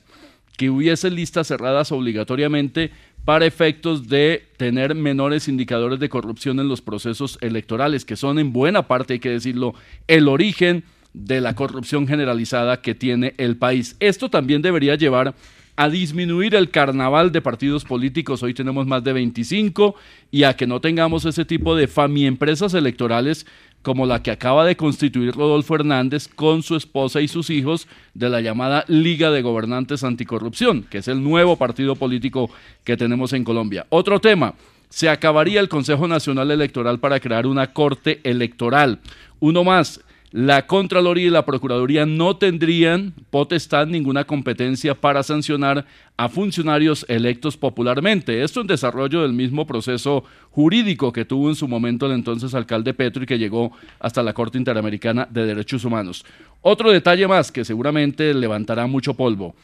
que 0.55 0.69
hubiese 0.69 1.11
listas 1.11 1.47
cerradas 1.47 1.91
obligatoriamente 1.91 2.91
para 3.26 3.45
efectos 3.45 4.07
de 4.07 4.47
tener 4.55 4.95
menores 4.95 5.47
indicadores 5.47 5.99
de 5.99 6.09
corrupción 6.09 6.59
en 6.59 6.69
los 6.69 6.81
procesos 6.81 7.38
electorales, 7.41 8.05
que 8.05 8.15
son 8.15 8.39
en 8.39 8.53
buena 8.53 8.88
parte, 8.88 9.14
hay 9.14 9.19
que 9.19 9.30
decirlo, 9.30 9.73
el 10.07 10.27
origen 10.30 10.84
de 11.14 11.41
la 11.41 11.55
corrupción 11.55 12.07
generalizada 12.07 12.81
que 12.81 12.95
tiene 12.95 13.34
el 13.38 13.57
país. 13.57 13.95
Esto 13.99 14.30
también 14.30 14.61
debería 14.61 14.95
llevar 14.95 15.35
a 15.77 15.89
disminuir 15.89 16.55
el 16.55 16.71
carnaval 16.71 17.31
de 17.31 17.39
partidos 17.39 17.85
políticos, 17.85 18.41
hoy 18.41 18.55
tenemos 18.55 18.87
más 18.87 19.03
de 19.03 19.13
25, 19.13 19.95
y 20.31 20.43
a 20.43 20.55
que 20.55 20.65
no 20.65 20.81
tengamos 20.81 21.23
ese 21.25 21.45
tipo 21.45 21.75
de 21.75 21.87
famiempresas 21.87 22.73
electorales 22.73 23.45
como 23.83 24.07
la 24.07 24.23
que 24.23 24.31
acaba 24.31 24.65
de 24.65 24.75
constituir 24.75 25.35
Rodolfo 25.35 25.75
Hernández 25.75 26.27
con 26.27 26.63
su 26.63 26.75
esposa 26.75 27.21
y 27.21 27.27
sus 27.27 27.51
hijos 27.51 27.87
de 28.15 28.27
la 28.27 28.41
llamada 28.41 28.85
Liga 28.87 29.29
de 29.29 29.43
Gobernantes 29.43 30.03
Anticorrupción, 30.03 30.81
que 30.81 30.97
es 30.97 31.07
el 31.07 31.23
nuevo 31.23 31.57
partido 31.57 31.95
político 31.95 32.49
que 32.83 32.97
tenemos 32.97 33.31
en 33.33 33.43
Colombia. 33.43 33.85
Otro 33.89 34.19
tema, 34.19 34.55
se 34.89 35.09
acabaría 35.09 35.59
el 35.59 35.69
Consejo 35.69 36.07
Nacional 36.07 36.49
Electoral 36.49 36.99
para 36.99 37.19
crear 37.19 37.45
una 37.45 37.71
corte 37.73 38.19
electoral. 38.23 38.99
Uno 39.39 39.63
más, 39.63 40.01
la 40.31 40.67
Contraloría 40.67 41.27
y 41.27 41.29
la 41.29 41.45
Procuraduría 41.45 42.05
no 42.05 42.35
tendrían 42.35 43.13
potestad 43.29 43.87
ninguna 43.87 44.25
competencia 44.25 44.93
para 44.93 45.23
sancionar 45.23 45.85
a 46.17 46.27
funcionarios 46.27 47.05
electos 47.07 47.55
popularmente. 47.55 48.43
Esto 48.43 48.59
en 48.59 48.67
desarrollo 48.67 49.21
del 49.21 49.31
mismo 49.31 49.65
proceso 49.65 50.25
jurídico 50.51 51.13
que 51.13 51.23
tuvo 51.23 51.47
en 51.47 51.55
su 51.55 51.67
momento 51.67 52.07
el 52.07 52.11
entonces 52.11 52.53
alcalde 52.53 52.93
Petro 52.93 53.23
y 53.23 53.25
que 53.25 53.39
llegó 53.39 53.71
hasta 53.99 54.21
la 54.21 54.33
Corte 54.33 54.57
Interamericana 54.57 55.27
de 55.31 55.45
Derechos 55.45 55.85
Humanos. 55.85 56.25
Otro 56.61 56.91
detalle 56.91 57.27
más 57.27 57.51
que 57.51 57.63
seguramente 57.63 58.33
levantará 58.33 58.85
mucho 58.85 59.13
polvo. 59.13 59.55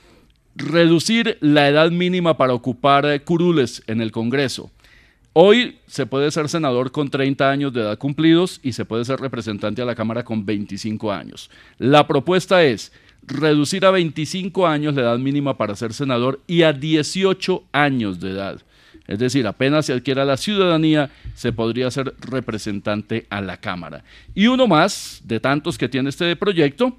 Reducir 0.56 1.38
la 1.41 1.68
edad 1.68 1.91
mínima 1.91 2.38
para 2.38 2.53
ocupar 2.53 3.22
curules 3.26 3.84
en 3.88 3.99
el 3.99 4.11
Congreso. 4.11 4.72
Hoy 5.36 5.80
se 5.88 6.06
puede 6.06 6.30
ser 6.30 6.48
senador 6.48 6.92
con 6.92 7.10
30 7.10 7.50
años 7.50 7.74
de 7.74 7.82
edad 7.82 7.98
cumplidos 7.98 8.60
y 8.62 8.74
se 8.74 8.86
puede 8.86 9.04
ser 9.04 9.20
representante 9.20 9.82
a 9.82 9.86
la 9.86 9.96
Cámara 9.96 10.24
con 10.24 10.46
25 10.46 11.12
años. 11.12 11.50
La 11.80 12.06
propuesta 12.06 12.64
es 12.64 12.92
reducir 13.26 13.84
a 13.84 13.90
25 13.90 14.68
años 14.68 14.94
la 14.94 15.02
edad 15.02 15.18
mínima 15.18 15.58
para 15.58 15.76
ser 15.76 15.92
senador 15.94 16.40
y 16.46 16.62
a 16.62 16.72
18 16.72 17.64
años 17.72 18.20
de 18.20 18.30
edad. 18.30 18.62
Es 19.08 19.18
decir, 19.18 19.48
apenas 19.48 19.88
se 19.88 19.94
adquiera 19.94 20.24
la 20.24 20.38
ciudadanía, 20.38 21.10
se 21.34 21.52
podría 21.52 21.90
ser 21.90 22.14
representante 22.20 23.26
a 23.32 23.42
la 23.42 23.58
Cámara. 23.58 24.04
Y 24.36 24.46
uno 24.46 24.68
más 24.68 25.24
de 25.26 25.40
tantos 25.40 25.80
que 25.80 25.90
tiene 25.90 26.10
este 26.10 26.36
proyecto, 26.36 26.96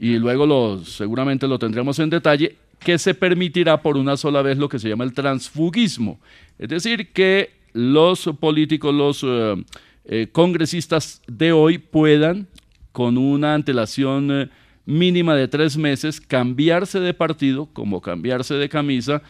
y 0.00 0.18
luego 0.18 0.82
seguramente 0.84 1.46
lo 1.46 1.58
tendremos 1.58 1.98
en 1.98 2.08
detalle, 2.08 2.56
que 2.78 2.98
se 2.98 3.12
permitirá 3.14 3.82
por 3.82 3.98
una 3.98 4.16
sola 4.16 4.40
vez 4.40 4.56
lo 4.56 4.70
que 4.70 4.78
se 4.78 4.88
llama 4.88 5.04
el 5.04 5.12
transfugismo. 5.12 6.18
Es 6.58 6.70
decir, 6.70 7.12
que 7.12 7.63
los 7.74 8.30
políticos, 8.40 8.94
los 8.94 9.22
eh, 9.24 9.62
eh, 10.06 10.28
congresistas 10.32 11.20
de 11.26 11.52
hoy 11.52 11.76
puedan, 11.78 12.48
con 12.92 13.18
una 13.18 13.54
antelación 13.54 14.30
eh, 14.30 14.48
mínima 14.86 15.34
de 15.34 15.48
tres 15.48 15.76
meses 15.76 16.20
cambiarse 16.20 17.00
de 17.00 17.12
partido, 17.12 17.66
como 17.72 18.00
cambiarse 18.00 18.54
de 18.54 18.68
camisa, 18.68 19.22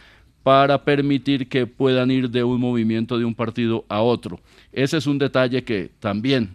para 0.43 0.85
permitir 0.85 1.49
que 1.49 1.65
puedan 1.65 2.11
ir 2.11 2.29
de 2.29 2.43
un 2.43 2.61
movimiento 2.61 3.17
de 3.17 3.25
un 3.25 3.33
partido 3.33 3.83
a 3.89 4.01
otro. 4.01 4.39
Ese 4.71 4.97
es 4.97 5.07
un 5.07 5.17
detalle 5.17 5.63
que 5.63 5.89
también 5.99 6.51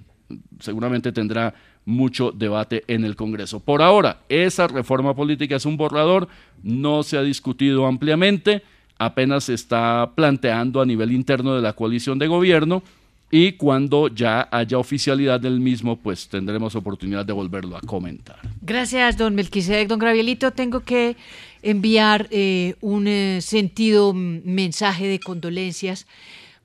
seguramente 0.60 1.10
tendrá 1.10 1.54
mucho 1.84 2.30
debate 2.30 2.84
en 2.86 3.04
el 3.04 3.16
Congreso. 3.16 3.58
Por 3.58 3.82
ahora, 3.82 4.20
esa 4.28 4.68
reforma 4.68 5.16
política 5.16 5.56
es 5.56 5.66
un 5.66 5.76
borrador, 5.76 6.28
no 6.62 7.02
se 7.02 7.18
ha 7.18 7.22
discutido 7.22 7.86
ampliamente, 7.86 8.62
apenas 9.00 9.44
se 9.44 9.54
está 9.54 10.12
planteando 10.14 10.80
a 10.80 10.84
nivel 10.84 11.10
interno 11.10 11.54
de 11.56 11.62
la 11.62 11.72
coalición 11.72 12.18
de 12.18 12.26
gobierno 12.26 12.82
y 13.30 13.52
cuando 13.52 14.08
ya 14.08 14.46
haya 14.50 14.76
oficialidad 14.76 15.40
del 15.40 15.58
mismo, 15.58 15.96
pues 15.96 16.28
tendremos 16.28 16.76
oportunidad 16.76 17.24
de 17.24 17.32
volverlo 17.32 17.78
a 17.78 17.80
comentar. 17.80 18.36
Gracias, 18.60 19.16
don 19.16 19.34
Melquisedec. 19.34 19.88
Don 19.88 19.98
Gravielito, 19.98 20.50
tengo 20.50 20.80
que 20.80 21.16
enviar 21.62 22.28
eh, 22.30 22.74
un 22.82 23.06
eh, 23.06 23.38
sentido 23.40 24.12
mm, 24.12 24.40
mensaje 24.44 25.06
de 25.06 25.18
condolencias 25.18 26.06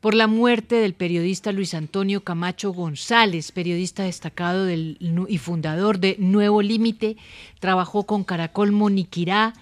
por 0.02 0.14
la 0.14 0.28
muerte 0.28 0.76
del 0.76 0.94
periodista 0.94 1.54
Luis 1.54 1.74
Antonio 1.74 2.22
Camacho 2.22 2.74
González, 2.74 3.54
periodista 3.54 4.04
destacado 4.04 4.70
y 4.70 5.38
fundador 5.38 6.00
de 6.00 6.18
Nuevo 6.20 6.62
Límite, 6.62 7.16
trabajó 7.60 8.04
con 8.04 8.24
Caracol 8.24 8.72
Moniquirá, 8.72 9.54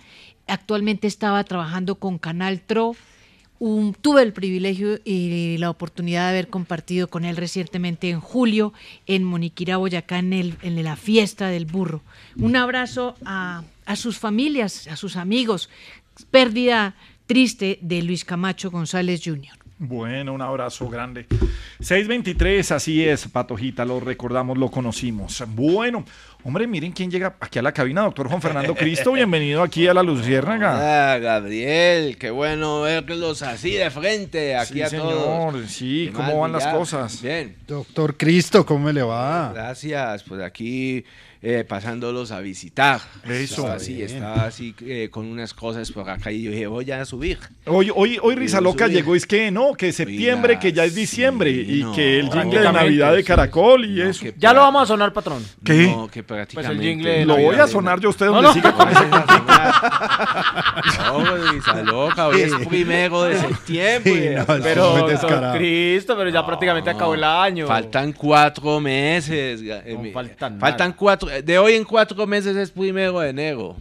actualmente 0.48 1.08
estaba 1.08 1.44
trabajando 1.44 1.96
con 1.96 2.18
Canal 2.18 2.62
Tro. 2.62 2.96
Tuve 4.02 4.24
el 4.24 4.34
privilegio 4.34 5.00
y 5.06 5.58
la 5.58 5.70
oportunidad 5.70 6.24
de 6.26 6.30
haber 6.32 6.48
compartido 6.50 7.08
con 7.10 7.24
él 7.24 7.38
recientemente 7.38 8.10
en 8.10 8.20
julio 8.20 8.74
en 9.08 9.24
Moniquirá, 9.24 9.78
Boyacá, 9.78 10.20
en, 10.20 10.34
el- 10.34 10.58
la 10.84 10.98
fiesta 10.98 11.48
del 11.48 11.66
burro. 11.66 12.02
Un 12.38 12.58
abrazo 12.58 13.16
a, 13.24 13.64
a 13.86 13.96
sus 13.96 14.18
familias, 14.20 14.88
a 14.88 14.98
sus 14.98 15.16
amigos. 15.16 15.70
Pérdida 16.30 16.96
triste 17.26 17.80
de 17.82 18.02
Luis 18.02 18.26
Camacho 18.26 18.70
González 18.70 19.22
Jr. 19.24 19.58
Bueno, 19.80 20.34
un 20.34 20.42
abrazo 20.42 20.88
grande. 20.90 21.26
623, 21.80 22.72
así 22.72 23.04
es, 23.04 23.28
Patojita, 23.28 23.84
lo 23.86 24.00
recordamos, 24.00 24.58
lo 24.58 24.70
conocimos. 24.72 25.44
Bueno, 25.56 26.06
hombre, 26.46 26.68
miren 26.68 26.92
quién 26.92 27.10
llega 27.10 27.36
aquí 27.40 27.60
a 27.60 27.62
la 27.62 27.72
cabina, 27.72 28.02
doctor 28.02 28.28
Juan 28.28 28.42
Fernando 28.42 28.76
Cristo, 28.76 29.14
bienvenido 29.14 29.64
aquí 29.64 29.88
a 29.88 29.94
la 29.94 30.04
Luciérnaga. 30.04 31.14
Ah, 31.14 31.18
Gabriel, 31.20 32.18
qué 32.18 32.30
bueno 32.32 32.82
verlos 32.82 33.42
así 33.42 33.72
de 33.74 33.90
frente, 33.90 34.56
aquí 34.56 34.74
Sí, 34.76 34.82
a 34.82 34.90
señor, 34.90 35.10
todos. 35.54 35.72
sí, 35.72 36.12
¿cómo 36.14 36.40
van 36.42 36.52
las 36.52 36.68
cosas? 36.68 37.22
Bien. 37.22 37.56
Doctor 37.68 38.18
Cristo, 38.18 38.66
¿cómo 38.66 38.86
me 38.86 38.94
le 38.94 39.04
va? 39.04 39.52
Gracias, 39.54 40.24
pues 40.24 40.42
aquí 40.42 41.06
eh, 41.46 41.66
pasándolos 41.68 42.32
a 42.32 42.40
visitar. 42.40 43.02
Eso. 43.26 43.64
Estaba 43.64 43.74
así, 43.74 43.96
Bien. 43.96 44.08
estaba 44.08 44.46
así 44.46 44.74
eh, 44.86 45.10
con 45.12 45.26
unas 45.26 45.54
cosas 45.54 45.92
por 45.92 46.10
acá 46.10 46.32
y 46.32 46.44
yo 46.44 46.52
dije, 46.52 46.68
voy 46.68 46.90
a 46.90 47.04
subir. 47.04 47.38
Hoy, 47.66 47.92
hoy, 47.94 48.18
hoy 48.22 48.36
Risa 48.36 48.62
Loca 48.62 48.88
llegó, 48.88 49.14
es 49.14 49.28
que 49.28 49.52
no, 49.52 49.74
que 49.74 49.92
septiembre, 49.92 50.58
que 50.58 50.72
ya 50.72 50.86
es 50.86 50.96
diciembre 50.96 51.52
y 51.52 51.84
no, 51.84 51.94
que 51.94 52.22
el 52.22 52.32
jingle 52.32 52.62
de 52.62 52.72
Navidad 52.72 53.12
de 53.12 53.20
sí. 53.20 53.26
Caracol 53.28 53.84
y 53.86 54.02
eso. 54.02 54.26
Ya 54.38 54.54
lo 54.54 54.62
vamos 54.62 54.84
a 54.84 54.86
sonar, 54.86 55.12
patrón. 55.12 55.44
¿Qué? 55.66 55.88
No, 55.88 56.08
que 56.08 56.24
Pues 56.24 56.48
prácticamente. 56.48 56.82
el 56.82 56.90
jingle 56.90 57.10
de 57.20 57.26
Lo 57.26 57.36
voy 57.38 57.56
a 57.58 57.68
sonar 57.68 58.00
yo 58.00 58.08
a 58.08 58.12
usted 58.12 58.28
donde 58.28 58.42
no. 58.44 58.54
siga 58.54 58.72
con 58.72 58.88
ese 58.90 59.04
No, 61.06 61.18
pues, 61.30 61.52
Risa 61.52 61.82
loca, 61.84 62.28
hoy 62.28 62.42
es 62.42 62.54
primero 62.68 63.24
de 63.24 63.38
septiembre. 63.38 64.46
pero, 64.64 65.08
don 65.18 65.58
Cristo, 65.58 66.16
pero 66.18 66.30
ya 66.30 66.46
prácticamente 66.46 66.90
acabó 66.90 67.16
el 67.16 67.24
año. 67.26 67.68
Faltan 67.68 68.14
cuatro 68.14 68.80
meses. 68.80 69.60
eh, 69.62 70.12
faltan 70.14 70.58
faltan 70.60 70.94
cuatro. 70.94 71.33
De 71.42 71.58
hoy 71.58 71.76
en 71.76 71.84
cuatro 71.86 72.28
meses 72.28 72.56
es 72.56 72.70
primero 72.72 73.20
de 73.20 73.30
enero. 73.30 73.76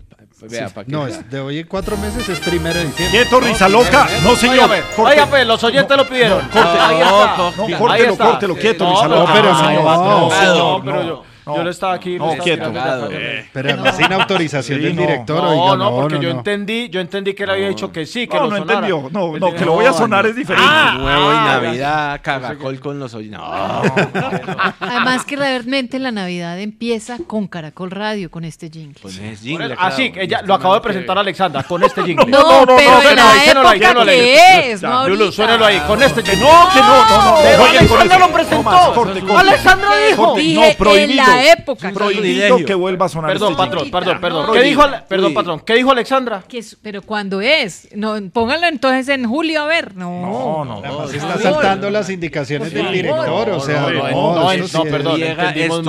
Vea, 0.50 0.68
Sí, 0.68 0.74
no, 0.86 1.06
es 1.06 1.30
de 1.30 1.38
hoy 1.38 1.60
en 1.60 1.66
cuatro 1.68 1.96
meses 1.96 2.28
es 2.28 2.40
primero 2.40 2.76
de 2.76 2.86
diciembre. 2.86 3.20
Quieto, 3.20 3.38
Risa 3.38 3.68
Loca. 3.68 4.08
No, 4.24 4.34
señor. 4.34 4.68
Oiga, 4.98 5.26
pues, 5.26 5.46
los 5.46 5.62
oyentes 5.62 5.96
lo 5.96 6.08
pidieron. 6.08 6.38
No, 6.42 6.50
corte. 6.50 6.78
Ahí 6.80 6.98
No, 6.98 7.04
está. 7.20 7.36
no, 7.36 7.64
Ahí 7.66 7.74
córtelo, 7.74 8.12
está. 8.12 8.24
córtelo, 8.24 8.56
quieto, 8.56 8.84
No, 8.84 8.90
Risa 8.90 9.06
Loca. 9.08 9.32
pero 9.34 9.52
No, 9.52 9.58
señor, 9.58 9.84
no, 9.84 10.80
pero 10.84 10.96
no, 10.96 11.02
yo- 11.08 11.22
no. 11.47 11.56
Yo 11.56 11.62
lo 11.64 11.70
estaba 11.70 11.94
aquí. 11.94 12.19
No, 12.19 12.31
estaba 12.31 12.44
quieto. 12.44 12.69
mirando. 12.70 13.09
Eh. 13.12 13.48
Pero 13.52 13.93
sin 13.93 14.12
autorización 14.12 14.78
Sí, 14.78 14.85
del 14.85 14.97
no. 14.97 15.02
director, 15.02 15.43
No, 15.43 15.51
oiga, 15.51 15.77
no, 15.77 15.90
porque 15.97 16.14
yo 16.20 16.32
no. 16.32 16.39
entendí, 16.39 16.89
yo 16.89 17.01
entendí 17.01 17.35
que 17.35 17.43
él 17.44 17.51
había 17.51 17.69
dicho 17.69 17.90
que 17.93 18.06
sí, 18.06 18.27
que 18.27 18.36
No, 18.36 18.44
lo 18.44 18.51
no 18.51 18.56
sonara. 18.59 18.86
entendió. 18.86 19.10
No, 19.10 19.39
no, 19.39 19.55
que 19.55 19.64
lo 19.64 19.73
voy 19.73 19.85
a 19.85 19.90
no, 19.90 19.97
sonar 19.98 20.24
no. 20.24 20.31
es 20.31 20.36
diferente. 20.36 20.69
Ah, 20.69 20.94
Nuevo 20.98 21.32
y 21.32 21.36
ah, 21.36 21.44
Navidad, 21.60 22.20
Caracol 22.23 22.81
con 22.81 22.98
los. 22.98 23.12
No. 23.14 23.82
Además 24.81 25.24
que 25.24 25.36
realmente 25.36 25.98
la 25.98 26.10
Navidad 26.12 26.59
empieza 26.60 27.19
con 27.27 27.47
Caracol 27.47 27.90
Radio, 27.90 28.31
con 28.31 28.44
este 28.44 28.70
jingle. 28.70 28.98
Pues. 29.01 29.20
Así, 29.78 30.12
ella 30.16 30.43
lo 30.44 30.55
acabo 30.55 30.74
de 30.74 30.81
presentar 30.81 31.16
a 31.19 31.20
Alexandra 31.20 31.62
con 31.64 31.82
este 31.82 32.02
jingle. 32.05 32.27
No, 32.27 32.64
pero 32.66 32.78
en 33.10 33.16
la 33.16 33.31
ahí, 33.32 33.40
suénalo 33.44 33.69
ahí, 33.69 33.81
época 33.82 34.05
que 34.06 34.70
es, 34.73 34.82
no 34.82 35.09
Lulu, 35.09 35.32
suénalo 35.32 35.64
ahí, 35.66 35.81
con 35.86 36.02
este 36.02 36.23
jingle. 36.23 36.43
No, 36.43 36.69
que 36.73 36.81
no, 36.81 37.05
no, 37.05 37.59
no. 37.59 37.64
Alexandra 37.66 38.19
lo 38.19 38.28
presentó. 38.32 39.05
no. 39.27 39.39
Alexandra 39.39 39.90
dijo. 40.09 40.36
No, 40.36 40.62
prohibido. 40.78 41.23
La 41.34 41.52
época. 41.52 41.90
Prohibido 41.92 42.64
que 42.64 42.74
vuelva 42.74 43.06
a 43.06 43.09
sonar 43.09 43.30
Perdón, 43.32 43.52
este 43.52 43.62
patrón, 43.64 43.90
perdón, 43.90 44.20
perdón. 44.20 44.46
No, 44.46 44.52
¿Qué 44.52 44.62
dijo, 44.62 44.84
perdón, 45.09 45.34
patrón? 45.34 45.60
¿Qué 45.60 45.74
dijo 45.74 45.90
Alexandra? 45.92 46.42
Que 46.48 46.59
es- 46.59 46.76
pero 46.82 47.02
¿cuándo 47.02 47.40
es? 47.40 47.88
No, 47.94 48.16
pónganlo 48.32 48.66
entonces 48.66 49.09
en 49.09 49.28
julio 49.28 49.62
a 49.62 49.66
ver. 49.66 49.94
No, 49.96 50.10
No, 50.20 50.64
no, 50.64 50.80
no. 50.80 51.04
está 51.10 51.38
saltando 51.38 51.90
las 51.90 52.09
indicaciones 52.10 52.72
del 52.72 52.90
director, 52.92 53.50
o 53.50 53.60
sea, 53.60 53.80
no, 53.82 53.90
no, 53.90 54.10
no, 54.10 54.34
no, 54.34 54.52
esto 54.52 54.78
no, 54.78 54.82
sí 54.84 54.88
es- 54.88 54.92
perdón. 54.94 55.22
Entendimos 55.22 55.82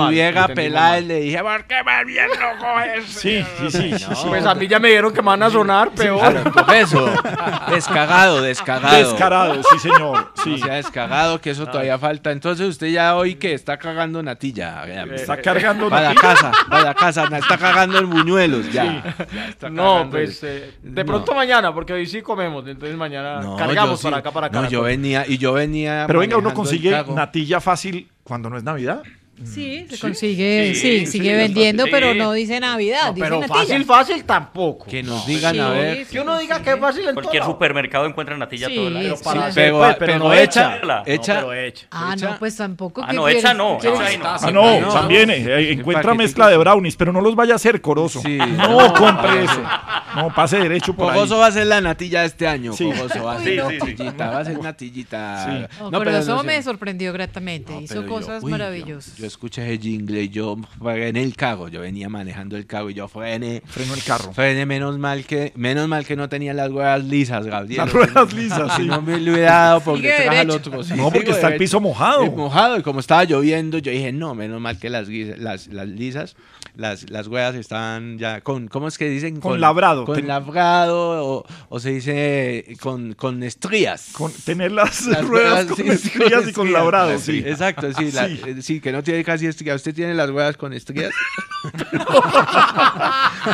pelada 0.54 0.98
y 1.00 1.04
le 1.04 1.20
dije, 1.20 1.38
¿por 1.42 1.64
qué 1.66 1.82
más 1.84 2.04
bien 2.06 2.26
no 2.28 2.58
coges? 2.66 3.04
Sí, 3.06 3.44
sí, 3.70 3.70
sí. 3.70 4.04
Pues 4.28 4.44
a 4.46 4.54
mí 4.54 4.66
ya 4.68 4.78
me 4.78 4.88
dieron 4.88 5.12
que 5.12 5.22
me 5.22 5.28
van 5.28 5.42
a 5.42 5.50
sonar 5.50 5.90
peor. 5.90 6.52
Eso, 6.74 7.06
descagado, 7.70 8.42
descagado. 8.42 8.96
Descarado, 8.98 9.62
sí, 9.70 9.78
señor. 9.78 10.32
Sí. 10.42 10.50
No 10.50 10.58
sea 10.58 10.74
descagado, 10.74 11.40
que 11.40 11.50
eso 11.50 11.66
todavía 11.66 11.98
falta. 11.98 12.30
Entonces 12.32 12.66
usted 12.68 12.88
ya 12.88 13.16
hoy 13.16 13.34
que 13.36 13.54
está 13.54 13.76
cagando 13.78 14.22
natilla. 14.22 14.84
Vea, 14.84 15.04
Está 15.34 15.52
cargando 15.54 15.88
la 15.90 16.00
natilla. 16.02 16.20
casa, 16.20 16.52
la 16.70 16.94
casa, 16.94 17.24
está 17.38 17.58
cagando 17.58 17.98
en 17.98 18.10
buñuelos 18.10 18.72
ya. 18.72 19.14
Ya 19.32 19.48
está 19.48 19.70
No, 19.70 20.08
pues 20.10 20.42
eh, 20.42 20.74
de 20.82 21.04
No. 21.04 21.06
pronto 21.06 21.34
mañana, 21.34 21.72
porque 21.72 21.92
hoy 21.92 22.06
sí 22.06 22.22
comemos, 22.22 22.66
entonces 22.66 22.96
mañana 22.96 23.40
No, 23.40 23.56
cargamos 23.56 24.02
para 24.02 24.16
sí. 24.16 24.20
acá, 24.20 24.30
para 24.30 24.46
acá. 24.48 24.60
No, 24.62 24.68
yo 24.68 24.82
venía, 24.82 25.24
y 25.26 25.38
yo 25.38 25.52
venía. 25.52 26.04
Pero 26.06 26.18
venga, 26.20 26.36
uno 26.36 26.52
consigue 26.54 27.04
natilla 27.14 27.60
fácil 27.60 28.08
cuando 28.22 28.50
no 28.50 28.56
es 28.56 28.64
Navidad. 28.64 29.02
Sí, 29.42 29.84
se 29.90 29.98
consigue, 29.98 30.72
sí, 30.74 30.80
sí, 31.00 31.06
sigue 31.06 31.30
sí, 31.30 31.36
vendiendo, 31.36 31.86
pero 31.90 32.14
no 32.14 32.32
dice 32.32 32.60
Navidad, 32.60 33.12
dice 33.12 33.26
Pero 33.26 33.40
natilla. 33.40 33.58
fácil, 33.58 33.84
fácil 33.84 34.24
tampoco. 34.24 34.86
Que 34.86 35.02
nos 35.02 35.26
digan 35.26 35.54
Sí, 35.54 35.58
a 35.60 35.68
ver. 35.70 36.06
Que 36.06 36.20
uno 36.20 36.38
diga 36.38 36.62
que 36.62 36.70
es 36.70 36.78
fácil 36.78 37.08
en 37.08 37.14
Cualquier 37.14 37.42
todo. 37.42 37.52
supermercado 37.52 38.06
encuentra 38.06 38.36
natilla 38.36 38.68
Sí, 38.68 38.76
todo 38.76 38.88
el 38.88 38.96
año. 38.96 39.16
sí, 39.16 39.24
para 39.24 39.40
sí. 39.42 39.46
hacer, 39.48 39.64
Pero, 39.64 39.78
pues, 39.78 39.96
pero 39.98 40.12
pero 40.12 40.18
no 40.24 40.32
hecha, 40.34 40.76
hecha. 40.76 41.02
hecha. 41.06 41.34
No, 41.40 41.48
pero 41.48 41.52
hecha. 41.60 41.86
Ah, 41.90 42.14
no, 42.20 42.38
pues 42.38 42.56
tampoco. 42.56 43.02
Ah, 43.02 43.08
¿qué 43.10 43.16
no, 43.16 43.28
hecha 43.28 43.54
no, 43.54 43.78
¿Quieres- 43.78 43.98
hecha 44.00 44.06
ahí 44.08 44.18
no. 44.18 44.24
Ah, 44.28 44.50
no, 44.52 44.80
no, 44.80 44.92
también 44.92 45.26
no. 45.28 45.34
eh, 45.34 45.72
encuentra 45.72 46.14
mezcla 46.14 46.48
de 46.48 46.56
brownies, 46.56 46.94
pero 46.96 47.12
no 47.12 47.20
los 47.20 47.34
vaya 47.34 47.54
a 47.54 47.56
hacer, 47.56 47.80
Corozo. 47.80 48.20
Sí. 48.20 48.38
No 48.38 48.94
compre 48.94 49.44
eso. 49.44 49.62
No, 50.14 50.32
pase 50.32 50.58
derecho 50.58 50.94
por 50.94 51.08
ahí. 51.10 51.14
Cogoso 51.16 51.38
va 51.38 51.46
a 51.48 51.52
ser 51.52 51.66
la 51.66 51.80
natilla 51.80 52.20
de 52.20 52.28
este 52.28 52.46
año. 52.46 52.72
Sí. 52.72 52.84
Cogoso 52.84 53.24
va 53.24 53.34
a 53.34 53.38
Sí, 53.40 53.44
ser 53.46 53.56
natillita, 53.80 54.30
va 54.30 54.38
a 54.38 54.44
ser 54.44 54.58
natillita. 54.62 55.68
No, 55.80 55.90
No, 55.90 55.98
pero 55.98 56.18
eso 56.18 56.36
no 56.36 56.44
me 56.44 56.62
sorprendió 56.62 57.12
gratamente. 57.12 57.72
No, 57.72 57.80
Hizo 57.80 57.94
pero 58.02 58.06
cosas 58.06 58.44
maravillosas. 58.44 59.23
Yo, 59.24 59.28
escuché 59.28 59.62
ese 59.72 59.78
jingle 59.82 60.22
y 60.22 60.28
yo 60.28 60.56
frené 60.80 61.22
el 61.22 61.34
carro. 61.34 61.68
Yo 61.68 61.80
venía 61.80 62.08
manejando 62.08 62.56
el 62.56 62.66
carro 62.66 62.90
y 62.90 62.94
yo 62.94 63.08
frené. 63.08 63.62
Frenó 63.66 63.94
el 63.94 64.02
carro. 64.02 64.32
Frené 64.32 64.66
menos 64.66 64.98
mal 64.98 65.24
que 65.24 65.52
menos 65.56 65.88
mal 65.88 66.04
que 66.06 66.16
no 66.16 66.28
tenía 66.28 66.52
las 66.54 66.70
ruedas 66.70 67.02
lisas, 67.04 67.46
Gabriel. 67.46 67.78
Las 67.78 67.92
ruedas 67.92 68.32
lisas, 68.32 68.72
sí. 68.76 68.86
no 68.86 69.00
me 69.02 69.18
lo 69.18 69.32
hubiera 69.32 69.52
dado 69.52 69.80
por 69.80 69.96
Sigue 69.96 70.08
detrás 70.12 70.36
al 70.38 70.50
otro. 70.50 70.82
Sí, 70.84 70.94
No, 70.94 71.10
porque 71.10 71.30
está 71.30 71.48
el 71.48 71.56
piso 71.58 71.80
mojado. 71.80 72.24
Mojado 72.32 72.78
y 72.78 72.82
como 72.82 73.00
estaba 73.00 73.24
lloviendo, 73.24 73.78
yo 73.78 73.90
dije, 73.92 74.12
no, 74.12 74.34
menos 74.34 74.60
mal 74.60 74.78
que 74.78 74.90
las, 74.90 75.08
las, 75.08 75.68
las 75.68 75.88
lisas, 75.88 76.36
las, 76.76 77.08
las 77.10 77.26
ruedas 77.26 77.54
estaban 77.54 78.18
ya 78.18 78.40
con, 78.40 78.68
¿cómo 78.68 78.88
es 78.88 78.98
que 78.98 79.08
dicen? 79.08 79.40
Con 79.40 79.60
labrado. 79.60 80.04
Con 80.04 80.16
Ten- 80.16 80.26
labrado 80.28 81.24
o, 81.38 81.46
o 81.68 81.80
se 81.80 81.90
dice 81.90 82.76
con, 82.80 83.14
con 83.14 83.42
estrías. 83.42 84.08
Con 84.12 84.32
tener 84.32 84.72
las, 84.72 85.06
Las 85.06 85.24
ruedas 85.24 85.66
con 85.66 85.76
sí, 85.76 85.88
estrías 85.88 86.48
y 86.48 86.52
con 86.52 86.72
labrado, 86.72 87.18
sí. 87.18 87.42
Exacto, 87.46 87.92
sí, 87.92 88.10
la- 88.12 88.24
Sí. 88.24 88.40
sí, 88.62 88.80
que 88.80 88.90
no 88.90 89.02
tiene 89.02 89.13
casi 89.22 89.46
estrías. 89.46 89.76
¿Usted 89.76 89.94
tiene 89.94 90.14
las 90.14 90.30
ruedas 90.30 90.56
con 90.56 90.72
estrías? 90.72 91.12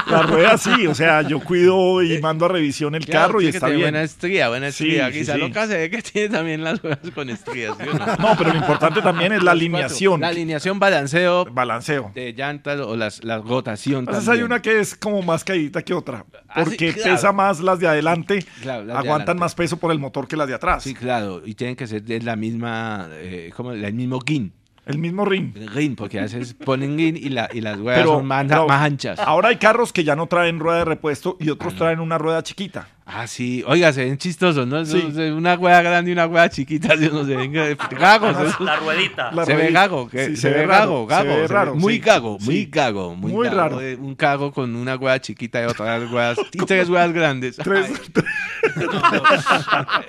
La 0.08 0.22
rueda 0.22 0.56
sí, 0.58 0.86
o 0.86 0.94
sea, 0.94 1.22
yo 1.22 1.40
cuido 1.40 2.02
y 2.02 2.20
mando 2.20 2.46
a 2.46 2.48
revisión 2.48 2.94
el 2.94 3.04
Claro, 3.04 3.26
carro 3.28 3.40
y 3.40 3.46
está 3.48 3.68
bien. 3.68 3.80
Buena 3.82 4.02
estría, 4.02 4.48
buena 4.48 4.70
Sí, 4.70 4.84
estría. 4.84 5.12
sí, 5.12 5.18
Quizá 5.20 5.34
sí. 5.34 5.40
loca 5.40 5.66
se 5.66 5.76
ve 5.78 5.90
que 5.90 6.02
tiene 6.02 6.28
también 6.28 6.62
las 6.64 6.80
ruedas 6.82 6.98
con 7.14 7.28
estrías. 7.30 7.74
¿sí 7.78 7.84
no? 7.86 8.06
No, 8.28 8.34
pero 8.38 8.50
lo 8.50 8.56
importante 8.58 9.02
también 9.02 9.32
es 9.32 9.42
la 9.42 9.52
alineación. 9.52 10.20
La 10.20 10.28
alineación, 10.28 10.78
balanceo 10.78 11.44
Balanceo. 11.46 12.12
de 12.14 12.32
llantas 12.32 12.78
o 12.80 12.96
las, 12.96 13.22
la 13.24 13.38
rotación. 13.38 14.00
Entonces 14.00 14.28
hay 14.28 14.42
una 14.42 14.60
que 14.62 14.80
es 14.80 14.94
como 14.96 15.22
más 15.22 15.44
caída 15.44 15.82
que 15.82 15.94
otra, 15.94 16.24
Ah, 16.48 16.64
sí, 16.64 16.70
porque 16.70 16.92
claro. 16.94 17.12
pesa 17.14 17.32
más 17.32 17.60
las 17.60 17.78
de 17.78 17.88
adelante, 17.88 18.44
Claro, 18.62 18.84
las 18.84 18.86
de 18.86 18.92
aguantan 18.92 19.12
adelante. 19.12 19.40
más 19.40 19.54
peso 19.54 19.76
por 19.76 19.92
el 19.92 19.98
motor 19.98 20.26
que 20.28 20.36
las 20.36 20.48
de 20.48 20.54
atrás. 20.54 20.82
Sí, 20.82 20.94
claro, 20.94 21.42
y 21.44 21.54
tienen 21.54 21.76
que 21.76 21.86
ser 21.86 22.02
de 22.02 22.20
la 22.20 22.36
misma, 22.36 23.08
eh, 23.12 23.52
como 23.56 23.72
el 23.72 23.92
mismo 23.94 24.18
guin. 24.20 24.52
El 24.90 24.98
mismo 24.98 25.24
rin. 25.24 25.54
Rin, 25.74 25.96
porque 25.96 26.18
a 26.18 26.22
veces 26.22 26.54
ponen 26.64 26.96
rin 26.96 27.16
y, 27.16 27.28
la, 27.30 27.48
y 27.52 27.60
las 27.60 27.78
Pero- 27.78 28.14
son 28.16 28.26
más, 28.26 28.46
más 28.46 28.82
anchas. 28.82 29.18
Ahora 29.18 29.48
hay 29.48 29.56
carros 29.56 29.92
que 29.92 30.04
ya 30.04 30.16
no 30.16 30.26
traen 30.26 30.58
rueda 30.60 30.78
de 30.78 30.84
repuesto 30.84 31.36
y 31.40 31.50
otros 31.50 31.74
traen 31.74 32.00
una 32.00 32.18
rueda 32.18 32.42
chiquita. 32.42 32.88
Ah, 33.12 33.26
sí. 33.26 33.64
Oiga, 33.66 33.92
se 33.92 34.04
ven 34.04 34.18
chistosos, 34.18 34.68
¿no? 34.68 34.84
Sí. 34.84 34.98
Una 35.36 35.54
hueá 35.54 35.82
grande 35.82 36.10
y 36.10 36.12
una 36.12 36.26
hueá 36.28 36.48
chiquita, 36.48 36.96
¿sí? 36.96 37.08
no 37.12 37.24
se 37.24 37.34
ven 37.34 37.52
gagos. 37.52 38.60
La- 38.60 38.76
ruedita. 38.76 39.32
La 39.32 39.44
se 39.44 39.52
ve 39.54 39.62
ruedita. 39.62 39.80
gago, 39.80 40.08
que- 40.08 40.26
Sí, 40.26 40.36
se, 40.36 40.42
se 40.42 40.50
ve 40.50 40.60
ve 40.60 40.66
gago, 40.68 41.06
raro, 41.08 41.22
se 41.22 41.28
gago. 41.28 41.40
ve 41.42 41.48
se 41.48 41.52
raro, 41.54 41.74
muy 41.74 41.94
sí, 41.94 41.98
gago, 42.00 42.38
muy 42.38 42.64
gago, 42.66 43.14
muy, 43.16 43.32
Muy 43.32 43.46
gago, 43.48 43.56
raro. 43.58 43.80
eh, 43.80 43.96
Un 43.96 44.14
cago 44.14 44.52
con 44.52 44.76
una 44.76 44.94
hueá 44.96 45.20
chiquita 45.20 45.60
y 45.60 45.64
otras 45.66 46.08
hueas, 46.12 46.38
y 46.52 46.58
tres 46.58 46.88
hueas 46.88 47.12
grandes. 47.12 47.56
Tres- 47.56 47.90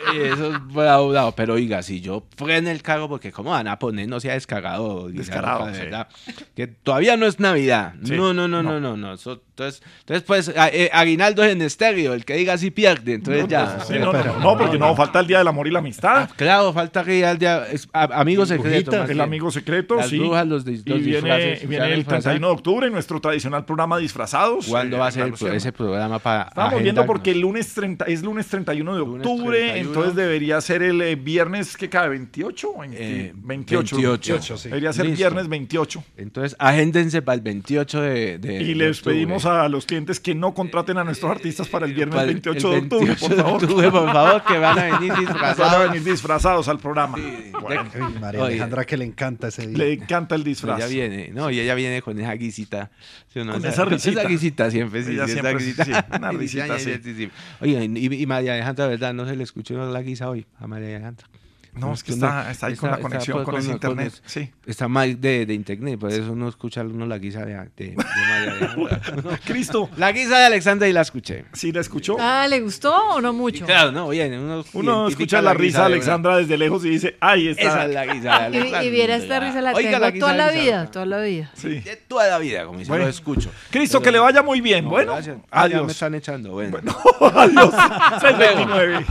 Ay, 0.05 0.19
Eso 0.25 0.53
es 0.53 0.67
bravo, 0.73 1.09
bravo. 1.09 1.31
Pero 1.33 1.53
oiga, 1.55 1.81
si 1.81 2.01
yo 2.01 2.25
frene 2.37 2.71
el 2.71 2.81
carro, 2.83 3.07
porque 3.09 3.31
cómo 3.31 3.51
van 3.51 3.67
a 3.67 3.79
poner, 3.79 4.07
no 4.07 4.19
sea 4.19 4.33
descarado. 4.33 5.09
Descarado, 5.09 5.65
de 5.67 5.73
sí. 5.73 5.79
verdad. 5.81 6.07
Que 6.55 6.67
todavía 6.67 7.17
no 7.17 7.25
es 7.25 7.39
Navidad. 7.39 7.93
Sí, 8.03 8.11
No, 8.15 8.33
no, 8.33 8.47
no, 8.47 8.61
no. 8.61 8.79
no, 8.79 8.95
no. 8.95 8.97
no. 8.97 9.11
Entonces, 9.13 9.81
entonces, 9.99 10.23
pues, 10.23 10.49
a- 10.49 10.69
eh, 10.69 10.89
aguinaldo 10.93 11.43
es 11.43 11.51
en 11.53 11.61
estéreo. 11.61 12.13
El 12.13 12.25
que 12.25 12.35
diga 12.35 12.53
así 12.53 12.69
pierde. 12.71 12.90
Entonces 13.05 13.47
ya. 13.47 13.79
Sí, 13.81 13.93
no, 13.99 14.11
no, 14.13 14.39
no, 14.39 14.57
porque 14.57 14.77
no, 14.77 14.95
falta 14.95 15.19
el 15.19 15.27
Día 15.27 15.39
del 15.39 15.47
Amor 15.47 15.67
y 15.67 15.71
la 15.71 15.79
Amistad. 15.79 16.29
Claro, 16.35 16.73
falta 16.73 17.03
que 17.03 17.19
ya 17.19 17.31
el 17.31 17.37
día. 17.37 17.65
es- 17.71 17.87
a- 17.93 18.19
amigo 18.19 18.45
secreto. 18.45 18.91
más 18.91 19.01
El 19.01 19.07
bien. 19.15 19.21
amigo 19.21 19.51
secreto, 19.51 19.95
Las 19.95 20.09
sí. 20.09 20.19
brujas, 20.19 20.47
los, 20.47 20.65
dis- 20.65 20.83
y 20.85 20.89
los 20.89 20.99
viene, 21.01 21.21
viene 21.67 21.85
¿se 21.85 21.91
el 21.91 21.95
disfrazan? 21.97 22.21
31 22.21 22.47
de 22.47 22.53
octubre, 22.53 22.89
nuestro 22.89 23.19
tradicional 23.21 23.65
programa 23.65 23.97
Disfrazados. 23.97 24.67
¿Cuándo 24.67 24.95
eh, 24.97 24.99
va 24.99 25.07
a 25.07 25.11
ser 25.11 25.27
el- 25.27 25.53
ese 25.55 25.71
programa 25.71 26.19
para 26.19 26.43
agenda? 26.43 26.77
viendo 26.81 27.05
porque 27.05 27.31
el 27.31 27.39
lunes 27.41 27.73
30, 27.73 28.05
es 28.05 28.23
lunes 28.23 28.47
31 28.47 28.95
de 28.95 29.01
octubre, 29.01 29.57
31. 29.59 29.87
entonces 29.89 30.15
debería 30.15 30.59
ser 30.61 30.83
el 30.83 31.01
eh, 31.01 31.15
viernes 31.15 31.77
que 31.77 31.89
cae 31.89 32.09
28 32.09 32.69
o 32.75 32.79
20? 32.81 32.97
Eh, 32.99 33.31
28. 33.35 33.95
28, 33.95 34.57
sí. 34.57 34.69
Debería 34.69 34.93
ser 34.93 35.05
Listo. 35.05 35.17
viernes 35.17 35.47
28. 35.47 36.03
Entonces, 36.17 36.55
agéndense 36.59 37.21
para 37.21 37.35
el 37.35 37.41
28 37.41 38.01
de. 38.01 38.37
de- 38.37 38.61
Y 38.63 38.73
les 38.75 38.97
octubre. 38.99 39.15
pedimos 39.15 39.45
a 39.45 39.67
los 39.69 39.85
clientes 39.85 40.19
que 40.19 40.35
no 40.35 40.53
contraten 40.53 40.97
a 40.97 41.03
nuestros 41.03 41.31
artistas 41.31 41.67
para 41.67 41.85
el 41.85 41.93
viernes 41.93 42.15
Para 42.15 42.27
el- 42.27 42.33
28 42.35 42.67
el 42.70 42.70
de 42.71 42.77
octubre, 42.79 43.05
28 43.05 43.27
por 43.27 43.35
de 43.35 43.43
favor. 43.43 43.63
octubre, 43.63 43.91
por 43.91 44.11
favor, 44.13 44.43
que 44.43 44.57
van 44.57 44.79
a 44.79 44.83
venir 44.99 45.13
disfrazados. 45.15 45.57
Van 45.57 45.73
a 45.73 45.77
venir 45.85 46.03
disfrazados 46.03 46.67
al 46.67 46.79
programa. 46.79 47.17
Bueno, 47.61 47.83
Uy, 47.93 48.13
María 48.19 48.41
Oye. 48.41 48.49
Alejandra 48.53 48.85
que 48.85 48.97
le 48.97 49.05
encanta 49.05 49.47
ese 49.49 49.67
día. 49.67 49.77
le 49.77 49.93
encanta 49.93 50.35
el 50.35 50.43
disfraz. 50.43 50.77
Ella 50.79 50.87
viene, 50.87 51.29
no, 51.33 51.49
y 51.51 51.59
ella 51.59 51.75
viene 51.75 52.01
con 52.01 52.19
esa 52.19 52.33
guisita. 52.33 52.91
¿sí? 53.33 53.39
Con 53.45 53.65
esa 53.65 53.85
risita. 53.85 54.19
Esa 54.21 54.29
guisita 54.29 54.71
siempre, 54.71 55.03
sí. 55.03 55.11
Ella 55.11 55.25
sí, 55.27 55.31
esa 55.33 55.41
siempre, 55.41 55.63
guisita. 55.65 55.85
sí, 55.85 55.91
una 56.17 56.31
risita, 56.33 56.79
Sí, 56.79 56.93
sí. 56.93 56.99
sí, 57.03 57.13
sí. 57.15 57.29
Oye, 57.61 57.85
y, 57.85 58.21
y 58.23 58.25
María 58.25 58.53
Alejandra, 58.53 58.87
¿verdad? 58.87 59.13
No 59.13 59.25
se 59.27 59.35
le 59.35 59.43
escuchó 59.43 59.89
la 59.91 60.01
guisa 60.01 60.29
hoy 60.29 60.45
a 60.59 60.67
María 60.67 60.87
Alejandra. 60.95 61.27
No, 61.73 61.93
es 61.93 62.03
que 62.03 62.11
está- 62.11 62.51
está 62.51 62.67
ahí 62.67 62.75
con 62.75 62.91
la 62.91 62.97
conexión, 62.97 63.43
con 63.45 63.55
ese 63.55 63.71
internet, 63.71 64.13
sí. 64.25 64.51
Está 64.65 64.87
mal 64.89 65.19
de, 65.21 65.45
de 65.45 65.53
internet, 65.53 65.97
por 65.99 66.11
eso 66.11 66.35
no 66.35 66.49
escucha 66.49 66.81
uno 66.81 67.05
la 67.05 67.17
guisa 67.17 67.45
de, 67.45 67.53
de, 67.77 67.95
de 67.95 67.95
María. 67.95 69.01
Cristo. 69.45 69.89
La 69.95 70.11
guisa 70.11 70.37
de 70.37 70.45
Alexandra 70.45 70.87
y 70.89 70.93
la 70.93 71.01
escuché. 71.01 71.45
¿Sí 71.53 71.71
la 71.71 71.79
escuchó? 71.81 72.17
Ah, 72.19 72.45
¿le 72.49 72.59
gustó 72.59 72.93
o 73.11 73.21
no 73.21 73.31
mucho? 73.31 73.65
Claro, 73.65 73.91
no, 73.93 74.07
oye, 74.07 74.27
uno, 74.37 74.65
Uno 74.73 75.07
escucha 75.07 75.41
la 75.41 75.53
risa 75.53 75.79
de. 75.81 75.85
Alexandra 75.85 76.37
desde 76.37 76.57
lejos 76.57 76.83
y 76.85 76.89
dice, 76.89 77.15
ay, 77.21 77.47
está. 77.47 77.61
Esa 77.63 77.85
es 77.85 77.93
la 77.93 78.05
guisa 78.13 78.19
de 78.21 78.27
Y, 78.57 78.57
Alexandra. 78.57 78.83
y 78.83 78.89
viera 78.91 79.15
esta 79.15 79.39
risa, 79.39 79.61
la 79.61 79.71
Oiga, 79.73 79.89
tengo 79.91 79.99
la 80.01 80.11
guisa 80.11 80.25
toda 80.25 80.35
la 80.37 80.51
vida, 80.51 80.91
toda 80.91 81.05
la 81.05 81.21
vida. 81.21 81.51
Sí. 81.55 81.79
De 81.79 81.95
toda 81.95 82.27
la 82.27 82.37
vida, 82.39 82.65
como 82.65 82.79
dice, 82.79 82.89
Bueno. 82.89 83.05
lo 83.05 83.09
escucho. 83.09 83.49
Cristo, 83.69 83.99
Pero- 83.99 84.05
que 84.05 84.11
le 84.11 84.19
vaya 84.19 84.41
muy 84.43 84.59
bien. 84.61 84.83
No, 84.83 84.91
bueno, 84.91 85.13
gracias. 85.13 85.37
Ah, 85.49 85.67
ya 85.67 85.75
me 85.75 85.79
adiós. 85.83 85.91
están 85.93 86.15
echando, 86.15 86.51
bueno. 86.51 86.77
adiós. 87.35 87.73
629. 88.19 89.05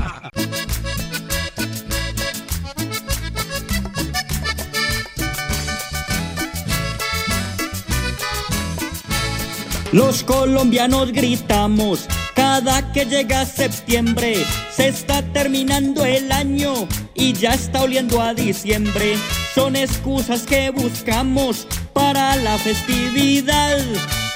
Los 9.92 10.22
colombianos 10.22 11.10
gritamos 11.10 12.06
cada 12.36 12.92
que 12.92 13.06
llega 13.06 13.44
septiembre. 13.44 14.46
Se 14.72 14.86
está 14.86 15.20
terminando 15.32 16.04
el 16.04 16.30
año 16.30 16.86
y 17.14 17.32
ya 17.32 17.54
está 17.54 17.82
oliendo 17.82 18.22
a 18.22 18.32
diciembre. 18.32 19.16
Son 19.52 19.74
excusas 19.74 20.42
que 20.42 20.70
buscamos 20.70 21.66
para 21.92 22.36
la 22.36 22.56
festividad. 22.58 23.78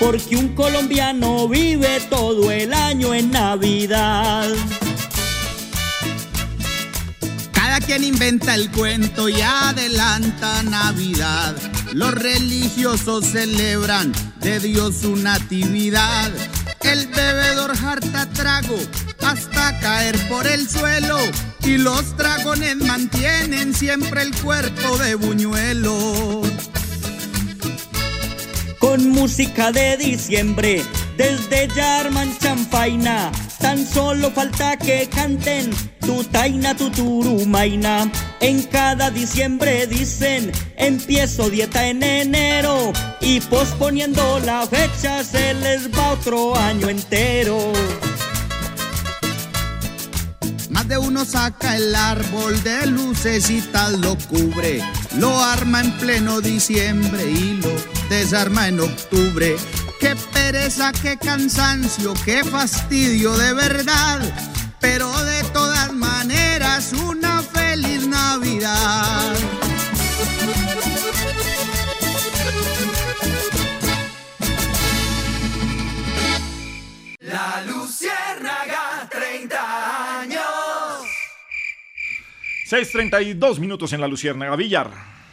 Porque 0.00 0.36
un 0.36 0.48
colombiano 0.56 1.46
vive 1.46 2.00
todo 2.10 2.50
el 2.50 2.74
año 2.74 3.14
en 3.14 3.30
Navidad. 3.30 4.48
Cada 7.52 7.78
quien 7.78 8.02
inventa 8.02 8.56
el 8.56 8.72
cuento 8.72 9.28
y 9.28 9.40
adelanta 9.40 10.64
Navidad. 10.64 11.54
Los 11.94 12.12
religiosos 12.12 13.24
celebran 13.24 14.12
de 14.40 14.58
Dios 14.58 14.96
su 15.02 15.14
natividad. 15.14 16.28
El 16.80 17.06
bebedor 17.06 17.70
harta 17.70 18.28
trago 18.30 18.76
hasta 19.24 19.78
caer 19.78 20.18
por 20.28 20.44
el 20.44 20.68
suelo. 20.68 21.16
Y 21.64 21.78
los 21.78 22.16
dragones 22.16 22.78
mantienen 22.78 23.72
siempre 23.72 24.22
el 24.22 24.34
cuerpo 24.34 24.98
de 24.98 25.14
buñuelo. 25.14 26.42
Con 28.80 29.10
música 29.10 29.70
de 29.70 29.96
diciembre, 29.96 30.82
desde 31.16 31.68
ya 31.74 32.00
arman 32.00 32.36
chanfaina. 32.38 33.30
Tan 33.58 33.86
solo 33.86 34.30
falta 34.30 34.76
que 34.76 35.08
canten 35.08 35.70
tu 36.00 36.22
taina, 36.24 36.76
tu 36.76 36.90
turumaina. 36.90 38.10
En 38.40 38.62
cada 38.64 39.10
diciembre 39.10 39.86
dicen, 39.86 40.52
empiezo 40.76 41.48
dieta 41.48 41.86
en 41.86 42.02
enero. 42.02 42.92
Y 43.20 43.40
posponiendo 43.40 44.40
la 44.40 44.66
fecha 44.66 45.24
se 45.24 45.54
les 45.54 45.90
va 45.90 46.12
otro 46.12 46.56
año 46.56 46.88
entero. 46.88 47.72
Más 50.70 50.88
de 50.88 50.98
uno 50.98 51.24
saca 51.24 51.76
el 51.76 51.94
árbol 51.94 52.60
de 52.64 52.86
lucecitas, 52.86 53.92
lo 53.92 54.18
cubre, 54.28 54.82
lo 55.16 55.38
arma 55.38 55.80
en 55.80 55.92
pleno 55.92 56.40
diciembre 56.40 57.30
y 57.30 57.60
lo 57.62 57.70
desarma 58.08 58.68
en 58.68 58.80
octubre. 58.80 59.56
Qué 60.04 60.14
pereza, 60.34 60.92
qué 60.92 61.16
cansancio, 61.16 62.12
qué 62.26 62.44
fastidio 62.44 63.34
de 63.38 63.54
verdad. 63.54 64.20
Pero 64.78 65.10
de 65.24 65.42
todas 65.44 65.94
maneras, 65.94 66.92
una 66.92 67.40
feliz 67.40 68.06
Navidad. 68.06 69.34
La 77.20 77.64
Luciérnaga, 77.66 79.08
30 79.10 80.20
años. 80.20 80.42
6.32 82.68 83.58
minutos 83.58 83.94
en 83.94 84.02
la 84.02 84.06
Luciérnaga. 84.06 84.54
Villar. 84.54 85.23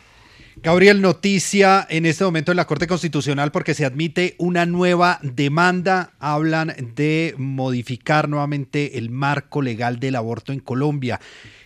Gabriel, 0.64 1.02
noticia 1.02 1.88
en 1.90 2.06
este 2.06 2.24
momento 2.24 2.52
en 2.52 2.58
la 2.58 2.68
Corte 2.68 2.86
Constitucional 2.86 3.52
porque 3.52 3.74
se 3.74 3.84
admite 3.84 4.36
una 4.38 4.68
nueva 4.68 5.18
demanda. 5.24 6.12
Hablan 6.20 6.76
de 6.96 7.34
modificar 7.40 8.30
nuevamente 8.30 9.00
el 9.00 9.10
marco 9.10 9.64
legal 9.64 10.00
del 10.00 10.16
aborto 10.16 10.54
en 10.54 10.60
Colombia. 10.60 11.20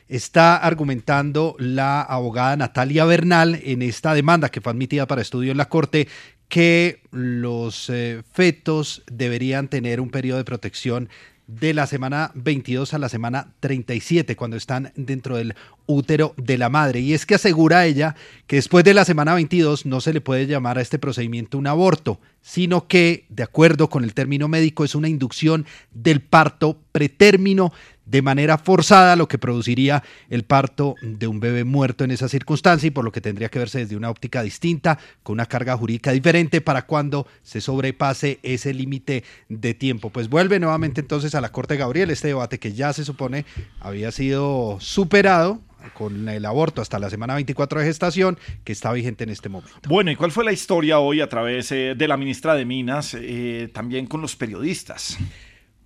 Está 0.07 0.55
argumentando 0.55 1.57
la 1.59 2.01
abogada 2.03 2.55
Natalia 2.55 3.03
Bernal 3.03 3.59
en 3.65 3.81
esta 3.81 4.13
demanda 4.13 4.47
que 4.47 4.61
fue 4.61 4.71
admitida 4.71 5.05
para 5.07 5.21
estudio 5.21 5.51
en 5.51 5.57
la 5.57 5.67
Corte 5.67 6.07
que 6.47 7.01
los 7.11 7.89
eh, 7.89 8.23
fetos 8.31 9.03
deberían 9.11 9.67
tener 9.67 9.99
un 9.99 10.09
periodo 10.09 10.37
de 10.37 10.45
protección 10.45 11.09
de 11.47 11.73
la 11.73 11.87
semana 11.87 12.31
22 12.33 12.93
a 12.93 12.99
la 12.99 13.09
semana 13.09 13.53
37 13.59 14.35
cuando 14.35 14.57
están 14.57 14.91
dentro 14.95 15.37
del 15.37 15.55
útero 15.85 16.33
de 16.37 16.57
la 16.57 16.69
madre. 16.69 16.99
Y 17.01 17.13
es 17.13 17.25
que 17.25 17.35
asegura 17.35 17.85
ella 17.85 18.15
que 18.47 18.55
después 18.55 18.83
de 18.83 18.93
la 18.93 19.05
semana 19.05 19.33
22 19.35 19.85
no 19.85 20.01
se 20.01 20.13
le 20.13 20.21
puede 20.21 20.47
llamar 20.47 20.77
a 20.77 20.81
este 20.81 20.99
procedimiento 20.99 21.57
un 21.57 21.67
aborto, 21.67 22.19
sino 22.41 22.87
que, 22.87 23.25
de 23.29 23.43
acuerdo 23.43 23.89
con 23.89 24.03
el 24.03 24.13
término 24.13 24.47
médico, 24.47 24.83
es 24.83 24.95
una 24.95 25.09
inducción 25.09 25.65
del 25.93 26.21
parto 26.21 26.79
pretérmino 26.91 27.73
de 28.05 28.21
manera 28.21 28.57
forzada, 28.57 29.15
lo 29.15 29.27
que 29.27 29.37
produciría 29.37 30.03
el 30.29 30.43
parto 30.43 30.95
de 31.01 31.27
un 31.27 31.39
bebé 31.39 31.63
muerto 31.63 32.03
en 32.03 32.11
esa 32.11 32.29
circunstancia 32.29 32.87
y 32.87 32.91
por 32.91 33.03
lo 33.03 33.11
que 33.11 33.21
tendría 33.21 33.49
que 33.49 33.59
verse 33.59 33.79
desde 33.79 33.95
una 33.95 34.09
óptica 34.09 34.43
distinta, 34.43 34.97
con 35.23 35.33
una 35.33 35.45
carga 35.45 35.75
jurídica 35.77 36.11
diferente 36.11 36.61
para 36.61 36.85
cuando 36.85 37.27
se 37.43 37.61
sobrepase 37.61 38.39
ese 38.43 38.73
límite 38.73 39.23
de 39.49 39.73
tiempo. 39.73 40.09
Pues 40.09 40.29
vuelve 40.29 40.59
nuevamente 40.59 41.01
entonces 41.01 41.35
a 41.35 41.41
la 41.41 41.51
Corte 41.51 41.77
Gabriel 41.77 42.11
este 42.11 42.29
debate 42.29 42.59
que 42.59 42.73
ya 42.73 42.93
se 42.93 43.05
supone 43.05 43.45
había 43.79 44.11
sido 44.11 44.77
superado 44.79 45.61
con 45.93 46.27
el 46.29 46.45
aborto 46.45 46.81
hasta 46.81 46.99
la 46.99 47.09
semana 47.09 47.35
24 47.35 47.79
de 47.79 47.85
gestación 47.85 48.37
que 48.63 48.71
está 48.71 48.91
vigente 48.91 49.23
en 49.23 49.29
este 49.29 49.49
momento. 49.49 49.87
Bueno, 49.87 50.11
¿y 50.11 50.15
cuál 50.15 50.31
fue 50.31 50.43
la 50.43 50.51
historia 50.51 50.99
hoy 50.99 51.21
a 51.21 51.29
través 51.29 51.71
eh, 51.71 51.93
de 51.95 52.07
la 52.07 52.17
ministra 52.17 52.55
de 52.55 52.65
Minas, 52.65 53.15
eh, 53.19 53.69
también 53.73 54.07
con 54.07 54.21
los 54.21 54.35
periodistas? 54.35 55.17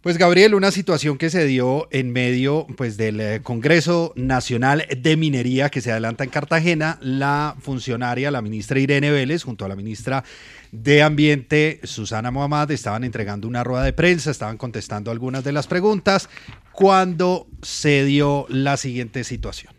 Pues 0.02 0.18
Gabriel, 0.18 0.56
una 0.56 0.72
situación 0.72 1.18
que 1.18 1.30
se 1.30 1.46
dio 1.46 1.90
en 1.92 2.14
medio 2.14 2.66
pues, 2.78 2.96
del 2.96 3.20
eh, 3.20 3.42
Congreso 3.44 4.14
Nacional 4.16 4.86
de 4.98 5.18
Minería 5.18 5.68
que 5.68 5.82
se 5.82 5.92
adelanta 5.92 6.24
en 6.24 6.30
Cartagena, 6.30 6.98
la 7.02 7.58
funcionaria, 7.60 8.32
la 8.32 8.42
ministra 8.42 8.80
Irene 8.80 9.12
Vélez, 9.12 9.44
junto 9.44 9.66
a 9.66 9.68
la 9.68 9.76
ministra 9.76 10.24
de 10.72 11.04
Ambiente, 11.04 11.82
Susana 11.84 12.32
Mohamed, 12.32 12.72
estaban 12.72 13.04
entregando 13.04 13.46
una 13.46 13.66
rueda 13.66 13.84
de 13.84 13.92
prensa, 13.92 14.32
estaban 14.32 14.58
contestando 14.58 15.12
algunas 15.12 15.44
de 15.44 15.52
las 15.52 15.68
preguntas, 15.68 16.30
cuando 16.72 17.48
se 17.62 18.06
dio 18.06 18.46
la 18.48 18.78
siguiente 18.78 19.26
situación. 19.26 19.79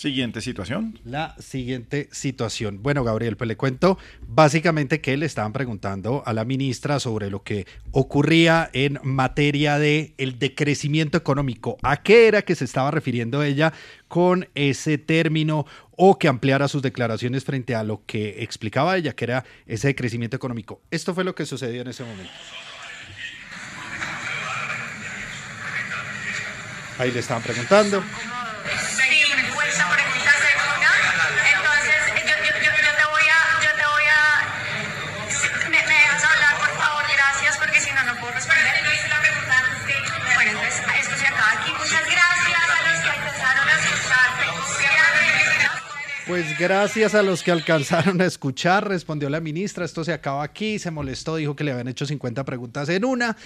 Siguiente 0.00 0.40
situación. 0.40 0.98
La 1.04 1.36
siguiente 1.38 2.08
situación. 2.10 2.82
Bueno, 2.82 3.04
Gabriel, 3.04 3.36
pues 3.36 3.48
le 3.48 3.58
cuento 3.58 3.98
básicamente 4.26 5.02
que 5.02 5.14
le 5.18 5.26
estaban 5.26 5.52
preguntando 5.52 6.22
a 6.24 6.32
la 6.32 6.46
ministra 6.46 6.98
sobre 6.98 7.28
lo 7.28 7.42
que 7.42 7.66
ocurría 7.90 8.70
en 8.72 8.98
materia 9.02 9.78
de 9.78 10.14
el 10.16 10.38
decrecimiento 10.38 11.18
económico. 11.18 11.76
¿A 11.82 11.98
qué 11.98 12.28
era 12.28 12.40
que 12.40 12.54
se 12.54 12.64
estaba 12.64 12.90
refiriendo 12.90 13.42
ella 13.42 13.74
con 14.08 14.48
ese 14.54 14.96
término 14.96 15.66
o 15.90 16.18
que 16.18 16.28
ampliara 16.28 16.66
sus 16.66 16.80
declaraciones 16.80 17.44
frente 17.44 17.74
a 17.74 17.84
lo 17.84 18.02
que 18.06 18.42
explicaba 18.42 18.96
ella, 18.96 19.12
que 19.12 19.24
era 19.24 19.44
ese 19.66 19.88
decrecimiento 19.88 20.34
económico? 20.34 20.80
Esto 20.90 21.14
fue 21.14 21.24
lo 21.24 21.34
que 21.34 21.44
sucedió 21.44 21.82
en 21.82 21.88
ese 21.88 22.04
momento. 22.04 22.32
Ahí 26.96 27.10
le 27.10 27.18
estaban 27.18 27.42
preguntando. 27.42 28.02
Pues 46.30 46.56
gracias 46.56 47.16
a 47.16 47.24
los 47.24 47.42
que 47.42 47.50
alcanzaron 47.50 48.20
a 48.20 48.24
escuchar, 48.24 48.86
respondió 48.86 49.28
la 49.28 49.40
ministra, 49.40 49.84
esto 49.84 50.04
se 50.04 50.12
acaba 50.12 50.44
aquí, 50.44 50.78
se 50.78 50.92
molestó, 50.92 51.34
dijo 51.34 51.56
que 51.56 51.64
le 51.64 51.72
habían 51.72 51.88
hecho 51.88 52.06
50 52.06 52.44
preguntas 52.44 52.88
en 52.88 53.04
una, 53.04 53.36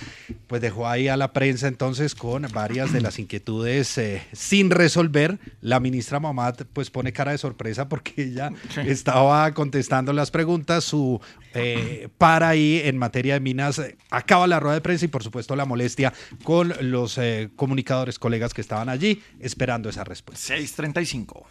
pues 0.46 0.60
dejó 0.60 0.86
ahí 0.86 1.08
a 1.08 1.16
la 1.16 1.32
prensa 1.32 1.66
entonces 1.66 2.14
con 2.14 2.46
varias 2.52 2.92
de 2.92 3.00
las 3.00 3.18
inquietudes 3.18 3.96
eh, 3.96 4.22
sin 4.34 4.68
resolver. 4.68 5.38
La 5.62 5.80
ministra 5.80 6.20
Mamad 6.20 6.56
pues 6.74 6.90
pone 6.90 7.14
cara 7.14 7.32
de 7.32 7.38
sorpresa 7.38 7.88
porque 7.88 8.12
ella 8.18 8.52
estaba 8.84 9.54
contestando 9.54 10.12
las 10.12 10.30
preguntas, 10.30 10.84
su 10.84 11.22
eh, 11.54 12.08
para 12.18 12.50
ahí 12.50 12.82
en 12.84 12.98
materia 12.98 13.34
de 13.34 13.40
minas 13.40 13.78
eh, 13.78 13.96
acaba 14.10 14.46
la 14.46 14.60
rueda 14.60 14.74
de 14.74 14.80
prensa 14.82 15.06
y 15.06 15.08
por 15.08 15.22
supuesto 15.22 15.56
la 15.56 15.64
molestia 15.64 16.12
con 16.42 16.74
los 16.80 17.16
eh, 17.16 17.48
comunicadores, 17.56 18.18
colegas 18.18 18.52
que 18.52 18.60
estaban 18.60 18.90
allí 18.90 19.22
esperando 19.40 19.88
esa 19.88 20.04
respuesta. 20.04 20.44
635. 20.44 21.46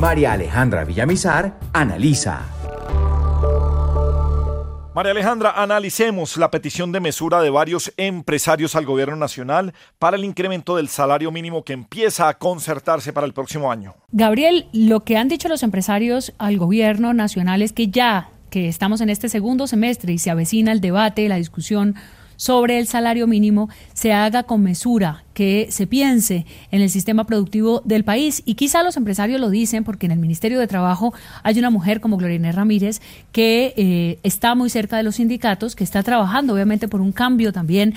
María 0.00 0.32
Alejandra 0.32 0.86
Villamizar 0.86 1.58
analiza. 1.74 2.40
María 4.94 5.12
Alejandra, 5.12 5.62
analicemos 5.62 6.38
la 6.38 6.50
petición 6.50 6.90
de 6.90 7.00
mesura 7.00 7.42
de 7.42 7.50
varios 7.50 7.92
empresarios 7.98 8.76
al 8.76 8.86
gobierno 8.86 9.16
nacional 9.16 9.74
para 9.98 10.16
el 10.16 10.24
incremento 10.24 10.74
del 10.76 10.88
salario 10.88 11.30
mínimo 11.30 11.64
que 11.64 11.74
empieza 11.74 12.30
a 12.30 12.38
concertarse 12.38 13.12
para 13.12 13.26
el 13.26 13.34
próximo 13.34 13.70
año. 13.70 13.94
Gabriel, 14.10 14.68
lo 14.72 15.00
que 15.00 15.18
han 15.18 15.28
dicho 15.28 15.48
los 15.50 15.62
empresarios 15.62 16.32
al 16.38 16.56
gobierno 16.56 17.12
nacional 17.12 17.60
es 17.60 17.74
que 17.74 17.88
ya 17.88 18.30
que 18.48 18.68
estamos 18.68 19.02
en 19.02 19.10
este 19.10 19.28
segundo 19.28 19.66
semestre 19.66 20.14
y 20.14 20.18
se 20.18 20.30
avecina 20.30 20.72
el 20.72 20.80
debate, 20.80 21.28
la 21.28 21.36
discusión 21.36 21.94
sobre 22.36 22.78
el 22.78 22.86
salario 22.86 23.26
mínimo, 23.26 23.68
se 23.92 24.14
haga 24.14 24.44
con 24.44 24.62
mesura, 24.62 25.24
que 25.40 25.68
se 25.70 25.86
piense 25.86 26.44
en 26.70 26.82
el 26.82 26.90
sistema 26.90 27.24
productivo 27.24 27.80
del 27.86 28.04
país. 28.04 28.42
Y 28.44 28.56
quizá 28.56 28.82
los 28.82 28.98
empresarios 28.98 29.40
lo 29.40 29.48
dicen 29.48 29.84
porque 29.84 30.04
en 30.04 30.12
el 30.12 30.18
Ministerio 30.18 30.60
de 30.60 30.66
Trabajo 30.66 31.14
hay 31.42 31.58
una 31.58 31.70
mujer 31.70 32.02
como 32.02 32.18
Gloria 32.18 32.52
Ramírez 32.52 33.00
que 33.32 33.72
eh, 33.78 34.18
está 34.22 34.54
muy 34.54 34.68
cerca 34.68 34.98
de 34.98 35.02
los 35.02 35.14
sindicatos, 35.14 35.76
que 35.76 35.82
está 35.82 36.02
trabajando 36.02 36.52
obviamente 36.52 36.88
por 36.88 37.00
un 37.00 37.12
cambio 37.12 37.54
también 37.54 37.94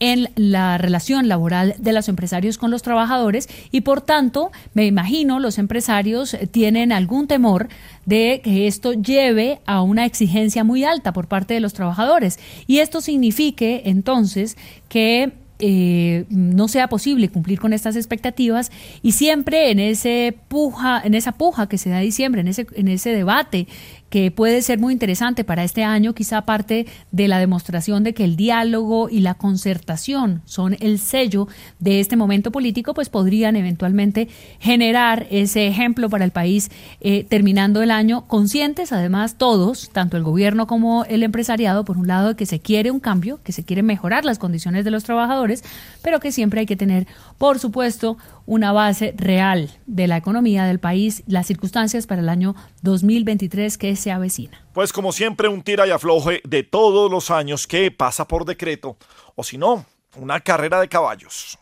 en 0.00 0.30
la 0.36 0.78
relación 0.78 1.28
laboral 1.28 1.74
de 1.76 1.92
los 1.92 2.08
empresarios 2.08 2.56
con 2.56 2.70
los 2.70 2.80
trabajadores 2.80 3.46
y 3.70 3.82
por 3.82 4.00
tanto 4.00 4.50
me 4.72 4.86
imagino 4.86 5.38
los 5.38 5.58
empresarios 5.58 6.32
eh, 6.32 6.46
tienen 6.46 6.92
algún 6.92 7.26
temor 7.26 7.68
de 8.06 8.40
que 8.42 8.66
esto 8.66 8.94
lleve 8.94 9.60
a 9.66 9.82
una 9.82 10.06
exigencia 10.06 10.64
muy 10.64 10.84
alta 10.84 11.12
por 11.12 11.28
parte 11.28 11.52
de 11.52 11.60
los 11.60 11.74
trabajadores 11.74 12.38
y 12.66 12.78
esto 12.78 13.02
signifique 13.02 13.82
entonces 13.84 14.56
que 14.88 15.44
eh, 15.58 16.24
no 16.28 16.68
sea 16.68 16.88
posible 16.88 17.28
cumplir 17.28 17.58
con 17.58 17.72
estas 17.72 17.96
expectativas 17.96 18.70
y 19.02 19.12
siempre 19.12 19.70
en 19.70 19.80
ese 19.80 20.36
puja, 20.48 21.00
en 21.02 21.14
esa 21.14 21.32
puja 21.32 21.68
que 21.68 21.78
se 21.78 21.90
da 21.90 22.00
diciembre, 22.00 22.42
en 22.42 22.48
ese, 22.48 22.66
en 22.74 22.88
ese 22.88 23.10
debate 23.10 23.66
que 24.10 24.30
puede 24.30 24.62
ser 24.62 24.78
muy 24.78 24.92
interesante 24.92 25.44
para 25.44 25.64
este 25.64 25.82
año, 25.84 26.14
quizá 26.14 26.42
parte 26.42 26.86
de 27.10 27.28
la 27.28 27.38
demostración 27.38 28.04
de 28.04 28.14
que 28.14 28.24
el 28.24 28.36
diálogo 28.36 29.08
y 29.10 29.20
la 29.20 29.34
concertación 29.34 30.42
son 30.44 30.76
el 30.80 30.98
sello 30.98 31.48
de 31.78 32.00
este 32.00 32.16
momento 32.16 32.50
político, 32.52 32.94
pues 32.94 33.08
podrían 33.08 33.56
eventualmente 33.56 34.28
generar 34.60 35.26
ese 35.30 35.66
ejemplo 35.66 36.08
para 36.08 36.24
el 36.24 36.30
país 36.30 36.70
eh, 37.00 37.24
terminando 37.24 37.82
el 37.82 37.90
año, 37.90 38.26
conscientes 38.26 38.92
además 38.92 39.36
todos, 39.36 39.90
tanto 39.90 40.16
el 40.16 40.22
gobierno 40.22 40.66
como 40.66 41.04
el 41.04 41.22
empresariado, 41.22 41.84
por 41.84 41.98
un 41.98 42.06
lado, 42.06 42.28
de 42.28 42.36
que 42.36 42.46
se 42.46 42.60
quiere 42.60 42.90
un 42.90 43.00
cambio, 43.00 43.40
que 43.42 43.52
se 43.52 43.64
quiere 43.64 43.82
mejorar 43.82 44.24
las 44.24 44.38
condiciones 44.38 44.84
de 44.84 44.90
los 44.90 45.04
trabajadores, 45.04 45.64
pero 46.02 46.20
que 46.20 46.32
siempre 46.32 46.60
hay 46.60 46.66
que 46.66 46.76
tener, 46.76 47.06
por 47.38 47.58
supuesto, 47.58 48.16
una 48.46 48.72
base 48.72 49.12
real 49.16 49.70
de 49.86 50.06
la 50.06 50.16
economía 50.16 50.64
del 50.64 50.80
país, 50.80 51.22
las 51.26 51.46
circunstancias 51.46 52.06
para 52.06 52.22
el 52.22 52.28
año 52.28 52.54
2023 52.82 53.76
que 53.76 53.96
se 53.96 54.10
avecina. 54.10 54.64
Pues 54.72 54.92
como 54.92 55.12
siempre, 55.12 55.48
un 55.48 55.62
tira 55.62 55.86
y 55.86 55.90
afloje 55.90 56.40
de 56.44 56.62
todos 56.62 57.10
los 57.10 57.30
años 57.30 57.66
que 57.66 57.90
pasa 57.90 58.26
por 58.26 58.44
decreto, 58.44 58.96
o 59.34 59.44
si 59.44 59.58
no, 59.58 59.84
una 60.16 60.40
carrera 60.40 60.80
de 60.80 60.88
caballos. 60.88 61.58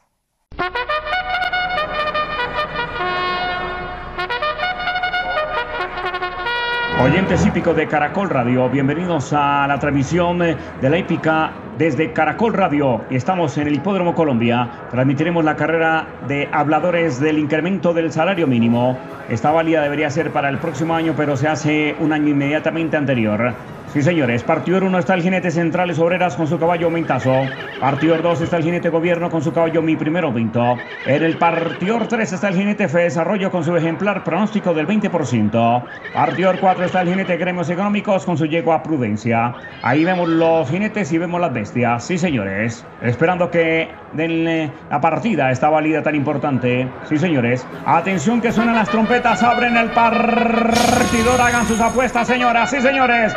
Oyentes 7.03 7.45
hípicos 7.45 7.77
de 7.77 7.89
Caracol 7.89 8.31
Radio, 8.31 8.71
bienvenidos 8.71 9.33
a 9.33 9.67
la 9.67 9.81
transmisión 9.81 10.39
de 10.39 10.57
la 10.81 10.97
hípica 10.97 11.53
desde 11.77 12.13
Caracol 12.13 12.55
Radio. 12.55 13.03
Estamos 13.11 13.59
en 13.59 13.67
el 13.67 13.75
Hipódromo 13.75 14.15
Colombia. 14.15 14.71
Transmitiremos 14.91 15.45
la 15.45 15.57
carrera 15.57 16.07
de 16.29 16.49
habladores 16.53 17.19
del 17.19 17.39
incremento 17.39 17.93
del 17.95 18.13
salario 18.13 18.47
mínimo. 18.47 18.97
Esta 19.29 19.51
válida 19.51 19.83
debería 19.83 20.09
ser 20.09 20.31
para 20.31 20.49
el 20.49 20.59
próximo 20.59 20.95
año, 20.95 21.15
pero 21.17 21.37
se 21.37 21.49
hace 21.49 21.97
un 21.99 22.13
año 22.13 22.29
inmediatamente 22.29 22.97
anterior. 22.97 23.55
Sí, 23.95 24.03
señores. 24.03 24.43
Partidor 24.43 24.83
1 24.83 24.99
está 24.99 25.15
el 25.15 25.23
jinete 25.23 25.53
Centrales 25.53 26.01
Obreras 26.01 26.35
con 26.35 26.49
su 26.49 26.59
caballo 26.59 26.91
Mintazo. 26.91 27.43
Partidor 27.79 28.23
2 28.23 28.41
está 28.41 28.57
el 28.57 28.65
jinete 28.65 28.89
Gobierno 28.89 29.31
con 29.31 29.41
su 29.41 29.53
caballo 29.53 29.83
Mi 29.83 29.95
Primero 29.95 30.33
Vinto. 30.33 30.77
En 31.07 31.23
el 31.23 31.39
partidor 31.39 32.09
3 32.09 32.33
está 32.33 32.49
el 32.49 32.57
jinete 32.57 32.89
Fe 32.89 33.03
Desarrollo 33.03 33.53
con 33.53 33.63
su 33.63 33.77
ejemplar 33.77 34.25
pronóstico 34.25 34.75
del 34.75 34.89
20%. 34.89 35.85
Partidor 36.13 36.59
4 36.59 36.87
está 36.87 37.03
el 37.03 37.11
jinete 37.11 37.37
Gremios 37.37 37.71
Económicos 37.71 38.25
con 38.25 38.37
su 38.37 38.47
yegua 38.47 38.83
Prudencia. 38.83 39.55
Ahí 39.83 40.05
vemos 40.05 40.29
los 40.29 40.69
jinetes 40.69 41.13
y 41.13 41.19
vemos 41.19 41.41
las 41.41 41.53
bestias. 41.53 42.05
Sí, 42.05 42.19
señores. 42.19 42.85
Esperando 43.01 43.49
que 43.49 43.89
den 44.13 44.49
eh, 44.49 44.73
la 44.91 45.01
partida 45.01 45.53
esta 45.53 45.71
válida 45.71 46.03
tan 46.03 46.17
importante. 46.17 46.89
Sí, 47.05 47.17
señores. 47.17 47.65
Atención 47.87 48.41
que 48.41 48.51
suenan 48.51 48.75
las 48.75 48.89
trompetas. 48.89 49.41
Abren 49.45 49.77
el 49.77 49.91
partidor. 49.91 51.41
Hagan 51.41 51.65
sus 51.67 51.81
apuestas, 51.81 52.27
señoras. 52.27 52.71
Sí, 52.71 52.81
señores. 52.81 53.33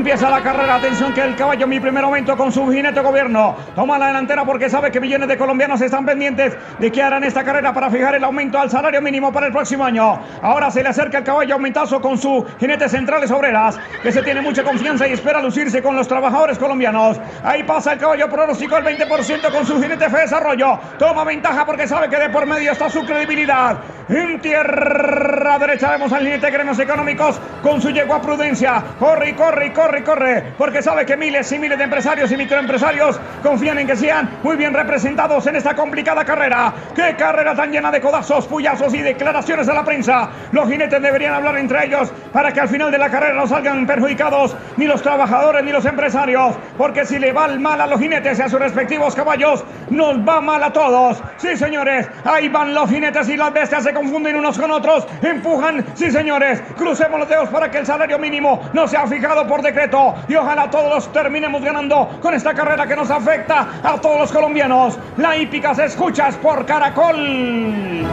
Empieza 0.00 0.30
la 0.30 0.42
carrera. 0.42 0.76
Atención 0.76 1.12
que 1.12 1.20
el 1.20 1.36
caballo 1.36 1.66
mi 1.66 1.78
primer 1.78 2.02
momento 2.02 2.34
con 2.34 2.50
su 2.50 2.66
jinete 2.72 3.02
gobierno. 3.02 3.54
Toma 3.74 3.98
la 3.98 4.06
delantera 4.06 4.46
porque 4.46 4.70
sabe 4.70 4.90
que 4.90 4.98
millones 4.98 5.28
de 5.28 5.36
colombianos 5.36 5.78
están 5.82 6.06
pendientes 6.06 6.56
de 6.78 6.90
que 6.90 7.02
harán 7.02 7.22
esta 7.22 7.44
carrera 7.44 7.74
para 7.74 7.90
fijar 7.90 8.14
el 8.14 8.24
aumento 8.24 8.58
al 8.58 8.70
salario 8.70 9.02
mínimo 9.02 9.30
para 9.30 9.48
el 9.48 9.52
próximo 9.52 9.84
año. 9.84 10.18
Ahora 10.40 10.70
se 10.70 10.82
le 10.82 10.88
acerca 10.88 11.18
el 11.18 11.24
caballo 11.24 11.52
aumentazo 11.52 12.00
con 12.00 12.16
su 12.16 12.46
jinete 12.58 12.88
centrales 12.88 13.30
obreras 13.30 13.78
que 14.02 14.10
se 14.10 14.22
tiene 14.22 14.40
mucha 14.40 14.64
confianza 14.64 15.06
y 15.06 15.12
espera 15.12 15.42
lucirse 15.42 15.82
con 15.82 15.94
los 15.94 16.08
trabajadores 16.08 16.56
colombianos. 16.56 17.20
Ahí 17.44 17.62
pasa 17.64 17.92
el 17.92 17.98
caballo 17.98 18.30
pronóstico 18.30 18.76
al 18.76 18.84
20% 18.84 19.52
con 19.52 19.66
su 19.66 19.82
jinete 19.82 20.08
fe 20.08 20.22
desarrollo. 20.22 20.80
Toma 20.98 21.24
ventaja 21.24 21.66
porque 21.66 21.86
sabe 21.86 22.08
que 22.08 22.16
de 22.16 22.30
por 22.30 22.46
medio 22.46 22.72
está 22.72 22.88
su 22.88 23.04
credibilidad. 23.04 23.76
En 24.08 24.40
tierra 24.40 25.58
derecha 25.58 25.90
vemos 25.90 26.10
al 26.10 26.22
jinete 26.22 26.50
gremios 26.50 26.78
económicos 26.78 27.38
con 27.62 27.82
su 27.82 27.90
yegua 27.90 28.22
prudencia. 28.22 28.82
Corre 28.98 29.36
corre 29.36 29.72
corre 29.74 29.89
corre 29.90 30.04
corre, 30.04 30.44
porque 30.56 30.82
sabe 30.82 31.04
que 31.04 31.16
miles 31.16 31.50
y 31.50 31.58
miles 31.58 31.76
de 31.76 31.84
empresarios 31.84 32.30
y 32.30 32.36
microempresarios 32.36 33.18
confían 33.42 33.78
en 33.78 33.88
que 33.88 33.96
sean 33.96 34.38
muy 34.44 34.56
bien 34.56 34.72
representados 34.72 35.44
en 35.48 35.56
esta 35.56 35.74
complicada 35.74 36.24
carrera. 36.24 36.72
¡Qué 36.94 37.16
carrera 37.16 37.56
tan 37.56 37.72
llena 37.72 37.90
de 37.90 38.00
codazos, 38.00 38.46
puyazos 38.46 38.94
y 38.94 39.02
declaraciones 39.02 39.68
a 39.68 39.74
la 39.74 39.84
prensa! 39.84 40.30
Los 40.52 40.68
jinetes 40.68 41.02
deberían 41.02 41.34
hablar 41.34 41.58
entre 41.58 41.86
ellos 41.86 42.12
para 42.32 42.52
que 42.52 42.60
al 42.60 42.68
final 42.68 42.92
de 42.92 42.98
la 42.98 43.10
carrera 43.10 43.34
no 43.34 43.48
salgan 43.48 43.84
perjudicados 43.84 44.56
ni 44.76 44.86
los 44.86 45.02
trabajadores 45.02 45.64
ni 45.64 45.72
los 45.72 45.84
empresarios, 45.84 46.54
porque 46.78 47.04
si 47.04 47.18
le 47.18 47.32
va 47.32 47.48
mal 47.48 47.80
a 47.80 47.86
los 47.88 47.98
jinetes 47.98 48.38
y 48.38 48.42
a 48.42 48.48
sus 48.48 48.60
respectivos 48.60 49.16
caballos, 49.16 49.64
nos 49.90 50.18
va 50.18 50.40
mal 50.40 50.62
a 50.62 50.72
todos. 50.72 51.20
Sí, 51.38 51.56
señores, 51.56 52.08
ahí 52.24 52.48
van 52.48 52.74
los 52.74 52.88
jinetes 52.88 53.28
y 53.28 53.36
las 53.36 53.52
bestias 53.52 53.82
se 53.82 53.92
confunden 53.92 54.36
unos 54.36 54.56
con 54.56 54.70
otros, 54.70 55.06
empujan, 55.20 55.84
sí, 55.94 56.12
señores, 56.12 56.62
crucemos 56.76 57.18
los 57.18 57.28
dedos 57.28 57.48
para 57.48 57.70
que 57.70 57.78
el 57.78 57.86
salario 57.86 58.18
mínimo 58.20 58.60
no 58.72 58.86
sea 58.86 59.06
fijado 59.08 59.48
por 59.48 59.62
decreto 59.62 59.79
y 60.28 60.34
ojalá 60.34 60.70
todos 60.70 61.10
terminemos 61.10 61.62
ganando 61.62 62.18
con 62.20 62.34
esta 62.34 62.52
carrera 62.52 62.86
que 62.86 62.94
nos 62.94 63.10
afecta 63.10 63.80
a 63.82 63.98
todos 63.98 64.18
los 64.18 64.32
colombianos. 64.32 64.98
La 65.16 65.36
hípica 65.36 65.74
se 65.74 65.86
escuchas 65.86 66.36
por 66.36 66.66
Caracol. 66.66 68.06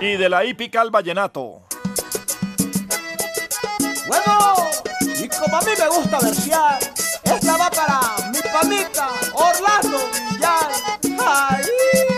Y 0.00 0.16
de 0.16 0.28
la 0.28 0.44
hípica 0.44 0.80
al 0.80 0.90
vallenato. 0.90 1.62
Bueno, 4.06 4.54
y 5.00 5.28
como 5.28 5.56
a 5.56 5.60
mí 5.60 5.72
me 5.76 5.88
gusta 5.88 6.18
versear, 6.20 6.78
esta 7.24 7.56
va 7.56 7.70
para 7.70 8.30
mi 8.30 8.38
panita 8.52 9.08
Orlando 9.34 9.98
Villar. 10.30 10.68
Ay. 11.26 12.11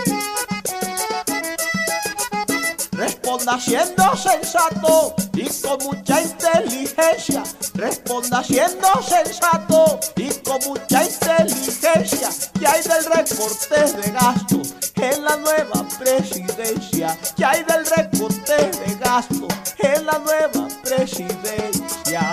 Responda 3.45 3.61
siendo 3.61 4.17
sensato 4.17 5.15
y 5.35 5.47
con 5.61 5.77
mucha 5.85 6.19
inteligencia. 6.19 7.43
Responda 7.75 8.43
siendo 8.43 8.87
sensato 9.03 9.99
y 10.15 10.29
con 10.39 10.59
mucha 10.65 11.03
inteligencia. 11.03 12.29
¿Qué 12.59 12.65
hay 12.65 12.81
del 12.81 13.05
recorte 13.05 14.01
de 14.01 14.11
gasto 14.13 14.61
en 14.95 15.23
la 15.23 15.37
nueva 15.37 15.87
presidencia? 15.99 17.19
¿Qué 17.37 17.45
hay 17.45 17.63
del 17.65 17.85
recorte 17.85 18.55
de 18.55 18.95
gasto 18.95 19.47
en 19.77 20.05
la 20.07 20.17
nueva 20.17 20.67
presidencia? 20.83 22.31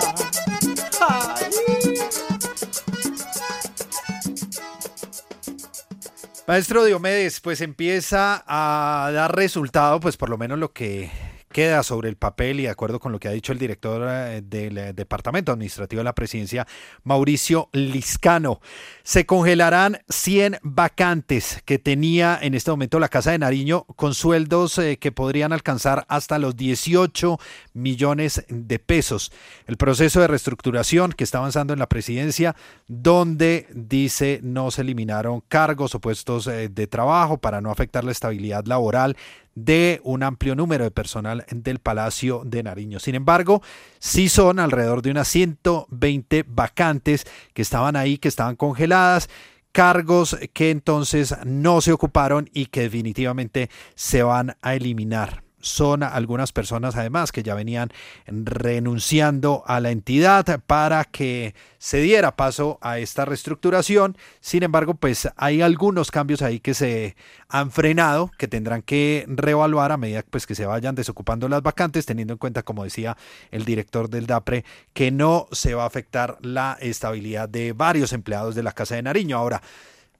Maestro 6.45 6.83
Diomedes, 6.83 7.39
pues 7.39 7.61
empieza 7.61 8.43
a 8.45 9.11
dar 9.11 9.33
resultado, 9.33 10.01
pues 10.01 10.17
por 10.17 10.29
lo 10.29 10.37
menos 10.37 10.59
lo 10.59 10.73
que 10.73 11.09
queda 11.53 11.83
sobre 11.83 12.09
el 12.09 12.17
papel 12.17 12.59
y 12.59 12.63
de 12.63 12.69
acuerdo 12.69 12.99
con 12.99 13.13
lo 13.13 13.19
que 13.19 13.29
ha 13.29 13.31
dicho 13.31 13.53
el 13.53 13.59
director 13.59 14.05
eh, 14.09 14.41
del 14.43 14.77
eh, 14.77 14.93
Departamento 14.93 15.53
Administrativo 15.53 16.01
de 16.01 16.03
la 16.03 16.15
Presidencia, 16.15 16.67
Mauricio 17.03 17.69
Liscano. 17.71 18.59
Se 19.03 19.25
congelarán 19.25 19.99
100 20.09 20.57
vacantes 20.63 21.61
que 21.63 21.79
tenía 21.79 22.37
en 22.41 22.55
este 22.55 22.71
momento 22.71 22.99
la 22.99 23.07
Casa 23.07 23.31
de 23.31 23.37
Nariño 23.37 23.85
con 23.95 24.13
sueldos 24.13 24.77
eh, 24.79 24.97
que 24.97 25.13
podrían 25.13 25.53
alcanzar 25.53 26.05
hasta 26.09 26.39
los 26.39 26.57
18 26.57 27.39
millones 27.73 28.43
de 28.49 28.79
pesos. 28.79 29.31
El 29.67 29.77
proceso 29.77 30.19
de 30.19 30.27
reestructuración 30.27 31.13
que 31.13 31.23
está 31.23 31.37
avanzando 31.37 31.71
en 31.71 31.79
la 31.79 31.87
presidencia, 31.87 32.55
donde 32.87 33.67
dice 33.73 34.41
no 34.43 34.71
se 34.71 34.81
eliminaron 34.81 35.41
cargos 35.47 35.95
o 35.95 36.01
puestos 36.01 36.45
de 36.45 36.87
trabajo 36.87 37.37
para 37.37 37.61
no 37.61 37.71
afectar 37.71 38.03
la 38.03 38.11
estabilidad 38.11 38.65
laboral 38.65 39.15
de 39.55 40.01
un 40.03 40.23
amplio 40.23 40.55
número 40.55 40.83
de 40.83 40.91
personal 40.91 41.45
del 41.51 41.79
Palacio 41.79 42.43
de 42.45 42.63
Nariño. 42.63 42.99
Sin 42.99 43.15
embargo, 43.15 43.61
sí 43.99 44.29
son 44.29 44.59
alrededor 44.59 45.01
de 45.01 45.11
unas 45.11 45.27
120 45.27 46.45
vacantes 46.47 47.25
que 47.53 47.61
estaban 47.61 47.95
ahí, 47.95 48.17
que 48.17 48.27
estaban 48.27 48.55
congeladas 48.55 49.29
cargos 49.71 50.37
que 50.53 50.69
entonces 50.69 51.35
no 51.45 51.81
se 51.81 51.91
ocuparon 51.91 52.49
y 52.53 52.67
que 52.67 52.81
definitivamente 52.81 53.69
se 53.95 54.21
van 54.21 54.55
a 54.61 54.75
eliminar 54.75 55.43
son 55.63 56.03
algunas 56.03 56.51
personas 56.51 56.97
además 56.97 57.31
que 57.31 57.41
ya 57.41 57.55
venían 57.55 57.89
renunciando 58.27 59.63
a 59.65 59.79
la 59.79 59.91
entidad 59.91 60.59
para 60.67 61.05
que 61.05 61.55
se 61.77 62.01
diera 62.01 62.35
paso 62.35 62.77
a 62.81 62.99
esta 62.99 63.23
reestructuración. 63.25 64.17
Sin 64.41 64.63
embargo, 64.63 64.93
pues 64.93 65.29
hay 65.37 65.61
algunos 65.61 66.11
cambios 66.11 66.41
ahí 66.41 66.59
que 66.59 66.73
se 66.73 67.15
han 67.47 67.71
frenado, 67.71 68.29
que 68.37 68.49
tendrán 68.49 68.81
que 68.81 69.25
reevaluar 69.27 69.93
a 69.93 69.97
medida 69.97 70.23
pues, 70.29 70.45
que 70.45 70.53
se 70.53 70.65
vayan 70.65 70.95
desocupando 70.95 71.47
las 71.47 71.63
vacantes, 71.63 72.05
teniendo 72.05 72.33
en 72.33 72.39
cuenta, 72.39 72.63
como 72.63 72.83
decía 72.83 73.15
el 73.49 73.63
director 73.63 74.09
del 74.09 74.27
DAPRE, 74.27 74.65
que 74.93 75.11
no 75.11 75.47
se 75.51 75.75
va 75.75 75.83
a 75.83 75.87
afectar 75.87 76.37
la 76.41 76.77
estabilidad 76.81 77.47
de 77.47 77.71
varios 77.71 78.11
empleados 78.11 78.53
de 78.53 78.63
la 78.63 78.73
Casa 78.73 78.95
de 78.95 79.03
Nariño. 79.03 79.37
Ahora, 79.37 79.61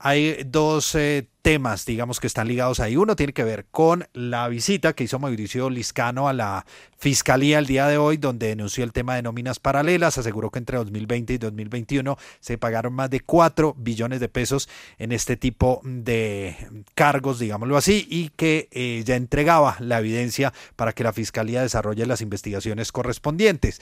hay 0.05 0.43
dos 0.45 0.95
eh, 0.95 1.29
temas, 1.41 1.85
digamos, 1.85 2.19
que 2.19 2.27
están 2.27 2.49
ligados 2.49 2.81
ahí. 2.81 2.97
Uno 2.97 3.15
tiene 3.15 3.31
que 3.31 3.45
ver 3.45 3.67
con 3.71 4.05
la 4.11 4.49
visita 4.49 4.91
que 4.91 5.05
hizo 5.05 5.17
Mauricio 5.17 5.69
Liscano 5.69 6.27
a 6.27 6.33
la 6.33 6.65
Fiscalía 6.97 7.57
el 7.57 7.67
día 7.67 7.87
de 7.87 7.97
hoy, 7.97 8.17
donde 8.17 8.47
denunció 8.47 8.83
el 8.83 8.91
tema 8.91 9.15
de 9.15 9.21
nóminas 9.21 9.59
paralelas. 9.59 10.17
Aseguró 10.17 10.51
que 10.51 10.59
entre 10.59 10.77
2020 10.77 11.33
y 11.35 11.37
2021 11.37 12.17
se 12.41 12.57
pagaron 12.57 12.91
más 12.91 13.11
de 13.11 13.21
4 13.21 13.75
billones 13.77 14.19
de 14.19 14.27
pesos 14.27 14.67
en 14.97 15.13
este 15.13 15.37
tipo 15.37 15.79
de 15.85 16.57
cargos, 16.95 17.39
digámoslo 17.39 17.77
así, 17.77 18.05
y 18.09 18.27
que 18.35 18.67
eh, 18.71 19.03
ya 19.05 19.15
entregaba 19.15 19.77
la 19.79 19.99
evidencia 19.99 20.51
para 20.75 20.91
que 20.91 21.05
la 21.05 21.13
Fiscalía 21.13 21.61
desarrolle 21.61 22.05
las 22.05 22.19
investigaciones 22.19 22.91
correspondientes. 22.91 23.79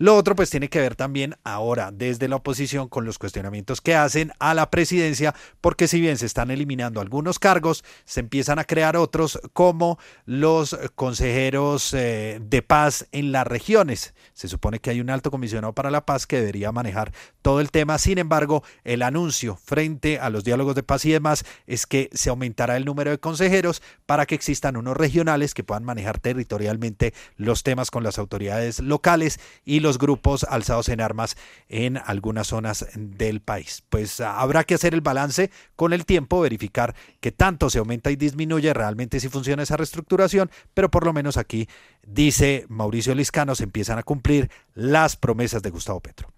Lo 0.00 0.16
otro 0.16 0.34
pues 0.34 0.48
tiene 0.48 0.70
que 0.70 0.80
ver 0.80 0.96
también 0.96 1.36
ahora 1.44 1.90
desde 1.92 2.26
la 2.26 2.36
oposición 2.36 2.88
con 2.88 3.04
los 3.04 3.18
cuestionamientos 3.18 3.82
que 3.82 3.94
hacen 3.94 4.32
a 4.38 4.54
la 4.54 4.70
presidencia, 4.70 5.34
porque 5.60 5.88
si 5.88 6.00
bien 6.00 6.16
se 6.16 6.24
están 6.24 6.50
eliminando 6.50 7.02
algunos 7.02 7.38
cargos, 7.38 7.84
se 8.06 8.20
empiezan 8.20 8.58
a 8.58 8.64
crear 8.64 8.96
otros 8.96 9.38
como 9.52 9.98
los 10.24 10.74
consejeros 10.94 11.92
eh, 11.92 12.40
de 12.40 12.62
paz 12.62 13.08
en 13.12 13.30
las 13.30 13.46
regiones. 13.46 14.14
Se 14.32 14.48
supone 14.48 14.78
que 14.78 14.88
hay 14.88 15.02
un 15.02 15.10
alto 15.10 15.30
comisionado 15.30 15.74
para 15.74 15.90
la 15.90 16.06
paz 16.06 16.26
que 16.26 16.40
debería 16.40 16.72
manejar 16.72 17.12
todo 17.42 17.60
el 17.60 17.70
tema. 17.70 17.98
Sin 17.98 18.16
embargo, 18.16 18.64
el 18.84 19.02
anuncio 19.02 19.56
frente 19.62 20.18
a 20.18 20.30
los 20.30 20.44
diálogos 20.44 20.76
de 20.76 20.82
paz 20.82 21.04
y 21.04 21.10
demás 21.10 21.44
es 21.66 21.84
que 21.84 22.08
se 22.14 22.30
aumentará 22.30 22.78
el 22.78 22.86
número 22.86 23.10
de 23.10 23.18
consejeros 23.18 23.82
para 24.06 24.24
que 24.24 24.34
existan 24.34 24.78
unos 24.78 24.96
regionales 24.96 25.52
que 25.52 25.62
puedan 25.62 25.84
manejar 25.84 26.20
territorialmente 26.20 27.12
los 27.36 27.64
temas 27.64 27.90
con 27.90 28.02
las 28.02 28.18
autoridades 28.18 28.80
locales 28.80 29.38
y 29.66 29.80
los 29.80 29.89
grupos 29.98 30.44
alzados 30.44 30.88
en 30.88 31.00
armas 31.00 31.36
en 31.68 31.96
algunas 31.96 32.48
zonas 32.48 32.86
del 32.94 33.40
país. 33.40 33.82
Pues 33.88 34.20
ah, 34.20 34.40
habrá 34.40 34.64
que 34.64 34.74
hacer 34.74 34.94
el 34.94 35.00
balance 35.00 35.50
con 35.76 35.92
el 35.92 36.04
tiempo, 36.06 36.40
verificar 36.40 36.94
que 37.20 37.32
tanto 37.32 37.70
se 37.70 37.78
aumenta 37.78 38.10
y 38.10 38.16
disminuye 38.16 38.72
realmente 38.74 39.20
si 39.20 39.28
funciona 39.28 39.62
esa 39.62 39.76
reestructuración, 39.76 40.50
pero 40.74 40.90
por 40.90 41.04
lo 41.04 41.12
menos 41.12 41.36
aquí, 41.36 41.68
dice 42.02 42.66
Mauricio 42.68 43.14
Liscano, 43.14 43.54
se 43.54 43.64
empiezan 43.64 43.98
a 43.98 44.02
cumplir 44.02 44.50
las 44.74 45.16
promesas 45.16 45.62
de 45.62 45.70
Gustavo 45.70 46.00
Petro. 46.00 46.32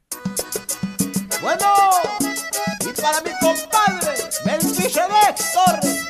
Bueno, 1.41 1.67
y 2.81 3.01
para 3.01 3.21
mi 3.23 3.31
compadre, 3.41 4.15
Melquisedec 4.45 5.37
Torres, 5.53 6.02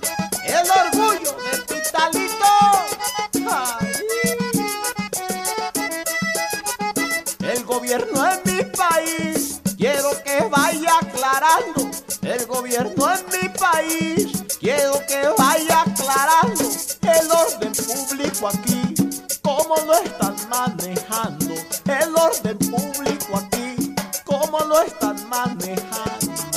quiero 10.13 10.23
que 10.25 10.49
vaya 10.49 10.99
aclarando. 11.01 11.91
El 12.23 12.47
gobierno 12.47 13.07
en 13.13 13.27
mi 13.27 13.49
país, 13.49 14.45
quiero 14.61 14.95
que 15.07 15.29
vaya 15.39 15.83
aclarando. 15.83 16.65
El 17.03 17.31
orden 17.31 17.73
público 17.73 18.49
aquí, 18.49 18.95
cómo 19.43 19.77
lo 19.87 19.95
están 19.95 20.37
manejando. 20.49 21.55
El 21.87 22.17
orden 22.17 22.59
público 22.59 23.37
aquí, 23.37 23.95
cómo 24.25 24.59
lo 24.61 24.83
están 24.83 25.29
manejando. 25.29 26.52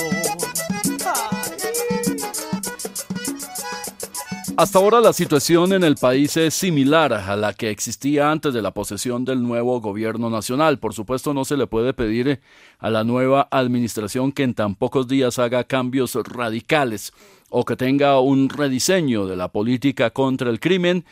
Hasta 4.57 4.79
ahora 4.79 5.01
la 5.01 5.11
situación 5.11 5.73
en 5.73 5.83
el 5.83 5.95
país 5.95 6.37
es 6.37 6.53
similar 6.53 7.11
a 7.11 7.35
la 7.35 7.51
que 7.51 7.69
existía 7.69 8.31
antes 8.31 8.53
de 8.53 8.61
la 8.61 8.71
posesión 8.71 9.25
del 9.25 9.43
nuevo 9.43 9.81
gobierno 9.81 10.29
nacional. 10.29 10.79
Por 10.79 10.93
supuesto, 10.93 11.33
no 11.33 11.43
se 11.43 11.57
le 11.57 11.67
puede 11.67 11.93
pedir 11.93 12.39
a 12.79 12.89
la 12.89 13.03
nueva 13.03 13.49
administración 13.51 14.31
que 14.31 14.43
en 14.43 14.53
tan 14.53 14.75
pocos 14.75 15.09
días 15.09 15.39
haga 15.39 15.65
cambios 15.65 16.15
radicales 16.15 17.11
o 17.49 17.65
que 17.65 17.75
tenga 17.75 18.21
un 18.21 18.47
rediseño 18.47 19.27
de 19.27 19.35
la 19.35 19.49
política 19.49 20.11
contra 20.11 20.49
el 20.49 20.61
crimen 20.61 21.03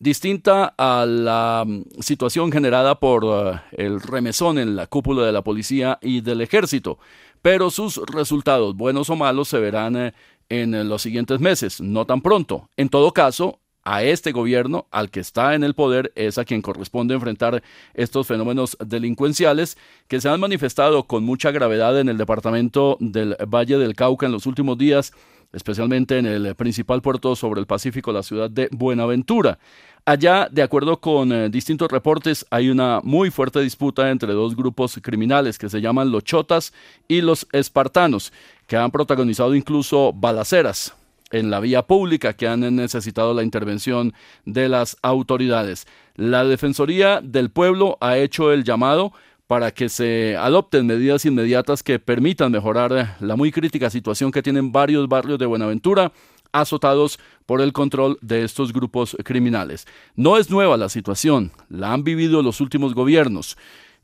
distinta 0.00 0.74
a 0.76 1.06
la 1.06 1.64
mm, 1.64 2.00
situación 2.00 2.50
generada 2.50 2.98
por 2.98 3.24
uh, 3.24 3.60
el 3.70 4.00
remesón 4.00 4.58
en 4.58 4.74
la 4.74 4.88
cúpula 4.88 5.24
de 5.24 5.32
la 5.32 5.42
policía 5.42 5.98
y 6.02 6.22
del 6.22 6.40
ejército. 6.40 6.98
Pero 7.42 7.70
sus 7.70 7.98
resultados, 8.06 8.76
buenos 8.76 9.08
o 9.10 9.16
malos, 9.16 9.48
se 9.48 9.60
verán 9.60 9.96
eh, 9.96 10.14
en 10.50 10.88
los 10.88 11.00
siguientes 11.00 11.40
meses, 11.40 11.80
no 11.80 12.04
tan 12.04 12.20
pronto. 12.20 12.68
En 12.76 12.90
todo 12.90 13.12
caso, 13.12 13.60
a 13.82 14.02
este 14.02 14.32
gobierno, 14.32 14.86
al 14.90 15.10
que 15.10 15.20
está 15.20 15.54
en 15.54 15.64
el 15.64 15.74
poder, 15.74 16.12
es 16.14 16.36
a 16.36 16.44
quien 16.44 16.60
corresponde 16.60 17.14
enfrentar 17.14 17.62
estos 17.94 18.26
fenómenos 18.26 18.76
delincuenciales 18.84 19.78
que 20.06 20.20
se 20.20 20.28
han 20.28 20.40
manifestado 20.40 21.04
con 21.04 21.24
mucha 21.24 21.50
gravedad 21.50 21.98
en 21.98 22.08
el 22.08 22.18
departamento 22.18 22.98
del 23.00 23.36
Valle 23.48 23.78
del 23.78 23.94
Cauca 23.96 24.26
en 24.26 24.32
los 24.32 24.46
últimos 24.46 24.76
días, 24.76 25.12
especialmente 25.52 26.18
en 26.18 26.26
el 26.26 26.54
principal 26.56 27.00
puerto 27.00 27.34
sobre 27.34 27.60
el 27.60 27.66
Pacífico, 27.66 28.12
la 28.12 28.22
ciudad 28.22 28.50
de 28.50 28.68
Buenaventura. 28.70 29.58
Allá, 30.06 30.48
de 30.50 30.62
acuerdo 30.62 30.98
con 31.00 31.30
eh, 31.30 31.50
distintos 31.50 31.90
reportes, 31.90 32.46
hay 32.50 32.70
una 32.70 33.00
muy 33.02 33.30
fuerte 33.30 33.60
disputa 33.60 34.10
entre 34.10 34.32
dos 34.32 34.56
grupos 34.56 34.98
criminales 35.02 35.58
que 35.58 35.68
se 35.68 35.80
llaman 35.80 36.10
los 36.10 36.24
chotas 36.24 36.72
y 37.06 37.20
los 37.20 37.46
espartanos, 37.52 38.32
que 38.70 38.76
han 38.76 38.92
protagonizado 38.92 39.56
incluso 39.56 40.12
balaceras 40.12 40.94
en 41.32 41.50
la 41.50 41.58
vía 41.58 41.82
pública 41.82 42.34
que 42.34 42.46
han 42.46 42.60
necesitado 42.76 43.34
la 43.34 43.42
intervención 43.42 44.14
de 44.44 44.68
las 44.68 44.96
autoridades. 45.02 45.88
La 46.14 46.44
Defensoría 46.44 47.20
del 47.20 47.50
Pueblo 47.50 47.98
ha 48.00 48.16
hecho 48.16 48.52
el 48.52 48.62
llamado 48.62 49.12
para 49.48 49.72
que 49.72 49.88
se 49.88 50.36
adopten 50.36 50.86
medidas 50.86 51.24
inmediatas 51.24 51.82
que 51.82 51.98
permitan 51.98 52.52
mejorar 52.52 53.16
la 53.18 53.34
muy 53.34 53.50
crítica 53.50 53.90
situación 53.90 54.30
que 54.30 54.40
tienen 54.40 54.70
varios 54.70 55.08
barrios 55.08 55.40
de 55.40 55.46
Buenaventura 55.46 56.12
azotados 56.52 57.18
por 57.46 57.60
el 57.60 57.72
control 57.72 58.18
de 58.20 58.44
estos 58.44 58.72
grupos 58.72 59.16
criminales. 59.24 59.88
No 60.14 60.36
es 60.36 60.48
nueva 60.48 60.76
la 60.76 60.88
situación, 60.88 61.50
la 61.68 61.92
han 61.92 62.04
vivido 62.04 62.40
los 62.40 62.60
últimos 62.60 62.94
gobiernos 62.94 63.56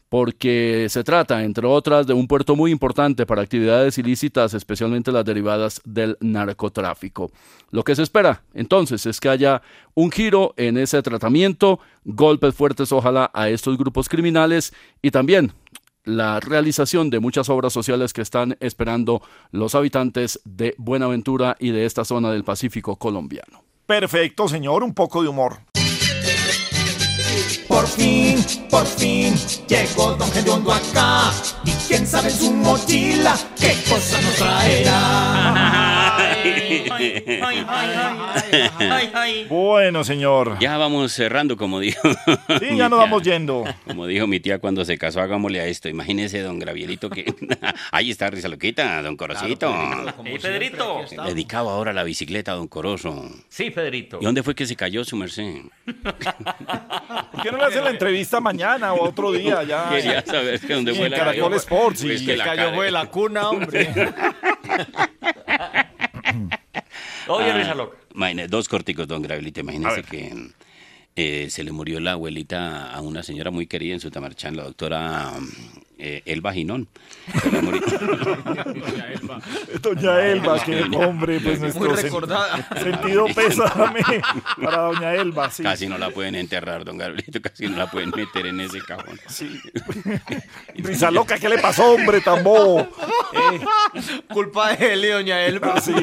porque 0.08 0.86
se 0.88 1.02
trata, 1.02 1.42
entre 1.42 1.66
otras, 1.66 2.06
de 2.06 2.14
un 2.14 2.28
puerto 2.28 2.54
muy 2.54 2.70
importante 2.70 3.26
para 3.26 3.42
actividades 3.42 3.98
ilícitas, 3.98 4.54
especialmente 4.54 5.12
las 5.12 5.24
derivadas 5.24 5.80
del 5.84 6.16
narcotráfico. 6.20 7.30
Lo 7.70 7.82
que 7.82 7.96
se 7.96 8.02
espera, 8.02 8.42
entonces, 8.54 9.06
es 9.06 9.20
que 9.20 9.28
haya 9.28 9.62
un 9.94 10.10
giro 10.10 10.54
en 10.56 10.78
ese 10.78 11.02
tratamiento, 11.02 11.80
golpes 12.04 12.54
fuertes, 12.54 12.92
ojalá, 12.92 13.30
a 13.34 13.48
estos 13.48 13.76
grupos 13.76 14.08
criminales 14.08 14.72
y 15.02 15.10
también 15.10 15.52
la 16.04 16.38
realización 16.38 17.10
de 17.10 17.18
muchas 17.18 17.48
obras 17.48 17.72
sociales 17.72 18.12
que 18.12 18.22
están 18.22 18.56
esperando 18.60 19.22
los 19.50 19.74
habitantes 19.74 20.40
de 20.44 20.74
Buenaventura 20.78 21.56
y 21.58 21.70
de 21.70 21.84
esta 21.84 22.04
zona 22.04 22.30
del 22.30 22.44
Pacífico 22.44 22.96
colombiano. 22.96 23.64
Perfecto, 23.86 24.48
señor, 24.48 24.82
un 24.82 24.94
poco 24.94 25.22
de 25.22 25.28
humor. 25.28 25.58
Por 27.97 28.05
fin, 28.05 28.44
por 28.68 28.86
fin, 28.86 29.35
llegó 29.68 30.12
Don 30.16 30.31
Gediondo 30.31 30.70
acá. 30.70 31.32
Y 31.64 31.70
quién 31.89 32.06
sabe 32.06 32.28
en 32.28 32.39
su 32.39 32.52
mochila 32.52 33.35
qué 33.59 33.74
cosa 33.89 34.20
nos 34.20 34.35
traerá. 34.35 36.02
Bueno, 39.48 40.05
señor. 40.05 40.59
Ya 40.60 40.77
vamos 40.77 41.12
cerrando, 41.12 41.56
como 41.56 41.81
dijo. 41.81 42.01
Sí, 42.60 42.77
ya 42.77 42.89
nos 42.89 42.98
vamos 42.98 43.23
yendo. 43.23 43.64
Como 43.86 44.06
dijo 44.06 44.27
mi 44.27 44.40
tía 44.40 44.59
cuando 44.59 44.85
se 44.85 44.98
casó, 44.98 45.20
hagámosle 45.20 45.60
a 45.60 45.66
esto. 45.66 45.89
Imagínese, 45.89 46.40
don 46.40 46.59
Gravielito, 46.59 47.10
que. 47.10 47.24
Ahí 47.93 48.10
está, 48.10 48.31
risa 48.31 48.48
loquita, 48.48 49.02
don 49.02 49.16
Corosito. 49.16 49.73
Hey, 50.24 50.39
Pedrito. 50.40 51.02
Dedicado 51.27 51.70
ahora 51.70 51.90
a 51.90 51.94
la 51.94 52.02
bicicleta, 52.05 52.52
don 52.52 52.68
Corozo. 52.68 53.31
Sí, 53.48 53.70
Pedrito. 53.70 54.18
¿Y 54.20 54.24
dónde 54.24 54.43
fue 54.43 54.55
que 54.55 54.66
se 54.66 54.77
cayó 54.77 55.05
su 55.05 55.16
merced? 55.16 55.62
¿Por 56.02 57.43
qué 57.43 57.51
no 57.52 57.59
le 57.59 57.64
hacen 57.64 57.85
la 57.85 57.90
entrevista 57.90 58.40
mañana 58.40 58.93
o 58.93 59.09
otro 59.09 59.32
día? 59.32 59.62
Ya, 59.66 59.89
Quería 59.90 60.24
saber 60.24 60.60
que 60.60 60.74
dónde 60.74 60.93
Sí, 60.93 60.98
fue 60.98 61.09
la 61.09 61.16
Caracol 61.16 61.44
cayó. 61.51 61.56
Sports. 61.56 62.02
Pues 62.05 62.23
que 62.23 62.36
la 62.36 62.44
cayó 62.44 62.74
fue 62.74 62.90
la 62.90 63.06
cuna, 63.06 63.48
hombre. 63.48 63.89
Oye, 67.28 67.50
Ah, 67.50 67.56
risa 67.58 67.74
loca. 67.74 67.96
imagine- 68.14 68.48
dos 68.48 68.68
corticos, 68.68 69.06
don 69.08 69.22
Gravelito. 69.22 69.60
A 69.60 69.62
Imagínese 69.62 70.02
que 70.02 70.32
eh, 71.16 71.48
se 71.50 71.64
le 71.64 71.72
murió 71.72 71.98
la 72.00 72.12
abuelita 72.12 72.92
a 72.92 73.00
una 73.00 73.22
señora 73.22 73.50
muy 73.50 73.66
querida 73.66 73.94
en 73.94 74.00
Sutamarchán, 74.00 74.56
la 74.56 74.64
doctora 74.64 75.32
eh, 75.98 76.23
Elba 76.27 76.52
Ginón. 76.52 76.89
Le 77.51 77.62
murió- 77.62 77.81
Doña 79.81 80.20
Elba, 80.27 80.62
que 80.64 80.82
hombre, 80.97 81.40
pues 81.40 81.60
Muy 81.60 81.68
nuestro 81.89 81.97
recordada. 81.97 82.68
sentido 82.82 83.27
pésame 83.35 84.02
para 84.62 84.78
Doña 84.82 85.14
Elba, 85.14 85.51
sí. 85.51 85.62
Casi 85.62 85.86
no 85.86 85.98
la 85.98 86.10
pueden 86.10 86.35
enterrar, 86.35 86.85
don 86.85 86.98
Gabrielito, 86.98 87.40
casi 87.40 87.66
no 87.68 87.77
la 87.77 87.90
pueden 87.90 88.10
meter 88.14 88.47
en 88.47 88.60
ese 88.60 88.81
cajón. 88.81 89.18
Sí. 89.28 89.60
Risa 90.77 91.10
loca, 91.10 91.39
¿qué 91.39 91.48
le 91.48 91.59
pasó, 91.59 91.93
hombre, 91.94 92.20
tan 92.20 92.43
bobo? 92.44 92.89
Culpa 94.32 94.74
de 94.74 94.93
él 94.94 95.05
y 95.05 95.09
doña 95.09 95.43
Elba. 95.44 95.81
Sí. 95.81 95.94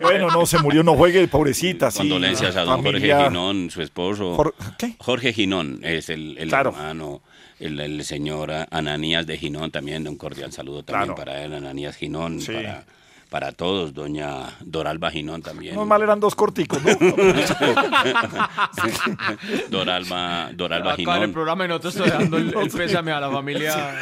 Bueno, 0.00 0.28
no, 0.30 0.46
se 0.46 0.58
murió, 0.58 0.82
no 0.82 0.94
juegue, 0.94 1.26
pobrecita, 1.28 1.90
sí. 1.90 1.98
Condolencias 1.98 2.56
a 2.56 2.62
don 2.62 2.82
Familia- 2.82 3.16
Jorge 3.16 3.28
Ginón, 3.30 3.70
su 3.70 3.82
esposo. 3.82 4.54
¿qué? 4.78 4.94
Jorge 4.98 5.32
Ginón 5.32 5.80
es 5.82 6.08
el, 6.08 6.36
el 6.38 6.48
Claro. 6.48 6.70
hermano, 6.70 7.22
el, 7.62 7.80
el 7.80 8.04
señor 8.04 8.50
Ananías 8.70 9.26
de 9.26 9.36
Ginón 9.38 9.70
también. 9.70 10.06
Un 10.08 10.16
cordial 10.16 10.52
saludo 10.52 10.82
también 10.82 11.14
Claro. 11.14 11.16
para 11.16 11.42
él, 11.44 11.54
Ananías 11.54 11.96
Ginón, 11.96 12.40
Sí. 12.40 12.52
para, 12.52 12.84
para 13.32 13.50
todos, 13.50 13.94
doña 13.94 14.58
Doralba 14.60 15.10
Ginón 15.10 15.40
también. 15.40 15.74
No 15.74 15.86
mal 15.86 16.02
eran 16.02 16.20
dos 16.20 16.34
corticos, 16.34 16.82
¿no? 16.84 16.92
Doralba, 19.70 20.50
Doralba 20.52 20.92
Acá 20.92 21.02
en 21.02 21.08
el 21.08 21.14
Ginón. 21.14 21.32
programa 21.32 21.64
y 21.64 21.68
no 21.68 21.80
te 21.80 21.88
estoy 21.88 22.10
dando 22.10 22.36
el, 22.36 22.54
el 22.54 22.70
pésame 22.70 23.10
a 23.10 23.20
la 23.20 23.30
familia 23.30 23.94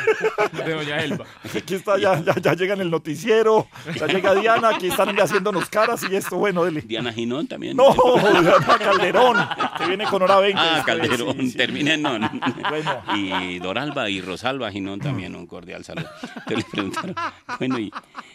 de 0.51 0.75
doña 0.75 1.05
Elba. 1.05 1.27
Aquí 1.57 1.77
está, 1.77 1.97
ya, 1.97 2.21
ya, 2.21 2.35
ya 2.43 2.55
llega 2.55 2.75
en 2.75 2.81
el 2.81 2.91
noticiero, 2.91 3.69
ya 3.97 4.09
llega 4.09 4.35
Diana, 4.35 4.71
aquí 4.71 4.89
están 4.89 5.17
ya 5.17 5.23
haciéndonos 5.23 5.71
caras 5.71 6.05
y 6.11 6.17
esto, 6.17 6.37
bueno, 6.37 6.65
dele. 6.65 6.81
Diana 6.81 7.13
Ginón 7.13 7.47
también. 7.47 7.77
No, 7.77 7.95
Diana 7.95 8.79
Calderón, 8.79 9.37
que 9.79 9.87
viene 9.87 10.07
con 10.07 10.23
hora 10.23 10.41
20. 10.41 10.61
Ah, 10.61 10.83
Calderón, 10.85 11.37
sí, 11.37 11.51
sí. 11.53 11.57
termina 11.57 11.95
en 11.95 12.03
non. 12.03 12.29
Bueno. 12.69 13.03
Y 13.15 13.61
Doralba 13.61 14.11
y 14.11 14.21
Rosalba 14.23 14.73
Ginón 14.73 14.99
también, 14.99 15.37
un 15.37 15.47
cordial 15.47 15.85
saludo. 15.85 16.09
Entonces 16.49 16.57
le 16.57 16.65
preguntaron, 16.65 17.15
bueno, 17.61 17.79
¿y, 17.79 17.93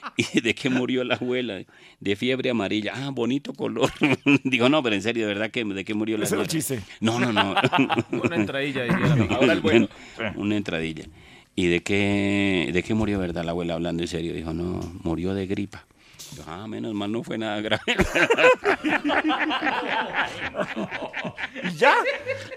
y 0.18 0.42
de 0.42 0.54
qué 0.56 0.70
murió 0.70 1.04
la 1.04 1.16
abuela? 1.16 1.62
De 2.00 2.16
fiebre 2.16 2.50
amarilla. 2.50 2.94
Ah, 2.96 3.10
bonito 3.12 3.54
color. 3.54 3.92
Digo, 4.44 4.70
no, 4.70 4.82
pero 4.84 4.96
en 4.96 5.02
serio, 5.02 5.28
¿de 5.28 5.34
verdad 5.34 5.52
que 5.52 5.64
de 5.64 5.86
qué 5.86 5.94
murió 5.94 6.18
la 6.18 6.26
señora? 6.26 6.48
chiste. 6.48 6.82
No, 7.00 7.20
no, 7.20 7.32
no. 7.34 7.56
Una 8.24 8.36
entradilla, 8.36 8.84
amiga. 8.84 9.36
Ahora 9.36 9.54
el 9.54 9.62
bueno. 9.62 9.88
Una 10.36 10.56
entradilla. 10.58 11.06
¿Y 11.56 11.68
de 11.68 11.82
qué, 11.84 12.70
de 12.74 12.84
qué 12.84 12.94
murió, 12.94 13.18
verdad, 13.20 13.44
la 13.46 13.52
abuela 13.52 13.76
hablando 13.76 14.04
en 14.04 14.08
serio? 14.10 14.34
Dijo, 14.34 14.54
no, 14.54 14.80
murió 15.04 15.34
de 15.34 15.48
gripa. 15.48 15.86
Yo, 16.36 16.44
ah, 16.48 16.68
menos 16.68 16.94
mal, 16.94 17.10
no 17.12 17.24
fue 17.24 17.38
nada 17.38 17.62
grave. 17.62 17.84
¿Y 21.64 21.76
ya? 21.78 21.94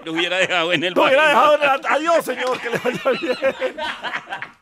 Lo 0.05 0.13
hubiera 0.13 0.39
dejado 0.39 0.73
en 0.73 0.83
el 0.85 0.95
Lo 0.95 1.05
hubiera 1.05 1.23
baño. 1.23 1.29
dejado 1.29 1.55
en 1.55 1.61
la- 1.83 1.91
Adiós, 1.95 2.25
señor, 2.25 2.61
que 2.61 2.71
le 2.71 2.79
vaya 2.79 3.21
bien. 3.21 3.37